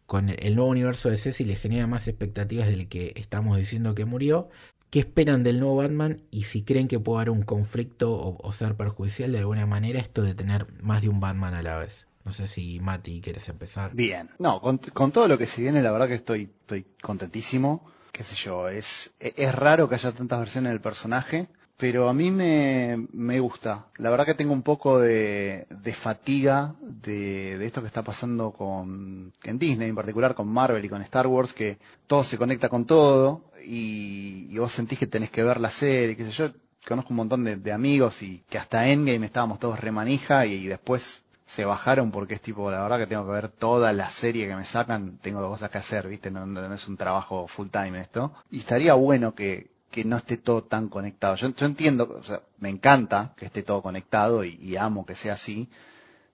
Con 0.06 0.28
el 0.28 0.54
nuevo 0.54 0.70
universo 0.70 1.10
de 1.10 1.16
C, 1.16 1.44
les 1.44 1.60
genera 1.60 1.86
más 1.86 2.06
expectativas 2.06 2.68
del 2.68 2.88
que 2.88 3.12
estamos 3.16 3.58
diciendo 3.58 3.94
que 3.94 4.04
murió. 4.04 4.48
¿Qué 4.90 5.00
esperan 5.00 5.42
del 5.42 5.58
nuevo 5.58 5.76
Batman? 5.76 6.22
Y 6.30 6.44
si 6.44 6.62
creen 6.62 6.86
que 6.86 7.00
puede 7.00 7.18
haber 7.18 7.30
un 7.30 7.42
conflicto 7.42 8.14
o, 8.14 8.36
o 8.40 8.52
ser 8.52 8.76
perjudicial 8.76 9.32
de 9.32 9.38
alguna 9.38 9.66
manera 9.66 9.98
esto 9.98 10.22
de 10.22 10.34
tener 10.34 10.66
más 10.80 11.02
de 11.02 11.08
un 11.08 11.18
Batman 11.18 11.54
a 11.54 11.62
la 11.62 11.78
vez. 11.78 12.05
No 12.26 12.32
sé 12.32 12.48
si 12.48 12.80
Mati 12.80 13.20
quieres 13.20 13.48
empezar. 13.48 13.94
Bien. 13.94 14.28
No, 14.40 14.60
con, 14.60 14.80
todo 15.12 15.28
lo 15.28 15.38
que 15.38 15.46
se 15.46 15.62
viene, 15.62 15.80
la 15.80 15.92
verdad 15.92 16.08
que 16.08 16.14
estoy, 16.14 16.50
estoy 16.60 16.84
contentísimo. 17.00 17.88
Qué 18.10 18.24
sé 18.24 18.34
yo, 18.34 18.68
es, 18.68 19.12
es 19.20 19.54
raro 19.54 19.88
que 19.88 19.94
haya 19.94 20.10
tantas 20.10 20.40
versiones 20.40 20.72
del 20.72 20.80
personaje, 20.80 21.46
pero 21.76 22.08
a 22.08 22.12
mí 22.12 22.32
me, 22.32 23.06
me 23.12 23.38
gusta. 23.38 23.86
La 23.98 24.10
verdad 24.10 24.26
que 24.26 24.34
tengo 24.34 24.52
un 24.52 24.62
poco 24.62 24.98
de, 24.98 25.68
de 25.70 25.92
fatiga 25.92 26.74
de, 26.80 27.58
de, 27.58 27.64
esto 27.64 27.80
que 27.80 27.86
está 27.86 28.02
pasando 28.02 28.50
con 28.50 29.32
en 29.44 29.58
Disney, 29.60 29.90
en 29.90 29.94
particular 29.94 30.34
con 30.34 30.48
Marvel 30.48 30.84
y 30.84 30.88
con 30.88 31.02
Star 31.02 31.28
Wars, 31.28 31.52
que 31.52 31.78
todo 32.08 32.24
se 32.24 32.38
conecta 32.38 32.68
con 32.68 32.86
todo 32.86 33.52
y, 33.64 34.58
vos 34.58 34.72
sentís 34.72 34.98
que 34.98 35.06
tenés 35.06 35.30
que 35.30 35.44
ver 35.44 35.60
la 35.60 35.70
serie, 35.70 36.16
qué 36.16 36.24
sé 36.24 36.32
yo. 36.32 36.50
Conozco 36.88 37.10
un 37.10 37.16
montón 37.18 37.44
de, 37.44 37.72
amigos 37.72 38.22
y 38.22 38.42
que 38.48 38.58
hasta 38.58 38.88
Endgame 38.88 39.26
estábamos 39.26 39.60
todos 39.60 39.78
remanija 39.78 40.46
y 40.46 40.66
después 40.66 41.22
se 41.46 41.64
bajaron 41.64 42.10
porque 42.10 42.34
es 42.34 42.40
tipo, 42.40 42.70
la 42.70 42.82
verdad 42.82 42.98
que 42.98 43.06
tengo 43.06 43.24
que 43.24 43.30
ver 43.32 43.48
toda 43.48 43.92
la 43.92 44.10
serie 44.10 44.48
que 44.48 44.56
me 44.56 44.64
sacan, 44.64 45.18
tengo 45.18 45.48
cosas 45.48 45.70
que 45.70 45.78
hacer, 45.78 46.08
¿viste? 46.08 46.30
No, 46.30 46.44
no, 46.44 46.74
es 46.74 46.88
un 46.88 46.96
trabajo 46.96 47.46
full 47.46 47.68
time 47.68 48.00
esto. 48.00 48.32
Y 48.50 48.58
estaría 48.58 48.94
bueno 48.94 49.34
que, 49.34 49.70
que 49.90 50.04
no 50.04 50.16
esté 50.16 50.38
todo 50.38 50.64
tan 50.64 50.88
conectado. 50.88 51.36
Yo, 51.36 51.54
yo 51.54 51.66
entiendo, 51.66 52.16
o 52.18 52.24
sea, 52.24 52.42
me 52.58 52.68
encanta 52.68 53.32
que 53.36 53.46
esté 53.46 53.62
todo 53.62 53.80
conectado 53.80 54.44
y, 54.44 54.56
y 54.56 54.76
amo 54.76 55.06
que 55.06 55.14
sea 55.14 55.34
así, 55.34 55.68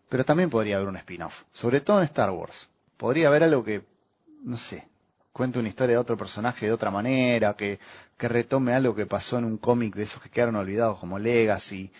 pero 0.08 0.24
también 0.24 0.48
podría 0.48 0.76
haber 0.76 0.88
un 0.88 0.96
spin-off, 0.96 1.42
sobre 1.52 1.82
todo 1.82 1.98
en 1.98 2.04
Star 2.04 2.30
Wars. 2.30 2.70
Podría 2.96 3.28
haber 3.28 3.44
algo 3.44 3.62
que, 3.62 3.82
no 4.44 4.56
sé, 4.56 4.88
cuente 5.32 5.58
una 5.58 5.68
historia 5.68 5.96
de 5.96 6.00
otro 6.00 6.16
personaje 6.16 6.66
de 6.66 6.72
otra 6.72 6.90
manera, 6.90 7.54
que, 7.54 7.78
que 8.16 8.28
retome 8.28 8.72
algo 8.72 8.94
que 8.94 9.04
pasó 9.04 9.36
en 9.36 9.44
un 9.44 9.58
cómic 9.58 9.94
de 9.94 10.04
esos 10.04 10.22
que 10.22 10.30
quedaron 10.30 10.56
olvidados 10.56 10.98
como 10.98 11.18
Legacy 11.18 11.92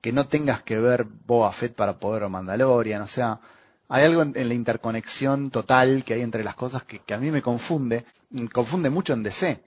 que 0.00 0.12
no 0.12 0.26
tengas 0.28 0.62
que 0.62 0.78
ver 0.78 1.04
Boba 1.04 1.52
Fett 1.52 1.74
para 1.74 1.98
poder 1.98 2.22
o 2.22 2.30
Mandalorian, 2.30 3.02
o 3.02 3.06
sea, 3.06 3.40
hay 3.88 4.04
algo 4.04 4.22
en, 4.22 4.48
la 4.48 4.54
interconexión 4.54 5.50
total 5.50 6.04
que 6.04 6.14
hay 6.14 6.22
entre 6.22 6.44
las 6.44 6.54
cosas 6.54 6.84
que, 6.84 7.02
a 7.12 7.18
mí 7.18 7.30
me 7.30 7.42
confunde, 7.42 8.04
confunde 8.52 8.88
mucho 8.88 9.12
en 9.12 9.22
DC, 9.22 9.62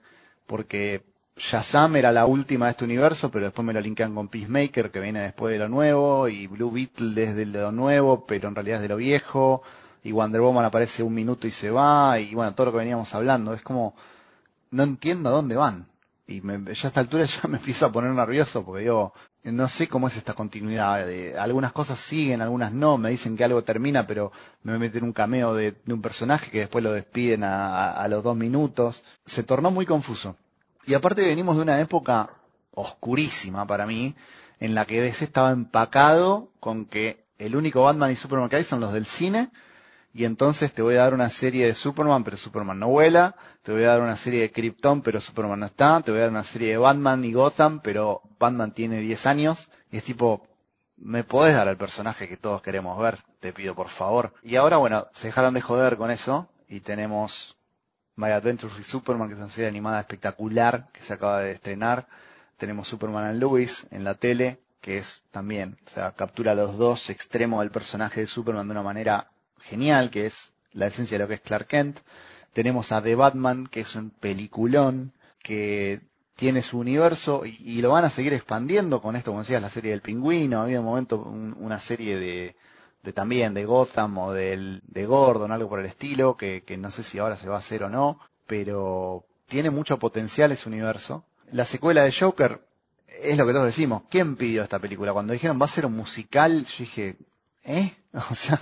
porque 0.46 1.04
Shazam 1.36 1.96
era 1.96 2.10
la 2.12 2.26
última 2.26 2.66
de 2.66 2.70
este 2.72 2.84
universo, 2.84 3.30
pero 3.30 3.46
después 3.46 3.66
me 3.66 3.72
lo 3.72 3.80
linkean 3.80 4.14
con 4.14 4.28
Peacemaker, 4.28 4.90
que 4.90 5.00
viene 5.00 5.20
después 5.20 5.52
de 5.52 5.58
lo 5.58 5.68
nuevo, 5.68 6.28
y 6.28 6.46
Blue 6.46 6.70
Beetle 6.70 7.14
desde 7.14 7.46
lo 7.46 7.70
nuevo, 7.70 8.24
pero 8.26 8.48
en 8.48 8.54
realidad 8.54 8.76
es 8.76 8.82
de 8.82 8.88
lo 8.88 8.96
viejo, 8.96 9.62
y 10.02 10.12
Wonder 10.12 10.40
Woman 10.40 10.64
aparece 10.64 11.02
un 11.02 11.14
minuto 11.14 11.46
y 11.46 11.50
se 11.50 11.70
va, 11.70 12.18
y 12.18 12.34
bueno, 12.34 12.54
todo 12.54 12.66
lo 12.66 12.72
que 12.72 12.78
veníamos 12.78 13.14
hablando, 13.14 13.52
es 13.52 13.62
como, 13.62 13.94
no 14.70 14.82
entiendo 14.82 15.28
a 15.28 15.32
dónde 15.32 15.56
van. 15.56 15.86
Y 16.26 16.40
me, 16.40 16.74
ya 16.74 16.86
a 16.86 16.88
esta 16.88 17.00
altura 17.00 17.24
ya 17.42 17.48
me 17.48 17.58
empiezo 17.58 17.86
a 17.86 17.92
poner 17.92 18.10
nervioso, 18.10 18.64
porque 18.64 18.82
digo, 18.82 19.12
no 19.44 19.68
sé 19.68 19.88
cómo 19.88 20.08
es 20.08 20.16
esta 20.16 20.34
continuidad. 20.34 21.06
De, 21.06 21.38
algunas 21.38 21.72
cosas 21.72 21.98
siguen, 21.98 22.40
algunas 22.40 22.72
no. 22.72 22.96
Me 22.96 23.10
dicen 23.10 23.36
que 23.36 23.44
algo 23.44 23.62
termina, 23.62 24.06
pero 24.06 24.32
me 24.62 24.78
meten 24.78 25.04
un 25.04 25.12
cameo 25.12 25.54
de, 25.54 25.74
un 25.86 26.00
personaje 26.00 26.50
que 26.50 26.60
después 26.60 26.82
lo 26.82 26.92
despiden 26.92 27.44
a, 27.44 28.06
los 28.08 28.22
dos 28.22 28.36
minutos. 28.36 29.04
Se 29.24 29.42
tornó 29.42 29.70
muy 29.70 29.86
confuso. 29.86 30.36
Y 30.86 30.94
aparte 30.94 31.22
venimos 31.22 31.56
de 31.56 31.62
una 31.62 31.80
época 31.80 32.30
oscurísima 32.72 33.66
para 33.66 33.86
mí, 33.86 34.14
en 34.60 34.74
la 34.74 34.86
que 34.86 35.00
DC 35.00 35.24
estaba 35.24 35.52
empacado 35.52 36.50
con 36.60 36.86
que 36.86 37.24
el 37.38 37.56
único 37.56 37.82
Batman 37.82 38.10
y 38.10 38.16
Superman 38.16 38.48
que 38.48 38.56
hay 38.56 38.64
son 38.64 38.80
los 38.80 38.92
del 38.92 39.06
cine, 39.06 39.50
y 40.14 40.24
entonces 40.24 40.72
te 40.72 40.80
voy 40.80 40.94
a 40.94 41.00
dar 41.00 41.12
una 41.12 41.28
serie 41.28 41.66
de 41.66 41.74
Superman, 41.74 42.22
pero 42.22 42.36
Superman 42.36 42.78
no 42.78 42.88
vuela, 42.88 43.34
te 43.64 43.72
voy 43.72 43.82
a 43.82 43.88
dar 43.88 44.00
una 44.00 44.16
serie 44.16 44.42
de 44.42 44.52
Krypton, 44.52 45.02
pero 45.02 45.20
Superman 45.20 45.58
no 45.58 45.66
está, 45.66 46.00
te 46.02 46.12
voy 46.12 46.20
a 46.20 46.22
dar 46.22 46.30
una 46.30 46.44
serie 46.44 46.70
de 46.70 46.76
Batman 46.78 47.24
y 47.24 47.32
Gotham, 47.32 47.80
pero 47.80 48.22
Batman 48.38 48.72
tiene 48.72 49.00
10 49.00 49.26
años, 49.26 49.68
y 49.90 49.96
es 49.96 50.04
tipo, 50.04 50.46
me 50.96 51.24
podés 51.24 51.56
dar 51.56 51.66
el 51.66 51.76
personaje 51.76 52.28
que 52.28 52.36
todos 52.36 52.62
queremos 52.62 52.96
ver, 52.96 53.18
te 53.40 53.52
pido 53.52 53.74
por 53.74 53.88
favor. 53.88 54.32
Y 54.44 54.54
ahora, 54.54 54.76
bueno, 54.76 55.08
se 55.14 55.26
dejaron 55.26 55.52
de 55.52 55.60
joder 55.60 55.96
con 55.96 56.12
eso, 56.12 56.48
y 56.68 56.78
tenemos 56.78 57.56
My 58.14 58.30
Adventures 58.30 58.78
with 58.78 58.84
Superman, 58.84 59.26
que 59.26 59.34
es 59.34 59.40
una 59.40 59.50
serie 59.50 59.68
animada 59.68 59.98
espectacular 59.98 60.86
que 60.92 61.02
se 61.02 61.12
acaba 61.12 61.40
de 61.40 61.50
estrenar. 61.50 62.06
Tenemos 62.56 62.86
Superman 62.86 63.24
and 63.24 63.40
Lois 63.40 63.88
en 63.90 64.04
la 64.04 64.14
tele, 64.14 64.60
que 64.80 64.98
es 64.98 65.22
también, 65.32 65.76
o 65.84 65.90
sea, 65.90 66.12
captura 66.12 66.54
los 66.54 66.78
dos 66.78 67.10
extremos 67.10 67.60
del 67.60 67.72
personaje 67.72 68.20
de 68.20 68.26
Superman 68.28 68.68
de 68.68 68.72
una 68.72 68.82
manera 68.82 69.30
genial, 69.64 70.10
que 70.10 70.26
es 70.26 70.52
la 70.72 70.86
esencia 70.86 71.16
de 71.16 71.24
lo 71.24 71.28
que 71.28 71.34
es 71.34 71.40
Clark 71.40 71.66
Kent. 71.66 72.00
Tenemos 72.52 72.92
a 72.92 73.02
The 73.02 73.14
Batman, 73.14 73.66
que 73.66 73.80
es 73.80 73.94
un 73.96 74.10
peliculón, 74.10 75.12
que 75.42 76.00
tiene 76.36 76.62
su 76.62 76.78
universo 76.78 77.42
y, 77.44 77.80
lo 77.80 77.90
van 77.90 78.04
a 78.04 78.10
seguir 78.10 78.32
expandiendo 78.32 79.00
con 79.00 79.16
esto, 79.16 79.30
como 79.30 79.42
decías, 79.42 79.62
la 79.62 79.68
serie 79.68 79.92
del 79.92 80.00
pingüino. 80.00 80.62
Había 80.62 80.80
un 80.80 80.86
momento 80.86 81.18
una 81.18 81.78
serie 81.78 82.16
de, 82.16 82.56
de 83.02 83.12
también 83.12 83.54
de 83.54 83.64
Gotham 83.64 84.18
o 84.18 84.32
del, 84.32 84.82
de 84.86 85.06
Gordon, 85.06 85.52
algo 85.52 85.68
por 85.68 85.80
el 85.80 85.86
estilo, 85.86 86.36
que, 86.36 86.62
que 86.64 86.76
no 86.76 86.90
sé 86.90 87.02
si 87.02 87.18
ahora 87.18 87.36
se 87.36 87.48
va 87.48 87.56
a 87.56 87.60
hacer 87.60 87.84
o 87.84 87.88
no, 87.88 88.18
pero 88.46 89.24
tiene 89.46 89.70
mucho 89.70 89.98
potencial 89.98 90.50
ese 90.52 90.68
universo. 90.68 91.24
La 91.52 91.64
secuela 91.64 92.02
de 92.02 92.12
Joker 92.12 92.60
es 93.06 93.38
lo 93.38 93.46
que 93.46 93.52
todos 93.52 93.66
decimos. 93.66 94.02
¿Quién 94.10 94.36
pidió 94.36 94.62
esta 94.62 94.78
película? 94.78 95.12
Cuando 95.12 95.32
dijeron 95.32 95.60
va 95.60 95.66
a 95.66 95.68
ser 95.68 95.86
un 95.86 95.96
musical, 95.96 96.64
yo 96.64 96.78
dije, 96.78 97.16
¿eh? 97.64 97.94
O 98.30 98.34
sea, 98.34 98.60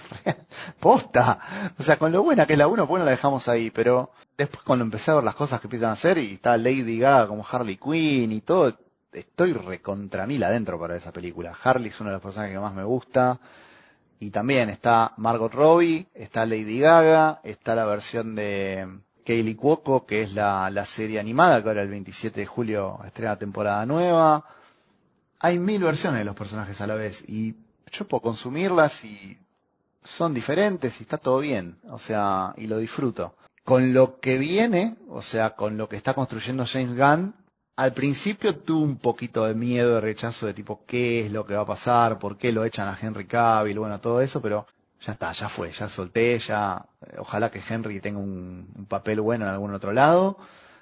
posta. 0.81 1.39
O 1.79 1.83
sea, 1.83 1.99
con 1.99 2.11
lo 2.11 2.23
buena 2.23 2.47
que 2.47 2.55
es 2.55 2.59
la 2.59 2.69
1, 2.69 2.87
pues 2.89 3.05
la 3.05 3.11
dejamos 3.11 3.49
ahí, 3.49 3.71
pero 3.71 4.11
después 4.37 4.63
cuando 4.63 4.85
empecé 4.85 5.11
a 5.11 5.17
ver 5.17 5.25
las 5.25 5.35
cosas 5.35 5.61
que 5.61 5.67
empiezan 5.67 5.91
a 5.91 5.93
hacer 5.93 6.17
y 6.19 6.35
está 6.35 6.57
Lady 6.57 6.99
Gaga 6.99 7.27
como 7.27 7.45
Harley 7.49 7.77
Quinn 7.77 8.33
y 8.33 8.41
todo, 8.41 8.79
estoy 9.13 9.53
recontra 9.53 10.27
mil 10.27 10.43
adentro 10.43 10.79
para 10.79 10.97
esa 10.97 11.13
película. 11.13 11.55
Harley 11.63 11.91
es 11.91 12.01
uno 12.01 12.11
de 12.11 12.15
los 12.15 12.23
personajes 12.23 12.55
que 12.55 12.61
más 12.61 12.75
me 12.75 12.85
gusta. 12.85 13.39
Y 14.21 14.31
también 14.31 14.71
está 14.71 15.13
Margot 15.17 15.53
Robbie, 15.53 16.07
está 16.15 16.47
Lady 16.47 16.79
Gaga, 16.79 17.41
está 17.43 17.75
la 17.75 17.85
versión 17.85 18.37
de 18.37 18.87
Kaylee 19.27 19.57
Cuoco, 19.57 20.07
que 20.07 20.23
es 20.23 20.33
la, 20.33 20.71
la 20.71 20.87
serie 20.87 21.19
animada, 21.19 21.61
que 21.61 21.69
ahora 21.69 21.83
el 21.83 21.89
27 21.89 22.41
de 22.41 22.47
julio 22.47 23.01
estrena 23.05 23.37
temporada 23.37 23.85
nueva. 23.85 24.45
Hay 25.41 25.59
mil 25.59 25.83
versiones 25.83 26.21
de 26.21 26.25
los 26.25 26.37
personajes 26.37 26.81
a 26.81 26.87
la 26.87 26.95
vez 26.95 27.29
y 27.29 27.57
yo 27.93 28.07
puedo 28.07 28.23
consumirlas 28.23 29.05
y 29.05 29.39
son 30.03 30.35
diferentes 30.35 30.99
y 30.99 31.05
está 31.05 31.19
todo 31.19 31.39
bien, 31.39 31.79
o 31.89 31.99
sea, 31.99 32.55
y 32.57 32.67
lo 32.67 32.79
disfruto. 32.79 33.37
Con 33.65 33.93
lo 33.95 34.19
que 34.19 34.39
viene, 34.39 34.97
o 35.09 35.23
sea, 35.23 35.51
con 35.55 35.77
lo 35.77 35.89
que 35.89 35.97
está 35.97 36.15
construyendo 36.15 36.65
James 36.67 36.97
Gunn, 36.97 37.35
al 37.77 37.93
principio 37.93 38.57
tuve 38.57 38.85
un 38.85 38.97
poquito 38.97 39.45
de 39.45 39.55
miedo, 39.55 39.95
de 39.95 40.01
rechazo 40.01 40.47
de 40.47 40.55
tipo, 40.55 40.83
¿qué 40.87 41.27
es 41.27 41.33
lo 41.33 41.47
que 41.47 41.55
va 41.55 41.63
a 41.63 41.67
pasar? 41.67 42.19
¿Por 42.19 42.37
qué 42.37 42.51
lo 42.51 42.65
echan 42.65 42.89
a 42.89 42.99
Henry 43.01 43.27
Cavill? 43.27 43.79
Bueno, 43.79 44.01
todo 44.01 44.21
eso, 44.21 44.43
pero 44.43 44.67
ya 45.01 45.13
está, 45.13 45.33
ya 45.33 45.49
fue, 45.49 45.71
ya 45.71 45.89
solté, 45.89 46.39
ya, 46.39 46.85
eh, 47.07 47.17
ojalá 47.19 47.51
que 47.51 47.63
Henry 47.67 48.01
tenga 48.01 48.19
un, 48.19 48.87
papel 48.89 49.21
bueno 49.21 49.45
en 49.47 49.53
algún 49.53 49.73
otro 49.75 49.93
lado. 49.93 50.39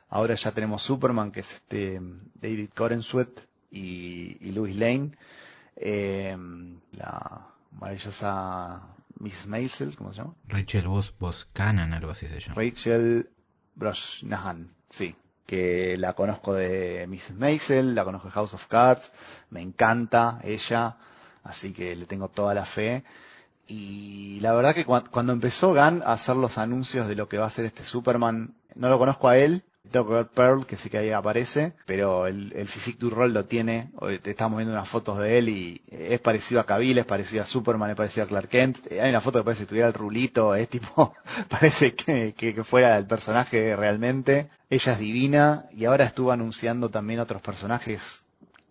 Ahora 0.09 0.35
ya 0.35 0.53
tenemos 0.53 0.83
Superman, 0.83 1.31
que 1.31 1.41
es 1.41 1.53
este 1.53 2.01
David 2.35 2.71
Corenswet 2.75 3.47
y, 3.71 4.39
y 4.41 4.53
Louis 4.53 4.75
Lane 4.77 5.13
eh, 5.83 6.37
la 6.93 7.47
maravillosa 7.73 8.83
Miss 9.19 9.47
Maisel, 9.47 9.97
¿cómo 9.97 10.13
se 10.13 10.19
llama? 10.19 10.35
Rachel 10.47 10.89
Bos 10.89 11.15
Boscanan, 11.19 11.95
algo 11.95 12.11
así 12.11 12.27
se 12.27 12.39
llama. 12.39 12.61
Rachel 12.61 13.31
Brosnahan, 13.75 14.75
sí. 14.91 15.17
Que 15.47 15.97
la 15.97 16.13
conozco 16.13 16.53
de 16.55 17.07
Miss 17.09 17.33
Maisel, 17.33 17.95
la 17.95 18.05
conozco 18.05 18.29
de 18.29 18.33
House 18.35 18.55
of 18.55 18.67
Cards, 18.67 19.11
me 19.49 19.63
encanta 19.63 20.39
ella, 20.45 20.99
así 21.43 21.73
que 21.73 21.97
le 21.97 22.07
tengo 22.07 22.29
toda 22.29 22.55
la 22.55 22.67
fe. 22.67 23.03
Y 23.67 24.39
la 24.41 24.53
verdad 24.53 24.75
que 24.75 24.85
cuando 24.85 25.33
empezó 25.33 25.69
Gunn 25.69 26.03
a 26.05 26.13
hacer 26.13 26.37
los 26.37 26.59
anuncios 26.59 27.09
de 27.09 27.15
lo 27.15 27.29
que 27.29 27.39
va 27.39 27.47
a 27.47 27.51
ser 27.51 27.65
este 27.65 27.85
Superman, 27.85 28.55
no 28.75 28.91
lo 28.91 28.99
conozco 28.99 29.29
a 29.29 29.39
él, 29.39 29.65
Dr. 29.93 30.29
Pearl, 30.29 30.67
que 30.67 30.77
sí 30.77 30.89
que 30.89 30.99
ahí 30.99 31.11
aparece, 31.11 31.73
pero 31.87 32.27
el, 32.27 32.53
el 32.55 32.69
physique 32.69 32.99
du 32.99 33.11
rol 33.11 33.33
lo 33.33 33.45
tiene. 33.45 33.91
Hoy 33.97 34.19
te 34.19 34.31
estamos 34.31 34.59
viendo 34.59 34.73
unas 34.73 34.89
fotos 34.89 35.19
de 35.19 35.39
él 35.39 35.49
y 35.49 35.83
es 35.91 36.21
parecido 36.21 36.61
a 36.61 36.67
Cavill, 36.67 36.99
es 36.99 37.07
parecido 37.07 37.43
a 37.43 37.47
Superman, 37.47 37.91
es 37.91 37.97
parecido 37.97 38.25
a 38.25 38.29
Clark 38.29 38.49
Kent. 38.49 38.93
Hay 38.93 39.11
una 39.11 39.21
foto 39.21 39.41
que 39.41 39.45
parece 39.45 39.65
que 39.65 39.69
tuviera 39.69 39.89
el 39.89 39.95
rulito, 39.95 40.55
es 40.55 40.69
tipo, 40.69 41.13
parece 41.49 41.95
que, 41.95 42.35
que, 42.35 42.65
fuera 42.65 42.97
el 42.97 43.07
personaje 43.07 43.75
realmente. 43.77 44.51
Ella 44.69 44.93
es 44.93 44.99
divina 44.99 45.67
y 45.73 45.85
ahora 45.85 46.05
estuvo 46.05 46.31
anunciando 46.31 46.89
también 46.89 47.21
otros 47.21 47.43
personajes 47.43 48.27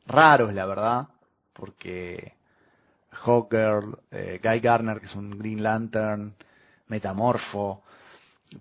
raros, 0.07 0.53
la 0.53 0.65
verdad, 0.65 1.07
porque 1.53 2.33
Hawker, 3.11 3.83
eh, 4.11 4.39
Guy 4.41 4.59
Garner, 4.59 4.99
que 4.99 5.05
es 5.05 5.15
un 5.15 5.37
Green 5.37 5.61
Lantern, 5.61 6.33
Metamorfo, 6.87 7.83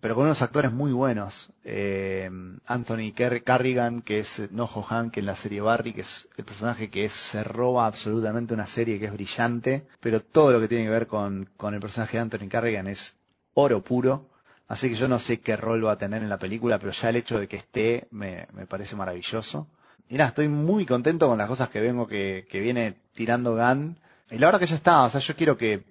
pero 0.01 0.15
con 0.15 0.25
unos 0.25 0.43
actores 0.43 0.73
muy 0.73 0.93
buenos. 0.93 1.51
Eh, 1.65 2.31
Anthony 2.67 3.13
Carrigan, 3.45 4.03
que 4.03 4.19
es 4.19 4.51
Noho 4.53 4.83
Hank 4.83 5.17
en 5.17 5.27
la 5.27 5.35
serie 5.35 5.61
Barry, 5.61 5.95
que 5.95 6.03
es 6.03 6.29
el 6.37 6.45
personaje 6.45 6.91
que 6.91 7.09
se 7.09 7.43
roba 7.43 7.87
absolutamente 7.87 8.55
una 8.55 8.67
serie 8.67 8.99
que 8.99 9.07
es 9.07 9.13
brillante, 9.13 9.87
pero 10.01 10.21
todo 10.21 10.53
lo 10.53 10.61
que 10.61 10.69
tiene 10.69 10.85
que 10.85 10.91
ver 10.91 11.07
con, 11.07 11.49
con 11.57 11.75
el 11.75 11.81
personaje 11.81 12.19
de 12.19 12.23
Anthony 12.23 12.49
Carrigan 12.49 12.87
es 12.87 13.17
oro 13.55 13.83
puro. 13.83 14.29
Así 14.69 14.91
que 14.91 14.95
yo 14.95 15.09
no 15.09 15.19
sé 15.19 15.41
qué 15.41 15.57
rol 15.57 15.87
va 15.87 15.93
a 15.93 15.99
tener 15.99 16.23
en 16.23 16.29
la 16.29 16.39
película, 16.39 16.79
pero 16.79 16.93
ya 16.93 17.09
el 17.09 17.17
hecho 17.17 17.39
de 17.39 17.49
que 17.49 17.57
esté 17.57 18.07
me, 18.11 18.47
me 18.53 18.67
parece 18.67 18.95
maravilloso. 18.95 19.67
Y 20.11 20.21
estoy 20.21 20.49
muy 20.49 20.85
contento 20.85 21.29
con 21.29 21.39
las 21.39 21.49
cosas 21.49 21.71
que 21.71 21.81
vengo 21.81 22.07
que, 22.07 22.47
que 22.51 22.61
viene 22.61 22.95
tirando 23.15 23.57
Gunn. 23.57 23.99
Y 24.31 24.39
la 24.39 24.47
verdad 24.47 24.61
que 24.61 24.67
ya 24.67 24.75
está, 24.75 25.03
o 25.05 25.09
sea, 25.11 25.21
yo 25.21 25.35
quiero 25.35 25.57
que 25.57 25.85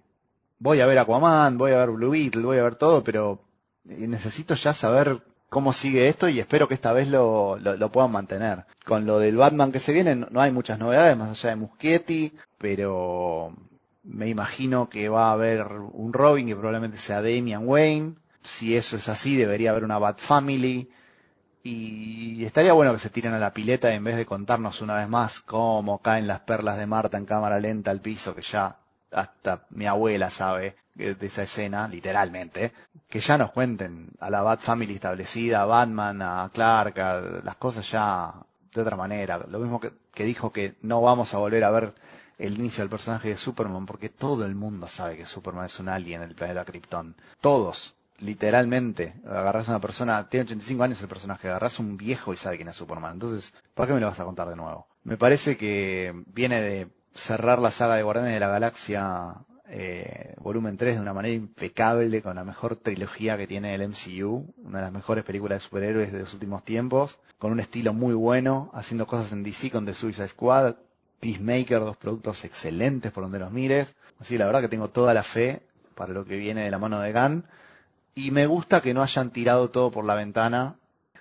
voy 0.60 0.82
a 0.82 0.86
ver 0.86 1.00
Aquaman, 1.00 1.58
voy 1.58 1.72
a 1.72 1.80
ver 1.80 1.92
Blue 1.92 2.12
Beetle, 2.12 2.44
voy 2.44 2.58
a 2.58 2.64
ver 2.64 2.76
todo, 2.76 3.04
pero 3.04 3.47
necesito 3.88 4.54
ya 4.56 4.74
saber 4.74 5.22
cómo 5.50 5.74
sigue 5.74 6.08
esto 6.08 6.28
y 6.30 6.40
espero 6.40 6.68
que 6.68 6.74
esta 6.74 6.94
vez 6.94 7.08
lo, 7.08 7.58
lo, 7.58 7.92
puedan 7.92 8.12
mantener. 8.12 8.66
Con 8.86 9.06
lo 9.06 9.20
del 9.20 9.38
Batman 9.38 9.72
que 9.72 9.80
se 9.80 9.94
viene 9.94 10.16
no 10.16 10.42
hay 10.42 10.52
muchas 10.52 10.80
novedades 10.80 11.18
más 11.18 11.30
allá 11.30 11.52
de 11.52 11.56
Muschietti, 11.56 12.34
pero 12.58 13.56
me 14.04 14.28
imagino 14.28 14.90
que 14.90 15.10
va 15.10 15.30
a 15.30 15.34
haber 15.34 15.68
un 15.68 16.14
Robin 16.14 16.48
que 16.48 16.56
probablemente 16.56 16.98
sea 16.98 17.22
Damian 17.22 17.68
Wayne. 17.68 18.16
Si 18.42 18.76
eso 18.76 18.98
es 18.98 19.10
así, 19.10 19.36
debería 19.36 19.72
haber 19.72 19.84
una 19.84 20.00
Bat 20.00 20.20
Family. 20.20 20.90
Y 21.64 22.46
estaría 22.46 22.72
bueno 22.72 22.94
que 22.94 23.00
se 23.00 23.10
tiren 23.10 23.34
a 23.34 23.40
la 23.40 23.54
pileta 23.54 23.94
en 23.94 24.04
vez 24.04 24.16
de 24.16 24.26
contarnos 24.26 24.82
una 24.82 24.96
vez 24.96 25.10
más 25.10 25.42
cómo 25.42 26.02
caen 26.02 26.26
las 26.26 26.40
perlas 26.42 26.78
de 26.78 26.86
Marta 26.86 27.18
en 27.18 27.26
cámara 27.26 27.60
lenta 27.60 27.92
al 27.92 28.00
piso, 28.00 28.34
que 28.34 28.42
ya 28.42 28.80
hasta 29.12 29.66
mi 29.70 29.86
abuela 29.86 30.30
sabe 30.30 30.76
de 30.96 31.28
esa 31.28 31.44
escena, 31.44 31.88
literalmente, 31.88 32.74
que 33.08 33.20
ya 33.20 33.38
nos 33.38 33.52
cuenten 33.52 34.10
a 34.20 34.30
la 34.30 34.42
Bat 34.42 34.62
Family 34.62 34.96
establecida, 34.96 35.62
a 35.62 35.66
Batman, 35.66 36.22
a 36.22 36.50
Clark, 36.52 37.00
a 37.00 37.22
las 37.44 37.56
cosas 37.58 37.90
ya 37.90 38.34
de 38.74 38.82
otra 38.82 38.96
manera. 38.96 39.38
Lo 39.50 39.60
mismo 39.60 39.80
que, 39.80 39.92
que 40.14 40.24
dijo 40.24 40.52
que 40.52 40.76
no 40.82 41.02
vamos 41.02 41.34
a 41.34 41.38
volver 41.38 41.64
a 41.64 41.72
ver 41.72 41.94
el 42.38 42.58
inicio 42.58 42.84
del 42.84 42.90
personaje 42.90 43.30
de 43.30 43.38
Superman, 43.38 43.86
porque 43.86 44.10
todo 44.10 44.46
el 44.46 44.56
mundo 44.56 44.88
sabe 44.88 45.18
que 45.18 45.26
Superman 45.26 45.66
es 45.66 45.80
un 45.80 45.90
alien 45.90 46.24
en 46.24 46.30
el 46.30 46.36
planeta 46.36 46.66
Krypton. 46.66 47.16
Todos, 47.42 47.96
literalmente. 48.20 49.16
Agarras 49.26 49.68
a 49.68 49.72
una 49.72 49.82
persona, 49.82 50.30
tiene 50.30 50.46
85 50.46 50.84
años 50.84 51.02
el 51.02 51.08
personaje, 51.08 51.48
agarras 51.48 51.80
a 51.80 51.84
un 51.84 51.98
viejo 51.98 52.34
y 52.34 52.38
sabe 52.38 52.58
quién 52.58 52.70
es 52.70 52.76
Superman. 52.76 53.14
Entonces, 53.14 53.54
¿para 53.74 53.88
qué 53.88 53.94
me 53.94 54.00
lo 54.00 54.08
vas 54.08 54.20
a 54.20 54.26
contar 54.26 54.50
de 54.50 54.56
nuevo? 54.56 54.88
Me 55.04 55.18
parece 55.18 55.58
que 55.58 56.24
viene 56.28 56.62
de 56.62 56.88
cerrar 57.18 57.60
la 57.60 57.72
saga 57.72 57.96
de 57.96 58.04
Guardianes 58.04 58.34
de 58.34 58.40
la 58.40 58.48
Galaxia 58.48 59.36
eh, 59.70 60.36
volumen 60.40 60.78
3 60.78 60.96
de 60.96 61.02
una 61.02 61.14
manera 61.14 61.34
impecable, 61.34 62.22
con 62.22 62.36
la 62.36 62.44
mejor 62.44 62.78
trilogía 62.78 63.38
que 63.38 63.48
tiene 63.48 63.76
el 63.76 63.90
MCU, 63.90 64.54
una 64.64 64.80
de 64.80 64.86
las 64.86 64.94
mejores 64.94 65.26
películas 65.26 65.58
de 65.58 65.66
superhéroes 65.66 66.14
de 66.14 66.20
los 66.20 66.34
últimos 66.34 66.64
tiempos, 66.64 67.18
con 67.38 67.52
un 67.52 67.60
estilo 67.60 67.94
muy 67.94 68.14
bueno, 68.14 68.72
haciendo 68.74 69.08
cosas 69.08 69.32
en 69.32 69.44
DC 69.44 69.72
con 69.72 69.86
The 69.86 69.94
Suicide 69.94 70.30
Squad, 70.30 70.76
Peacemaker, 71.20 71.80
dos 71.80 71.98
productos 71.98 72.46
excelentes 72.46 73.12
por 73.12 73.24
donde 73.24 73.40
los 73.40 73.52
mires. 73.52 73.96
Así 74.20 74.38
la 74.38 74.46
verdad 74.46 74.62
que 74.62 74.70
tengo 74.70 74.90
toda 74.90 75.14
la 75.14 75.24
fe 75.24 75.62
para 75.96 76.14
lo 76.14 76.24
que 76.24 76.38
viene 76.38 76.64
de 76.64 76.72
la 76.72 76.78
mano 76.78 77.02
de 77.02 77.12
Gunn. 77.12 77.44
Y 78.16 78.32
me 78.32 78.46
gusta 78.46 78.82
que 78.82 78.94
no 78.94 79.04
hayan 79.04 79.32
tirado 79.32 79.70
todo 79.70 79.92
por 79.92 80.06
la 80.06 80.16
ventana, 80.16 80.76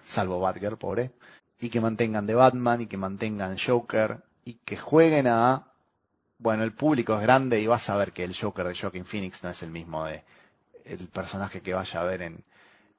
salvo 0.04 0.40
Batgirl, 0.40 0.76
pobre, 0.76 1.10
y 1.58 1.68
que 1.68 1.80
mantengan 1.80 2.26
de 2.26 2.34
Batman 2.34 2.82
y 2.82 2.86
que 2.86 2.96
mantengan 2.96 3.56
Joker 3.58 4.18
y 4.44 4.54
que 4.64 4.76
jueguen 4.76 5.26
a 5.26 5.66
bueno, 6.38 6.64
el 6.64 6.72
público 6.72 7.14
es 7.14 7.22
grande 7.22 7.60
y 7.60 7.66
vas 7.66 7.88
a 7.90 7.96
ver 7.96 8.12
que 8.12 8.24
el 8.24 8.36
Joker 8.36 8.66
de 8.66 8.76
Joaquin 8.76 9.04
Phoenix 9.04 9.42
no 9.42 9.50
es 9.50 9.62
el 9.62 9.70
mismo 9.70 10.04
de 10.04 10.24
el 10.84 11.08
personaje 11.08 11.62
que 11.62 11.74
vaya 11.74 12.00
a 12.00 12.04
ver 12.04 12.22
en, 12.22 12.44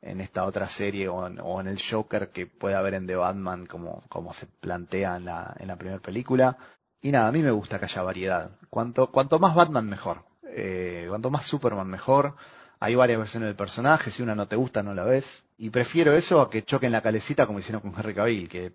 en 0.01 0.21
esta 0.21 0.45
otra 0.45 0.67
serie 0.69 1.07
o 1.07 1.27
en, 1.27 1.67
el 1.67 1.79
Joker 1.81 2.29
que 2.29 2.47
pueda 2.47 2.81
ver 2.81 2.95
en 2.95 3.07
The 3.07 3.15
Batman 3.15 3.65
como, 3.65 4.03
como 4.09 4.33
se 4.33 4.45
plantea 4.45 5.17
en 5.17 5.25
la, 5.25 5.55
en 5.59 5.67
la 5.67 5.77
primera 5.77 6.01
película. 6.01 6.57
Y 7.01 7.11
nada, 7.11 7.27
a 7.27 7.31
mí 7.31 7.41
me 7.41 7.51
gusta 7.51 7.79
que 7.79 7.85
haya 7.85 8.01
variedad. 8.01 8.51
Cuanto, 8.69 9.11
cuanto 9.11 9.39
más 9.39 9.55
Batman 9.55 9.87
mejor. 9.87 10.23
Eh, 10.49 11.05
cuanto 11.07 11.29
más 11.29 11.45
Superman 11.45 11.87
mejor. 11.87 12.35
Hay 12.79 12.95
varias 12.95 13.19
versiones 13.19 13.47
del 13.47 13.55
personaje, 13.55 14.11
si 14.11 14.21
una 14.21 14.35
no 14.35 14.47
te 14.47 14.55
gusta 14.55 14.83
no 14.83 14.93
la 14.93 15.03
ves. 15.03 15.43
Y 15.57 15.69
prefiero 15.69 16.13
eso 16.13 16.41
a 16.41 16.49
que 16.49 16.63
choquen 16.63 16.91
la 16.91 17.01
calecita 17.01 17.47
como 17.47 17.59
hicieron 17.59 17.81
con 17.81 17.93
Henry 17.97 18.13
Cavill, 18.13 18.49
que 18.49 18.71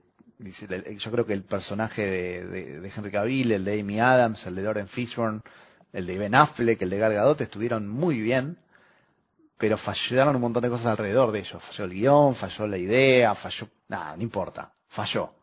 yo 0.50 1.10
creo 1.12 1.26
que 1.26 1.32
el 1.32 1.42
personaje 1.44 2.02
de, 2.02 2.44
de- 2.80 2.92
Henry 2.94 3.10
Cavill, 3.10 3.52
el 3.52 3.64
de 3.64 3.80
Amy 3.80 4.00
Adams, 4.00 4.46
el 4.46 4.54
de 4.56 4.62
Lauren 4.62 4.88
Fishburne, 4.88 5.40
el 5.92 6.06
de 6.06 6.18
Ben 6.18 6.34
Affleck, 6.34 6.82
el 6.82 6.90
de 6.90 6.98
Gal 6.98 7.12
Gadot 7.14 7.40
estuvieron 7.40 7.88
muy 7.88 8.20
bien, 8.20 8.58
pero 9.58 9.76
fallaron 9.78 10.34
un 10.36 10.42
montón 10.42 10.62
de 10.62 10.68
cosas 10.70 10.86
alrededor 10.88 11.30
de 11.32 11.40
ellos. 11.40 11.62
Falló 11.62 11.84
el 11.84 11.90
guion, 11.92 12.34
falló 12.34 12.66
la 12.66 12.78
idea, 12.78 13.34
falló... 13.34 13.68
Nada, 13.88 14.16
no 14.16 14.22
importa, 14.22 14.72
falló. 14.88 15.34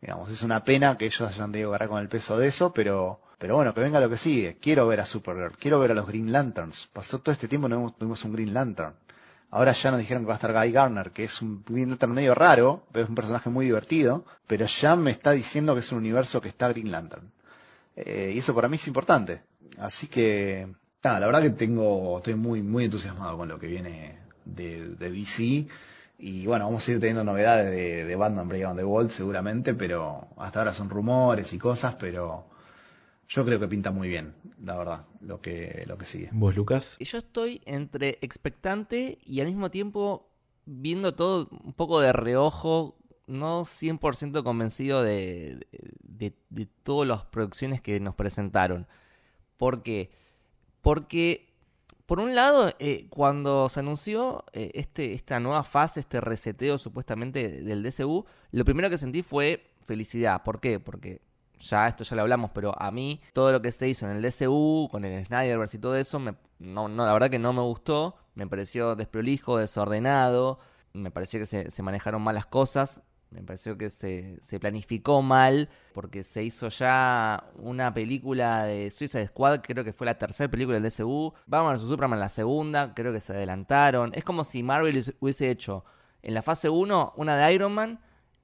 Digamos, 0.00 0.30
es 0.30 0.42
una 0.42 0.64
pena 0.64 0.96
que 0.96 1.06
ellos 1.06 1.22
hayan 1.22 1.52
tenido 1.52 1.72
que 1.76 1.88
con 1.88 2.00
el 2.00 2.08
peso 2.08 2.38
de 2.38 2.48
eso, 2.48 2.72
pero, 2.72 3.20
pero 3.38 3.56
bueno, 3.56 3.74
que 3.74 3.80
venga 3.80 4.00
lo 4.00 4.10
que 4.10 4.16
sigue. 4.16 4.58
Quiero 4.60 4.86
ver 4.86 5.00
a 5.00 5.06
Supergirl, 5.06 5.56
quiero 5.58 5.78
ver 5.80 5.92
a 5.92 5.94
los 5.94 6.06
Green 6.06 6.32
Lanterns. 6.32 6.88
Pasó 6.92 7.20
todo 7.20 7.32
este 7.32 7.48
tiempo 7.48 7.68
no 7.68 7.94
tuvimos 7.98 8.24
un 8.24 8.32
Green 8.32 8.52
Lantern. 8.54 8.94
Ahora 9.50 9.72
ya 9.72 9.90
nos 9.90 10.00
dijeron 10.00 10.24
que 10.24 10.28
va 10.28 10.34
a 10.34 10.36
estar 10.36 10.52
Guy 10.52 10.72
Garner, 10.72 11.10
que 11.10 11.24
es 11.24 11.40
un 11.40 11.64
Lantern 11.68 12.12
medio 12.12 12.34
raro, 12.34 12.84
pero 12.92 13.04
es 13.04 13.08
un 13.08 13.14
personaje 13.14 13.48
muy 13.48 13.64
divertido, 13.64 14.24
pero 14.46 14.66
ya 14.66 14.94
me 14.94 15.10
está 15.10 15.32
diciendo 15.32 15.74
que 15.74 15.80
es 15.80 15.90
un 15.90 15.98
universo 15.98 16.40
que 16.40 16.48
está 16.48 16.68
Green 16.68 16.90
Lantern. 16.90 17.30
Eh, 17.96 18.32
y 18.34 18.38
eso 18.38 18.54
para 18.54 18.68
mí 18.68 18.76
es 18.76 18.86
importante. 18.86 19.42
Así 19.78 20.06
que, 20.06 20.68
la 21.02 21.18
verdad 21.20 21.42
que 21.42 21.50
tengo, 21.50 22.18
estoy 22.18 22.34
muy, 22.34 22.62
muy 22.62 22.84
entusiasmado 22.84 23.38
con 23.38 23.48
lo 23.48 23.58
que 23.58 23.68
viene 23.68 24.18
de, 24.44 24.96
DC. 24.96 25.66
Y 26.18 26.46
bueno, 26.46 26.66
vamos 26.66 26.86
a 26.86 26.90
ir 26.92 27.00
teniendo 27.00 27.24
novedades 27.24 27.70
de, 27.70 28.04
de 28.04 28.16
Batman 28.16 28.48
Breakout 28.48 28.76
the 28.76 28.84
World 28.84 29.10
seguramente, 29.10 29.72
pero 29.74 30.28
hasta 30.36 30.58
ahora 30.58 30.74
son 30.74 30.90
rumores 30.90 31.52
y 31.54 31.58
cosas, 31.58 31.94
pero 31.94 32.44
yo 33.28 33.44
creo 33.44 33.60
que 33.60 33.68
pinta 33.68 33.90
muy 33.90 34.08
bien, 34.08 34.34
la 34.62 34.76
verdad, 34.76 35.06
lo 35.20 35.40
que, 35.40 35.84
lo 35.86 35.98
que 35.98 36.06
sigue. 36.06 36.30
¿Vos, 36.32 36.56
Lucas? 36.56 36.96
Yo 36.98 37.18
estoy 37.18 37.60
entre 37.66 38.18
expectante 38.22 39.18
y 39.24 39.40
al 39.40 39.48
mismo 39.48 39.70
tiempo 39.70 40.30
viendo 40.64 41.14
todo 41.14 41.48
un 41.50 41.74
poco 41.74 42.00
de 42.00 42.12
reojo, 42.12 42.96
no 43.26 43.64
100% 43.64 44.42
convencido 44.42 45.02
de, 45.02 45.66
de, 46.02 46.34
de 46.48 46.66
todas 46.82 47.06
las 47.06 47.24
producciones 47.26 47.82
que 47.82 48.00
nos 48.00 48.14
presentaron. 48.14 48.86
¿Por 49.58 49.82
qué? 49.82 50.10
Porque, 50.80 51.52
por 52.06 52.20
un 52.20 52.34
lado, 52.34 52.72
eh, 52.78 53.08
cuando 53.10 53.68
se 53.68 53.80
anunció 53.80 54.44
eh, 54.54 54.70
este, 54.72 55.12
esta 55.12 55.38
nueva 55.38 55.64
fase, 55.64 56.00
este 56.00 56.22
reseteo 56.22 56.78
supuestamente 56.78 57.62
del 57.62 57.82
DCU, 57.82 58.24
lo 58.52 58.64
primero 58.64 58.88
que 58.88 58.96
sentí 58.96 59.22
fue 59.22 59.70
felicidad. 59.82 60.42
¿Por 60.44 60.60
qué? 60.60 60.80
Porque 60.80 61.20
ya 61.60 61.88
esto 61.88 62.04
ya 62.04 62.16
lo 62.16 62.22
hablamos, 62.22 62.50
pero 62.52 62.80
a 62.80 62.90
mí 62.90 63.20
todo 63.32 63.52
lo 63.52 63.62
que 63.62 63.72
se 63.72 63.88
hizo 63.88 64.06
en 64.06 64.16
el 64.16 64.22
DCU, 64.22 64.88
con 64.90 65.04
el 65.04 65.26
Snyderverse 65.26 65.76
y 65.76 65.80
todo 65.80 65.96
eso, 65.96 66.18
no, 66.18 66.88
no, 66.88 67.06
la 67.06 67.12
verdad 67.12 67.30
que 67.30 67.38
no 67.38 67.52
me 67.52 67.62
gustó, 67.62 68.16
me 68.34 68.46
pareció 68.46 68.96
desprolijo, 68.96 69.58
desordenado, 69.58 70.58
me 70.92 71.10
pareció 71.10 71.40
que 71.40 71.46
se, 71.46 71.70
se 71.70 71.82
manejaron 71.82 72.22
mal 72.22 72.34
las 72.34 72.46
cosas, 72.46 73.02
me 73.30 73.42
pareció 73.42 73.76
que 73.76 73.90
se, 73.90 74.38
se 74.40 74.58
planificó 74.58 75.20
mal, 75.20 75.68
porque 75.92 76.24
se 76.24 76.42
hizo 76.42 76.68
ya 76.68 77.44
una 77.56 77.92
película 77.92 78.64
de 78.64 78.90
Suicide 78.90 79.26
Squad, 79.26 79.60
creo 79.60 79.84
que 79.84 79.92
fue 79.92 80.06
la 80.06 80.16
tercera 80.16 80.50
película 80.50 80.80
del 80.80 80.90
DCU, 80.90 81.34
Batman 81.46 81.76
vs. 81.76 81.88
Superman 81.88 82.20
la 82.20 82.30
segunda, 82.30 82.94
creo 82.94 83.12
que 83.12 83.20
se 83.20 83.32
adelantaron, 83.32 84.12
es 84.14 84.24
como 84.24 84.44
si 84.44 84.62
Marvel 84.62 85.14
hubiese 85.20 85.50
hecho 85.50 85.84
en 86.22 86.34
la 86.34 86.42
fase 86.42 86.68
1 86.68 87.14
una 87.16 87.36
de 87.36 87.52
Iron 87.52 87.72
Man, 87.72 88.00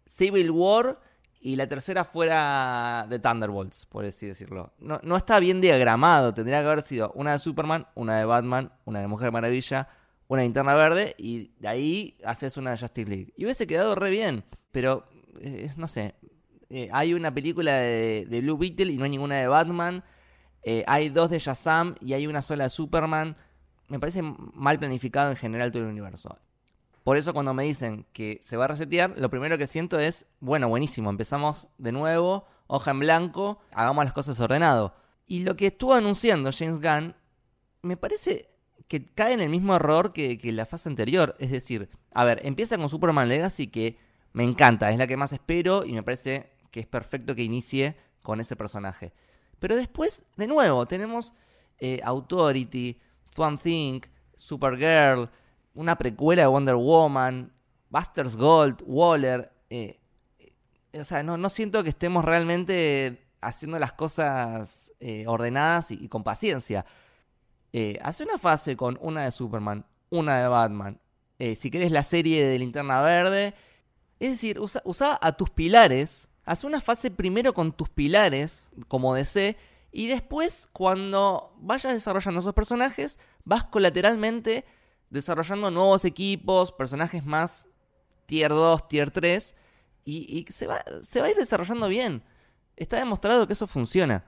Civil 0.07 0.51
War 0.51 1.01
y 1.45 1.57
la 1.57 1.69
tercera 1.69 2.07
fuera 2.07 3.07
de 3.07 3.19
Thunderbolts, 3.19 3.85
por 3.85 4.07
así 4.07 4.27
decirlo. 4.27 4.73
No, 4.79 4.99
no 5.03 5.15
está 5.15 5.39
bien 5.41 5.61
diagramado, 5.61 6.33
tendría 6.33 6.61
que 6.61 6.67
haber 6.67 6.81
sido 6.81 7.13
una 7.15 7.33
de 7.33 7.39
Superman, 7.39 7.87
una 7.95 8.19
de 8.19 8.25
Batman, 8.25 8.73
una 8.87 9.01
de 9.01 9.09
Mujer 9.09 9.31
Maravilla, 9.31 9.87
una 10.27 10.41
de 10.41 10.47
Linterna 10.47 10.75
Verde 10.75 11.15
y 11.19 11.53
de 11.59 11.69
ahí 11.69 12.17
haces 12.25 12.57
una 12.57 12.71
de 12.71 12.79
Justice 12.79 13.11
League. 13.11 13.35
Y 13.37 13.45
hubiese 13.45 13.67
quedado 13.67 13.95
re 13.95 14.09
bien, 14.09 14.43
pero 14.73 15.05
eh, 15.39 15.71
no 15.77 15.87
sé. 15.87 16.15
Eh, 16.71 16.89
hay 16.91 17.13
una 17.13 17.35
película 17.35 17.75
de, 17.75 18.27
de 18.27 18.41
Blue 18.41 18.57
Beetle 18.57 18.91
y 18.91 18.97
no 18.97 19.05
hay 19.05 19.11
ninguna 19.11 19.35
de 19.37 19.47
Batman. 19.47 20.03
Eh, 20.63 20.83
hay 20.87 21.11
dos 21.11 21.29
de 21.29 21.41
Shazam 21.41 21.95
y 22.01 22.15
hay 22.15 22.27
una 22.27 22.41
sola 22.41 22.65
de 22.65 22.71
Superman. 22.71 23.37
Me 23.89 24.01
parece 24.01 24.23
mal 24.23 24.79
planificado 24.79 25.29
en 25.29 25.37
general 25.37 25.71
todo 25.71 25.83
el 25.83 25.91
universo. 25.91 26.39
Por 27.05 27.19
eso 27.19 27.35
cuando 27.35 27.53
me 27.53 27.65
dicen 27.65 28.07
que 28.15 28.39
se 28.43 28.57
va 28.57 28.65
a 28.65 28.69
resetear, 28.69 29.15
lo 29.19 29.29
primero 29.29 29.59
que 29.59 29.67
siento 29.67 29.99
es, 29.99 30.27
bueno, 30.41 30.71
buenísimo, 30.71 31.11
empezamos 31.11 31.69
de 31.77 31.93
nuevo, 31.93 32.47
hoja 32.67 32.93
en 32.93 33.01
blanco, 33.01 33.61
hagamos 33.73 34.05
las 34.07 34.15
cosas 34.15 34.41
ordenado. 34.41 34.95
Y 35.27 35.41
lo 35.45 35.55
que 35.55 35.67
estuvo 35.67 35.93
anunciando 35.93 36.51
James 36.51 36.81
Gunn, 36.81 37.15
me 37.83 37.99
parece 37.99 38.49
que 38.89 39.13
cae 39.13 39.35
en 39.35 39.41
el 39.41 39.51
mismo 39.51 39.77
error 39.77 40.15
que, 40.15 40.39
que 40.39 40.51
la 40.51 40.65
fase 40.65 40.89
anterior. 40.89 41.35
Es 41.39 41.51
decir, 41.51 41.91
a 42.15 42.25
ver, 42.25 42.41
empieza 42.43 42.79
con 42.79 42.89
Superman 42.89 43.29
Legacy 43.29 43.67
que 43.67 43.99
me 44.33 44.45
encanta, 44.45 44.91
es 44.91 44.97
la 44.97 45.07
que 45.07 45.19
más 45.19 45.35
espero 45.35 45.85
y 45.85 45.93
me 45.93 46.03
parece 46.03 46.51
que 46.71 46.81
es 46.81 46.87
perfecto 46.87 47.35
que 47.35 47.43
inicie 47.43 47.97
con 48.23 48.41
ese 48.41 48.57
personaje. 48.57 49.13
Pero 49.59 49.77
después, 49.77 50.25
de 50.37 50.47
nuevo, 50.47 50.87
tenemos 50.87 51.35
eh, 51.79 52.01
Authority, 52.03 52.99
Swamp 53.35 53.61
Thing, 53.61 54.01
Supergirl, 54.35 55.29
una 55.75 55.97
precuela 55.97 56.43
de 56.43 56.49
Wonder 56.49 56.77
Woman, 56.77 57.53
Buster's 57.91 58.37
Gold, 58.37 58.83
Waller. 58.87 59.53
eh, 59.71 60.01
eh, 60.39 61.01
o 61.01 61.05
sea, 61.05 61.23
no, 61.23 61.37
no 61.37 61.49
siento 61.49 61.83
que 61.83 61.91
estemos 61.91 62.25
realmente 62.25 63.27
haciendo 63.41 63.79
las 63.79 63.93
cosas 63.93 64.93
eh, 65.01 65.27
ordenadas 65.27 65.91
y, 65.91 66.09
con 66.09 66.25
paciencia. 66.25 66.87
Hace 68.03 68.23
una 68.23 68.39
fase 68.39 68.77
con 68.77 68.97
una 69.01 69.25
de 69.25 69.33
Superman, 69.33 69.85
una 70.09 70.41
de 70.41 70.47
Batman. 70.47 71.01
si 71.57 71.73
querés 71.73 71.91
la 71.91 72.05
serie 72.05 72.47
de 72.47 72.57
Linterna 72.59 73.03
Verde. 73.03 73.53
Es 74.21 74.31
decir, 74.31 74.61
usa, 74.61 74.81
usa 74.85 75.19
a 75.21 75.33
tus 75.33 75.51
pilares. 75.51 76.29
Haz 76.45 76.63
una 76.63 76.81
fase 76.81 77.11
primero 77.11 77.53
con 77.53 77.73
tus 77.73 77.89
pilares, 77.89 78.71
como 78.87 79.13
DC. 79.13 79.57
Y 79.91 80.07
después, 80.07 80.69
cuando 80.73 81.53
vayas 81.59 81.93
desarrollando 81.93 82.41
esos 82.41 82.55
personajes, 82.55 83.19
vas 83.45 83.65
colateralmente 83.65 84.65
desarrollando 85.15 85.71
nuevos 85.71 86.05
equipos, 86.05 86.73
personajes 86.73 87.25
más 87.25 87.65
tier 88.27 88.51
2, 88.51 88.89
tier 88.89 89.11
3. 89.11 89.57
Y, 90.05 90.45
se, 90.51 90.67
va, 90.67 90.85
se 91.03 91.21
va 91.21 91.27
a 91.27 91.31
ir 91.31 91.37
desarrollando 91.37 91.89
bien. 91.89 92.23
Está 92.77 92.99
demostrado 92.99 93.47
que 93.47 93.55
eso 93.55 93.67
funciona. 93.67 94.25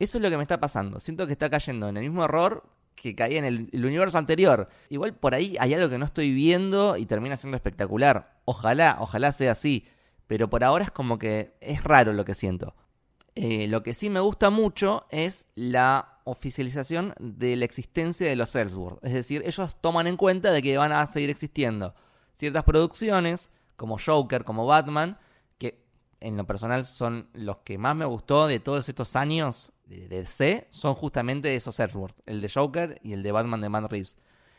Eso 0.00 0.18
es 0.18 0.22
lo 0.22 0.30
que 0.30 0.36
me 0.36 0.42
está 0.42 0.58
pasando. 0.58 0.98
Siento 0.98 1.26
que 1.26 1.32
está 1.32 1.50
cayendo 1.50 1.88
en 1.88 1.96
el 1.96 2.04
mismo 2.04 2.24
error 2.24 2.64
que 2.96 3.14
caía 3.14 3.38
en 3.38 3.44
el, 3.44 3.68
el 3.70 3.84
universo 3.84 4.18
anterior. 4.18 4.68
Igual 4.88 5.14
por 5.14 5.34
ahí 5.34 5.56
hay 5.60 5.74
algo 5.74 5.88
que 5.88 5.98
no 5.98 6.04
estoy 6.04 6.32
viendo 6.32 6.96
y 6.96 7.06
termina 7.06 7.36
siendo 7.36 7.56
espectacular. 7.56 8.40
Ojalá, 8.44 8.96
ojalá 8.98 9.30
sea 9.30 9.52
así. 9.52 9.86
Pero 10.26 10.50
por 10.50 10.64
ahora 10.64 10.84
es 10.84 10.90
como 10.90 11.18
que 11.18 11.54
es 11.60 11.84
raro 11.84 12.12
lo 12.12 12.24
que 12.24 12.34
siento. 12.34 12.74
Eh, 13.34 13.68
lo 13.68 13.84
que 13.84 13.94
sí 13.94 14.10
me 14.10 14.20
gusta 14.20 14.50
mucho 14.50 15.06
es 15.10 15.46
la 15.54 16.17
oficialización 16.28 17.14
de 17.18 17.56
la 17.56 17.64
existencia 17.64 18.28
de 18.28 18.36
los 18.36 18.54
Ellsworth. 18.54 19.04
Es 19.04 19.12
decir, 19.12 19.42
ellos 19.44 19.76
toman 19.80 20.06
en 20.06 20.16
cuenta 20.16 20.52
de 20.52 20.62
que 20.62 20.76
van 20.76 20.92
a 20.92 21.06
seguir 21.06 21.30
existiendo 21.30 21.94
ciertas 22.34 22.64
producciones, 22.64 23.50
como 23.76 23.98
Joker, 23.98 24.44
como 24.44 24.66
Batman, 24.66 25.18
que 25.58 25.82
en 26.20 26.36
lo 26.36 26.46
personal 26.46 26.84
son 26.84 27.28
los 27.32 27.58
que 27.58 27.78
más 27.78 27.96
me 27.96 28.04
gustó 28.04 28.46
de 28.46 28.60
todos 28.60 28.88
estos 28.88 29.16
años 29.16 29.72
de 29.86 30.08
DC, 30.08 30.66
son 30.70 30.94
justamente 30.94 31.56
esos 31.56 31.80
Ellsworth, 31.80 32.20
el 32.26 32.40
de 32.40 32.48
Joker 32.48 33.00
y 33.02 33.12
el 33.14 33.22
de 33.22 33.32
Batman 33.32 33.60
de 33.60 33.68
Matt 33.68 33.90
Reeves. 33.90 34.18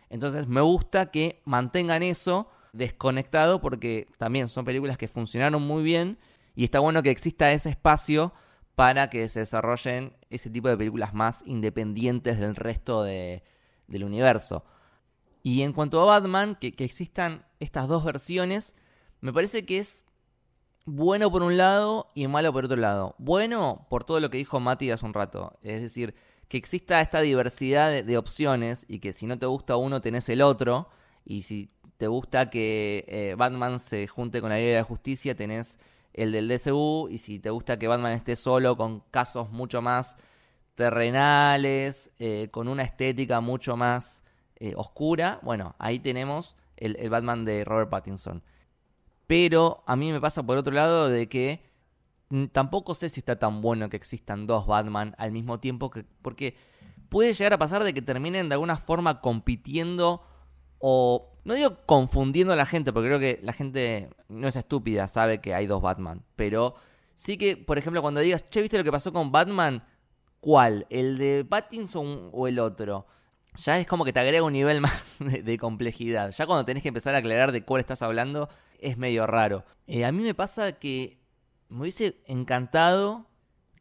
Entonces 0.09 0.47
me 0.47 0.61
gusta 0.61 1.11
que 1.11 1.41
mantengan 1.45 2.01
eso 2.01 2.49
desconectado 2.73 3.61
porque 3.61 4.07
también 4.17 4.47
son 4.47 4.65
películas 4.65 4.97
que 4.97 5.07
funcionaron 5.07 5.61
muy 5.61 5.83
bien 5.83 6.17
y 6.55 6.63
está 6.63 6.79
bueno 6.79 7.03
que 7.03 7.11
exista 7.11 7.51
ese 7.51 7.69
espacio 7.69 8.33
para 8.79 9.09
que 9.09 9.27
se 9.27 9.41
desarrollen 9.41 10.15
ese 10.29 10.49
tipo 10.49 10.69
de 10.69 10.77
películas 10.77 11.13
más 11.13 11.43
independientes 11.45 12.39
del 12.39 12.55
resto 12.55 13.03
de- 13.03 13.43
del 13.87 14.05
universo. 14.05 14.63
Y 15.43 15.63
en 15.63 15.73
cuanto 15.73 15.99
a 15.99 16.05
Batman, 16.05 16.55
que, 16.55 16.73
existan 16.77 17.45
estas 17.59 17.89
dos 17.89 18.05
versiones, 18.05 18.73
me 19.19 19.33
parece 19.33 19.65
que 19.65 19.79
es 19.79 20.05
bueno 20.85 21.29
por 21.29 21.43
un 21.43 21.57
lado 21.57 22.09
y 22.15 22.25
malo 22.27 22.53
por 22.53 22.63
otro 22.63 22.77
lado. 22.77 23.15
Bueno 23.17 23.85
por 23.89 24.05
todo 24.05 24.21
lo 24.21 24.29
que 24.29 24.37
dijo 24.37 24.61
Mati 24.61 24.91
hace 24.91 25.05
un 25.05 25.13
rato. 25.13 25.59
Es 25.61 25.81
decir, 25.81 26.15
que 26.47 26.55
exista 26.55 27.01
esta 27.01 27.19
diversidad 27.19 27.91
de, 27.91 28.03
de 28.03 28.17
opciones 28.17 28.85
y 28.87 28.99
que 28.99 29.11
si 29.11 29.27
no 29.27 29.37
te 29.37 29.45
gusta 29.45 29.75
uno 29.75 29.99
tenés 29.99 30.29
el 30.29 30.41
otro. 30.41 30.87
Y 31.25 31.41
si 31.41 31.67
te 31.97 32.07
gusta 32.07 32.49
que 32.49 33.03
eh, 33.09 33.35
Batman 33.37 33.81
se 33.81 34.07
junte 34.07 34.39
con 34.39 34.51
la 34.51 34.55
Liga 34.55 34.69
de 34.69 34.77
la 34.77 34.83
Justicia 34.85 35.35
tenés 35.35 35.77
el 36.23 36.31
del 36.31 36.47
DCU. 36.47 37.07
Y 37.09 37.17
si 37.17 37.39
te 37.39 37.49
gusta 37.49 37.79
que 37.79 37.87
Batman 37.87 38.13
esté 38.13 38.35
solo 38.35 38.75
con 38.77 39.01
casos 39.11 39.51
mucho 39.51 39.81
más 39.81 40.17
terrenales, 40.75 42.11
eh, 42.19 42.49
con 42.51 42.67
una 42.67 42.83
estética 42.83 43.41
mucho 43.41 43.75
más 43.75 44.23
eh, 44.57 44.73
oscura, 44.75 45.39
bueno, 45.43 45.75
ahí 45.79 45.99
tenemos 45.99 46.55
el, 46.77 46.95
el 46.97 47.09
Batman 47.09 47.45
de 47.45 47.63
Robert 47.65 47.89
Pattinson. 47.89 48.43
Pero 49.27 49.83
a 49.85 49.95
mí 49.95 50.11
me 50.11 50.19
pasa 50.19 50.43
por 50.43 50.57
otro 50.57 50.73
lado 50.73 51.07
de 51.07 51.29
que 51.29 51.61
mm, 52.29 52.45
tampoco 52.45 52.95
sé 52.95 53.09
si 53.09 53.19
está 53.19 53.37
tan 53.37 53.61
bueno 53.61 53.89
que 53.89 53.97
existan 53.97 54.47
dos 54.47 54.65
Batman 54.65 55.15
al 55.17 55.31
mismo 55.31 55.59
tiempo 55.59 55.89
que 55.89 56.05
porque 56.21 56.55
puede 57.09 57.33
llegar 57.33 57.53
a 57.53 57.57
pasar 57.57 57.83
de 57.83 57.93
que 57.93 58.01
terminen 58.01 58.49
de 58.49 58.55
alguna 58.55 58.77
forma 58.77 59.21
compitiendo 59.21 60.23
o 60.79 61.28
no 61.43 61.53
digo 61.53 61.77
confundiendo 61.85 62.53
a 62.53 62.55
la 62.55 62.65
gente, 62.65 62.93
porque 62.93 63.07
creo 63.07 63.19
que 63.19 63.39
la 63.43 63.53
gente 63.53 64.09
no 64.27 64.47
es 64.47 64.55
estúpida, 64.55 65.07
sabe 65.07 65.41
que 65.41 65.53
hay 65.53 65.67
dos 65.67 65.81
Batman, 65.81 66.23
pero 66.35 66.75
sí 67.15 67.37
que, 67.37 67.57
por 67.57 67.77
ejemplo, 67.77 68.01
cuando 68.01 68.19
digas, 68.19 68.49
che, 68.49 68.61
¿viste 68.61 68.77
lo 68.77 68.83
que 68.83 68.91
pasó 68.91 69.11
con 69.11 69.31
Batman? 69.31 69.83
¿Cuál? 70.39 70.87
¿El 70.89 71.17
de 71.17 71.45
Pattinson 71.47 72.29
o 72.31 72.47
el 72.47 72.59
otro? 72.59 73.07
Ya 73.55 73.77
es 73.77 73.87
como 73.87 74.05
que 74.05 74.13
te 74.13 74.19
agrega 74.19 74.43
un 74.43 74.53
nivel 74.53 74.81
más 74.81 75.17
de, 75.19 75.57
complejidad. 75.57 76.31
Ya 76.31 76.45
cuando 76.45 76.65
tenés 76.65 76.83
que 76.83 76.89
empezar 76.89 77.15
a 77.15 77.19
aclarar 77.19 77.51
de 77.51 77.63
cuál 77.63 77.81
estás 77.81 78.01
hablando, 78.01 78.49
es 78.79 78.97
medio 78.97 79.27
raro. 79.27 79.65
Eh, 79.87 80.05
a 80.05 80.11
mí 80.11 80.23
me 80.23 80.33
pasa 80.33 80.73
que 80.73 81.19
me 81.67 81.81
hubiese 81.81 82.21
encantado 82.25 83.27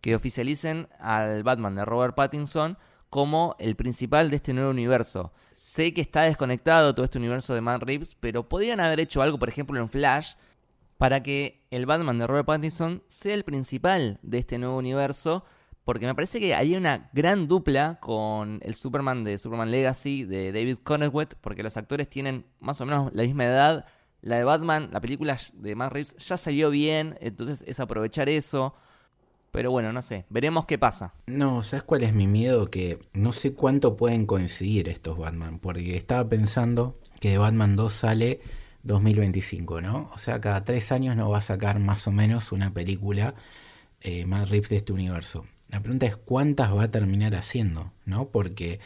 que 0.00 0.14
oficialicen 0.14 0.88
al 0.98 1.42
Batman 1.42 1.74
de 1.74 1.84
Robert 1.84 2.14
Pattinson 2.14 2.78
como 3.10 3.56
el 3.58 3.76
principal 3.76 4.30
de 4.30 4.36
este 4.36 4.52
nuevo 4.52 4.70
universo. 4.70 5.32
Sé 5.50 5.94
que 5.94 6.00
está 6.00 6.22
desconectado 6.22 6.94
todo 6.94 7.04
este 7.04 7.18
universo 7.18 7.54
de 7.54 7.60
Matt 7.60 7.82
Reeves, 7.82 8.14
pero 8.14 8.48
podrían 8.48 8.80
haber 8.80 9.00
hecho 9.00 9.22
algo, 9.22 9.38
por 9.38 9.48
ejemplo, 9.48 9.80
en 9.80 9.88
Flash, 9.88 10.34
para 10.98 11.22
que 11.22 11.64
el 11.70 11.86
Batman 11.86 12.18
de 12.18 12.26
Robert 12.26 12.46
Pattinson 12.46 13.02
sea 13.08 13.34
el 13.34 13.44
principal 13.44 14.18
de 14.22 14.38
este 14.38 14.58
nuevo 14.58 14.76
universo, 14.76 15.44
porque 15.84 16.06
me 16.06 16.14
parece 16.14 16.38
que 16.38 16.54
hay 16.54 16.76
una 16.76 17.08
gran 17.14 17.48
dupla 17.48 17.98
con 18.00 18.58
el 18.62 18.74
Superman 18.74 19.24
de 19.24 19.38
Superman 19.38 19.70
Legacy 19.70 20.24
de 20.24 20.52
David 20.52 20.78
Cronenweth, 20.82 21.36
porque 21.40 21.62
los 21.62 21.76
actores 21.78 22.10
tienen 22.10 22.44
más 22.60 22.80
o 22.80 22.86
menos 22.86 23.12
la 23.14 23.22
misma 23.22 23.44
edad. 23.44 23.86
La 24.20 24.36
de 24.36 24.44
Batman, 24.44 24.90
la 24.92 25.00
película 25.00 25.38
de 25.54 25.76
Matt 25.76 25.92
Reeves 25.92 26.16
ya 26.16 26.36
salió 26.36 26.68
bien, 26.70 27.16
entonces 27.20 27.64
es 27.66 27.80
aprovechar 27.80 28.28
eso. 28.28 28.74
Pero 29.50 29.70
bueno, 29.70 29.92
no 29.92 30.02
sé, 30.02 30.26
veremos 30.28 30.66
qué 30.66 30.78
pasa. 30.78 31.14
No, 31.26 31.62
¿sabes 31.62 31.82
cuál 31.82 32.02
es 32.04 32.12
mi 32.12 32.26
miedo? 32.26 32.70
Que 32.70 32.98
no 33.12 33.32
sé 33.32 33.52
cuánto 33.54 33.96
pueden 33.96 34.26
coincidir 34.26 34.88
estos 34.88 35.18
Batman, 35.18 35.58
porque 35.58 35.96
estaba 35.96 36.28
pensando 36.28 36.98
que 37.20 37.30
de 37.30 37.38
Batman 37.38 37.76
2 37.76 37.92
sale 37.92 38.40
2025, 38.82 39.80
¿no? 39.80 40.10
O 40.14 40.18
sea, 40.18 40.40
cada 40.40 40.64
tres 40.64 40.92
años 40.92 41.16
no 41.16 41.30
va 41.30 41.38
a 41.38 41.42
sacar 41.42 41.78
más 41.78 42.06
o 42.06 42.12
menos 42.12 42.52
una 42.52 42.72
película 42.72 43.34
eh, 44.00 44.26
más 44.26 44.48
rips 44.48 44.68
de 44.68 44.76
este 44.76 44.92
universo. 44.92 45.46
La 45.68 45.80
pregunta 45.80 46.06
es 46.06 46.16
cuántas 46.16 46.74
va 46.74 46.84
a 46.84 46.90
terminar 46.90 47.34
haciendo, 47.34 47.92
¿no? 48.06 48.28
Porque 48.28 48.80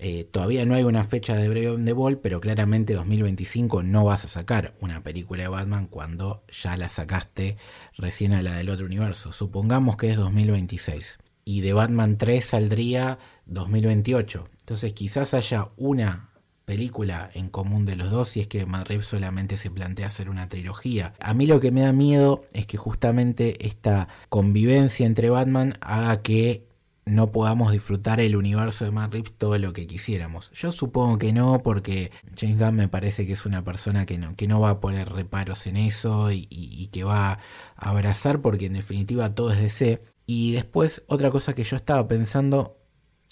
eh, 0.00 0.22
todavía 0.22 0.64
no 0.64 0.76
hay 0.76 0.84
una 0.84 1.02
fecha 1.02 1.34
de 1.34 1.48
Brave 1.48 1.70
on 1.70 1.84
the 1.84 1.92
Ball, 1.92 2.18
pero 2.18 2.40
claramente 2.40 2.94
2025 2.94 3.82
no 3.82 4.04
vas 4.04 4.24
a 4.24 4.28
sacar 4.28 4.74
una 4.80 5.02
película 5.02 5.42
de 5.42 5.48
Batman 5.48 5.88
cuando 5.88 6.44
ya 6.48 6.76
la 6.76 6.88
sacaste 6.88 7.56
recién 7.96 8.32
a 8.32 8.42
la 8.42 8.54
del 8.54 8.70
otro 8.70 8.86
universo. 8.86 9.32
Supongamos 9.32 9.96
que 9.96 10.10
es 10.10 10.16
2026. 10.16 11.18
Y 11.44 11.62
de 11.62 11.72
Batman 11.72 12.16
3 12.16 12.44
saldría 12.44 13.18
2028. 13.46 14.48
Entonces 14.60 14.92
quizás 14.92 15.34
haya 15.34 15.70
una 15.76 16.30
película 16.64 17.30
en 17.34 17.48
común 17.48 17.84
de 17.84 17.96
los 17.96 18.10
dos 18.10 18.36
y 18.36 18.40
es 18.40 18.46
que 18.46 18.66
Madrid 18.66 19.00
solamente 19.00 19.56
se 19.56 19.70
plantea 19.70 20.06
hacer 20.06 20.28
una 20.28 20.48
trilogía. 20.48 21.14
A 21.18 21.34
mí 21.34 21.46
lo 21.46 21.58
que 21.58 21.72
me 21.72 21.80
da 21.80 21.92
miedo 21.92 22.44
es 22.52 22.66
que 22.66 22.76
justamente 22.76 23.66
esta 23.66 24.06
convivencia 24.28 25.06
entre 25.06 25.30
Batman 25.30 25.78
haga 25.80 26.22
que 26.22 26.67
no 27.08 27.32
podamos 27.32 27.72
disfrutar 27.72 28.20
el 28.20 28.36
universo 28.36 28.84
de 28.84 28.90
Matt 28.90 29.12
Reeves 29.12 29.32
todo 29.36 29.58
lo 29.58 29.72
que 29.72 29.86
quisiéramos. 29.86 30.50
Yo 30.52 30.72
supongo 30.72 31.18
que 31.18 31.32
no, 31.32 31.62
porque 31.62 32.12
James 32.36 32.58
Gunn 32.58 32.76
me 32.76 32.88
parece 32.88 33.26
que 33.26 33.32
es 33.32 33.46
una 33.46 33.64
persona 33.64 34.06
que 34.06 34.18
no, 34.18 34.36
que 34.36 34.46
no 34.46 34.60
va 34.60 34.70
a 34.70 34.80
poner 34.80 35.08
reparos 35.08 35.66
en 35.66 35.76
eso 35.76 36.30
y, 36.30 36.88
que 36.92 37.04
va 37.04 37.32
a 37.32 37.38
abrazar, 37.76 38.40
porque 38.40 38.66
en 38.66 38.74
definitiva 38.74 39.34
todo 39.34 39.52
es 39.52 39.58
DC. 39.58 40.02
Y 40.26 40.52
después, 40.52 41.02
otra 41.06 41.30
cosa 41.30 41.54
que 41.54 41.64
yo 41.64 41.76
estaba 41.76 42.06
pensando, 42.06 42.78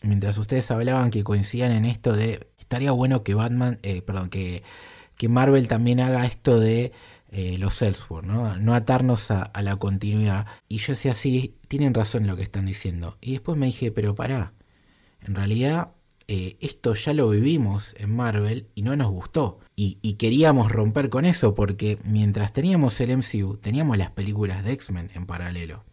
mientras 0.03 0.39
ustedes 0.39 0.71
hablaban 0.71 1.11
que 1.11 1.25
coincidían 1.25 1.73
en 1.73 1.85
esto 1.85 2.13
de 2.13 2.49
estaría 2.59 2.91
bueno 2.91 3.23
que 3.23 3.35
Batman, 3.35 3.79
eh, 3.83 4.03
perdón, 4.03 4.29
que, 4.31 4.63
que 5.17 5.29
Marvel 5.29 5.69
también 5.69 6.01
haga 6.01 6.27
esto 6.27 6.59
de 6.59 6.93
eh, 7.31 7.59
los 7.59 7.83
Elseworlds, 7.83 8.29
¿no? 8.29 8.57
no 8.57 8.75
atarnos 8.75 9.31
a, 9.31 9.51
la 9.63 9.77
continuidad. 9.77 10.47
Y 10.69 10.79
yo 10.79 10.93
decía, 10.93 11.15
sí, 11.15 11.57
tienen 11.69 11.95
razón 11.95 12.27
lo 12.27 12.37
que 12.37 12.43
están 12.43 12.67
diciendo. 12.67 13.19
Y 13.21 13.33
después 13.33 13.59
me 13.59 13.67
dije, 13.67 13.91
pero 13.91 14.15
pará, 14.15 14.53
en 15.21 15.35
realidad 15.35 15.93
eh, 16.29 16.57
esto 16.61 16.95
ya 16.95 17.15
lo 17.15 17.31
vivimos 17.31 17.95
en 17.99 18.15
Marvel 18.15 18.69
y 18.75 18.83
no 18.83 18.97
nos 18.97 19.11
gustó. 19.11 19.61
Y, 19.77 19.99
y, 20.03 20.15
queríamos 20.15 20.73
romper 20.73 21.11
con 21.11 21.25
eso 21.25 21.55
porque 21.55 21.99
mientras 22.05 22.53
teníamos 22.53 23.01
el 23.01 23.17
MCU, 23.17 23.59
teníamos 23.59 23.99
las 23.99 24.11
películas 24.11 24.65
de 24.65 24.73
X-Men 24.73 25.11
en 25.15 25.27
paralelo. 25.27 25.85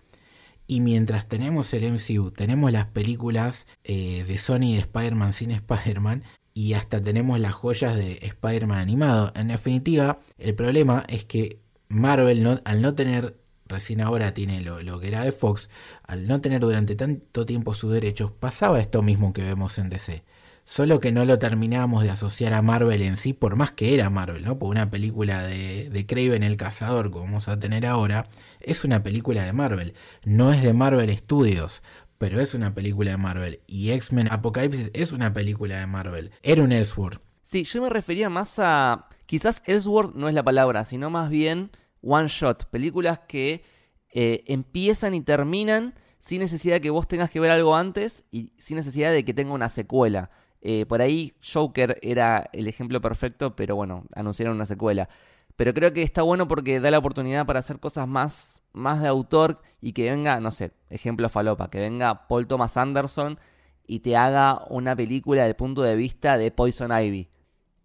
Y 0.66 0.80
mientras 0.80 1.28
tenemos 1.28 1.74
el 1.74 1.92
MCU, 1.92 2.32
tenemos 2.32 2.72
las 2.72 2.86
películas 2.86 3.68
eh, 3.84 4.24
de 4.28 4.38
Sony 4.38 4.74
de 4.74 4.80
Spider-Man 4.80 5.34
sin 5.34 5.52
Spider-Man, 5.52 6.24
y 6.54 6.74
hasta 6.74 7.02
tenemos 7.02 7.40
las 7.40 7.54
joyas 7.54 7.96
de 7.96 8.20
Spider-Man 8.22 8.78
animado. 8.78 9.32
En 9.36 9.48
definitiva, 9.48 10.20
el 10.38 10.54
problema 10.56 11.04
es 11.08 11.26
que 11.26 11.60
Marvel, 11.90 12.62
al 12.64 12.82
no 12.82 12.94
tener, 12.96 13.38
recién 13.66 14.02
ahora 14.02 14.34
tiene 14.34 14.62
lo, 14.62 15.00
que 15.00 15.08
era 15.08 15.24
de 15.24 15.32
Fox, 15.32 15.70
al 16.04 16.28
no 16.28 16.42
tener 16.42 16.62
durante 16.62 16.96
tanto 16.96 17.46
tiempo 17.46 17.74
sus 17.74 17.92
derechos, 17.92 18.32
pasaba 18.32 18.80
esto 18.80 19.02
mismo 19.02 19.34
que 19.34 19.44
vemos 19.44 19.78
en 19.78 19.90
DC. 19.90 20.24
Solo 20.66 21.02
que 21.02 21.12
no 21.12 21.26
lo 21.26 21.40
terminábamos 21.40 22.04
de 22.04 22.12
asociar 22.12 22.54
a 22.54 22.62
Marvel 22.62 23.02
en 23.02 23.18
sí, 23.18 23.34
por 23.34 23.58
más 23.58 23.72
que 23.72 23.94
era 23.94 24.10
Marvel, 24.10 24.46
¿no? 24.46 24.58
Por 24.60 24.70
una 24.70 24.90
película 24.90 25.44
de, 25.44 25.90
de 25.90 26.06
Craven 26.06 26.42
el 26.42 26.56
Cazador, 26.56 27.12
como 27.12 27.26
vamos 27.26 27.50
a 27.50 27.60
tener 27.60 27.86
ahora, 27.86 28.30
es 28.62 28.86
una 28.86 29.04
película 29.04 29.44
de 29.44 29.52
Marvel, 29.52 29.94
no 30.24 30.54
es 30.54 30.64
de 30.64 30.74
Marvel 30.74 31.14
Studios 31.18 31.84
pero 32.24 32.40
es 32.40 32.56
una 32.56 32.74
película 32.74 33.12
de 33.12 33.18
Marvel. 33.18 33.60
Y 33.68 33.92
X-Men 33.92 34.32
Apocalypse 34.32 34.92
es 34.94 35.12
una 35.12 35.34
película 35.34 35.78
de 35.78 35.88
Marvel. 35.88 36.32
Era 36.42 36.64
un 36.64 36.72
Ellsworth. 36.72 37.22
Sí, 37.42 37.66
yo 37.66 37.82
me 37.82 37.90
refería 37.90 38.30
más 38.30 38.60
a. 38.60 39.10
Quizás 39.26 39.62
Ellsworth 39.66 40.16
no 40.16 40.30
es 40.30 40.34
la 40.34 40.42
palabra, 40.42 40.86
sino 40.86 41.10
más 41.10 41.30
bien 41.30 41.72
one 42.02 42.30
shot. 42.30 42.70
Películas 42.70 43.20
que 43.28 43.66
eh, 44.10 44.46
empiezan 44.48 45.14
y 45.16 45.20
terminan 45.20 45.96
sin 46.18 46.40
necesidad 46.40 46.76
de 46.76 46.80
que 46.82 46.92
vos 46.92 47.10
tengas 47.10 47.30
que 47.30 47.42
ver 47.42 47.52
algo 47.52 47.76
antes 47.76 48.24
y 48.32 48.54
sin 48.58 48.78
necesidad 48.78 49.12
de 49.12 49.26
que 49.26 49.34
tenga 49.34 49.52
una 49.52 49.68
secuela. 49.68 50.32
Eh, 50.62 50.86
por 50.86 51.02
ahí 51.02 51.34
Joker 51.44 52.00
era 52.02 52.50
el 52.54 52.70
ejemplo 52.70 53.02
perfecto, 53.02 53.54
pero 53.58 53.76
bueno, 53.76 54.06
anunciaron 54.16 54.56
una 54.56 54.66
secuela. 54.66 55.10
Pero 55.56 55.74
creo 55.74 55.94
que 55.94 56.02
está 56.02 56.22
bueno 56.24 56.48
porque 56.48 56.80
da 56.80 56.90
la 56.92 56.98
oportunidad 56.98 57.46
para 57.46 57.60
hacer 57.60 57.80
cosas 57.80 58.08
más, 58.08 58.62
más 58.74 59.02
de 59.02 59.08
autor 59.08 59.62
y 59.82 59.94
que 59.94 60.10
venga, 60.10 60.40
no 60.40 60.52
sé, 60.52 60.72
ejemplo 60.90 61.30
falopa, 61.30 61.70
que 61.70 61.80
venga 61.80 62.28
Paul 62.28 62.48
Thomas 62.48 62.78
Anderson 62.78 63.40
y 63.86 64.00
te 64.00 64.18
haga 64.18 64.64
una 64.70 64.96
película 64.96 65.42
desde 65.42 65.52
el 65.52 65.56
punto 65.56 65.84
de 65.84 65.96
vista 65.96 66.38
de 66.38 66.52
Poison 66.52 66.92
Ivy. 66.92 67.30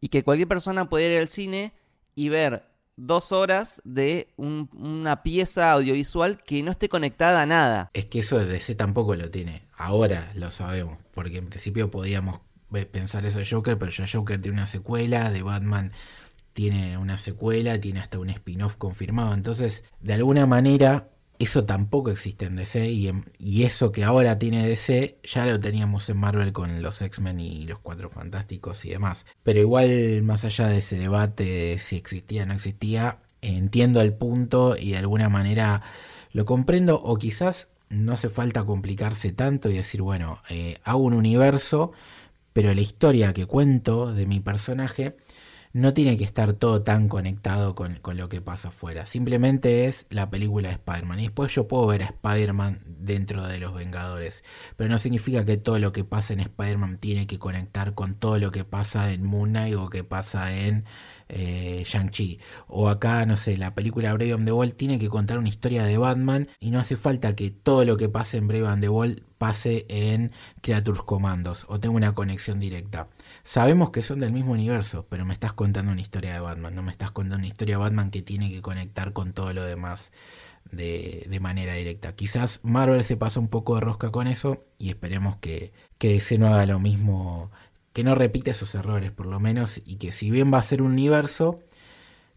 Y 0.01 0.09
que 0.09 0.23
cualquier 0.23 0.49
persona 0.49 0.89
pueda 0.89 1.07
ir 1.07 1.19
al 1.19 1.29
cine 1.29 1.73
y 2.15 2.29
ver 2.29 2.65
dos 2.97 3.33
horas 3.33 3.81
de 3.85 4.29
una 4.37 5.23
pieza 5.23 5.73
audiovisual 5.73 6.43
que 6.43 6.63
no 6.63 6.71
esté 6.71 6.89
conectada 6.89 7.43
a 7.43 7.47
nada. 7.47 7.91
Es 7.95 8.07
que 8.07 8.21
eso 8.21 8.39
DC 8.39 8.75
tampoco 8.75 9.15
lo 9.15 9.31
tiene. 9.31 9.63
Ahora 9.77 10.31
lo 10.35 10.51
sabemos. 10.51 10.99
Porque 11.15 11.39
en 11.39 11.49
principio 11.49 11.91
podíamos 11.91 12.41
pensar 12.93 13.25
eso 13.25 13.39
de 13.39 13.47
Joker, 13.47 13.79
pero 13.79 13.91
ya 13.91 14.07
Joker 14.11 14.41
tiene 14.41 14.59
una 14.59 14.67
secuela, 14.67 15.31
de 15.31 15.43
Batman 15.43 15.93
tiene 16.59 16.99
una 16.99 17.19
secuela, 17.19 17.81
tiene 17.81 18.01
hasta 18.01 18.19
un 18.19 18.31
spin-off 18.31 18.75
confirmado. 18.75 19.33
Entonces, 19.33 19.85
de 20.01 20.15
alguna 20.15 20.45
manera, 20.45 21.09
eso 21.39 21.65
tampoco 21.65 22.11
existe 22.11 22.47
en 22.47 22.57
DC 22.57 22.91
y, 22.91 23.63
eso 23.63 23.93
que 23.93 24.03
ahora 24.03 24.41
tiene 24.41 24.67
DC 24.67 25.19
ya 25.23 25.47
lo 25.47 25.61
teníamos 25.61 26.09
en 26.09 26.17
Marvel 26.17 26.53
con 26.53 26.83
los 26.83 27.01
X-Men 27.01 27.39
y 27.39 27.65
los 27.65 27.79
Cuatro 27.79 28.11
Fantásticos 28.11 28.85
y 28.85 28.91
demás. 28.91 29.25
Pero 29.45 29.61
igual, 29.61 30.25
más 30.25 30.45
allá 30.45 30.67
de 30.67 30.79
ese 30.79 30.99
debate 30.99 31.45
de 31.45 31.79
si 31.79 31.95
existía 31.95 32.43
o 32.43 32.47
no 32.47 32.55
existía, 32.55 33.19
entiendo 33.41 34.01
el 34.01 34.13
punto 34.13 34.77
y 34.77 34.91
de 34.91 34.99
alguna 34.99 35.29
manera 35.29 35.83
lo 36.33 36.45
comprendo 36.45 37.01
o 37.01 37.19
quizás 37.19 37.69
no 37.89 38.15
hace 38.15 38.31
falta 38.31 38.65
complicarse 38.65 39.31
tanto 39.31 39.71
y 39.71 39.77
decir, 39.77 40.03
bueno, 40.03 40.43
eh, 40.51 40.79
hago 40.83 41.05
un 41.05 41.15
universo, 41.15 41.93
pero 42.53 42.75
la 42.75 42.81
historia 42.81 43.33
que 43.33 43.47
cuento 43.47 44.13
de 44.13 44.27
mi 44.27 44.41
personaje 44.41 45.17
no 45.73 45.95
tiene 45.95 46.17
que 46.17 46.25
estar 46.25 46.55
todo 46.55 46.83
tan 46.83 47.09
conectado 47.09 47.75
con, 47.75 48.01
lo 48.15 48.29
que 48.29 48.41
pasa 48.41 48.69
afuera. 48.69 49.07
Simplemente 49.07 49.87
es 49.87 50.07
la 50.11 50.31
película 50.31 50.69
de 50.69 50.75
Spider-Man. 50.75 51.21
Y 51.21 51.23
después 51.25 51.55
yo 51.55 51.69
puedo 51.69 51.87
ver 51.87 52.03
a 52.03 52.07
Spider-Man 52.07 52.81
dentro 52.87 53.47
de 53.47 53.59
los 53.59 53.75
Vengadores. 53.75 54.45
Pero 54.77 54.91
no 54.91 54.99
significa 54.99 55.45
que 55.45 55.57
todo 55.57 55.79
lo 55.79 55.93
que 55.93 56.05
pasa 56.05 56.33
en 56.33 56.41
Spider-Man 56.41 56.99
tiene 56.99 57.27
que 57.27 57.39
conectar 57.39 57.95
con 57.95 58.15
todo 58.15 58.39
lo 58.39 58.51
que 58.51 58.65
pasa 58.65 59.13
en 59.13 59.25
Moon 59.25 59.51
Knight 59.51 59.77
o 59.77 59.91
que 59.91 60.05
pasa 60.05 60.57
en 60.57 60.85
eh, 61.29 61.83
Shang-Chi. 61.87 62.39
O 62.67 62.89
acá, 62.89 63.25
no 63.27 63.37
sé, 63.37 63.57
la 63.57 63.75
película 63.75 64.13
Brave 64.13 64.33
and 64.33 64.47
the 64.47 64.53
Wall 64.53 64.75
tiene 64.75 64.99
que 64.99 65.09
contar 65.09 65.39
una 65.39 65.49
historia 65.49 65.85
de 65.85 65.99
Batman. 65.99 66.49
Y 66.61 66.71
no 66.71 66.79
hace 66.79 66.97
falta 66.97 67.35
que 67.35 67.51
todo 67.51 67.85
lo 67.85 67.97
que 67.97 68.09
pase 68.09 68.39
en 68.39 68.49
Brave 68.49 68.69
and 68.69 68.83
the 68.83 68.89
Wall 68.89 69.23
pase 69.39 69.87
en 69.89 70.33
Creatures 70.61 71.03
Commandos 71.03 71.65
o 71.69 71.79
tenga 71.79 71.97
una 71.97 72.15
conexión 72.15 72.59
directa. 72.59 73.09
Sabemos 73.45 73.91
que 73.91 74.03
son 74.03 74.21
del 74.21 74.33
mismo 74.33 74.53
universo, 74.53 75.07
pero 75.09 75.25
me 75.25 75.33
estás 75.33 75.53
contando 75.53 75.93
una 75.93 76.01
historia 76.01 76.35
de 76.35 76.41
Batman, 76.41 76.75
no 76.75 76.83
me 76.83 76.91
estás 76.91 77.13
contando 77.13 77.37
una 77.37 77.47
historia 77.47 77.77
de 77.77 77.83
Batman 77.83 78.11
que 78.11 78.23
tiene 78.23 78.51
que 78.51 78.61
conectar 78.61 79.13
con 79.13 79.33
todo 79.33 79.53
lo 79.53 79.63
demás 79.65 80.11
de, 80.71 81.27
de 81.29 81.41
manera 81.41 81.75
directa. 81.75 82.15
Quizás 82.15 82.61
Marvel 82.63 83.05
se 83.05 83.17
pasa 83.17 83.41
un 83.41 83.49
poco 83.49 83.77
de 83.77 83.81
rosca 83.81 84.11
con 84.11 84.27
eso 84.27 84.65
y 84.79 84.91
esperemos 84.91 85.37
que, 85.37 85.73
que 85.99 86.09
DC 86.09 86.39
no 86.39 86.49
haga 86.49 86.67
lo 86.67 86.81
mismo, 86.81 87.51
que 87.93 88.05
no 88.05 88.15
repita 88.15 88.51
esos 88.51 88.75
errores 88.75 89.11
por 89.11 89.27
lo 89.27 89.41
menos 89.41 89.81
y 89.85 89.97
que 89.97 90.13
si 90.13 90.31
bien 90.31 90.53
va 90.53 90.59
a 90.59 90.63
ser 90.63 90.83
un 90.83 90.93
universo, 90.93 91.61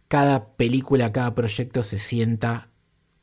cada 0.08 0.56
película, 0.56 1.12
cada 1.12 1.36
proyecto 1.36 1.84
se 1.84 2.00
sienta 2.00 2.70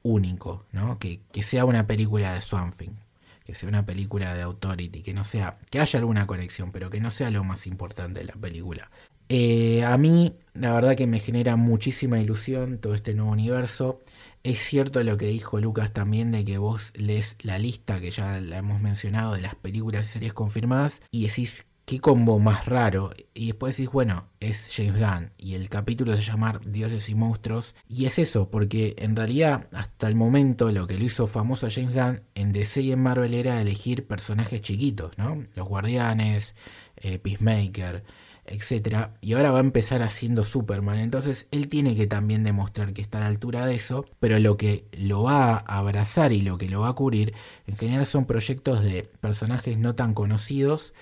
único, 0.02 0.66
¿no? 0.72 0.98
Que, 0.98 1.20
que 1.32 1.42
sea 1.42 1.64
una 1.64 1.86
película 1.86 2.34
de 2.34 2.40
Swamp 2.40 2.74
Thing, 2.76 2.96
que 3.44 3.54
sea 3.54 3.68
una 3.68 3.84
película 3.84 4.34
de 4.34 4.42
Authority, 4.42 5.02
que 5.02 5.14
no 5.14 5.24
sea, 5.24 5.58
que 5.70 5.80
haya 5.80 5.98
alguna 5.98 6.26
conexión, 6.26 6.72
pero 6.72 6.90
que 6.90 7.00
no 7.00 7.10
sea 7.10 7.30
lo 7.30 7.44
más 7.44 7.66
importante 7.66 8.20
de 8.20 8.26
la 8.26 8.34
película. 8.34 8.90
Eh, 9.28 9.84
a 9.84 9.98
mí, 9.98 10.36
la 10.54 10.72
verdad 10.72 10.96
que 10.96 11.06
me 11.06 11.20
genera 11.20 11.56
muchísima 11.56 12.18
ilusión 12.18 12.78
todo 12.78 12.94
este 12.94 13.14
nuevo 13.14 13.32
universo. 13.32 14.00
Es 14.42 14.60
cierto 14.60 15.02
lo 15.04 15.18
que 15.18 15.26
dijo 15.26 15.60
Lucas 15.60 15.92
también 15.92 16.32
de 16.32 16.44
que 16.44 16.56
vos 16.56 16.92
lees 16.96 17.36
la 17.40 17.58
lista, 17.58 18.00
que 18.00 18.10
ya 18.10 18.40
la 18.40 18.58
hemos 18.58 18.80
mencionado, 18.80 19.34
de 19.34 19.42
las 19.42 19.54
películas 19.54 20.06
y 20.06 20.12
series 20.12 20.32
confirmadas, 20.32 21.02
y 21.10 21.26
decís, 21.26 21.66
qué 21.88 22.00
combo 22.00 22.38
más 22.38 22.66
raro. 22.66 23.12
Y 23.32 23.46
después 23.46 23.74
decís, 23.74 23.90
bueno, 23.90 24.26
es 24.40 24.68
James 24.70 25.00
Gunn. 25.00 25.32
Y 25.38 25.54
el 25.54 25.70
capítulo 25.70 26.14
se 26.14 26.22
llama 26.22 26.60
Dioses 26.66 27.08
y 27.08 27.14
Monstruos. 27.14 27.74
Y 27.88 28.04
es 28.04 28.18
eso, 28.18 28.50
porque 28.50 28.94
en 28.98 29.16
realidad 29.16 29.66
hasta 29.72 30.06
el 30.06 30.14
momento 30.14 30.70
lo 30.70 30.86
que 30.86 30.98
lo 30.98 31.04
hizo 31.04 31.26
famoso 31.26 31.66
a 31.66 31.70
James 31.70 31.94
Gunn 31.94 32.20
en 32.34 32.52
DC 32.52 32.82
y 32.82 32.92
en 32.92 33.02
Marvel 33.02 33.32
era 33.32 33.62
elegir 33.62 34.06
personajes 34.06 34.60
chiquitos, 34.60 35.16
¿no? 35.16 35.42
Los 35.54 35.66
Guardianes, 35.66 36.54
eh, 36.98 37.18
Peacemaker, 37.18 38.04
etc. 38.44 39.08
Y 39.22 39.32
ahora 39.32 39.50
va 39.50 39.56
a 39.56 39.62
empezar 39.62 40.02
haciendo 40.02 40.44
Superman. 40.44 40.98
Entonces 40.98 41.46
él 41.52 41.68
tiene 41.68 41.96
que 41.96 42.06
también 42.06 42.44
demostrar 42.44 42.92
que 42.92 43.00
está 43.00 43.16
a 43.16 43.22
la 43.22 43.28
altura 43.28 43.64
de 43.64 43.76
eso. 43.76 44.04
Pero 44.20 44.38
lo 44.38 44.58
que 44.58 44.84
lo 44.92 45.22
va 45.22 45.54
a 45.54 45.78
abrazar 45.78 46.34
y 46.34 46.42
lo 46.42 46.58
que 46.58 46.68
lo 46.68 46.82
va 46.82 46.88
a 46.88 46.92
cubrir 46.92 47.32
en 47.66 47.76
general 47.76 48.04
son 48.04 48.26
proyectos 48.26 48.84
de 48.84 49.04
personajes 49.04 49.78
no 49.78 49.94
tan 49.94 50.12
conocidos 50.12 50.92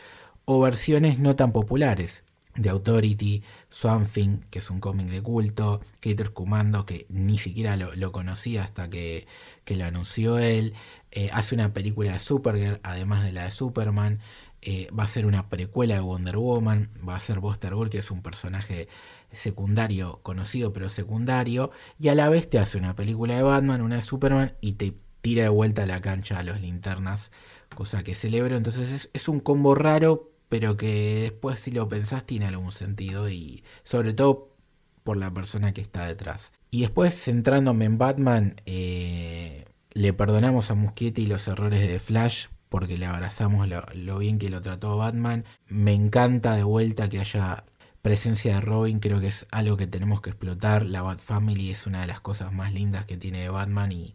o 0.47 0.61
versiones 0.61 1.19
no 1.19 1.37
tan 1.37 1.53
populares. 1.53 2.25
De 2.55 2.71
Authority, 2.71 3.43
Swamp 3.69 4.11
Thing, 4.11 4.39
que 4.49 4.61
es 4.61 4.71
un 4.71 4.81
cómic 4.81 5.09
de 5.09 5.21
culto, 5.21 5.83
Creatures 6.01 6.31
Commando, 6.31 6.87
que 6.87 7.05
ni 7.11 7.37
siquiera 7.37 7.77
lo, 7.77 8.13
conocía 8.13 8.65
hasta 8.65 8.89
que, 8.89 9.27
que, 9.67 9.77
lo 9.77 9.85
anunció 9.85 10.39
él, 10.39 10.73
eh, 11.11 11.29
hace 11.35 11.55
una 11.55 11.75
película 11.75 12.15
de 12.15 12.19
Supergirl, 12.19 12.81
además 12.83 13.25
de 13.25 13.33
la 13.33 13.45
de 13.45 13.51
Superman, 13.51 14.21
eh, 14.63 14.89
va 14.99 15.05
a 15.05 15.09
ser 15.09 15.27
una 15.27 15.51
precuela 15.51 15.97
de 15.97 16.01
Wonder 16.01 16.39
Woman, 16.39 16.89
va 17.07 17.17
a 17.17 17.21
ser 17.21 17.41
Buster 17.41 17.75
Gold, 17.75 17.91
que 17.91 17.99
es 17.99 18.11
un 18.11 18.23
personaje 18.23 18.89
secundario, 19.31 20.21
conocido 20.23 20.73
pero 20.73 20.89
secundario, 20.89 21.71
y 22.01 22.09
a 22.09 22.15
la 22.15 22.31
vez 22.31 22.49
te 22.49 22.59
hace 22.59 22.79
una 22.79 22.97
película 22.97 23.37
de 23.37 23.43
Batman, 23.43 23.83
una 23.83 23.97
de 23.97 24.03
Superman, 24.03 24.55
y 24.63 24.73
te 24.73 24.95
tira 25.21 25.43
de 25.43 25.51
vuelta 25.51 25.83
a 25.83 25.87
la 25.87 26.01
cancha 26.01 26.39
a 26.39 26.43
los 26.43 26.61
linternas, 26.61 27.31
cosa 27.75 28.03
que 28.03 28.15
celebro, 28.15 28.57
entonces 28.57 28.91
es, 28.91 29.11
es 29.13 29.29
un 29.29 29.41
combo 29.41 29.75
raro, 29.75 30.33
pero 30.49 30.77
que 30.77 31.23
después 31.23 31.61
si 31.61 31.71
lo 31.71 31.89
pensás 31.89 32.25
tiene 32.25 32.47
algún 32.47 32.73
sentido 32.73 33.29
y 33.29 33.65
sobre 33.85 34.15
todo 34.15 34.57
por 35.03 35.17
la 35.17 35.33
persona 35.33 35.73
que 35.73 35.81
está 35.81 36.07
detrás. 36.07 36.53
Y 36.71 36.83
después 36.83 37.15
centrándome 37.15 37.85
en 37.85 37.99
Batman, 37.99 38.61
eh, 38.67 39.65
le 39.93 40.13
perdonamos 40.13 40.71
a 40.71 40.75
Muschietti 40.75 41.27
los 41.27 41.47
errores 41.49 41.87
de 41.87 41.99
Flash 41.99 42.47
porque 42.69 42.99
le 42.99 43.07
abrazamos 43.07 43.69
lo, 43.69 44.19
bien 44.19 44.39
que 44.39 44.51
lo 44.51 44.61
trató 44.61 44.97
Batman. 44.97 45.45
Me 45.69 45.95
encanta 45.95 46.55
de 46.55 46.65
vuelta 46.65 47.09
que 47.09 47.21
haya 47.21 47.65
presencia 48.03 48.55
de 48.57 48.61
Robin, 48.61 48.99
creo 48.99 49.21
que 49.21 49.29
es 49.29 49.47
algo 49.51 49.77
que 49.77 49.87
tenemos 49.87 50.21
que 50.21 50.31
explotar. 50.31 50.85
La 50.85 51.03
Bat 51.03 51.19
Family 51.19 51.71
es 51.71 51.87
una 51.87 52.01
de 52.01 52.09
las 52.09 52.21
cosas 52.21 52.53
más 52.53 52.73
lindas 52.73 53.07
que 53.07 53.17
tiene 53.17 53.49
Batman 53.49 53.93
y, 53.93 54.15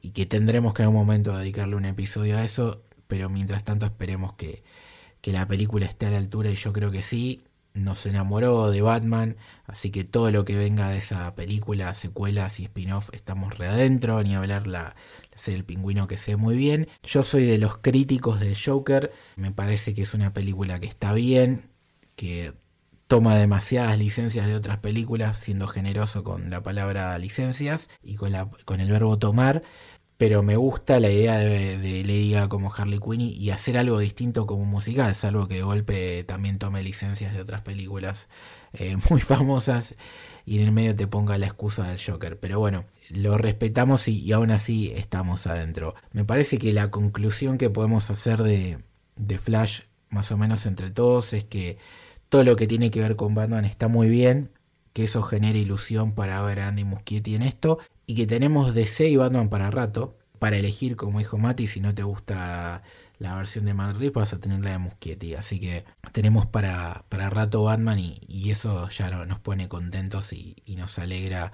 y 0.00 0.10
que 0.10 0.26
tendremos 0.26 0.74
que 0.74 0.82
en 0.82 0.88
un 0.88 0.94
momento 0.94 1.36
dedicarle 1.36 1.76
un 1.76 1.84
episodio 1.84 2.36
a 2.36 2.44
eso, 2.44 2.82
pero 3.06 3.28
mientras 3.28 3.64
tanto 3.64 3.86
esperemos 3.86 4.34
que, 4.34 4.64
que 5.22 5.32
la 5.32 5.48
película 5.48 5.86
esté 5.86 6.06
a 6.06 6.10
la 6.10 6.18
altura 6.18 6.50
y 6.50 6.56
yo 6.56 6.74
creo 6.74 6.90
que 6.90 7.02
sí. 7.02 7.44
Nos 7.74 8.04
enamoró 8.04 8.70
de 8.70 8.82
Batman, 8.82 9.36
así 9.64 9.90
que 9.90 10.04
todo 10.04 10.30
lo 10.30 10.44
que 10.44 10.56
venga 10.56 10.90
de 10.90 10.98
esa 10.98 11.34
película, 11.34 11.94
secuelas 11.94 12.60
y 12.60 12.64
spin-off, 12.64 13.08
estamos 13.14 13.56
re 13.56 13.68
adentro, 13.68 14.22
ni 14.22 14.34
hablar 14.34 14.66
la, 14.66 14.94
la 15.30 15.38
serie 15.38 15.56
El 15.60 15.64
Pingüino 15.64 16.06
que 16.06 16.18
sé 16.18 16.36
muy 16.36 16.54
bien. 16.54 16.88
Yo 17.02 17.22
soy 17.22 17.46
de 17.46 17.56
los 17.56 17.78
críticos 17.78 18.40
de 18.40 18.54
Joker, 18.54 19.10
me 19.36 19.52
parece 19.52 19.94
que 19.94 20.02
es 20.02 20.12
una 20.12 20.34
película 20.34 20.80
que 20.80 20.86
está 20.86 21.14
bien, 21.14 21.70
que 22.14 22.52
toma 23.12 23.36
demasiadas 23.36 23.98
licencias 23.98 24.46
de 24.46 24.54
otras 24.54 24.78
películas, 24.78 25.38
siendo 25.38 25.68
generoso 25.68 26.24
con 26.24 26.48
la 26.48 26.62
palabra 26.62 27.18
licencias 27.18 27.90
y 28.02 28.16
con, 28.16 28.32
la, 28.32 28.48
con 28.64 28.80
el 28.80 28.90
verbo 28.90 29.18
tomar, 29.18 29.62
pero 30.22 30.44
me 30.44 30.54
gusta 30.54 31.00
la 31.00 31.10
idea 31.10 31.36
de, 31.36 31.78
de 31.78 32.04
Lady 32.04 32.36
como 32.48 32.72
Harley 32.72 33.00
Quinn 33.00 33.20
y 33.20 33.50
hacer 33.50 33.76
algo 33.76 33.98
distinto 33.98 34.46
como 34.46 34.64
musical, 34.64 35.16
salvo 35.16 35.48
que 35.48 35.56
de 35.56 35.62
golpe 35.62 36.22
también 36.22 36.58
tome 36.58 36.80
licencias 36.84 37.34
de 37.34 37.40
otras 37.40 37.62
películas 37.62 38.28
eh, 38.72 38.96
muy 39.10 39.20
famosas 39.20 39.96
y 40.46 40.60
en 40.60 40.66
el 40.66 40.70
medio 40.70 40.94
te 40.94 41.08
ponga 41.08 41.38
la 41.38 41.46
excusa 41.46 41.88
del 41.88 42.00
Joker. 42.00 42.38
Pero 42.38 42.60
bueno, 42.60 42.84
lo 43.08 43.36
respetamos 43.36 44.06
y, 44.06 44.20
y, 44.20 44.30
aún 44.30 44.52
así 44.52 44.92
estamos 44.94 45.48
adentro. 45.48 45.96
Me 46.12 46.24
parece 46.24 46.56
que 46.56 46.72
la 46.72 46.92
conclusión 46.92 47.58
que 47.58 47.68
podemos 47.68 48.08
hacer 48.08 48.44
de, 48.44 48.78
de 49.16 49.38
Flash, 49.38 49.80
más 50.08 50.30
o 50.30 50.36
menos 50.36 50.66
entre 50.66 50.90
todos, 50.90 51.32
es 51.32 51.42
que 51.42 51.78
todo 52.28 52.44
lo 52.44 52.54
que 52.54 52.68
tiene 52.68 52.92
que 52.92 53.00
ver 53.00 53.16
con 53.16 53.34
Batman 53.34 53.64
está 53.64 53.88
muy 53.88 54.08
bien 54.08 54.52
que 54.92 55.04
eso 55.04 55.22
genere 55.22 55.58
ilusión 55.58 56.12
para 56.12 56.42
ver 56.42 56.60
a 56.60 56.68
Andy 56.68 56.84
Muschietti 56.84 57.34
en 57.34 57.42
esto 57.42 57.78
y 58.06 58.14
que 58.14 58.26
tenemos 58.26 58.74
DC 58.74 59.08
y 59.08 59.16
Batman 59.16 59.48
para 59.48 59.70
rato 59.70 60.16
para 60.38 60.56
elegir, 60.56 60.96
como 60.96 61.20
dijo 61.20 61.38
Mati, 61.38 61.68
si 61.68 61.80
no 61.80 61.94
te 61.94 62.02
gusta 62.02 62.82
la 63.20 63.36
versión 63.36 63.64
de 63.64 63.74
Madrid 63.74 64.10
vas 64.12 64.32
a 64.32 64.40
tener 64.40 64.60
la 64.60 64.72
de 64.72 64.78
Muschietti. 64.78 65.34
Así 65.34 65.60
que 65.60 65.84
tenemos 66.10 66.46
para, 66.46 67.04
para 67.08 67.30
rato 67.30 67.62
Batman 67.62 67.98
y, 68.00 68.20
y 68.26 68.50
eso 68.50 68.88
ya 68.88 69.10
no, 69.10 69.24
nos 69.24 69.38
pone 69.38 69.68
contentos 69.68 70.32
y, 70.32 70.56
y, 70.66 70.74
nos 70.76 70.98
alegra 70.98 71.52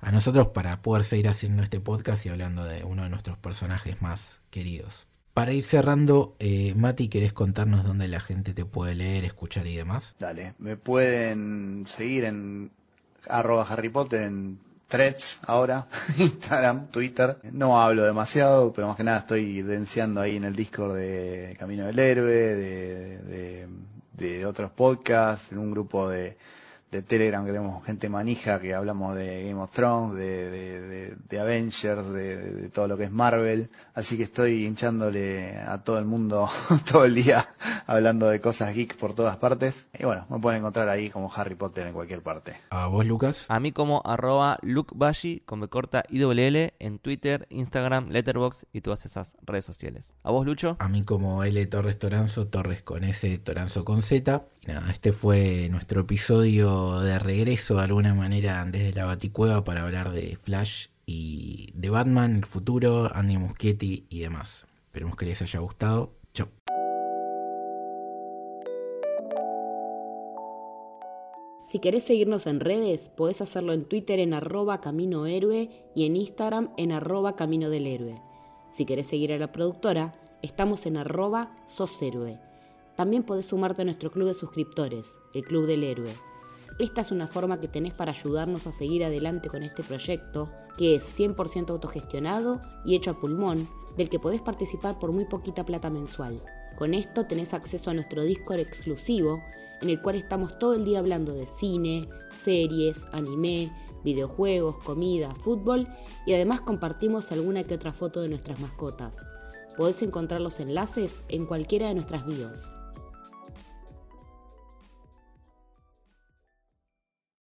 a 0.00 0.12
nosotros 0.12 0.48
para 0.48 0.82
poder 0.82 1.04
seguir 1.04 1.28
haciendo 1.28 1.62
este 1.62 1.80
podcast 1.80 2.26
y 2.26 2.28
hablando 2.28 2.64
de 2.64 2.84
uno 2.84 3.04
de 3.04 3.08
nuestros 3.08 3.38
personajes 3.38 4.02
más 4.02 4.42
queridos. 4.50 5.06
Para 5.40 5.54
ir 5.54 5.62
cerrando, 5.62 6.36
eh, 6.38 6.74
Mati, 6.76 7.08
¿querés 7.08 7.32
contarnos 7.32 7.82
dónde 7.82 8.08
la 8.08 8.20
gente 8.20 8.52
te 8.52 8.66
puede 8.66 8.94
leer, 8.94 9.24
escuchar 9.24 9.66
y 9.66 9.74
demás? 9.74 10.14
Dale, 10.18 10.52
me 10.58 10.76
pueden 10.76 11.86
seguir 11.86 12.24
en 12.24 12.70
arroba 13.26 13.66
Harry 13.66 13.88
Potter 13.88 14.20
en 14.20 14.58
threads 14.86 15.38
ahora, 15.46 15.88
Instagram, 16.18 16.88
Twitter. 16.88 17.38
No 17.52 17.80
hablo 17.80 18.04
demasiado, 18.04 18.70
pero 18.74 18.88
más 18.88 18.98
que 18.98 19.04
nada 19.04 19.20
estoy 19.20 19.62
denciando 19.62 20.20
ahí 20.20 20.36
en 20.36 20.44
el 20.44 20.54
Discord 20.54 20.96
de 20.96 21.56
Camino 21.58 21.86
del 21.86 21.98
Héroe, 21.98 22.34
de, 22.34 23.66
de 24.12 24.44
otros 24.44 24.70
podcasts, 24.72 25.52
en 25.52 25.58
un 25.58 25.70
grupo 25.70 26.06
de, 26.06 26.36
de 26.90 27.02
Telegram 27.02 27.44
que 27.44 27.52
tenemos 27.52 27.84
gente 27.84 28.08
manija 28.08 28.60
que 28.60 28.74
hablamos 28.74 29.14
de 29.14 29.44
Game 29.44 29.60
of 29.60 29.70
Thrones, 29.70 30.16
de, 30.16 30.50
de, 30.50 30.80
de, 30.80 31.16
de 31.28 31.40
Avengers, 31.40 32.12
de, 32.12 32.68
todo 32.70 32.88
lo 32.88 32.96
que 32.96 33.04
es 33.04 33.12
Marvel. 33.12 33.70
Así 33.94 34.16
que 34.16 34.24
estoy 34.24 34.66
hinchándole 34.66 35.56
a 35.56 35.82
todo 35.84 35.98
el 35.98 36.04
mundo 36.04 36.48
todo 36.90 37.04
el 37.04 37.14
día 37.14 37.48
hablando 37.86 38.28
de 38.28 38.40
cosas 38.40 38.74
geek 38.74 38.96
por 38.96 39.14
todas 39.14 39.36
partes. 39.36 39.86
Y 39.96 40.04
bueno, 40.04 40.26
me 40.28 40.38
pueden 40.40 40.60
encontrar 40.60 40.88
ahí 40.88 41.10
como 41.10 41.32
Harry 41.32 41.54
Potter 41.54 41.86
en 41.86 41.92
cualquier 41.92 42.22
parte. 42.22 42.56
¿A 42.70 42.88
vos, 42.88 43.06
Lucas? 43.06 43.46
A 43.48 43.60
mí 43.60 43.70
como 43.70 44.02
arroba 44.04 44.58
lukebashi 44.62 45.42
con 45.46 45.60
me 45.60 45.68
corta 45.68 46.04
IWL 46.08 46.72
en 46.78 46.98
Twitter, 46.98 47.46
Instagram, 47.50 48.08
Letterboxd 48.08 48.64
y 48.72 48.80
todas 48.80 49.04
esas 49.04 49.36
redes 49.42 49.64
sociales. 49.64 50.14
¿A 50.22 50.30
vos, 50.30 50.46
Lucho? 50.46 50.76
A 50.80 50.88
mí 50.88 51.04
como 51.04 51.44
L 51.44 51.66
Torres 51.66 51.98
Toranzo, 51.98 52.48
Torres 52.48 52.82
con 52.82 53.04
S, 53.04 53.38
Toranzo 53.38 53.84
con 53.84 54.02
Z. 54.02 54.42
Nada, 54.66 54.90
este 54.90 55.12
fue 55.12 55.68
nuestro 55.70 56.02
episodio 56.02 57.00
de 57.00 57.18
regreso 57.18 57.76
de 57.76 57.82
alguna 57.82 58.14
manera 58.14 58.62
desde 58.66 58.92
la 58.92 59.06
Baticueva 59.06 59.64
para 59.64 59.82
hablar 59.82 60.12
de 60.12 60.36
Flash 60.36 60.88
y 61.06 61.72
de 61.74 61.88
Batman, 61.88 62.36
el 62.36 62.44
futuro, 62.44 63.10
Andy 63.14 63.38
Muschietti 63.38 64.06
y 64.10 64.20
demás. 64.20 64.66
Esperemos 64.84 65.16
que 65.16 65.24
les 65.24 65.40
haya 65.40 65.60
gustado. 65.60 66.12
Chau. 66.34 66.48
Si 71.64 71.78
querés 71.78 72.02
seguirnos 72.02 72.46
en 72.46 72.60
redes, 72.60 73.10
podés 73.16 73.40
hacerlo 73.40 73.72
en 73.72 73.86
Twitter 73.86 74.18
en 74.18 74.34
arroba 74.34 74.82
Camino 74.82 75.26
y 75.26 76.04
en 76.04 76.16
Instagram 76.16 76.70
en 76.76 76.92
arroba 76.92 77.34
Camino 77.34 77.70
del 77.70 77.86
Héroe. 77.86 78.20
Si 78.70 78.84
querés 78.84 79.06
seguir 79.06 79.32
a 79.32 79.38
la 79.38 79.52
productora, 79.52 80.14
estamos 80.42 80.84
en 80.84 80.98
arroba. 80.98 81.56
También 83.00 83.22
podés 83.22 83.46
sumarte 83.46 83.80
a 83.80 83.86
nuestro 83.86 84.10
club 84.10 84.26
de 84.26 84.34
suscriptores, 84.34 85.20
el 85.32 85.42
Club 85.42 85.64
del 85.64 85.84
Héroe. 85.84 86.14
Esta 86.78 87.00
es 87.00 87.10
una 87.10 87.26
forma 87.26 87.58
que 87.58 87.66
tenés 87.66 87.94
para 87.94 88.12
ayudarnos 88.12 88.66
a 88.66 88.72
seguir 88.72 89.06
adelante 89.06 89.48
con 89.48 89.62
este 89.62 89.82
proyecto, 89.82 90.52
que 90.76 90.96
es 90.96 91.18
100% 91.18 91.70
autogestionado 91.70 92.60
y 92.84 92.96
hecho 92.96 93.12
a 93.12 93.18
pulmón, 93.18 93.70
del 93.96 94.10
que 94.10 94.18
podés 94.18 94.42
participar 94.42 94.98
por 94.98 95.12
muy 95.12 95.24
poquita 95.24 95.64
plata 95.64 95.88
mensual. 95.88 96.42
Con 96.76 96.92
esto 96.92 97.24
tenés 97.24 97.54
acceso 97.54 97.88
a 97.88 97.94
nuestro 97.94 98.22
Discord 98.22 98.58
exclusivo, 98.58 99.42
en 99.80 99.88
el 99.88 100.02
cual 100.02 100.16
estamos 100.16 100.58
todo 100.58 100.74
el 100.74 100.84
día 100.84 100.98
hablando 100.98 101.32
de 101.32 101.46
cine, 101.46 102.06
series, 102.32 103.06
anime, 103.12 103.72
videojuegos, 104.04 104.76
comida, 104.84 105.34
fútbol 105.36 105.88
y 106.26 106.34
además 106.34 106.60
compartimos 106.60 107.32
alguna 107.32 107.64
que 107.64 107.76
otra 107.76 107.94
foto 107.94 108.20
de 108.20 108.28
nuestras 108.28 108.60
mascotas. 108.60 109.16
Podés 109.74 110.02
encontrar 110.02 110.42
los 110.42 110.60
enlaces 110.60 111.18
en 111.28 111.46
cualquiera 111.46 111.88
de 111.88 111.94
nuestras 111.94 112.26
bios. 112.26 112.68